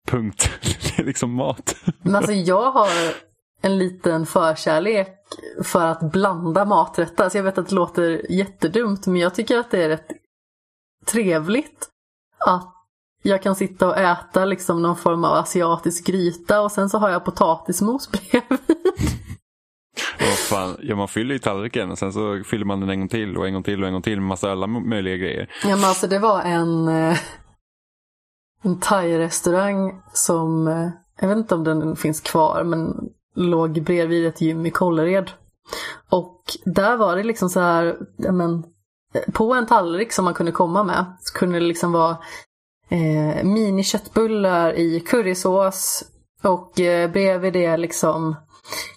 Punkt. 0.08 0.50
det 0.98 1.02
är 1.02 1.06
liksom 1.06 1.34
mat. 1.34 1.76
Men 2.02 2.16
alltså 2.16 2.34
jag 2.34 2.72
har 2.72 2.90
en 3.62 3.78
liten 3.78 4.26
förkärlek 4.26 5.08
för 5.64 5.86
att 5.86 6.12
blanda 6.12 6.66
maträtter. 6.66 7.24
Alltså 7.24 7.38
jag 7.38 7.44
vet 7.44 7.58
att 7.58 7.70
det 7.70 7.76
låter 7.76 8.32
jättedumt 8.32 9.08
men 9.08 9.16
jag 9.16 9.36
tycker 9.36 9.58
att 9.58 9.72
det 9.72 9.84
är 9.84 9.90
rätt 9.90 10.08
trevligt 11.06 11.90
att 12.38 12.79
jag 13.22 13.44
kan 13.44 13.56
sitta 13.56 13.88
och 13.88 13.98
äta 13.98 14.46
liksom 14.46 14.82
någon 14.82 14.96
form 14.96 15.24
av 15.24 15.34
asiatisk 15.34 16.06
gryta 16.08 16.62
och 16.62 16.72
sen 16.72 16.90
så 16.90 16.98
har 16.98 17.10
jag 17.10 17.26
potatismos 17.26 18.12
bredvid. 18.12 18.60
Oh, 20.20 20.36
fan. 20.50 20.78
Ja, 20.82 20.96
man 20.96 21.08
fyller 21.08 21.34
ju 21.34 21.40
tallriken 21.40 21.92
och 21.92 21.98
sen 21.98 22.14
så 22.14 22.44
fyller 22.46 22.66
man 22.66 22.80
den 22.80 22.90
en 22.90 23.00
gång 23.00 23.10
till 23.10 23.38
och 23.38 23.48
en 23.48 23.54
gång 23.54 23.64
till 23.64 23.82
och 23.82 23.88
en 23.88 23.94
gång 23.94 24.02
till 24.02 24.20
med 24.20 24.28
massa 24.28 24.52
alla 24.52 24.68
möjliga 24.68 25.18
grejer. 25.18 25.50
Ja 25.64 25.76
men 25.76 25.86
alltså 25.86 26.08
det 26.08 26.20
var 26.20 26.42
en, 26.42 26.88
eh, 26.88 27.18
en 28.64 28.80
thai-restaurang 28.80 30.02
som, 30.14 30.68
eh, 30.68 30.90
jag 31.22 31.28
vet 31.28 31.38
inte 31.38 31.56
om 31.56 31.64
den 31.64 31.96
finns 31.96 32.22
kvar, 32.22 32.64
men 32.64 32.94
låg 33.36 33.84
bredvid 33.84 34.28
ett 34.28 34.42
gym 34.42 34.66
i 34.66 34.72
Kållered. 34.72 35.32
Och 36.10 36.44
där 36.66 36.98
var 36.98 37.16
det 37.16 37.24
liksom 37.24 37.50
så 37.50 37.60
här, 37.60 37.98
men 38.32 38.64
på 39.34 39.54
en 39.54 39.66
tallrik 39.66 40.12
som 40.14 40.26
man 40.26 40.34
kunde 40.34 40.52
komma 40.52 40.84
med 40.84 41.06
så 41.20 41.40
kunde 41.40 41.60
det 41.60 41.66
liksom 41.66 41.92
vara 41.92 42.18
eh, 42.90 43.44
miniköttbullar 43.44 44.74
i 44.74 45.00
currysås 45.00 46.04
och 46.44 46.80
eh, 46.80 47.12
bredvid 47.12 47.54
det 47.54 47.78
liksom 47.78 48.36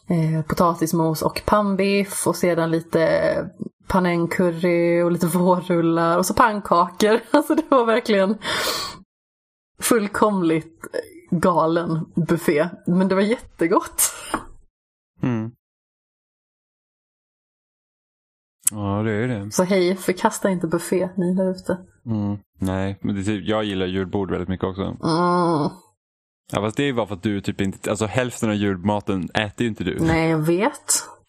eh, 0.09 0.47
potatismos 0.47 1.23
och 1.23 1.43
pannbiff 1.47 2.27
och 2.27 2.37
sedan 2.37 2.71
lite 2.71 3.51
panengcurry 3.87 5.03
och 5.03 5.13
lite 5.13 5.27
vårrullar 5.39 6.19
och 6.19 6.27
så 6.27 6.35
pannkakor. 6.35 7.21
Alltså 7.31 7.55
det 7.55 7.71
var 7.71 7.85
verkligen 7.85 8.39
fullkomligt 9.79 10.87
galen 11.31 12.07
buffé. 12.15 12.69
Men 12.87 13.09
det 13.09 13.15
var 13.15 13.23
jättegott. 13.23 14.03
Mm. 15.23 15.51
Ja, 18.71 19.03
det 19.03 19.13
är 19.13 19.29
det. 19.29 19.51
Så 19.51 19.63
hej, 19.63 19.97
förkasta 19.97 20.51
inte 20.51 20.67
buffé, 20.67 21.09
ni 21.17 21.35
där 21.35 21.51
ute. 21.51 21.79
Mm, 22.07 22.39
nej, 22.63 22.99
men 23.03 23.15
det, 23.17 23.25
typ, 23.25 23.45
jag 23.49 23.65
gillar 23.65 23.87
julbord 23.87 24.31
väldigt 24.31 24.49
mycket 24.49 24.65
också. 24.65 24.83
Mm. 24.83 25.71
Ja, 26.53 26.61
fast 26.61 26.77
det 26.77 26.85
är 26.89 26.93
bara 26.93 27.07
för 27.07 27.15
att 27.15 27.23
du 27.23 27.41
typ 27.41 27.61
inte, 27.61 27.91
alltså 27.91 28.07
hälften 28.07 28.49
av 28.49 28.55
julmaten 28.55 29.29
äter 29.35 29.63
ju 29.63 29.69
inte 29.69 29.85
du. 29.85 29.99
Nej, 30.01 30.31
jag 30.31 30.39
vet. 30.39 30.73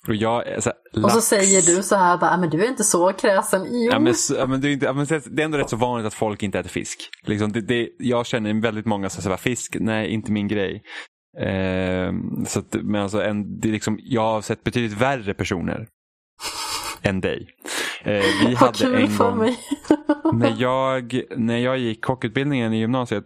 Och, 0.07 0.15
jag, 0.15 0.47
är 0.47 0.59
så 0.59 0.69
här, 0.93 1.03
Och 1.03 1.11
så 1.11 1.21
säger 1.21 1.75
du 1.75 1.83
så 1.83 1.95
här 1.95 2.17
bara, 2.17 2.31
"Ah, 2.31 2.37
men 2.37 2.49
du 2.49 2.65
är 2.65 2.69
inte 2.69 2.83
så 2.83 3.13
kräsen. 3.13 3.61
Jo. 3.71 3.89
Ja, 3.91 3.99
men, 3.99 4.13
ja, 4.37 4.45
men 4.45 4.61
det, 4.61 4.67
är 4.69 4.71
inte, 4.71 4.93
men 4.93 5.05
det 5.05 5.41
är 5.41 5.45
ändå 5.45 5.57
rätt 5.57 5.69
så 5.69 5.75
vanligt 5.75 6.07
att 6.07 6.13
folk 6.13 6.43
inte 6.43 6.59
äter 6.59 6.69
fisk. 6.69 6.99
Liksom, 7.25 7.51
det, 7.51 7.61
det, 7.61 7.89
jag 7.99 8.25
känner 8.25 8.61
väldigt 8.61 8.85
många 8.85 9.09
som 9.09 9.23
säger 9.23 9.37
fisk, 9.37 9.77
nej 9.79 10.09
inte 10.09 10.31
min 10.31 10.47
grej. 10.47 10.81
Ehm, 11.39 12.45
så 12.45 12.59
att, 12.59 12.75
men 12.83 13.01
alltså, 13.01 13.21
en, 13.23 13.59
det 13.59 13.67
är 13.67 13.71
liksom, 13.71 13.99
jag 14.03 14.21
har 14.21 14.41
sett 14.41 14.63
betydligt 14.63 14.97
värre 15.01 15.33
personer 15.33 15.87
än 17.01 17.21
dig. 17.21 17.47
Eh, 18.03 18.13
vi 18.13 18.45
Vad 18.45 18.55
hade 18.55 18.77
kul 18.77 18.95
en 18.95 19.07
för 19.07 19.29
gång, 19.29 19.37
mig. 19.37 19.57
när 20.33 20.61
jag, 20.61 21.21
när 21.35 21.57
jag 21.57 21.77
gick 21.77 22.05
kockutbildningen 22.05 22.73
i 22.73 22.79
gymnasiet 22.79 23.23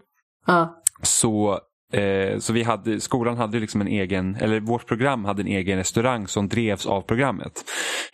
ja. 0.48 0.82
så, 1.02 1.60
eh, 1.94 2.40
så 2.40 2.54
vi 2.54 2.64
hade, 2.64 3.00
skolan 3.00 3.38
hade 3.38 3.60
liksom 3.60 3.82
en 3.82 3.88
egen, 3.88 4.36
eller 4.36 4.60
vårt 4.60 4.88
program 4.88 5.26
hade 5.26 5.42
en 5.42 5.48
egen 5.48 5.78
restaurang 5.78 6.28
som 6.28 6.48
drevs 6.48 6.86
av 6.86 7.02
programmet. 7.02 7.66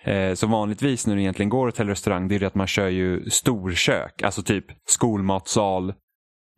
Eh, 0.04 0.34
så 0.34 0.48
vanligtvis 0.48 1.08
när 1.08 1.16
du 1.16 1.22
egentligen 1.22 1.50
går 1.50 1.72
till 1.72 1.88
restaurang 1.88 2.28
det 2.28 2.36
är 2.36 2.40
det 2.40 2.48
att 2.48 2.56
man 2.56 2.68
kör 2.68 2.88
ju 2.88 3.30
storkök, 3.30 4.22
alltså 4.24 4.44
typ 4.44 4.66
skolmatsal, 4.86 5.94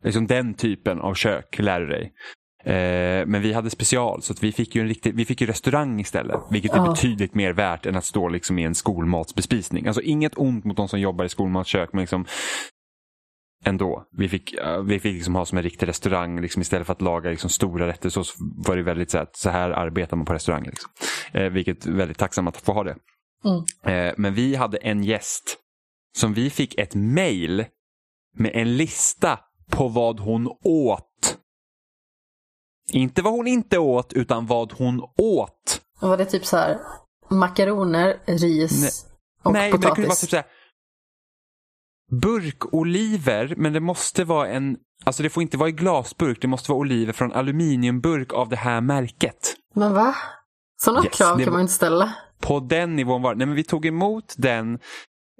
liksom 0.04 0.26
den 0.26 0.54
typen 0.54 1.00
av 1.00 1.14
kök 1.14 1.58
lär 1.58 1.80
du 1.80 1.86
dig. 1.86 2.12
Eh, 2.66 3.26
men 3.26 3.42
vi 3.42 3.52
hade 3.52 3.70
special 3.70 4.22
så 4.22 4.32
att 4.32 4.42
vi 4.42 4.52
fick 4.52 4.74
ju 4.74 4.82
en 4.82 4.88
riktig, 4.88 5.14
vi 5.14 5.24
fick 5.24 5.40
ju 5.40 5.46
restaurang 5.46 6.00
istället. 6.00 6.40
Vilket 6.50 6.72
är 6.72 6.76
Ja. 6.76 6.90
betydligt 6.90 7.34
mer 7.34 7.52
värt 7.52 7.86
än 7.86 7.96
att 7.96 8.04
stå 8.04 8.28
liksom 8.28 8.58
i 8.58 8.62
en 8.64 8.74
skolmatsbespisning. 8.74 9.86
Alltså 9.86 10.02
inget 10.02 10.38
ont 10.38 10.64
mot 10.64 10.76
de 10.76 10.88
som 10.88 11.00
jobbar 11.00 11.24
i 11.24 11.28
skolmatskök 11.28 11.92
men 11.92 12.00
liksom 12.00 12.24
ändå. 13.64 14.04
Vi 14.16 14.28
fick, 14.28 14.52
eh, 14.54 14.82
vi 14.82 14.98
fick 15.00 15.14
liksom 15.14 15.34
ha 15.34 15.44
som 15.46 15.58
en 15.58 15.64
riktig 15.64 15.88
restaurang 15.88 16.40
liksom 16.40 16.62
istället 16.62 16.86
för 16.86 16.92
att 16.92 17.02
laga 17.02 17.30
liksom 17.30 17.50
stora 17.50 17.86
rätter 17.86 18.08
så 18.08 18.22
var 18.66 18.76
det 18.76 18.82
väldigt 18.82 19.10
så 19.10 19.18
här, 19.18 19.26
så 19.32 19.50
här 19.50 19.70
arbetar 19.70 20.16
man 20.16 20.26
på 20.26 20.34
restaurang. 20.34 20.64
Liksom. 20.64 20.90
Eh, 21.32 21.50
vilket 21.50 21.86
är 21.86 21.92
väldigt 21.92 22.18
tacksam 22.18 22.48
att 22.48 22.56
få 22.56 22.72
ha 22.72 22.84
det. 22.84 22.96
Mm. 23.44 24.08
Eh, 24.08 24.14
men 24.16 24.34
vi 24.34 24.54
hade 24.54 24.76
en 24.76 25.04
gäst 25.04 25.58
som 26.18 26.34
vi 26.34 26.50
fick 26.50 26.78
ett 26.78 26.94
mail 26.94 27.64
med 28.38 28.50
en 28.54 28.76
lista 28.76 29.38
på 29.70 29.88
vad 29.88 30.20
hon 30.20 30.46
åt. 30.64 31.38
Inte 32.92 33.22
vad 33.22 33.32
hon 33.32 33.46
inte 33.46 33.78
åt 33.78 34.12
utan 34.12 34.46
vad 34.46 34.72
hon 34.72 35.02
åt. 35.18 35.80
Var 36.00 36.16
det 36.16 36.24
typ 36.24 36.46
så 36.46 36.56
här 36.56 36.78
makaroner, 37.30 38.16
ris 38.26 39.06
och 39.42 39.52
Nej, 39.52 39.72
men 39.72 39.80
det 39.80 39.86
kunde 39.86 39.86
vara 39.86 39.94
potatis? 39.94 40.20
typ 40.20 40.30
så 40.30 40.36
här, 40.36 40.46
burkoliver, 42.20 43.54
men 43.56 43.72
det 43.72 43.80
måste 43.80 44.24
vara 44.24 44.48
en, 44.48 44.76
alltså 45.04 45.22
det 45.22 45.30
får 45.30 45.42
inte 45.42 45.56
vara 45.56 45.68
i 45.68 45.72
glasburk, 45.72 46.38
det 46.40 46.48
måste 46.48 46.70
vara 46.70 46.80
oliver 46.80 47.12
från 47.12 47.32
aluminiumburk 47.32 48.32
av 48.32 48.48
det 48.48 48.56
här 48.56 48.80
märket. 48.80 49.54
Men 49.74 49.94
va? 49.94 50.14
Sådana 50.80 51.04
Yes, 51.04 51.18
krav 51.18 51.38
kan 51.38 51.52
man 51.52 51.60
inte 51.60 51.72
ställa. 51.72 52.12
På 52.40 52.60
den 52.60 52.96
nivån 52.96 53.22
var 53.22 53.34
det. 53.34 53.38
Nej, 53.38 53.46
men 53.46 53.56
vi 53.56 53.64
tog 53.64 53.86
emot 53.86 54.34
den, 54.36 54.78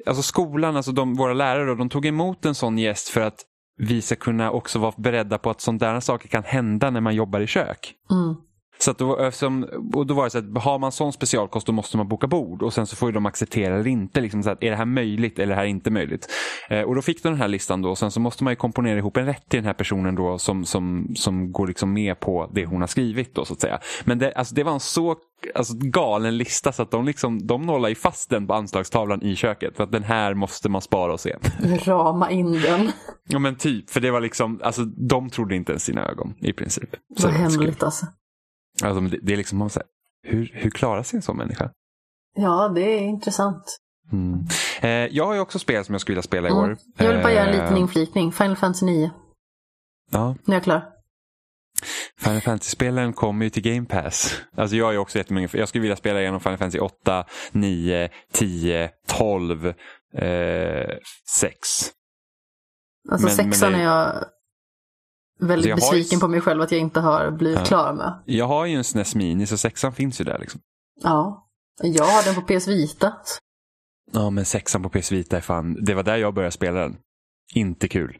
alltså 0.07 0.23
skolan, 0.23 0.77
alltså 0.77 0.93
de, 0.93 1.15
våra 1.15 1.33
lärare, 1.35 1.75
de 1.75 1.89
tog 1.89 2.07
emot 2.07 2.45
en 2.45 2.55
sån 2.55 2.79
gäst 2.79 3.09
för 3.09 3.21
att 3.21 3.45
vi 3.77 4.03
ska 4.03 4.17
kunna 4.17 4.51
också 4.51 4.79
vara 4.79 4.95
beredda 4.97 5.39
på 5.39 5.51
att 5.51 5.61
sådana 5.61 6.01
saker 6.01 6.29
kan 6.29 6.45
hända 6.45 6.91
när 6.91 7.01
man 7.01 7.15
jobbar 7.15 7.41
i 7.41 7.47
kök. 7.47 7.95
Mm. 8.11 8.37
Så 8.79 8.91
att 8.91 8.99
då, 8.99 9.19
eftersom, 9.19 9.67
och 9.95 10.07
då 10.07 10.15
var 10.15 10.25
det 10.25 10.31
så 10.31 10.39
att 10.39 10.63
har 10.63 10.79
man 10.79 10.93
sån 10.93 11.13
specialkost 11.13 11.67
då 11.67 11.73
måste 11.73 11.97
man 11.97 12.09
boka 12.09 12.27
bord 12.27 12.63
och 12.63 12.73
sen 12.73 12.87
så 12.87 12.97
får 12.97 13.09
ju 13.09 13.13
de 13.13 13.27
acceptera 13.27 13.75
eller 13.75 13.87
inte. 13.87 14.21
Liksom 14.21 14.43
så 14.43 14.51
att, 14.51 14.63
är 14.63 14.71
det 14.71 14.77
här 14.77 14.85
möjligt 14.85 15.39
eller 15.39 15.53
är 15.53 15.57
det 15.57 15.63
här 15.63 15.69
inte 15.69 15.91
möjligt? 15.91 16.29
Eh, 16.69 16.81
och 16.81 16.95
då 16.95 17.03
fick 17.03 17.23
de 17.23 17.29
den 17.29 17.41
här 17.41 17.49
listan 17.49 17.83
då 17.83 17.91
och 17.91 17.99
sen 17.99 18.11
så 18.11 18.21
måste 18.21 18.45
man 18.45 18.53
ju 18.53 18.57
komponera 18.57 18.99
ihop 18.99 19.17
en 19.17 19.27
rätt 19.27 19.49
till 19.49 19.59
den 19.59 19.67
här 19.67 19.75
personen 19.75 20.15
då 20.15 20.39
som, 20.39 20.65
som, 20.65 21.13
som 21.17 21.53
går 21.53 21.67
liksom 21.67 21.93
med 21.93 22.21
på 22.21 22.51
det 22.55 22.67
hon 22.67 22.81
har 22.81 22.89
skrivit 22.89 23.35
då 23.35 23.45
så 23.45 23.53
att 23.53 23.61
säga. 23.61 23.81
Men 24.05 24.19
det, 24.19 24.33
alltså, 24.33 24.55
det 24.55 24.63
var 24.63 24.73
en 24.73 24.81
så 24.81 25.17
alltså, 25.55 25.75
galen 25.77 26.39
lista 26.39 26.73
så 26.73 26.83
att 26.83 26.91
de, 26.91 27.05
liksom, 27.05 27.47
de 27.47 27.63
nollar 27.63 27.89
ju 27.89 27.95
fast 27.95 28.31
den 28.31 28.47
på 28.47 28.55
anslagstavlan 28.55 29.23
i 29.23 29.37
köket 29.37 29.77
för 29.77 29.85
att 29.85 29.93
den 29.93 30.03
här 30.03 30.35
måste 30.35 30.69
man 30.69 30.83
spara 30.83 31.13
och 31.13 31.21
se. 31.21 31.37
Rama 31.85 32.31
in 32.31 32.53
den. 32.53 32.93
Ja 33.29 33.39
men 33.39 33.57
typ, 33.57 33.91
för 33.91 34.01
det 34.01 34.11
var 34.11 34.21
liksom, 34.21 34.61
alltså 34.63 34.85
de 34.85 35.31
trodde 35.31 35.57
inte 35.57 35.73
ens 35.73 35.85
sina 35.85 36.09
ögon 36.09 36.35
i 36.41 36.53
princip. 36.53 36.91
Så 37.17 37.27
Vad 37.27 37.37
hemligt 37.37 37.83
alltså. 37.83 38.07
Alltså, 38.85 39.01
det, 39.01 39.19
det 39.23 39.33
är 39.33 39.37
liksom, 39.37 39.59
man 39.59 39.71
säger, 39.71 39.87
hur, 40.23 40.51
hur 40.55 40.71
klarar 40.71 41.03
sig 41.03 41.17
en 41.17 41.23
sån 41.23 41.37
människa? 41.37 41.71
Ja, 42.35 42.69
det 42.75 42.81
är 42.81 43.01
intressant. 43.01 43.77
Mm. 44.13 44.47
Eh, 44.81 44.91
jag 45.17 45.27
har 45.27 45.35
ju 45.35 45.41
också 45.41 45.59
spel 45.59 45.85
som 45.85 45.95
jag 45.95 46.01
skulle 46.01 46.15
vilja 46.15 46.23
spela 46.23 46.49
i 46.49 46.51
Mm. 46.51 46.63
år. 46.65 46.77
Jag 46.97 47.13
vill 47.13 47.23
bara 47.23 47.33
göra 47.33 47.47
en 47.49 47.55
Eh, 47.55 47.63
liten 47.63 47.77
inflikning. 47.77 48.33
Final 48.33 48.57
Fantasy 48.57 48.87
9. 48.87 49.11
Ja, 50.11 50.35
Nu 50.45 50.53
är 50.53 50.57
jag 50.57 50.65
klar. 50.65 50.89
Final 52.21 52.41
Fantasy-spelen 52.41 53.13
kommer 53.13 53.45
ju 53.45 53.51
till 53.51 53.63
Game 53.63 53.87
Pass. 53.87 54.41
Alltså 54.57 54.77
jag 54.77 54.95
är 54.95 54.99
också 54.99 55.19
jättemycket, 55.19 55.55
jag 55.59 55.69
skulle 55.69 55.83
vilja 55.83 55.97
spela 55.97 56.21
igenom 56.21 56.41
Final 56.41 56.59
Fantasy 56.59 56.79
8, 56.79 57.25
9, 57.53 58.09
10, 58.33 58.91
12, 59.09 59.67
eh, 59.67 59.75
6. 61.29 61.59
Alltså 63.11 63.27
Men- 63.27 63.37
men 63.37 63.53
sexan 63.53 63.73
det- 63.73 63.79
är 63.79 63.83
jag 63.83 64.25
väldigt 65.41 65.73
Alltså, 65.73 65.87
har 65.89 65.95
ju- 65.95 66.01
besviken 66.01 66.21
på 66.21 66.29
mig 66.29 66.41
själv 66.41 66.63
att 66.63 66.73
jag 66.73 66.81
inte 66.81 67.01
har 67.01 67.31
blivit 67.31 67.59
Ja. 67.59 67.65
klar 67.65 67.93
med. 67.93 68.23
Jag 68.25 68.47
har 68.47 68.67
ju 68.67 68.75
en 68.77 68.85
SNES 68.85 69.15
Mini 69.15 69.47
så 69.47 69.57
sexan 69.57 69.93
finns 69.93 70.21
ju 70.21 70.25
där 70.25 70.39
liksom. 70.39 70.61
Ja. 71.03 71.49
Jag 71.83 72.05
har 72.05 72.25
den 72.25 72.35
på 72.35 72.41
PS 72.55 72.69
Vita. 72.69 73.13
Ja 74.13 74.31
men 74.31 74.45
sexan 74.45 74.83
på 74.83 74.89
PS 74.89 75.13
Vita 75.13 75.37
är 75.37 75.41
fan, 75.41 75.85
det 75.85 75.95
var 75.95 76.03
där 76.03 76.17
jag 76.17 76.35
började 76.35 76.53
spela 76.53 76.81
den. 76.81 76.97
Inte 77.55 77.89
kul. 77.89 78.17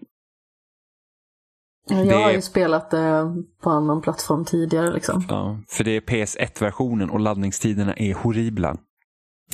Jag 1.89 2.07
Det- 2.09 2.15
har 2.15 2.33
ju 2.33 2.43
spelat 2.43 2.91
det 2.91 3.35
på 3.63 3.71
annan 3.71 4.01
plattform 4.03 4.45
tidigare 4.45 4.93
liksom. 4.95 5.25
Ja, 5.29 5.59
för 5.69 5.85
det 5.85 5.91
är 5.91 6.01
PS1-versionen 6.01 7.11
och 7.11 7.21
laddningstiderna 7.21 7.95
är 7.95 8.15
horribla. 8.15 8.77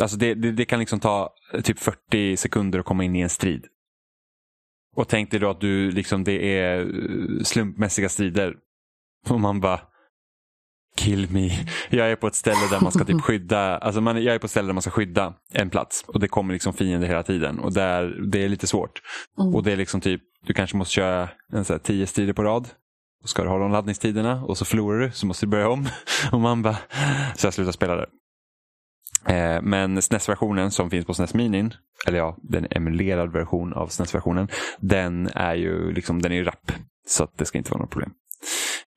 Alltså 0.01 0.17
det, 0.17 0.35
det, 0.35 0.53
det 0.53 0.65
kan 0.65 0.79
liksom 0.79 1.01
ta 1.01 1.31
eh, 1.55 1.61
typ 1.61 1.79
40 1.79 2.37
sekunder 2.37 2.79
att 2.79 2.85
komma 2.85 3.05
in 3.05 3.17
i 3.17 3.21
en 3.21 3.29
strid. 3.29 3.67
Och 4.97 5.09
tänk 5.09 5.31
dig 5.31 5.41
då 5.41 5.51
att 5.51 5.61
du 5.61 5.91
liksom 5.91 6.25
det 6.25 6.59
är 6.59 6.81
eh, 6.81 7.43
slumpmässiga 7.43 8.09
strider. 8.09 8.55
Och 9.29 9.41
man 9.41 9.61
bara 9.61 9.81
Kill 10.97 11.31
me. 11.31 11.51
Jag 11.91 12.11
är 12.11 12.17
på 12.17 12.27
ett 12.27 12.35
ställe 12.35 12.69
där 12.71 12.81
man 12.81 12.93
ska 12.93 13.05
typ 13.05 13.21
skydda, 13.23 13.79
alltså 13.79 14.01
man, 14.01 14.23
jag 14.23 14.35
är 14.35 14.39
på 14.39 14.45
ett 14.45 14.51
ställe 14.51 14.67
där 14.67 14.73
man 14.73 14.83
ska 14.83 14.91
skydda 14.91 15.35
en 15.53 15.71
plats. 15.71 16.05
Och 16.07 16.21
det 16.21 16.29
kommer 16.29 16.53
liksom 16.53 16.73
fiender 16.73 17.09
hela 17.09 17.23
tiden. 17.23 17.59
Och 17.59 17.73
där, 17.73 18.19
det 18.27 18.45
är 18.45 18.49
lite 18.49 18.67
svårt. 18.67 19.01
Mm. 19.41 19.55
Och 19.55 19.63
det 19.63 19.73
är 19.73 19.77
liksom 19.77 20.01
typ, 20.01 20.23
du 20.47 20.53
kanske 20.53 20.77
måste 20.77 20.95
köra 20.95 21.29
en 21.53 21.65
så 21.65 21.73
här, 21.73 21.81
tio 21.81 22.07
strider 22.07 22.33
på 22.33 22.43
rad. 22.43 22.69
Och 23.23 23.29
ska 23.29 23.43
du 23.43 23.49
ha 23.49 23.59
de 23.59 23.73
laddningstiderna 23.73 24.45
och 24.45 24.59
så 24.59 24.65
förlorar 24.65 25.01
du 25.01 25.11
så 25.11 25.27
måste 25.27 25.47
du 25.47 25.51
börja 25.51 25.69
om. 25.69 25.89
Och 26.33 26.41
man 26.41 26.63
bara, 26.63 26.77
så 27.37 27.47
jag 27.47 27.55
slutar 27.55 27.73
spela 27.73 27.97
där. 27.97 28.07
Eh, 29.27 29.63
men 29.63 30.03
SNES-versionen 30.03 30.71
som 30.71 30.91
finns 30.91 31.07
på 31.07 31.15
SNES 31.15 31.35
Minin, 31.35 31.75
eller 32.07 32.19
ja, 32.19 32.37
den 32.43 32.67
emulerad 32.71 33.33
version 33.33 33.73
av 33.73 33.89
SNES-versionen, 33.89 34.49
den 34.79 35.29
är 35.35 35.55
ju 35.55 35.93
liksom, 35.93 36.23
den 36.23 36.33
är 36.33 36.37
ju 36.37 36.45
rapp. 36.45 36.73
Så 37.07 37.25
att 37.25 37.39
det 37.39 37.45
ska 37.45 37.59
inte 37.59 37.71
vara 37.71 37.83
något 37.83 37.91
problem. 37.91 38.11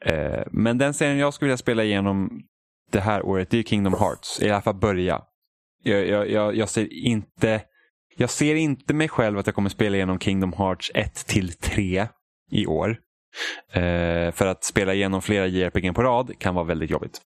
Eh, 0.06 0.44
men 0.52 0.78
den 0.78 0.94
serien 0.94 1.18
jag 1.18 1.34
skulle 1.34 1.48
vilja 1.48 1.58
spela 1.58 1.84
igenom 1.84 2.42
det 2.92 3.00
här 3.00 3.26
året, 3.26 3.50
det 3.50 3.58
är 3.58 3.64
Kingdom 3.64 3.94
Hearts. 3.94 4.42
I 4.42 4.50
alla 4.50 4.62
fall 4.62 4.76
börja. 4.76 5.22
Jag, 5.84 6.08
jag, 6.08 6.32
jag, 6.32 6.56
jag 6.56 6.70
ser 6.70 6.94
inte 6.94 7.62
jag 8.18 8.30
ser 8.30 8.56
inte 8.56 8.94
mig 8.94 9.10
själv 9.10 9.38
att 9.38 9.48
jag 9.48 9.56
kommer 9.56 9.70
spela 9.70 9.96
igenom 9.96 10.20
Kingdom 10.20 10.54
Hearts 10.54 10.92
1 10.94 11.16
till 11.16 11.54
3 11.54 12.08
i 12.52 12.66
år. 12.66 12.98
Eh, 13.72 14.32
för 14.32 14.46
att 14.46 14.64
spela 14.64 14.94
igenom 14.94 15.22
flera 15.22 15.48
JRPG 15.48 15.94
på 15.94 16.04
rad 16.04 16.40
kan 16.40 16.56
vara 16.56 16.66
väldigt 16.66 16.90
jobbigt. 16.90 17.22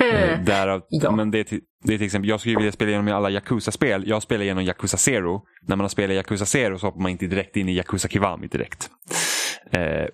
Eh, 0.00 0.40
därav, 0.44 0.82
Ja. 0.88 1.10
men 1.16 1.30
det, 1.30 1.50
det 1.84 1.94
är 1.94 1.98
till 1.98 2.02
exempel, 2.06 2.28
jag 2.28 2.40
skulle 2.40 2.56
vilja 2.56 2.72
spela 2.72 2.90
igenom 2.90 3.14
alla 3.14 3.30
Yakuza-spel. 3.30 4.04
Jag 4.06 4.22
spelar 4.22 4.44
igenom 4.44 4.64
Yakuza 4.64 4.96
Zero. 4.96 5.42
När 5.62 5.76
man 5.76 5.84
har 5.84 5.88
spelat 5.88 6.14
Yakuza 6.14 6.46
Zero 6.46 6.78
så 6.78 6.86
hoppar 6.86 7.00
man 7.00 7.10
inte 7.10 7.26
direkt 7.26 7.56
in 7.56 7.68
i 7.68 7.72
Yakuza 7.72 8.08
Kiwami 8.08 8.46
direkt. 8.46 8.90
Eh, 9.70 10.06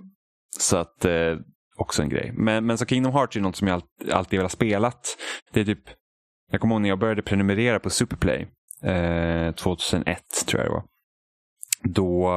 så 0.58 0.76
att, 0.76 1.04
eh, 1.04 1.36
också 1.76 2.02
en 2.02 2.08
grej. 2.08 2.32
Men, 2.34 2.66
men 2.66 2.78
så 2.78 2.86
Kingdom 2.86 3.12
Hearts 3.12 3.36
är 3.36 3.40
något 3.40 3.56
som 3.56 3.68
jag 3.68 3.74
all, 3.74 4.10
alltid 4.12 4.38
vill 4.38 4.44
ha 4.44 4.48
spelat. 4.48 5.16
Det 5.52 5.60
är 5.60 5.64
typ, 5.64 5.82
jag 6.52 6.60
kommer 6.60 6.74
ihåg 6.74 6.82
när 6.82 6.88
jag 6.88 6.98
började 6.98 7.22
prenumerera 7.22 7.80
på 7.80 7.90
Superplay. 7.90 8.48
Eh, 8.82 9.52
2001 9.54 10.18
tror 10.46 10.62
jag 10.62 10.70
det 10.70 10.74
var. 10.74 10.84
Då, 11.82 12.30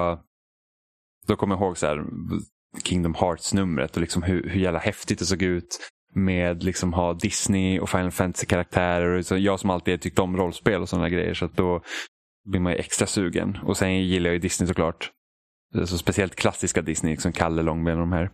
då 1.27 1.35
kommer 1.35 1.55
jag 1.55 1.61
ihåg 1.61 1.77
så 1.77 1.87
här, 1.87 2.03
Kingdom 2.83 3.15
Hearts-numret 3.15 3.95
och 3.95 4.01
liksom 4.01 4.23
hur, 4.23 4.49
hur 4.49 4.59
jävla 4.59 4.79
häftigt 4.79 5.19
det 5.19 5.25
såg 5.25 5.41
ut 5.41 5.79
med 6.15 6.63
liksom 6.63 6.93
ha 6.93 7.13
Disney 7.13 7.79
och 7.79 7.89
Final 7.89 8.11
Fantasy-karaktärer. 8.11 9.21
Så 9.21 9.37
jag 9.37 9.59
som 9.59 9.69
alltid 9.69 10.01
tyckt 10.01 10.19
om 10.19 10.37
rollspel 10.37 10.81
och 10.81 10.89
sådana 10.89 11.09
grejer 11.09 11.33
så 11.33 11.45
att 11.45 11.57
då 11.57 11.81
blir 12.49 12.59
man 12.59 12.71
ju 12.71 12.77
extra 12.77 13.07
sugen. 13.07 13.57
Och 13.63 13.77
sen 13.77 13.97
gillar 14.07 14.27
jag 14.29 14.33
ju 14.33 14.39
Disney 14.39 14.67
såklart. 14.67 15.11
Så 15.85 15.97
speciellt 15.97 16.35
klassiska 16.35 16.81
Disney, 16.81 17.13
liksom 17.13 17.31
Kalle 17.31 17.61
Långben 17.61 17.93
och 17.93 17.99
de 18.07 18.11
här. 18.11 18.31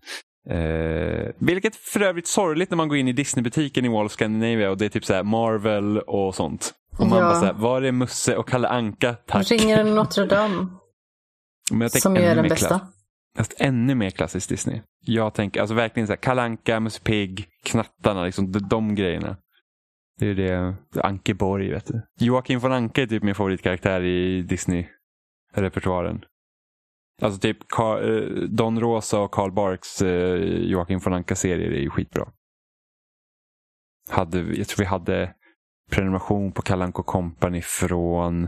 Eh, 0.49 1.31
vilket 1.39 1.75
för 1.75 2.01
övrigt 2.01 2.27
sorgligt 2.27 2.69
när 2.69 2.75
man 2.77 2.87
går 2.87 2.97
in 2.97 3.07
i 3.07 3.13
Disney-butiken 3.13 3.85
i 3.85 3.87
Wall 3.89 4.05
of 4.05 4.11
Scandinavia 4.11 4.69
och 4.71 4.77
det 4.77 4.85
är 4.85 4.89
typ 4.89 5.05
så 5.05 5.13
här 5.13 5.23
Marvel 5.23 5.99
och 5.99 6.35
sånt. 6.35 6.73
Och 6.99 7.07
man 7.07 7.19
Ja. 7.19 7.25
bara 7.25 7.39
så 7.39 7.45
här, 7.45 7.53
var 7.53 7.81
är 7.81 7.91
Musse 7.91 8.35
och 8.37 8.49
Kalle 8.49 8.67
Anka? 8.67 9.13
Tack. 9.13 9.51
Ringer 9.51 9.83
Notre 9.83 10.25
Dame, 10.25 10.55
Men 11.71 11.81
jag 11.81 11.91
tänker 11.91 11.99
som 11.99 12.15
är 12.17 12.35
den 12.35 12.47
bästa. 12.49 12.67
klass- 12.67 12.81
Fast 13.37 13.53
ännu 13.57 13.95
mer 13.95 14.09
klassiskt 14.09 14.49
Disney. 14.49 14.81
Jag 15.05 15.33
tänker 15.33 15.61
alltså 15.61 15.75
verkligen 15.75 16.07
så 16.07 16.13
här, 16.13 16.17
Kalle 16.17 16.41
Anka, 16.41 16.79
Musse 16.79 17.01
Pigg, 17.01 17.47
Knattarna, 17.63 18.23
liksom 18.23 18.51
de, 18.51 18.59
de 18.59 18.95
grejerna. 18.95 19.37
Det 20.19 20.27
är 20.27 20.35
det, 20.35 20.75
Ankeborg 21.03 21.71
vet 21.71 21.85
du. 21.85 22.01
Joakim 22.19 22.59
von 22.59 22.71
Anke 22.71 23.01
är 23.01 23.07
typ 23.07 23.23
min 23.23 23.35
favoritkaraktär 23.35 24.01
i 24.03 24.41
Disney-repertoaren. 24.41 26.25
Alltså 27.21 27.39
typ 27.39 27.57
Carl, 27.67 28.03
eh, 28.03 28.49
Don 28.49 28.79
Rosa 28.79 29.19
och 29.19 29.31
Carl 29.31 29.51
Barks 29.51 30.01
eh, 30.01 30.35
Joakim 30.43 30.99
von 30.99 31.13
Anka-serier 31.13 31.71
är 31.71 31.81
ju 31.81 31.89
skitbra. 31.89 32.31
Hade, 34.09 34.39
jag 34.39 34.67
tror 34.67 34.83
vi 34.83 34.85
hade 34.85 35.33
prenumeration 35.91 36.51
på 36.51 36.61
Kalanko 36.61 37.03
Company 37.03 37.61
från 37.61 38.47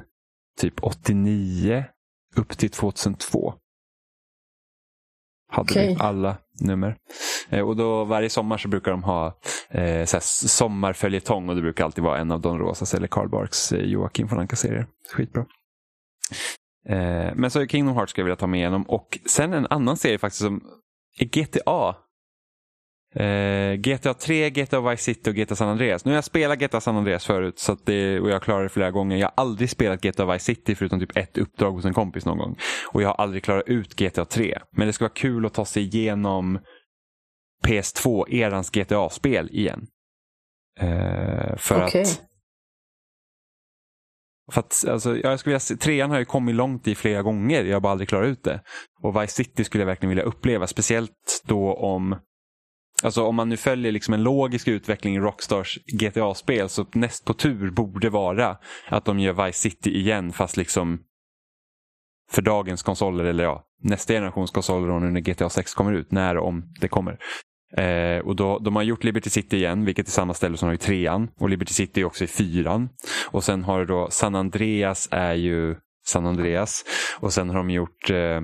typ 0.60 0.84
89 0.84 1.86
upp 2.36 2.58
till 2.58 2.70
2002. 2.70 3.54
Hade 5.50 5.72
Okej. 5.72 5.88
vi 5.88 5.98
alla 6.00 6.38
nummer. 6.62 6.96
Eh, 7.50 7.62
och 7.62 7.76
då 7.76 8.04
varje 8.04 8.30
sommar 8.30 8.58
så 8.58 8.68
brukar 8.68 8.92
de 8.92 9.04
ha 9.04 9.40
eh, 9.70 10.06
sommarföljetong 10.32 11.50
och 11.50 11.56
det 11.56 11.62
brukar 11.62 11.86
alltid 11.86 12.04
vara 12.04 12.18
en 12.18 12.32
av 12.32 12.42
Don 12.42 12.60
Rosas 12.60 12.94
eller 12.94 13.08
Karl 13.08 13.30
Barks 13.30 13.72
eh, 13.72 13.86
Joakim 13.86 14.28
von 14.28 14.40
Anka-serier. 14.40 14.88
Skitbra. 15.14 15.46
Eh, 16.90 17.36
men 17.36 17.52
så 17.52 17.68
Kingdom 17.68 17.96
Hearts 17.96 18.12
ska 18.12 18.22
jag 18.22 18.26
vilja 18.26 18.36
ta 18.36 18.48
mig 18.48 18.60
igenom 18.60 18.84
och 18.84 19.20
sen 19.26 19.54
en 19.54 19.68
annan 19.70 19.98
serie 19.98 20.18
faktiskt 20.18 20.42
som 20.42 20.62
är 21.20 21.26
GTA. 21.26 21.96
Eh, 23.20 23.76
GTA 23.76 24.14
3, 24.14 24.50
GTA 24.50 24.90
Vice 24.90 25.04
City 25.04 25.30
och 25.30 25.36
GTA 25.36 25.56
San 25.56 25.70
Andreas. 25.70 26.06
Nu 26.06 26.12
har 26.12 26.16
jag 26.16 26.24
spelat 26.24 26.60
GTA 26.60 26.82
San 26.82 26.98
Andreas 26.98 27.26
förut 27.26 27.60
så 27.60 27.78
det, 27.84 28.20
och 28.20 28.30
jag 28.30 28.42
klarat 28.42 28.66
det 28.66 28.70
flera 28.70 28.92
gånger. 28.92 29.18
Jag 29.18 29.28
har 29.28 29.34
aldrig 29.44 29.70
spelat 29.70 30.02
GTA 30.02 30.34
Vice 30.34 30.46
City 30.46 30.76
förutom 30.76 31.00
typ 31.00 31.18
ett 31.18 31.38
uppdrag 31.38 31.72
hos 31.72 31.86
en 31.86 31.94
kompis 31.94 32.26
någon 32.26 32.38
gång. 32.38 32.58
Och 32.92 33.02
jag 33.02 33.08
har 33.08 33.16
aldrig 33.16 33.44
klarat 33.44 33.68
ut 33.68 33.96
GTA 33.96 34.26
3. 34.26 34.60
Men 34.72 34.88
det 34.88 34.94
ska 34.94 35.06
vara 35.06 35.14
kul 35.14 35.46
att 35.46 35.54
ta 35.54 35.66
sig 35.66 35.84
igenom 35.84 36.60
PS2-erans 37.68 38.72
GTA-spel 38.72 39.50
igen. 39.52 39.88
Eh, 40.80 41.58
för 41.58 41.86
Okej. 41.86 42.02
att 42.02 42.24
för 44.52 44.60
att, 44.60 44.86
alltså, 44.88 45.18
jag 45.18 45.40
skulle 45.40 45.54
vilja 45.54 45.78
trean 45.78 46.12
har 46.12 46.20
ju 46.20 46.26
kommit 46.26 46.56
långt 46.56 46.88
i 46.88 46.96
flera 46.96 47.22
gånger, 47.22 47.64
jag 47.64 47.76
har 47.76 47.82
bara 47.82 47.92
aldrig 47.92 48.10
klarat 48.10 48.28
ut 48.28 48.44
det. 48.44 48.62
Och 49.02 49.22
Vice 49.22 49.34
City 49.34 49.64
skulle 49.64 49.82
jag 49.82 49.88
verkligen 49.88 50.10
vilja 50.10 50.24
uppleva, 50.24 50.68
speciellt 50.68 51.44
då 51.46 51.74
om 51.74 52.16
Alltså 53.04 53.24
om 53.24 53.36
man 53.36 53.50
nu 53.50 53.58
följer 53.58 53.92
liksom 53.92 54.14
en 54.14 54.24
logisk 54.24 54.68
utveckling 54.68 55.16
i 55.16 55.20
Rockstars 55.20 55.80
GTA-spel 55.86 56.70
så 56.70 56.86
näst 56.94 57.26
på 57.26 57.34
tur 57.34 57.72
borde 57.72 58.10
vara 58.10 58.58
att 58.88 59.06
de 59.06 59.20
gör 59.20 59.46
Vice 59.46 59.60
City 59.60 59.98
igen 59.98 60.32
fast 60.32 60.58
liksom 60.58 61.00
för 62.32 62.42
dagens 62.42 62.84
konsoler 62.84 63.24
eller 63.24 63.44
ja, 63.44 63.64
nästa 63.84 64.14
generations 64.14 64.52
konsoler 64.52 64.90
och 64.90 65.02
nu 65.02 65.12
när 65.12 65.22
GTA 65.22 65.50
6 65.50 65.74
kommer 65.74 65.94
ut, 65.94 66.12
när 66.12 66.38
och 66.38 66.48
om 66.48 66.64
det 66.82 66.88
kommer. 66.88 67.20
Eh, 67.78 68.20
och 68.20 68.36
då, 68.36 68.60
de 68.60 68.76
har 68.76 68.84
gjort 68.84 69.04
Liberty 69.04 69.30
City 69.30 69.58
igen, 69.58 69.86
vilket 69.86 70.08
är 70.08 70.12
samma 70.12 70.34
ställe 70.34 70.58
som 70.58 70.68
de 70.68 70.70
har 70.70 70.76
i 70.76 70.78
trean. 70.78 71.30
Och 71.40 71.50
Liberty 71.50 71.74
City 71.74 72.02
är 72.02 72.06
också 72.06 72.24
i 72.24 72.28
fyran. 72.28 72.90
Och 73.32 73.44
sen 73.44 73.64
har 73.64 73.80
du 73.80 73.86
då 73.86 74.08
San 74.10 74.36
Andreas 74.36 75.10
är 75.12 75.34
ju 75.34 75.76
San 76.08 76.26
Andreas. 76.26 76.86
Och 77.20 77.34
sen 77.34 77.50
har 77.50 77.58
de 77.58 77.70
gjort 77.70 78.10
eh, 78.10 78.42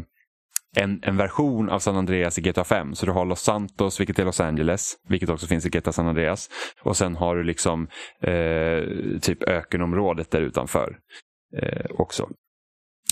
en, 0.76 1.00
en 1.04 1.18
version 1.18 1.70
av 1.70 1.80
San 1.80 1.96
Andreas 1.96 2.40
i 2.40 2.42
GTA 2.42 2.64
5. 2.64 2.96
Så 2.96 3.06
du 3.06 3.12
har 3.12 3.26
Los 3.26 3.42
Santos, 3.42 4.00
vilket 4.00 4.20
är 4.20 4.26
Los 4.26 4.40
Angeles, 4.40 4.96
vilket 5.10 5.30
också 5.30 5.48
finns 5.48 5.66
i 5.66 5.70
GTA 5.70 5.92
San 5.92 6.08
Andreas. 6.08 6.50
Och 6.82 6.98
sen 6.98 7.16
har 7.16 7.36
du 7.36 7.44
liksom 7.44 7.88
eh, 8.22 8.84
typ 9.22 9.44
ökenområdet 9.44 10.32
där 10.32 10.42
utanför 10.42 10.98
eh, 11.58 11.86
också. 11.90 12.30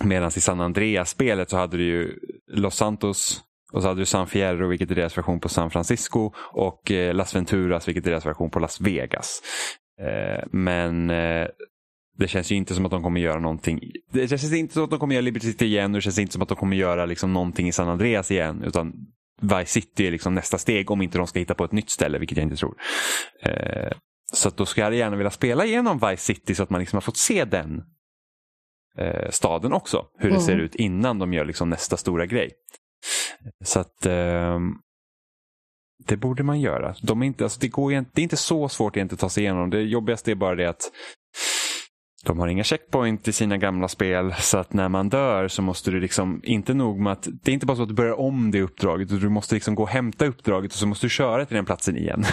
Medan 0.03 0.27
i 0.27 0.39
San 0.39 0.61
Andreas-spelet 0.61 1.49
så 1.49 1.57
hade 1.57 1.77
du 1.77 1.83
ju 1.83 2.19
Los 2.51 2.75
Santos 2.75 3.41
och 3.71 3.81
så 3.81 3.87
hade 3.87 4.01
du 4.01 4.05
San 4.05 4.27
Fierro, 4.27 4.67
vilket 4.67 4.91
är 4.91 4.95
deras 4.95 5.17
version 5.17 5.39
på 5.39 5.49
San 5.49 5.69
Francisco. 5.69 6.31
Och 6.37 6.91
eh, 6.91 7.13
Las 7.13 7.35
Venturas, 7.35 7.87
vilket 7.87 8.05
är 8.05 8.11
deras 8.11 8.25
version 8.25 8.51
på 8.51 8.59
Las 8.59 8.81
Vegas. 8.81 9.41
Eh, 10.01 10.43
men 10.51 11.09
eh, 11.09 11.47
det 12.21 12.27
känns 12.27 12.51
ju 12.51 12.55
inte 12.55 12.75
som 12.75 12.85
att 12.85 12.91
de 12.91 13.03
kommer 13.03 13.19
göra 13.21 13.39
någonting. 13.39 13.79
Det 14.11 14.27
känns 14.27 14.53
inte 14.53 14.73
som 14.73 14.83
att 14.83 14.89
de 14.89 14.99
kommer 14.99 15.15
göra 15.15 15.21
Liberty 15.21 15.47
City 15.47 15.65
igen 15.65 15.91
och 15.91 15.97
det 15.97 16.01
känns 16.01 16.19
inte 16.19 16.33
som 16.33 16.41
att 16.41 16.49
de 16.49 16.57
kommer 16.57 16.77
göra 16.77 17.05
liksom 17.05 17.33
någonting 17.33 17.67
i 17.67 17.71
San 17.71 17.89
Andreas 17.89 18.31
igen. 18.31 18.63
Utan 18.63 18.93
Vice 19.41 19.65
City 19.65 20.07
är 20.07 20.11
liksom 20.11 20.33
nästa 20.35 20.57
steg 20.57 20.91
om 20.91 21.01
inte 21.01 21.17
de 21.17 21.27
ska 21.27 21.39
hitta 21.39 21.53
på 21.55 21.63
ett 21.63 21.71
nytt 21.71 21.89
ställe, 21.89 22.19
vilket 22.19 22.37
jag 22.37 22.45
inte 22.45 22.55
tror. 22.55 22.75
Eh, 23.43 23.91
så 24.33 24.49
då 24.49 24.65
ska 24.65 24.81
jag 24.81 24.93
gärna 24.93 25.15
vilja 25.15 25.31
spela 25.31 25.65
igenom 25.65 25.99
Vice 26.09 26.17
City 26.33 26.55
så 26.55 26.63
att 26.63 26.69
man 26.69 26.79
liksom 26.79 26.97
har 26.97 27.01
fått 27.01 27.17
se 27.17 27.45
den 27.45 27.83
eh, 28.97 29.29
staden 29.29 29.73
också. 29.73 30.05
Hur 30.17 30.29
det 30.29 30.35
Mm. 30.35 30.45
ser 30.45 30.57
ut 30.57 30.75
innan 30.75 31.19
de 31.19 31.33
gör 31.33 31.45
liksom 31.45 31.69
nästa 31.69 31.97
stora 31.97 32.25
grej. 32.25 32.51
Så 33.63 33.79
att 33.79 34.05
ehm, 34.05 34.73
det 36.07 36.17
borde 36.17 36.43
man 36.43 36.61
göra. 36.61 36.95
De 37.01 37.21
är 37.21 37.25
inte, 37.25 37.43
alltså 37.43 37.59
det, 37.59 37.67
går, 37.67 37.91
det 37.91 38.21
är 38.21 38.23
inte 38.23 38.37
så 38.37 38.69
svårt 38.69 38.97
att 38.97 39.19
ta 39.19 39.29
sig 39.29 39.43
igenom. 39.43 39.69
Det 39.69 39.81
jobbigaste 39.81 40.31
är 40.31 40.35
bara 40.35 40.55
det 40.55 40.69
att 40.69 40.91
de 42.23 42.39
har 42.39 42.47
inga 42.47 42.63
checkpoint 42.63 43.27
i 43.27 43.33
sina 43.33 43.57
gamla 43.57 43.87
spel 43.87 44.33
så 44.39 44.57
att 44.57 44.73
när 44.73 44.89
man 44.89 45.09
dör 45.09 45.47
så 45.47 45.61
måste 45.61 45.91
du 45.91 45.99
liksom, 45.99 46.41
inte 46.43 46.73
nog 46.73 46.99
med 46.99 47.13
att, 47.13 47.27
det 47.43 47.51
är 47.51 47.53
inte 47.53 47.65
bara 47.65 47.77
så 47.77 47.83
att 47.83 47.89
du 47.89 47.95
börjar 47.95 48.19
om 48.19 48.51
det 48.51 48.61
uppdraget, 48.61 49.09
du 49.09 49.29
måste 49.29 49.55
liksom 49.55 49.75
gå 49.75 49.83
och 49.83 49.89
hämta 49.89 50.25
uppdraget 50.25 50.71
och 50.71 50.77
så 50.77 50.87
måste 50.87 51.05
du 51.05 51.09
köra 51.09 51.45
till 51.45 51.55
den 51.55 51.65
platsen 51.65 51.97
igen. 51.97 52.25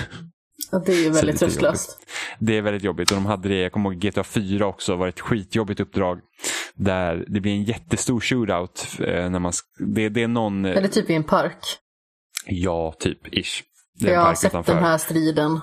Ja, 0.73 0.83
det 0.87 0.93
är 0.93 1.05
ju 1.05 1.11
väldigt 1.11 1.39
tröstlöst. 1.39 1.99
Det 2.39 2.57
är 2.57 2.63
väldigt 2.63 2.83
jobbigt 2.83 3.11
och 3.11 3.17
de 3.17 3.27
hade 3.27 3.49
det, 3.49 3.55
jag 3.55 3.73
kommer 3.73 3.93
ihåg 3.93 4.01
GTA 4.01 4.25
4 4.25 4.67
också, 4.67 4.97
var 4.97 5.09
ett 5.09 5.21
skitjobbigt 5.21 5.81
uppdrag. 5.81 6.21
Där 6.75 7.25
det 7.29 7.41
blir 7.41 7.53
en 7.53 7.65
jättestor 7.65 8.21
shootout. 8.21 8.87
Eh, 9.01 9.31
när 9.31 9.39
man, 9.39 9.53
det, 9.79 10.09
det 10.09 10.23
är 10.23 10.29
någon, 10.29 10.65
eh, 10.65 10.77
Eller 10.77 10.89
typ 10.89 11.11
i 11.11 11.15
en 11.15 11.25
park. 11.25 11.59
ja 12.47 12.95
typ, 12.99 13.35
ish. 13.35 13.63
Jag 13.99 14.21
har 14.21 14.35
sett 14.35 14.51
utanför. 14.51 14.75
den 14.75 14.85
här 14.85 14.99
striden. 14.99 15.61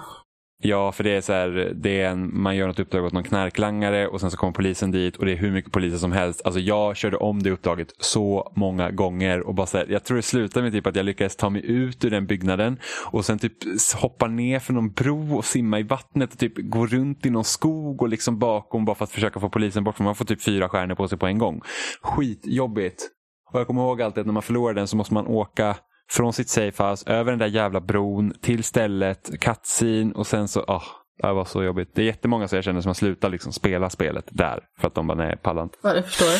Ja, 0.65 0.91
för 0.91 1.03
det 1.03 1.11
är 1.11 1.21
så 1.21 1.33
här, 1.33 1.71
det 1.75 2.01
är 2.01 2.09
en, 2.09 2.41
man 2.41 2.55
gör 2.55 2.67
något 2.67 2.79
uppdrag 2.79 3.05
åt 3.05 3.13
någon 3.13 3.23
knarklangare 3.23 4.07
och 4.07 4.21
sen 4.21 4.31
så 4.31 4.37
kommer 4.37 4.53
polisen 4.53 4.91
dit 4.91 5.15
och 5.15 5.25
det 5.25 5.31
är 5.31 5.35
hur 5.35 5.51
mycket 5.51 5.71
poliser 5.71 5.97
som 5.97 6.11
helst. 6.11 6.41
Alltså 6.45 6.59
jag 6.59 6.97
körde 6.97 7.17
om 7.17 7.43
det 7.43 7.51
uppdraget 7.51 7.87
så 7.99 8.51
många 8.55 8.91
gånger 8.91 9.39
och 9.47 9.55
bara 9.55 9.67
så 9.67 9.77
här, 9.77 9.85
jag 9.89 10.03
tror 10.03 10.17
det 10.17 10.23
slutade 10.23 10.63
med 10.63 10.73
typ 10.73 10.87
att 10.87 10.95
jag 10.95 11.05
lyckades 11.05 11.35
ta 11.35 11.49
mig 11.49 11.65
ut 11.65 12.05
ur 12.05 12.09
den 12.11 12.25
byggnaden 12.27 12.79
och 13.05 13.25
sen 13.25 13.39
typ 13.39 13.53
hoppa 13.95 14.27
ner 14.27 14.59
för 14.59 14.73
någon 14.73 14.91
bro 14.91 15.37
och 15.37 15.45
simma 15.45 15.79
i 15.79 15.83
vattnet 15.83 16.33
och 16.33 16.39
typ 16.39 16.53
gå 16.57 16.87
runt 16.87 17.25
i 17.25 17.29
någon 17.29 17.43
skog 17.43 18.01
och 18.01 18.09
liksom 18.09 18.39
bakom 18.39 18.85
bara 18.85 18.95
för 18.95 19.03
att 19.03 19.11
försöka 19.11 19.39
få 19.39 19.49
polisen 19.49 19.83
bort 19.83 19.97
för 19.97 20.03
man 20.03 20.15
får 20.15 20.25
typ 20.25 20.43
fyra 20.43 20.69
stjärnor 20.69 20.95
på 20.95 21.07
sig 21.07 21.17
på 21.17 21.27
en 21.27 21.37
gång. 21.37 21.61
Skitjobbigt. 22.01 23.09
Och 23.53 23.59
jag 23.59 23.67
kommer 23.67 23.81
ihåg 23.81 24.01
alltid 24.01 24.21
att 24.21 24.25
när 24.25 24.33
man 24.33 24.43
förlorar 24.43 24.73
den 24.73 24.87
så 24.87 24.97
måste 24.97 25.13
man 25.13 25.27
åka 25.27 25.75
från 26.11 26.33
sitt 26.33 26.49
safehouse 26.49 27.09
över 27.11 27.31
den 27.31 27.39
där 27.39 27.47
jävla 27.47 27.81
bron 27.81 28.33
till 28.41 28.63
stället, 28.63 29.39
cutscene 29.39 30.13
och 30.13 30.27
sen 30.27 30.47
så, 30.47 30.61
ah, 30.67 30.83
det 31.21 31.33
var 31.33 31.45
så 31.45 31.63
jobbigt. 31.63 31.95
Det 31.95 32.01
är 32.01 32.05
jättemånga 32.05 32.47
som 32.47 32.55
jag 32.55 32.63
känner 32.65 32.81
som 32.81 32.89
har 32.89 32.93
slutat 32.93 33.31
liksom 33.31 33.51
spela 33.53 33.89
spelet 33.89 34.25
där 34.31 34.63
för 34.79 34.87
att 34.87 34.95
de 34.95 35.07
bara, 35.07 35.17
nej, 35.17 35.37
pallar 35.37 35.63
inte. 35.63 35.77
Ja, 35.81 35.93
det 35.93 36.03
förstår 36.03 36.27
jag. 36.27 36.39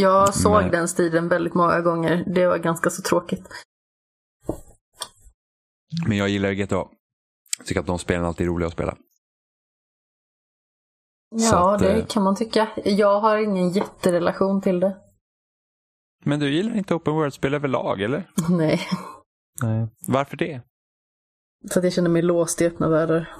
Jag 0.00 0.34
såg 0.34 0.62
Men- 0.62 0.70
den 0.70 0.88
striden 0.88 1.28
väldigt 1.28 1.54
många 1.54 1.80
gånger. 1.80 2.24
Det 2.34 2.46
var 2.46 2.58
ganska 2.58 2.90
så 2.90 3.02
tråkigt. 3.02 3.48
Men 6.06 6.16
jag 6.16 6.28
gillar 6.28 6.52
GTA. 6.52 6.74
Jag 7.58 7.66
tycker 7.66 7.80
att 7.80 7.86
de 7.86 7.98
spelen 7.98 8.24
alltid 8.24 8.46
är 8.46 8.50
roliga 8.50 8.66
att 8.66 8.72
spela. 8.72 8.96
Ja, 11.30 11.74
att, 11.74 11.80
det 11.80 11.92
eh, 11.92 12.06
kan 12.06 12.22
man 12.22 12.36
tycka. 12.36 12.68
Jag 12.84 13.20
har 13.20 13.36
ingen 13.38 13.70
jätterelation 13.70 14.60
till 14.60 14.80
det. 14.80 14.96
Men 16.24 16.40
du 16.40 16.50
gillar 16.50 16.76
inte 16.76 16.94
open 16.94 17.14
world-spel 17.14 17.54
överlag, 17.54 18.00
eller? 18.02 18.30
Nej, 18.48 18.80
Nej. 19.62 19.88
Varför 20.08 20.36
det? 20.36 20.60
så 21.70 21.78
att 21.78 21.84
jag 21.84 21.92
känner 21.92 22.10
mig 22.10 22.22
låst 22.22 22.60
i 22.60 22.66
öppna 22.66 22.88
världar. 22.88 23.34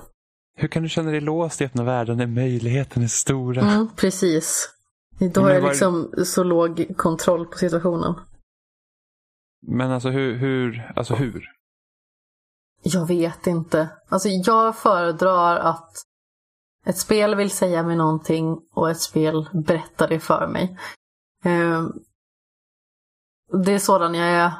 Hur 0.56 0.68
kan 0.68 0.82
du 0.82 0.88
känna 0.88 1.10
dig 1.10 1.20
låst 1.20 1.60
i 1.60 1.64
öppna 1.64 1.84
världen 1.84 2.16
när 2.16 2.26
möjligheten 2.26 3.02
är 3.02 3.06
stora? 3.06 3.60
Mm, 3.60 3.88
precis. 3.96 4.68
Då 5.34 5.40
har 5.40 5.50
jag 5.50 5.64
liksom 5.64 6.12
så 6.24 6.44
låg 6.44 6.96
kontroll 6.96 7.46
på 7.46 7.58
situationen. 7.58 8.14
Men 9.66 9.90
alltså 9.90 10.08
hur, 10.08 10.36
hur, 10.36 10.92
alltså 10.96 11.14
hur? 11.14 11.44
Jag 12.82 13.06
vet 13.06 13.46
inte. 13.46 13.88
Alltså 14.08 14.28
jag 14.28 14.76
föredrar 14.76 15.56
att 15.56 15.90
ett 16.86 16.98
spel 16.98 17.34
vill 17.34 17.50
säga 17.50 17.82
mig 17.82 17.96
någonting 17.96 18.58
och 18.72 18.90
ett 18.90 19.00
spel 19.00 19.48
berättar 19.52 20.08
det 20.08 20.20
för 20.20 20.46
mig. 20.46 20.78
Det 23.52 23.72
är 23.72 23.78
sådan 23.78 24.14
jag 24.14 24.28
är 24.28 24.52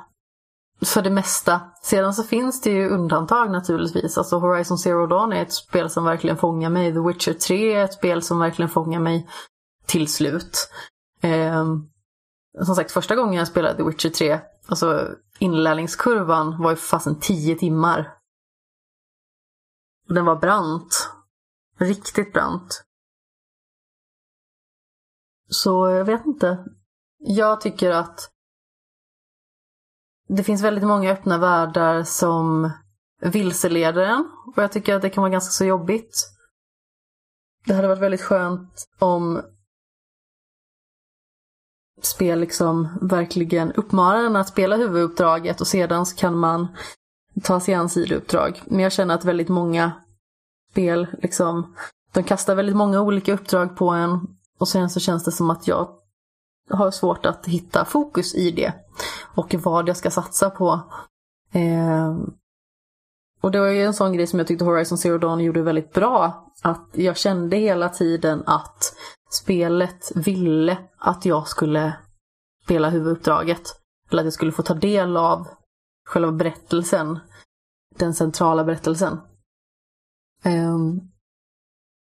för 0.84 1.02
det 1.02 1.10
mesta. 1.10 1.60
Sedan 1.82 2.14
så 2.14 2.22
finns 2.22 2.60
det 2.60 2.70
ju 2.70 2.88
undantag 2.88 3.50
naturligtvis. 3.50 4.18
Alltså 4.18 4.38
Horizon 4.38 4.78
Zero 4.78 5.06
Dawn 5.06 5.32
är 5.32 5.42
ett 5.42 5.52
spel 5.52 5.90
som 5.90 6.04
verkligen 6.04 6.36
fångar 6.36 6.70
mig. 6.70 6.92
The 6.92 7.00
Witcher 7.00 7.32
3 7.32 7.74
är 7.74 7.84
ett 7.84 7.94
spel 7.94 8.22
som 8.22 8.38
verkligen 8.38 8.68
fångar 8.68 9.00
mig 9.00 9.28
till 9.86 10.08
slut. 10.12 10.70
Eh, 11.20 11.64
som 12.64 12.74
sagt, 12.74 12.92
första 12.92 13.16
gången 13.16 13.34
jag 13.34 13.48
spelade 13.48 13.76
The 13.76 13.82
Witcher 13.82 14.10
3, 14.10 14.40
alltså 14.66 15.08
inlärningskurvan 15.38 16.62
var 16.62 16.70
ju 16.70 16.76
fasen 16.76 17.20
10 17.20 17.56
timmar. 17.56 18.16
Och 20.08 20.14
Den 20.14 20.24
var 20.24 20.36
brant. 20.36 21.10
Riktigt 21.78 22.32
brant. 22.32 22.84
Så 25.48 25.88
jag 25.88 26.04
vet 26.04 26.26
inte. 26.26 26.64
Jag 27.18 27.60
tycker 27.60 27.90
att 27.90 28.30
det 30.36 30.44
finns 30.44 30.62
väldigt 30.62 30.85
många 30.85 31.12
öppna 31.12 31.39
världar 31.39 32.02
som 32.02 32.70
vilseleder 33.20 34.02
en. 34.02 34.28
Och 34.47 34.62
jag 34.62 34.73
tycker 34.73 34.94
att 34.94 35.02
det 35.02 35.11
kan 35.11 35.23
vara 35.23 35.32
ganska 35.32 35.51
så 35.51 35.65
jobbigt. 35.65 36.15
det 37.66 37.74
hade 37.74 37.89
varit 37.89 38.02
väldigt 38.02 38.23
skönt 38.23 38.89
om 38.98 39.43
spel 42.02 42.40
liksom 42.40 42.89
verkligen 43.01 43.73
uppmanar 43.73 44.24
en 44.24 44.36
att 44.36 44.48
spela 44.48 44.77
huvuduppdraget 44.77 45.61
och 45.61 45.66
sedan 45.66 46.07
så 46.07 46.16
kan 46.16 46.39
man 46.39 46.69
ta 47.43 47.61
sig 47.61 47.74
an 47.74 47.89
sidouppdrag. 47.89 48.62
Men 48.66 48.81
jag 48.81 48.93
känner 48.93 49.15
att 49.15 49.24
väldigt 49.24 49.48
många 49.48 49.93
spel 50.70 51.07
liksom, 51.23 51.74
de 52.12 52.23
kastar 52.23 52.55
väldigt 52.55 52.77
många 52.77 53.01
olika 53.01 53.32
uppdrag 53.32 53.77
på 53.77 53.89
en 53.89 54.20
och 54.59 54.69
sen 54.69 54.90
så 54.90 55.01
känns 55.01 55.24
det 55.24 55.32
som 55.32 55.51
att 55.51 55.69
jag 55.69 55.99
har 56.70 56.90
svårt 56.90 57.26
att 57.26 57.47
hitta 57.47 57.84
fokus 57.84 58.34
i 58.34 58.51
det 58.51 58.72
och 59.34 59.55
vad 59.55 59.88
jag 59.88 59.97
ska 59.97 60.10
satsa 60.10 60.51
på. 60.51 60.80
Eh, 61.52 62.16
och 63.40 63.51
det 63.51 63.60
var 63.60 63.68
ju 63.68 63.82
en 63.82 63.94
sån 63.94 64.12
grej 64.12 64.26
som 64.26 64.38
jag 64.38 64.48
tyckte 64.48 64.64
Horizon 64.64 64.98
Zero 64.98 65.18
Dawn 65.18 65.40
gjorde 65.40 65.62
väldigt 65.62 65.92
bra. 65.92 66.47
Att 66.62 66.88
jag 66.92 67.16
kände 67.16 67.56
hela 67.56 67.88
tiden 67.88 68.42
att 68.47 68.94
spelet 69.30 70.12
ville 70.14 70.78
att 70.98 71.24
jag 71.24 71.48
skulle 71.48 71.97
spela 72.64 72.90
huvuduppdraget. 72.90 73.62
Eller 74.10 74.22
att 74.22 74.26
jag 74.26 74.32
skulle 74.32 74.52
få 74.52 74.62
ta 74.62 74.74
del 74.74 75.16
av 75.16 75.48
själva 76.09 76.32
berättelsen. 76.32 77.18
Den 77.97 78.14
centrala 78.14 78.64
berättelsen. 78.64 79.20
Um, 80.44 81.09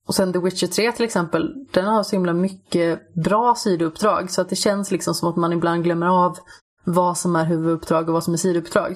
och 0.08 0.16
sen 0.16 0.34
The 0.34 0.40
Witcher 0.40 0.68
3 0.68 0.92
till 0.92 1.06
exempel, 1.06 1.66
den 1.72 1.86
har 1.86 2.04
så 2.04 2.16
himla 2.16 2.34
mycket 2.34 3.14
bra 3.14 3.56
sidouppdrag 3.56 4.32
så 4.32 4.42
att 4.42 4.50
det 4.50 4.56
känns 4.56 4.92
liksom 4.92 5.14
som 5.14 5.30
att 5.30 5.36
man 5.36 5.54
ibland 5.54 5.84
glömmer 5.84 6.08
av 6.08 6.38
vad 6.84 7.18
som 7.18 7.36
är 7.36 7.46
huvuduppdrag 7.46 8.08
och 8.08 8.14
vad 8.14 8.24
som 8.24 8.34
är 8.34 8.38
sidouppdrag. 8.38 8.96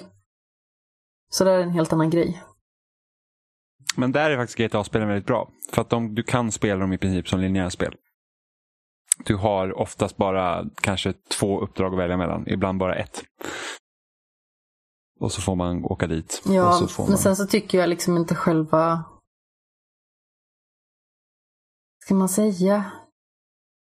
Så 1.30 1.44
det 1.44 1.52
är 1.52 1.60
en 1.60 1.70
helt 1.70 1.94
annan 1.94 2.10
grej. 2.10 2.44
Men 3.96 4.12
där 4.12 4.30
är 4.30 4.38
faktiskt 4.38 4.60
GTA-spelen 4.60 5.08
väldigt 5.08 5.26
bra. 5.26 5.50
För 5.74 5.82
att 5.82 5.90
de, 5.90 6.16
du 6.16 6.24
kan 6.24 6.52
spela 6.52 6.80
dem 6.80 6.94
i 6.94 6.98
princip 6.98 7.28
som 7.28 7.40
linjära 7.40 7.70
spel. 7.70 7.96
Du 9.26 9.36
har 9.36 9.80
oftast 9.80 10.18
bara 10.18 10.66
kanske 10.82 11.14
två 11.14 11.62
uppdrag 11.62 11.94
att 11.94 12.00
välja 12.00 12.18
mellan, 12.18 12.48
ibland 12.48 12.80
bara 12.80 12.96
ett. 12.96 13.24
Och 15.20 15.32
så 15.32 15.42
får 15.42 15.56
man 15.56 15.86
åka 15.86 16.08
dit. 16.08 16.42
Ja, 16.46 16.88
man... 16.98 17.08
men 17.08 17.18
sen 17.18 17.36
så 17.36 17.46
tycker 17.46 17.78
jag 17.78 17.90
liksom 17.90 18.18
inte 18.18 18.36
själva... 18.36 19.04
Ska 22.12 22.16
man 22.16 22.30
säga? 22.30 22.92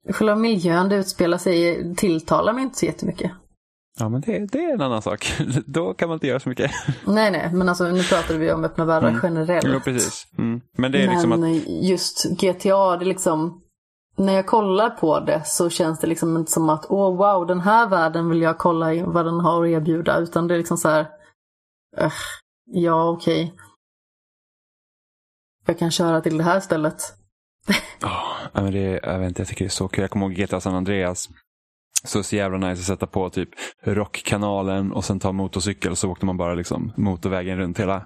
Själva 0.10 0.36
miljön 0.36 0.90
det 0.90 0.96
utspelar 0.96 1.38
sig 1.38 1.96
tilltalar 1.96 2.54
mig 2.54 2.64
inte 2.64 2.78
så 2.78 2.86
jättemycket. 2.86 3.32
Ja, 4.00 4.10
men 4.10 4.22
det, 4.22 4.52
det 4.52 4.66
är 4.66 4.74
en 4.74 4.82
annan 4.82 5.02
sak. 5.02 5.34
Då 5.66 5.94
kan 5.94 6.10
man 6.10 6.16
inte 6.16 6.28
göra 6.28 6.40
så 6.40 6.50
mycket. 6.50 6.72
Nej, 7.08 7.32
nej, 7.32 7.50
men 7.54 7.70
alltså 7.70 7.84
nu 7.84 8.04
pratar 8.04 8.36
vi 8.36 8.52
om 8.52 8.66
öppna 8.66 8.86
världar 8.86 9.10
mm. 9.10 9.20
generellt. 9.24 9.68
Jo, 9.68 9.80
precis. 9.80 10.28
Mm. 10.38 10.62
Men 10.78 10.92
det 10.92 11.04
är 11.04 11.08
liksom 11.08 11.30
men 11.30 11.44
att... 11.44 11.68
just 11.68 12.26
GTA, 12.30 12.98
det 12.98 13.04
är 13.04 13.06
liksom... 13.06 13.62
När 14.18 14.34
jag 14.34 14.46
kollar 14.46 14.90
på 14.90 15.20
det 15.20 15.42
så 15.46 15.70
känns 15.70 16.00
det 16.00 16.08
liksom 16.08 16.38
inte 16.38 16.52
som 16.52 16.70
att 16.70 16.86
åh 16.90 17.10
oh, 17.10 17.18
wow, 17.18 17.48
den 17.48 17.60
här 17.60 17.90
världen 17.90 18.30
vill 18.30 18.42
jag 18.42 18.58
kolla 18.58 19.06
vad 19.06 19.26
den 19.26 19.40
har 19.40 19.64
att 19.64 19.70
erbjuda. 19.70 20.18
Utan 20.18 20.48
det 20.48 20.54
är 20.54 20.58
liksom 20.58 20.78
så 20.78 20.90
här... 20.90 21.02
Uh, 22.02 22.12
ja, 22.66 23.10
okej. 23.10 23.44
Okay. 23.44 23.58
Jag 25.66 25.80
kan 25.80 25.92
köra 25.92 26.22
till 26.22 26.38
det 26.38 26.44
här 26.44 26.60
stället. 26.60 27.25
Ja, 28.02 28.38
men 28.54 28.74
det, 28.74 29.00
jag, 29.04 29.20
vet 29.20 29.28
inte, 29.28 29.42
jag 29.42 29.48
tycker 29.48 29.66
det 29.66 29.68
är 29.68 29.70
så 29.70 29.88
kul. 29.88 30.02
Jag 30.02 30.12
kommer 30.12 30.26
ihåg 30.26 30.36
GTA 30.36 30.62
San 30.62 30.76
Andreas. 30.76 31.30
Så 32.04 32.24
så 32.24 32.36
jävla 32.36 32.58
nice 32.58 32.82
att 32.82 32.88
sätta 32.88 33.08
på 33.08 33.30
typ 33.30 33.50
rockkanalen 33.84 34.92
och 34.92 35.06
sen 35.06 35.20
ta 35.20 35.32
motorcykel 35.32 35.96
så 35.96 36.10
åkte 36.10 36.26
man 36.26 36.38
bara 36.38 36.54
liksom 36.54 36.94
motorvägen 36.98 37.58
runt 37.58 37.80
hela 37.80 38.06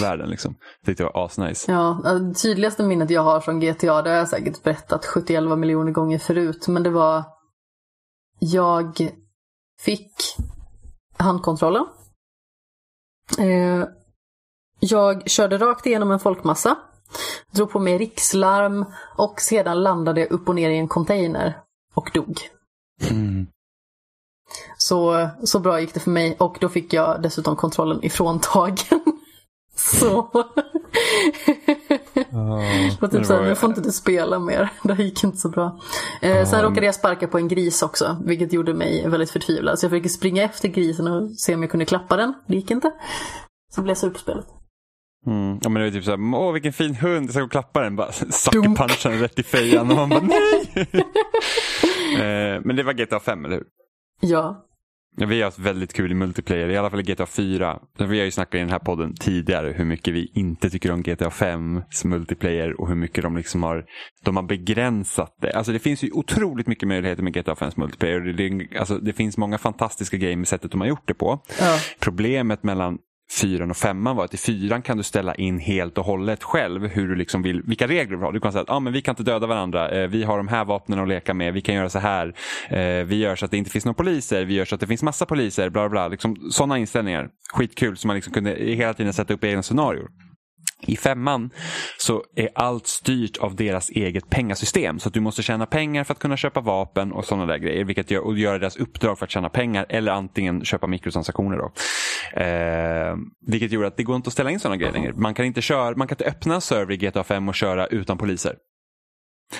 världen. 0.00 0.30
Liksom. 0.30 0.54
Det 0.80 0.86
tyckte 0.86 1.02
jag 1.02 1.12
var 1.12 1.24
asnice. 1.24 1.72
Ja, 1.72 2.00
det 2.04 2.34
tydligaste 2.34 2.82
minnet 2.82 3.10
jag 3.10 3.22
har 3.22 3.40
från 3.40 3.60
GTA, 3.60 4.02
det 4.02 4.10
har 4.10 4.16
jag 4.16 4.28
säkert 4.28 4.62
berättat 4.62 5.06
71 5.06 5.58
miljoner 5.58 5.92
gånger 5.92 6.18
förut, 6.18 6.68
men 6.68 6.82
det 6.82 6.90
var 6.90 7.24
jag 8.38 8.96
fick 9.80 10.12
handkontrollen. 11.18 11.86
Eh, 13.38 13.84
jag 14.80 15.30
körde 15.30 15.58
rakt 15.58 15.86
igenom 15.86 16.10
en 16.10 16.20
folkmassa, 16.20 16.76
drog 17.50 17.70
på 17.70 17.78
mig 17.78 17.98
rikslarm 17.98 18.84
och 19.16 19.40
sedan 19.40 19.82
landade 19.82 20.20
jag 20.20 20.30
upp 20.30 20.48
och 20.48 20.54
ner 20.54 20.70
i 20.70 20.78
en 20.78 20.88
container 20.88 21.58
och 21.94 22.10
dog. 22.14 22.38
Mm. 23.10 23.46
Så, 24.78 25.28
så 25.44 25.58
bra 25.58 25.80
gick 25.80 25.94
det 25.94 26.00
för 26.00 26.10
mig 26.10 26.36
och 26.38 26.56
då 26.60 26.68
fick 26.68 26.92
jag 26.92 27.22
dessutom 27.22 27.56
kontrollen 27.56 28.04
ifråntagen. 28.04 29.00
så... 29.76 30.18
oh, 32.32 33.02
och 33.02 33.10
typ 33.10 33.26
såhär, 33.26 33.42
nu 33.42 33.54
får 33.54 33.68
inte 33.68 33.80
du 33.80 33.92
spela 33.92 34.38
mer. 34.38 34.72
Det 34.82 35.02
gick 35.02 35.24
inte 35.24 35.38
så 35.38 35.48
bra. 35.48 35.80
Eh, 36.22 36.46
sen 36.48 36.62
råkade 36.62 36.86
jag 36.86 36.94
sparka 36.94 37.28
på 37.28 37.38
en 37.38 37.48
gris 37.48 37.82
också, 37.82 38.16
vilket 38.24 38.52
gjorde 38.52 38.74
mig 38.74 39.08
väldigt 39.08 39.30
förtvivlad. 39.30 39.78
Så 39.78 39.84
jag 39.84 39.90
fick 39.90 40.10
springa 40.10 40.42
efter 40.42 40.68
grisen 40.68 41.08
och 41.08 41.30
se 41.30 41.54
om 41.54 41.62
jag 41.62 41.70
kunde 41.70 41.86
klappa 41.86 42.16
den. 42.16 42.34
Det 42.46 42.54
gick 42.54 42.70
inte. 42.70 42.92
Så 43.74 43.82
blev 43.82 43.90
jag 43.90 43.98
sur 43.98 44.10
på 44.10 44.18
spelet. 44.18 44.57
Mm. 45.28 45.58
Ja, 45.62 45.68
men 45.68 45.82
det 45.82 45.88
är 45.88 45.90
typ 45.90 46.04
såhär, 46.04 46.34
åh 46.34 46.52
vilken 46.52 46.72
fin 46.72 46.94
hund, 46.94 47.24
jag 47.24 47.30
ska 47.30 47.40
gå 47.40 47.46
och 47.46 47.50
klappa 47.50 47.82
den. 47.82 47.96
Bara 47.96 48.12
sucker 48.12 49.10
rätt 49.20 49.38
i 49.38 49.42
fejan 49.42 49.90
och 49.90 49.96
man 49.96 50.08
bara 50.08 50.20
nej. 50.22 50.84
Eh, 52.08 52.60
men 52.64 52.76
det 52.76 52.82
var 52.82 52.92
GTA 52.92 53.20
5, 53.20 53.44
eller 53.44 53.56
hur? 53.56 53.64
Ja. 54.20 54.64
ja. 55.16 55.26
Vi 55.26 55.38
har 55.38 55.44
haft 55.44 55.58
väldigt 55.58 55.92
kul 55.92 56.12
i 56.12 56.14
multiplayer, 56.14 56.68
i 56.68 56.76
alla 56.76 56.90
fall 56.90 57.00
i 57.00 57.02
GTA 57.02 57.26
4. 57.26 57.78
Vi 57.98 58.18
har 58.18 58.24
ju 58.24 58.30
snackat 58.30 58.54
i 58.54 58.58
den 58.58 58.70
här 58.70 58.78
podden 58.78 59.14
tidigare 59.14 59.72
hur 59.76 59.84
mycket 59.84 60.14
vi 60.14 60.32
inte 60.34 60.70
tycker 60.70 60.90
om 60.90 61.02
GTA 61.02 61.28
5s 61.28 62.06
multiplayer 62.06 62.80
och 62.80 62.88
hur 62.88 62.94
mycket 62.94 63.22
de 63.22 63.36
liksom 63.36 63.62
har, 63.62 63.84
de 64.24 64.36
har 64.36 64.42
begränsat 64.42 65.36
det. 65.40 65.52
Alltså 65.52 65.72
det 65.72 65.78
finns 65.78 66.04
ju 66.04 66.10
otroligt 66.12 66.66
mycket 66.66 66.88
möjligheter 66.88 67.22
med 67.22 67.34
GTA 67.34 67.54
5s 67.54 67.72
multiplayer. 67.76 68.20
Det, 68.20 68.32
det, 68.32 68.78
alltså 68.78 68.98
det 68.98 69.12
finns 69.12 69.36
många 69.36 69.58
fantastiska 69.58 70.16
grejer 70.16 70.36
med 70.36 70.48
sättet 70.48 70.70
de 70.70 70.80
har 70.80 70.88
gjort 70.88 71.08
det 71.08 71.14
på. 71.14 71.40
Ja. 71.60 71.78
Problemet 72.00 72.62
mellan 72.62 72.98
fyran 73.30 73.70
och 73.70 73.76
femman 73.76 74.16
var 74.16 74.24
att 74.24 74.34
i 74.34 74.36
fyran 74.36 74.82
kan 74.82 74.96
du 74.96 75.02
ställa 75.02 75.34
in 75.34 75.58
helt 75.58 75.98
och 75.98 76.04
hållet 76.04 76.42
själv 76.42 76.86
hur 76.86 77.08
du 77.08 77.14
liksom 77.14 77.42
vill, 77.42 77.62
vilka 77.62 77.86
regler 77.86 78.16
du 78.16 78.22
har. 78.22 78.32
Du 78.32 78.40
kan 78.40 78.52
säga 78.52 78.62
att 78.62 78.70
ah, 78.70 78.80
men 78.80 78.92
vi 78.92 79.02
kan 79.02 79.12
inte 79.12 79.22
döda 79.22 79.46
varandra, 79.46 79.90
eh, 79.90 80.08
vi 80.08 80.24
har 80.24 80.36
de 80.36 80.48
här 80.48 80.64
vapnen 80.64 80.98
att 80.98 81.08
leka 81.08 81.34
med, 81.34 81.52
vi 81.52 81.60
kan 81.60 81.74
göra 81.74 81.88
så 81.88 81.98
här, 81.98 82.34
eh, 82.68 83.04
vi 83.04 83.16
gör 83.16 83.36
så 83.36 83.44
att 83.44 83.50
det 83.50 83.56
inte 83.56 83.70
finns 83.70 83.84
några 83.84 83.94
poliser, 83.94 84.44
vi 84.44 84.54
gör 84.54 84.64
så 84.64 84.74
att 84.74 84.80
det 84.80 84.86
finns 84.86 85.02
massa 85.02 85.26
poliser, 85.26 85.70
bla 85.70 85.82
bla 85.82 85.88
bla. 85.88 86.08
Liksom, 86.08 86.36
sådana 86.50 86.78
inställningar, 86.78 87.28
skitkul, 87.52 87.96
så 87.96 88.06
man 88.06 88.16
liksom 88.16 88.32
kunde 88.32 88.50
hela 88.50 88.94
tiden 88.94 89.12
sätta 89.12 89.34
upp 89.34 89.44
egna 89.44 89.62
scenarier. 89.62 90.06
I 90.86 90.96
femman 90.96 91.50
så 91.98 92.24
är 92.36 92.48
allt 92.54 92.86
styrt 92.86 93.36
av 93.36 93.56
deras 93.56 93.90
eget 93.90 94.30
pengasystem. 94.30 94.98
Så 94.98 95.08
att 95.08 95.14
du 95.14 95.20
måste 95.20 95.42
tjäna 95.42 95.66
pengar 95.66 96.04
för 96.04 96.14
att 96.14 96.18
kunna 96.18 96.36
köpa 96.36 96.60
vapen 96.60 97.12
och 97.12 97.24
sådana 97.24 97.46
där 97.46 97.58
grejer. 97.58 97.84
Vilket 97.84 98.10
gör, 98.10 98.20
och 98.20 98.38
göra 98.38 98.58
deras 98.58 98.76
uppdrag 98.76 99.18
för 99.18 99.24
att 99.24 99.30
tjäna 99.30 99.48
pengar 99.48 99.86
eller 99.88 100.12
antingen 100.12 100.64
köpa 100.64 100.86
mikrotransaktioner. 100.86 101.56
Då. 101.56 101.72
Eh, 102.40 103.16
vilket 103.46 103.72
gjorde 103.72 103.86
att 103.86 103.96
det 103.96 104.02
går 104.02 104.16
inte 104.16 104.28
att 104.28 104.32
ställa 104.32 104.50
in 104.50 104.60
sådana 104.60 104.76
grejer 104.76 104.92
längre. 104.92 105.12
Man 105.12 105.34
kan 105.34 105.44
inte, 105.44 105.62
köra, 105.62 105.96
man 105.96 106.08
kan 106.08 106.14
inte 106.14 106.24
öppna 106.24 106.54
en 106.54 106.60
server 106.60 106.94
i 106.94 106.96
GTA 106.96 107.24
5 107.24 107.48
och 107.48 107.54
köra 107.54 107.86
utan 107.86 108.18
poliser. 108.18 108.54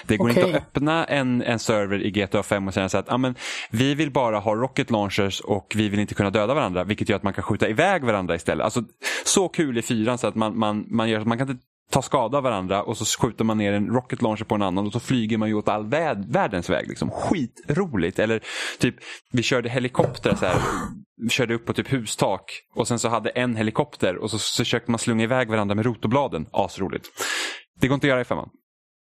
Det 0.06 0.16
går 0.16 0.30
okay. 0.30 0.42
inte 0.44 0.56
att 0.56 0.62
öppna 0.62 1.04
en, 1.04 1.42
en 1.42 1.58
server 1.58 2.02
i 2.02 2.10
GTA 2.10 2.42
5 2.42 2.68
och 2.68 2.74
säga 2.74 2.88
så 2.88 2.98
att 2.98 3.12
ah, 3.12 3.18
men, 3.18 3.34
vi 3.70 3.94
vill 3.94 4.10
bara 4.10 4.38
ha 4.38 4.54
rocket 4.54 4.90
launchers 4.90 5.40
och 5.40 5.72
vi 5.76 5.88
vill 5.88 6.00
inte 6.00 6.14
kunna 6.14 6.30
döda 6.30 6.54
varandra. 6.54 6.84
Vilket 6.84 7.08
gör 7.08 7.16
att 7.16 7.22
man 7.22 7.32
kan 7.32 7.44
skjuta 7.44 7.68
iväg 7.68 8.04
varandra 8.04 8.34
istället. 8.34 8.64
Alltså, 8.64 8.84
så 9.24 9.48
kul 9.48 9.78
i 9.78 9.82
fyran 9.82 10.18
så 10.18 10.26
att 10.26 10.34
man, 10.34 10.58
man, 10.58 10.86
man, 10.88 11.08
gör, 11.08 11.24
man 11.24 11.38
kan 11.38 11.50
inte 11.50 11.64
ta 11.90 12.02
skada 12.02 12.38
av 12.38 12.44
varandra 12.44 12.82
och 12.82 12.96
så 12.96 13.04
skjuter 13.04 13.44
man 13.44 13.58
ner 13.58 13.72
en 13.72 13.86
rocket 13.86 14.22
launcher 14.22 14.44
på 14.44 14.54
en 14.54 14.62
annan 14.62 14.86
och 14.86 14.92
så 14.92 15.00
flyger 15.00 15.38
man 15.38 15.48
ju 15.48 15.54
åt 15.54 15.68
all 15.68 15.86
vä 15.86 16.24
världens 16.28 16.70
väg. 16.70 16.88
Liksom. 16.88 17.10
Skitroligt. 17.10 18.18
Eller 18.18 18.42
typ, 18.78 18.94
vi 19.32 19.42
körde 19.42 19.68
helikopter 19.68 20.34
så 20.34 20.46
här, 20.46 20.62
vi 21.22 21.28
körde 21.28 21.54
upp 21.54 21.66
på 21.66 21.72
typ 21.72 21.92
hustak 21.92 22.44
och 22.74 22.88
sen 22.88 22.98
så 22.98 23.08
hade 23.08 23.30
en 23.30 23.56
helikopter 23.56 24.16
och 24.16 24.30
så, 24.30 24.38
så 24.38 24.64
försökte 24.64 24.90
man 24.90 24.98
slunga 24.98 25.24
iväg 25.24 25.48
varandra 25.48 25.74
med 25.74 25.84
rotorbladen. 25.84 26.46
Asroligt. 26.52 27.06
Det 27.80 27.88
går 27.88 27.94
inte 27.94 28.06
att 28.06 28.08
göra 28.08 28.20
i 28.20 28.24
femman. 28.24 28.50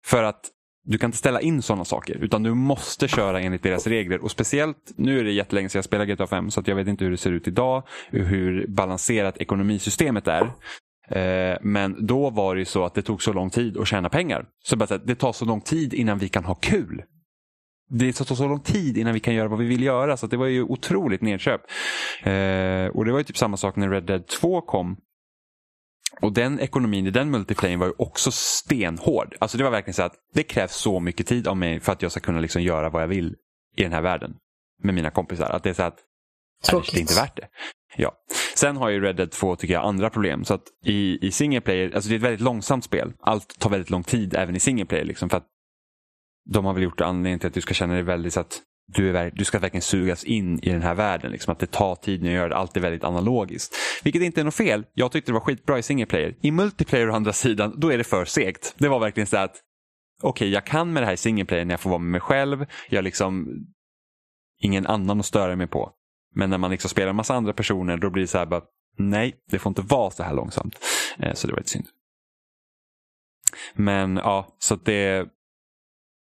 För 0.05 0.23
att 0.23 0.41
du 0.87 0.97
kan 0.97 1.07
inte 1.07 1.17
ställa 1.17 1.41
in 1.41 1.61
sådana 1.61 1.85
saker 1.85 2.15
utan 2.15 2.43
du 2.43 2.53
måste 2.53 3.07
köra 3.07 3.41
enligt 3.41 3.63
deras 3.63 3.87
regler. 3.87 4.23
Och 4.23 4.31
speciellt, 4.31 4.77
nu 4.95 5.19
är 5.19 5.23
det 5.23 5.31
jättelänge 5.31 5.69
sedan 5.69 5.77
jag 5.79 5.85
spelade 5.85 6.13
GTA 6.13 6.27
5 6.27 6.51
så 6.51 6.63
jag 6.65 6.75
vet 6.75 6.87
inte 6.87 7.03
hur 7.03 7.11
det 7.11 7.17
ser 7.17 7.31
ut 7.31 7.47
idag. 7.47 7.83
Hur 8.09 8.67
balanserat 8.67 9.37
ekonomisystemet 9.37 10.27
är. 10.27 10.41
Eh, 11.09 11.57
men 11.61 12.05
då 12.07 12.29
var 12.29 12.55
det 12.55 12.59
ju 12.59 12.65
så 12.65 12.85
att 12.85 12.93
det 12.93 13.01
tog 13.01 13.23
så 13.23 13.33
lång 13.33 13.49
tid 13.49 13.77
att 13.77 13.87
tjäna 13.87 14.09
pengar. 14.09 14.45
Så 14.63 14.75
bara, 14.75 14.97
det 14.97 15.15
tar 15.15 15.33
så 15.33 15.45
lång 15.45 15.61
tid 15.61 15.93
innan 15.93 16.17
vi 16.17 16.29
kan 16.29 16.45
ha 16.45 16.55
kul. 16.55 17.03
Det 17.89 18.13
tar 18.13 18.35
så 18.35 18.47
lång 18.47 18.59
tid 18.59 18.97
innan 18.97 19.13
vi 19.13 19.19
kan 19.19 19.33
göra 19.33 19.47
vad 19.47 19.59
vi 19.59 19.65
vill 19.65 19.83
göra 19.83 20.17
så 20.17 20.27
det 20.27 20.37
var 20.37 20.45
ju 20.45 20.63
otroligt 20.63 21.21
nedköp. 21.21 21.61
Eh, 22.23 22.87
och 22.87 23.05
det 23.05 23.11
var 23.11 23.17
ju 23.17 23.23
typ 23.23 23.37
samma 23.37 23.57
sak 23.57 23.75
när 23.75 23.89
Red 23.89 24.03
Dead 24.03 24.27
2 24.27 24.61
kom. 24.61 24.97
Och 26.21 26.33
den 26.33 26.59
ekonomin 26.59 27.07
i 27.07 27.11
den 27.11 27.31
multiplayern 27.31 27.79
var 27.79 27.87
ju 27.87 27.93
också 27.97 28.31
stenhård. 28.31 29.35
Alltså 29.39 29.57
det 29.57 29.63
var 29.63 29.71
verkligen 29.71 29.93
så 29.93 30.03
att 30.03 30.15
det 30.33 30.43
krävs 30.43 30.75
så 30.75 30.99
mycket 30.99 31.27
tid 31.27 31.47
av 31.47 31.57
mig 31.57 31.79
för 31.79 31.91
att 31.91 32.01
jag 32.01 32.11
ska 32.11 32.19
kunna 32.19 32.39
liksom 32.39 32.61
göra 32.61 32.89
vad 32.89 33.01
jag 33.01 33.07
vill 33.07 33.35
i 33.75 33.83
den 33.83 33.93
här 33.93 34.01
världen. 34.01 34.35
Med 34.83 34.95
mina 34.95 35.09
kompisar. 35.09 35.49
Att 35.49 35.63
det 35.63 35.69
är 35.69 35.73
så 35.73 35.83
att 35.83 35.99
Tråkigt. 36.69 36.93
det 36.93 36.99
är 36.99 37.01
inte 37.01 37.15
värt 37.15 37.35
det. 37.35 37.47
Ja. 37.97 38.11
Sen 38.55 38.77
har 38.77 38.89
ju 38.89 39.01
Red 39.01 39.15
Dead 39.15 39.31
2 39.31 39.55
tycker 39.55 39.73
jag 39.73 39.85
andra 39.85 40.09
problem. 40.09 40.45
Så 40.45 40.53
att 40.53 40.63
i, 40.85 41.27
i 41.27 41.31
single 41.31 41.61
player, 41.61 41.95
alltså 41.95 42.09
det 42.09 42.15
är 42.15 42.17
ett 42.17 42.23
väldigt 42.23 42.41
långsamt 42.41 42.83
spel. 42.83 43.13
Allt 43.19 43.59
tar 43.59 43.69
väldigt 43.69 43.89
lång 43.89 44.03
tid 44.03 44.33
även 44.33 44.55
i 44.55 44.59
single 44.59 44.85
player. 44.85 45.05
Liksom, 45.05 45.29
för 45.29 45.37
att 45.37 45.47
de 46.49 46.65
har 46.65 46.73
väl 46.73 46.83
gjort 46.83 47.01
anledningen 47.01 47.39
till 47.39 47.47
att 47.47 47.53
du 47.53 47.61
ska 47.61 47.73
känna 47.73 47.93
dig 47.93 48.03
väldigt 48.03 48.33
så 48.33 48.39
att 48.39 48.61
du, 48.87 49.17
är, 49.17 49.31
du 49.31 49.45
ska 49.45 49.59
verkligen 49.59 49.81
sugas 49.81 50.23
in 50.23 50.59
i 50.59 50.69
den 50.69 50.81
här 50.81 50.95
världen. 50.95 51.31
Liksom, 51.31 51.51
att 51.51 51.59
det 51.59 51.71
tar 51.71 51.95
tid 51.95 52.21
när 52.21 52.29
göra 52.29 52.41
gör 52.41 52.49
det. 52.49 52.55
Allt 52.55 52.77
är 52.77 52.81
väldigt 52.81 53.03
analogiskt. 53.03 53.75
Vilket 54.03 54.21
inte 54.21 54.41
är 54.41 54.45
något 54.45 54.55
fel. 54.55 54.85
Jag 54.93 55.11
tyckte 55.11 55.31
det 55.31 55.33
var 55.33 55.41
skitbra 55.41 55.79
i 55.79 55.83
single 55.83 56.05
player. 56.05 56.35
I 56.41 56.51
multiplayer 56.51 57.09
å 57.09 57.15
andra 57.15 57.33
sidan, 57.33 57.73
då 57.77 57.93
är 57.93 57.97
det 57.97 58.03
för 58.03 58.25
segt. 58.25 58.75
Det 58.77 58.87
var 58.87 58.99
verkligen 58.99 59.27
så 59.27 59.37
att 59.37 59.55
okej, 60.21 60.29
okay, 60.29 60.49
jag 60.49 60.65
kan 60.65 60.93
med 60.93 61.03
det 61.03 61.07
här 61.07 61.13
i 61.13 61.17
single 61.17 61.45
player 61.45 61.65
när 61.65 61.73
jag 61.73 61.79
får 61.79 61.89
vara 61.89 61.99
med 61.99 62.11
mig 62.11 62.21
själv. 62.21 62.65
Jag 62.89 63.03
liksom 63.03 63.47
ingen 64.59 64.87
annan 64.87 65.19
att 65.19 65.25
störa 65.25 65.55
mig 65.55 65.67
på. 65.67 65.91
Men 66.35 66.49
när 66.49 66.57
man 66.57 66.71
liksom 66.71 66.89
spelar 66.89 67.09
en 67.09 67.15
massa 67.15 67.35
andra 67.35 67.53
personer 67.53 67.97
då 67.97 68.09
blir 68.09 68.23
det 68.23 68.27
så 68.27 68.37
här 68.37 68.45
bara, 68.45 68.61
nej, 68.97 69.35
det 69.51 69.59
får 69.59 69.69
inte 69.69 69.81
vara 69.81 70.11
så 70.11 70.23
här 70.23 70.33
långsamt. 70.33 70.79
Eh, 71.19 71.33
så 71.33 71.47
det 71.47 71.53
var 71.53 71.59
lite 71.59 71.69
synd. 71.69 71.87
Men 73.73 74.17
ja, 74.17 74.55
så 74.59 74.73
att 74.73 74.85
det... 74.85 75.29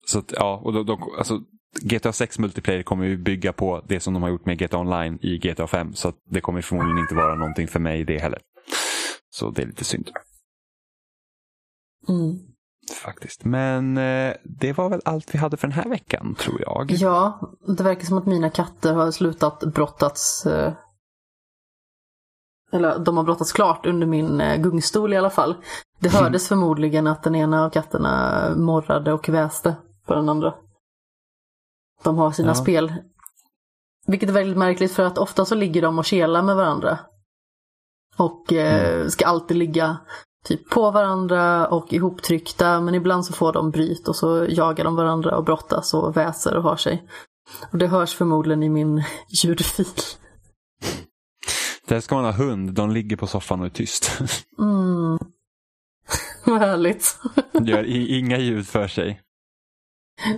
Så 0.05 0.19
att, 0.19 0.31
ja, 0.31 0.61
och 0.63 0.73
då, 0.73 0.83
då, 0.83 1.15
alltså, 1.17 1.41
GTA 1.79 2.13
6 2.13 2.39
multiplayer 2.39 2.83
kommer 2.83 3.05
ju 3.05 3.17
bygga 3.17 3.53
på 3.53 3.81
det 3.87 3.99
som 3.99 4.13
de 4.13 4.23
har 4.23 4.29
gjort 4.29 4.45
med 4.45 4.59
GTA 4.59 4.77
Online 4.77 5.19
i 5.21 5.37
GTA 5.37 5.67
5. 5.67 5.93
Så 5.93 6.13
det 6.29 6.41
kommer 6.41 6.61
förmodligen 6.61 6.99
inte 6.99 7.15
vara 7.15 7.35
någonting 7.35 7.67
för 7.67 7.79
mig 7.79 8.03
det 8.03 8.17
heller. 8.17 8.39
Så 9.29 9.51
det 9.51 9.61
är 9.61 9.65
lite 9.65 9.83
synd. 9.83 10.09
Mm. 12.09 12.39
Faktiskt. 13.03 13.45
Men 13.45 13.97
eh, 13.97 14.33
det 14.43 14.73
var 14.73 14.89
väl 14.89 15.01
allt 15.05 15.35
vi 15.35 15.39
hade 15.39 15.57
för 15.57 15.67
den 15.67 15.75
här 15.75 15.89
veckan, 15.89 16.35
tror 16.39 16.61
jag. 16.61 16.91
Ja, 16.91 17.39
det 17.77 17.83
verkar 17.83 18.05
som 18.05 18.17
att 18.17 18.25
mina 18.25 18.49
katter 18.49 18.93
har 18.93 19.11
slutat 19.11 19.59
brottats. 19.59 20.45
Eh, 20.45 20.73
eller 22.71 22.99
de 22.99 23.17
har 23.17 23.23
brottats 23.23 23.53
klart 23.53 23.85
under 23.85 24.07
min 24.07 24.41
eh, 24.41 24.61
gungstol 24.61 25.13
i 25.13 25.17
alla 25.17 25.29
fall. 25.29 25.55
Det 25.99 26.09
hördes 26.09 26.47
förmodligen 26.47 27.07
att 27.07 27.23
den 27.23 27.35
ena 27.35 27.65
av 27.65 27.69
katterna 27.69 28.43
morrade 28.55 29.13
och 29.13 29.29
väste 29.29 29.75
på 30.05 30.13
den 30.13 30.29
andra. 30.29 30.53
De 32.03 32.17
har 32.17 32.31
sina 32.31 32.49
Ja. 32.49 32.55
spel. 32.55 32.93
Vilket 34.07 34.29
är 34.29 34.33
väldigt 34.33 34.57
märkligt 34.57 34.91
för 34.91 35.03
att 35.03 35.17
ofta 35.17 35.45
så 35.45 35.55
ligger 35.55 35.81
de 35.81 35.99
och 35.99 36.05
kelar 36.05 36.41
med 36.41 36.55
varandra. 36.55 36.99
Och 38.17 38.53
eh, 38.53 39.07
ska 39.07 39.25
alltid 39.25 39.57
ligga 39.57 39.97
typ 40.45 40.69
på 40.69 40.91
varandra 40.91 41.67
och 41.67 41.93
ihoptryckta. 41.93 42.81
Men 42.81 42.95
ibland 42.95 43.25
så 43.25 43.33
får 43.33 43.53
de 43.53 43.71
bryt 43.71 44.07
och 44.07 44.15
så 44.15 44.45
jagar 44.49 44.83
de 44.83 44.95
varandra 44.95 45.37
och 45.37 45.43
brottas 45.43 45.93
och 45.93 46.17
väser 46.17 46.57
och 46.57 46.63
har 46.63 46.75
sig. 46.75 47.07
Och 47.71 47.77
det 47.77 47.87
hörs 47.87 48.13
förmodligen 48.15 48.63
i 48.63 48.69
min 48.69 49.03
ljudfil. 49.43 49.85
Där 51.87 51.99
ska 51.99 52.15
man 52.15 52.25
ha 52.25 52.31
hund. 52.31 52.73
De 52.73 52.91
ligger 52.91 53.17
på 53.17 53.27
soffan 53.27 53.59
och 53.59 53.65
är 53.65 53.69
tyst. 53.69 54.11
Mm. 54.59 55.19
Vad 56.45 56.59
härligt. 56.59 57.17
Gör 57.61 57.83
inga 58.11 58.37
ljud 58.37 58.67
för 58.67 58.87
sig. 58.87 59.21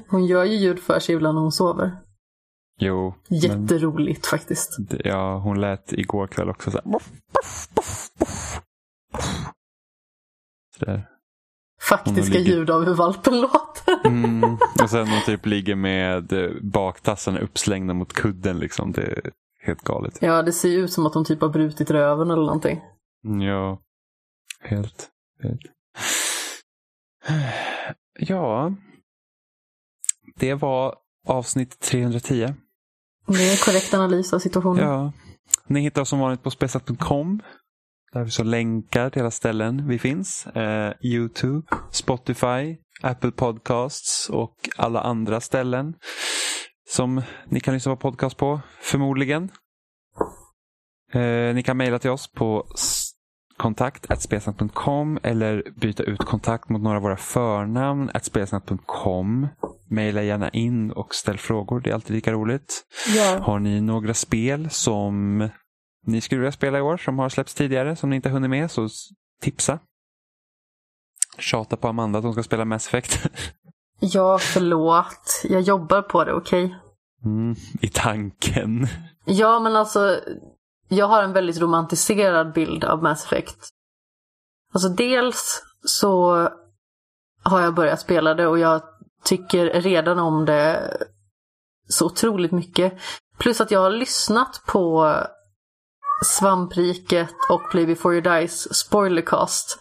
Hon 0.07 0.25
gör 0.25 0.43
ju 0.43 0.55
ljud 0.55 0.79
för 0.79 0.99
sig 0.99 1.15
ibland 1.15 1.35
när 1.35 1.41
hon 1.41 1.51
sover. 1.51 1.91
Jo. 2.79 3.13
men 3.29 3.39
Jätteroligt 3.39 4.25
faktiskt. 4.25 4.77
det- 4.79 5.01
Ja, 5.05 5.37
hon 5.39 5.61
lät 5.61 5.93
igår 5.93 6.27
kväll 6.27 6.49
också 6.49 6.71
så 6.71 6.79
här. 6.85 6.99
Sådär. 10.79 11.09
Faktiska 11.81 12.37
ligger- 12.37 12.53
ljud 12.53 12.69
av 12.69 12.83
hur 12.85 12.93
valpen 12.93 13.41
låter. 13.41 14.07
Mm. 14.07 14.57
Och 14.83 14.89
sen 14.89 15.07
hon 15.07 15.21
typ 15.25 15.45
ligger 15.45 15.75
med 15.75 16.33
eh, 16.33 16.51
baktassarna 16.61 17.39
uppslängda 17.39 17.93
mot 17.93 18.13
kudden 18.13 18.59
liksom. 18.59 18.91
Det 18.91 19.01
är 19.01 19.31
helt 19.61 19.81
galet. 19.81 20.17
Ja, 20.21 20.41
det 20.41 20.51
ser 20.51 20.77
ut 20.77 20.93
som 20.93 21.05
att 21.05 21.13
hon 21.13 21.25
typ 21.25 21.41
har 21.41 21.49
brutit 21.49 21.91
röven 21.91 22.31
eller 22.31 22.41
någonting. 22.45 22.81
Ja, 23.47 23.79
helt. 24.61 25.09
helt. 25.43 25.61
Ja, 28.19 28.73
det 30.39 30.53
var 30.53 30.95
avsnitt 31.27 31.79
310. 31.79 32.53
Det 33.27 33.47
är 33.47 33.51
en 33.51 33.57
korrekt 33.57 33.93
analys 33.93 34.33
av 34.33 34.39
situationen. 34.39 34.83
Ja. 34.83 35.11
Ni 35.67 35.81
hittar 35.81 36.01
oss 36.01 36.09
som 36.09 36.19
vanligt 36.19 36.43
på 36.43 36.51
spesat.com. 36.51 37.41
Där 38.13 38.23
vi 38.23 38.31
så 38.31 38.43
länkar 38.43 39.09
till 39.09 39.21
alla 39.21 39.31
ställen 39.31 39.87
vi 39.87 39.99
finns. 39.99 40.47
Eh, 40.47 40.93
Youtube, 41.01 41.67
Spotify, 41.91 42.77
Apple 43.01 43.31
Podcasts 43.31 44.29
och 44.29 44.55
alla 44.77 45.01
andra 45.01 45.41
ställen 45.41 45.93
som 46.89 47.21
ni 47.47 47.59
kan 47.59 47.73
lyssna 47.73 47.95
på 47.95 48.11
podcast 48.11 48.37
på, 48.37 48.61
förmodligen. 48.81 49.49
Eh, 51.13 51.55
ni 51.55 51.63
kan 51.65 51.77
mejla 51.77 51.99
till 51.99 52.09
oss 52.09 52.31
på 52.31 52.67
kontakt 53.57 54.21
spelsnack.com 54.21 55.19
eller 55.23 55.63
byta 55.75 56.03
ut 56.03 56.19
kontakt 56.19 56.69
mot 56.69 56.81
några 56.81 56.97
av 56.97 57.03
våra 57.03 57.17
förnamn 57.17 58.11
spelsnack.com. 58.21 59.47
Mejla 59.89 60.23
gärna 60.23 60.49
in 60.49 60.91
och 60.91 61.15
ställ 61.15 61.37
frågor, 61.37 61.79
det 61.79 61.89
är 61.89 61.93
alltid 61.93 62.15
lika 62.15 62.31
roligt. 62.31 62.83
Ja. 63.15 63.39
Har 63.41 63.59
ni 63.59 63.81
några 63.81 64.13
spel 64.13 64.69
som 64.69 65.49
ni 66.05 66.21
skulle 66.21 66.39
vilja 66.39 66.51
spela 66.51 66.77
i 66.77 66.81
år 66.81 66.97
som 66.97 67.19
har 67.19 67.29
släppts 67.29 67.53
tidigare 67.53 67.95
som 67.95 68.09
ni 68.09 68.15
inte 68.15 68.29
hunnit 68.29 68.49
med 68.49 68.71
så 68.71 68.89
tipsa. 69.41 69.79
Tjata 71.37 71.77
på 71.77 71.87
Amanda 71.87 72.19
att 72.19 72.25
hon 72.25 72.33
ska 72.33 72.43
spela 72.43 72.65
Mass 72.65 72.87
Effect. 72.87 73.29
ja, 73.99 74.37
förlåt. 74.37 75.41
Jag 75.43 75.61
jobbar 75.61 76.01
på 76.01 76.23
det, 76.23 76.33
okej? 76.33 76.75
Mm, 77.25 77.55
I 77.81 77.87
tanken. 77.87 78.87
Ja, 79.25 79.59
men 79.59 79.75
alltså. 79.75 80.19
Jag 80.93 81.07
har 81.07 81.23
en 81.23 81.33
väldigt 81.33 81.61
romantiserad 81.61 82.53
bild 82.53 82.83
av 82.83 83.03
Mass 83.03 83.25
Effect. 83.25 83.69
Alltså 84.73 84.89
dels 84.89 85.63
så 85.85 86.33
har 87.43 87.61
jag 87.61 87.73
börjat 87.73 87.99
spela 87.99 88.33
det 88.33 88.47
och 88.47 88.59
jag 88.59 88.81
tycker 89.23 89.81
redan 89.81 90.19
om 90.19 90.45
det 90.45 90.97
så 91.89 92.05
otroligt 92.05 92.51
mycket. 92.51 92.93
Plus 93.37 93.61
att 93.61 93.71
jag 93.71 93.79
har 93.79 93.91
lyssnat 93.91 94.61
på 94.67 95.15
Svampriket 96.25 97.35
och 97.49 97.71
Play 97.71 97.85
Before 97.85 98.15
You 98.15 98.21
Dies 98.21 98.75
spoilercast 98.75 99.79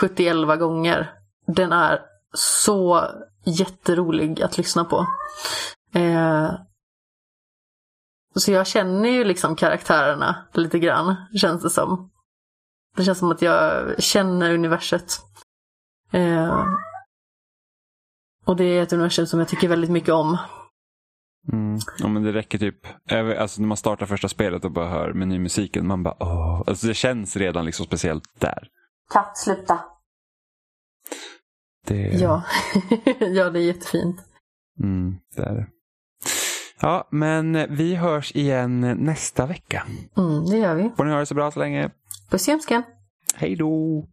71 0.00 0.36
gånger. 0.58 1.12
Den 1.46 1.72
är 1.72 2.00
så 2.34 3.04
jätterolig 3.44 4.42
att 4.42 4.58
lyssna 4.58 4.84
på. 4.84 5.06
Eh, 5.94 6.50
så 8.40 8.52
jag 8.52 8.66
känner 8.66 9.08
ju 9.08 9.24
liksom 9.24 9.56
karaktärerna 9.56 10.46
lite 10.54 10.78
grann, 10.78 11.16
känns 11.36 11.62
det 11.62 11.70
som. 11.70 12.10
Det 12.96 13.04
känns 13.04 13.18
som 13.18 13.30
att 13.30 13.42
jag 13.42 13.94
känner 14.02 14.54
universet. 14.54 15.12
Eh, 16.12 16.64
och 18.44 18.56
det 18.56 18.64
är 18.64 18.82
ett 18.82 18.92
universum 18.92 19.26
som 19.26 19.38
jag 19.38 19.48
tycker 19.48 19.68
väldigt 19.68 19.90
mycket 19.90 20.14
om. 20.14 20.38
Mm. 21.52 21.78
Ja, 21.98 22.08
men 22.08 22.22
det 22.22 22.32
räcker 22.32 22.58
typ, 22.58 22.86
alltså 23.38 23.60
när 23.60 23.68
man 23.68 23.76
startar 23.76 24.06
första 24.06 24.28
spelet 24.28 24.64
och 24.64 24.72
bara 24.72 24.88
hör 24.88 25.12
menymusiken, 25.12 25.86
man 25.86 26.02
bara 26.02 26.16
åh. 26.20 26.62
Alltså 26.66 26.86
det 26.86 26.94
känns 26.94 27.36
redan 27.36 27.64
liksom 27.64 27.86
speciellt 27.86 28.40
där. 28.40 28.68
Katt, 29.12 29.38
sluta. 29.38 29.80
Det, 31.86 31.94
Ja. 31.94 32.42
ja, 33.20 33.50
det 33.50 33.58
är 33.60 33.64
jättefint. 33.64 34.20
Mm, 34.82 35.16
det 35.36 35.42
är 35.42 35.54
det. 35.54 35.66
Ja, 36.80 37.08
men 37.10 37.66
vi 37.76 37.94
hörs 37.94 38.32
igen 38.36 38.80
nästa 38.80 39.46
vecka. 39.46 39.82
Mm, 40.16 40.44
det 40.44 40.56
gör 40.56 40.74
vi. 40.74 40.90
Får 40.96 41.04
ni 41.04 41.12
ha 41.12 41.18
det 41.18 41.26
så 41.26 41.34
bra 41.34 41.50
så 41.50 41.58
länge. 41.60 41.90
Puss 42.30 42.48
i. 42.48 42.82
Hej 43.34 43.56
då! 43.56 44.04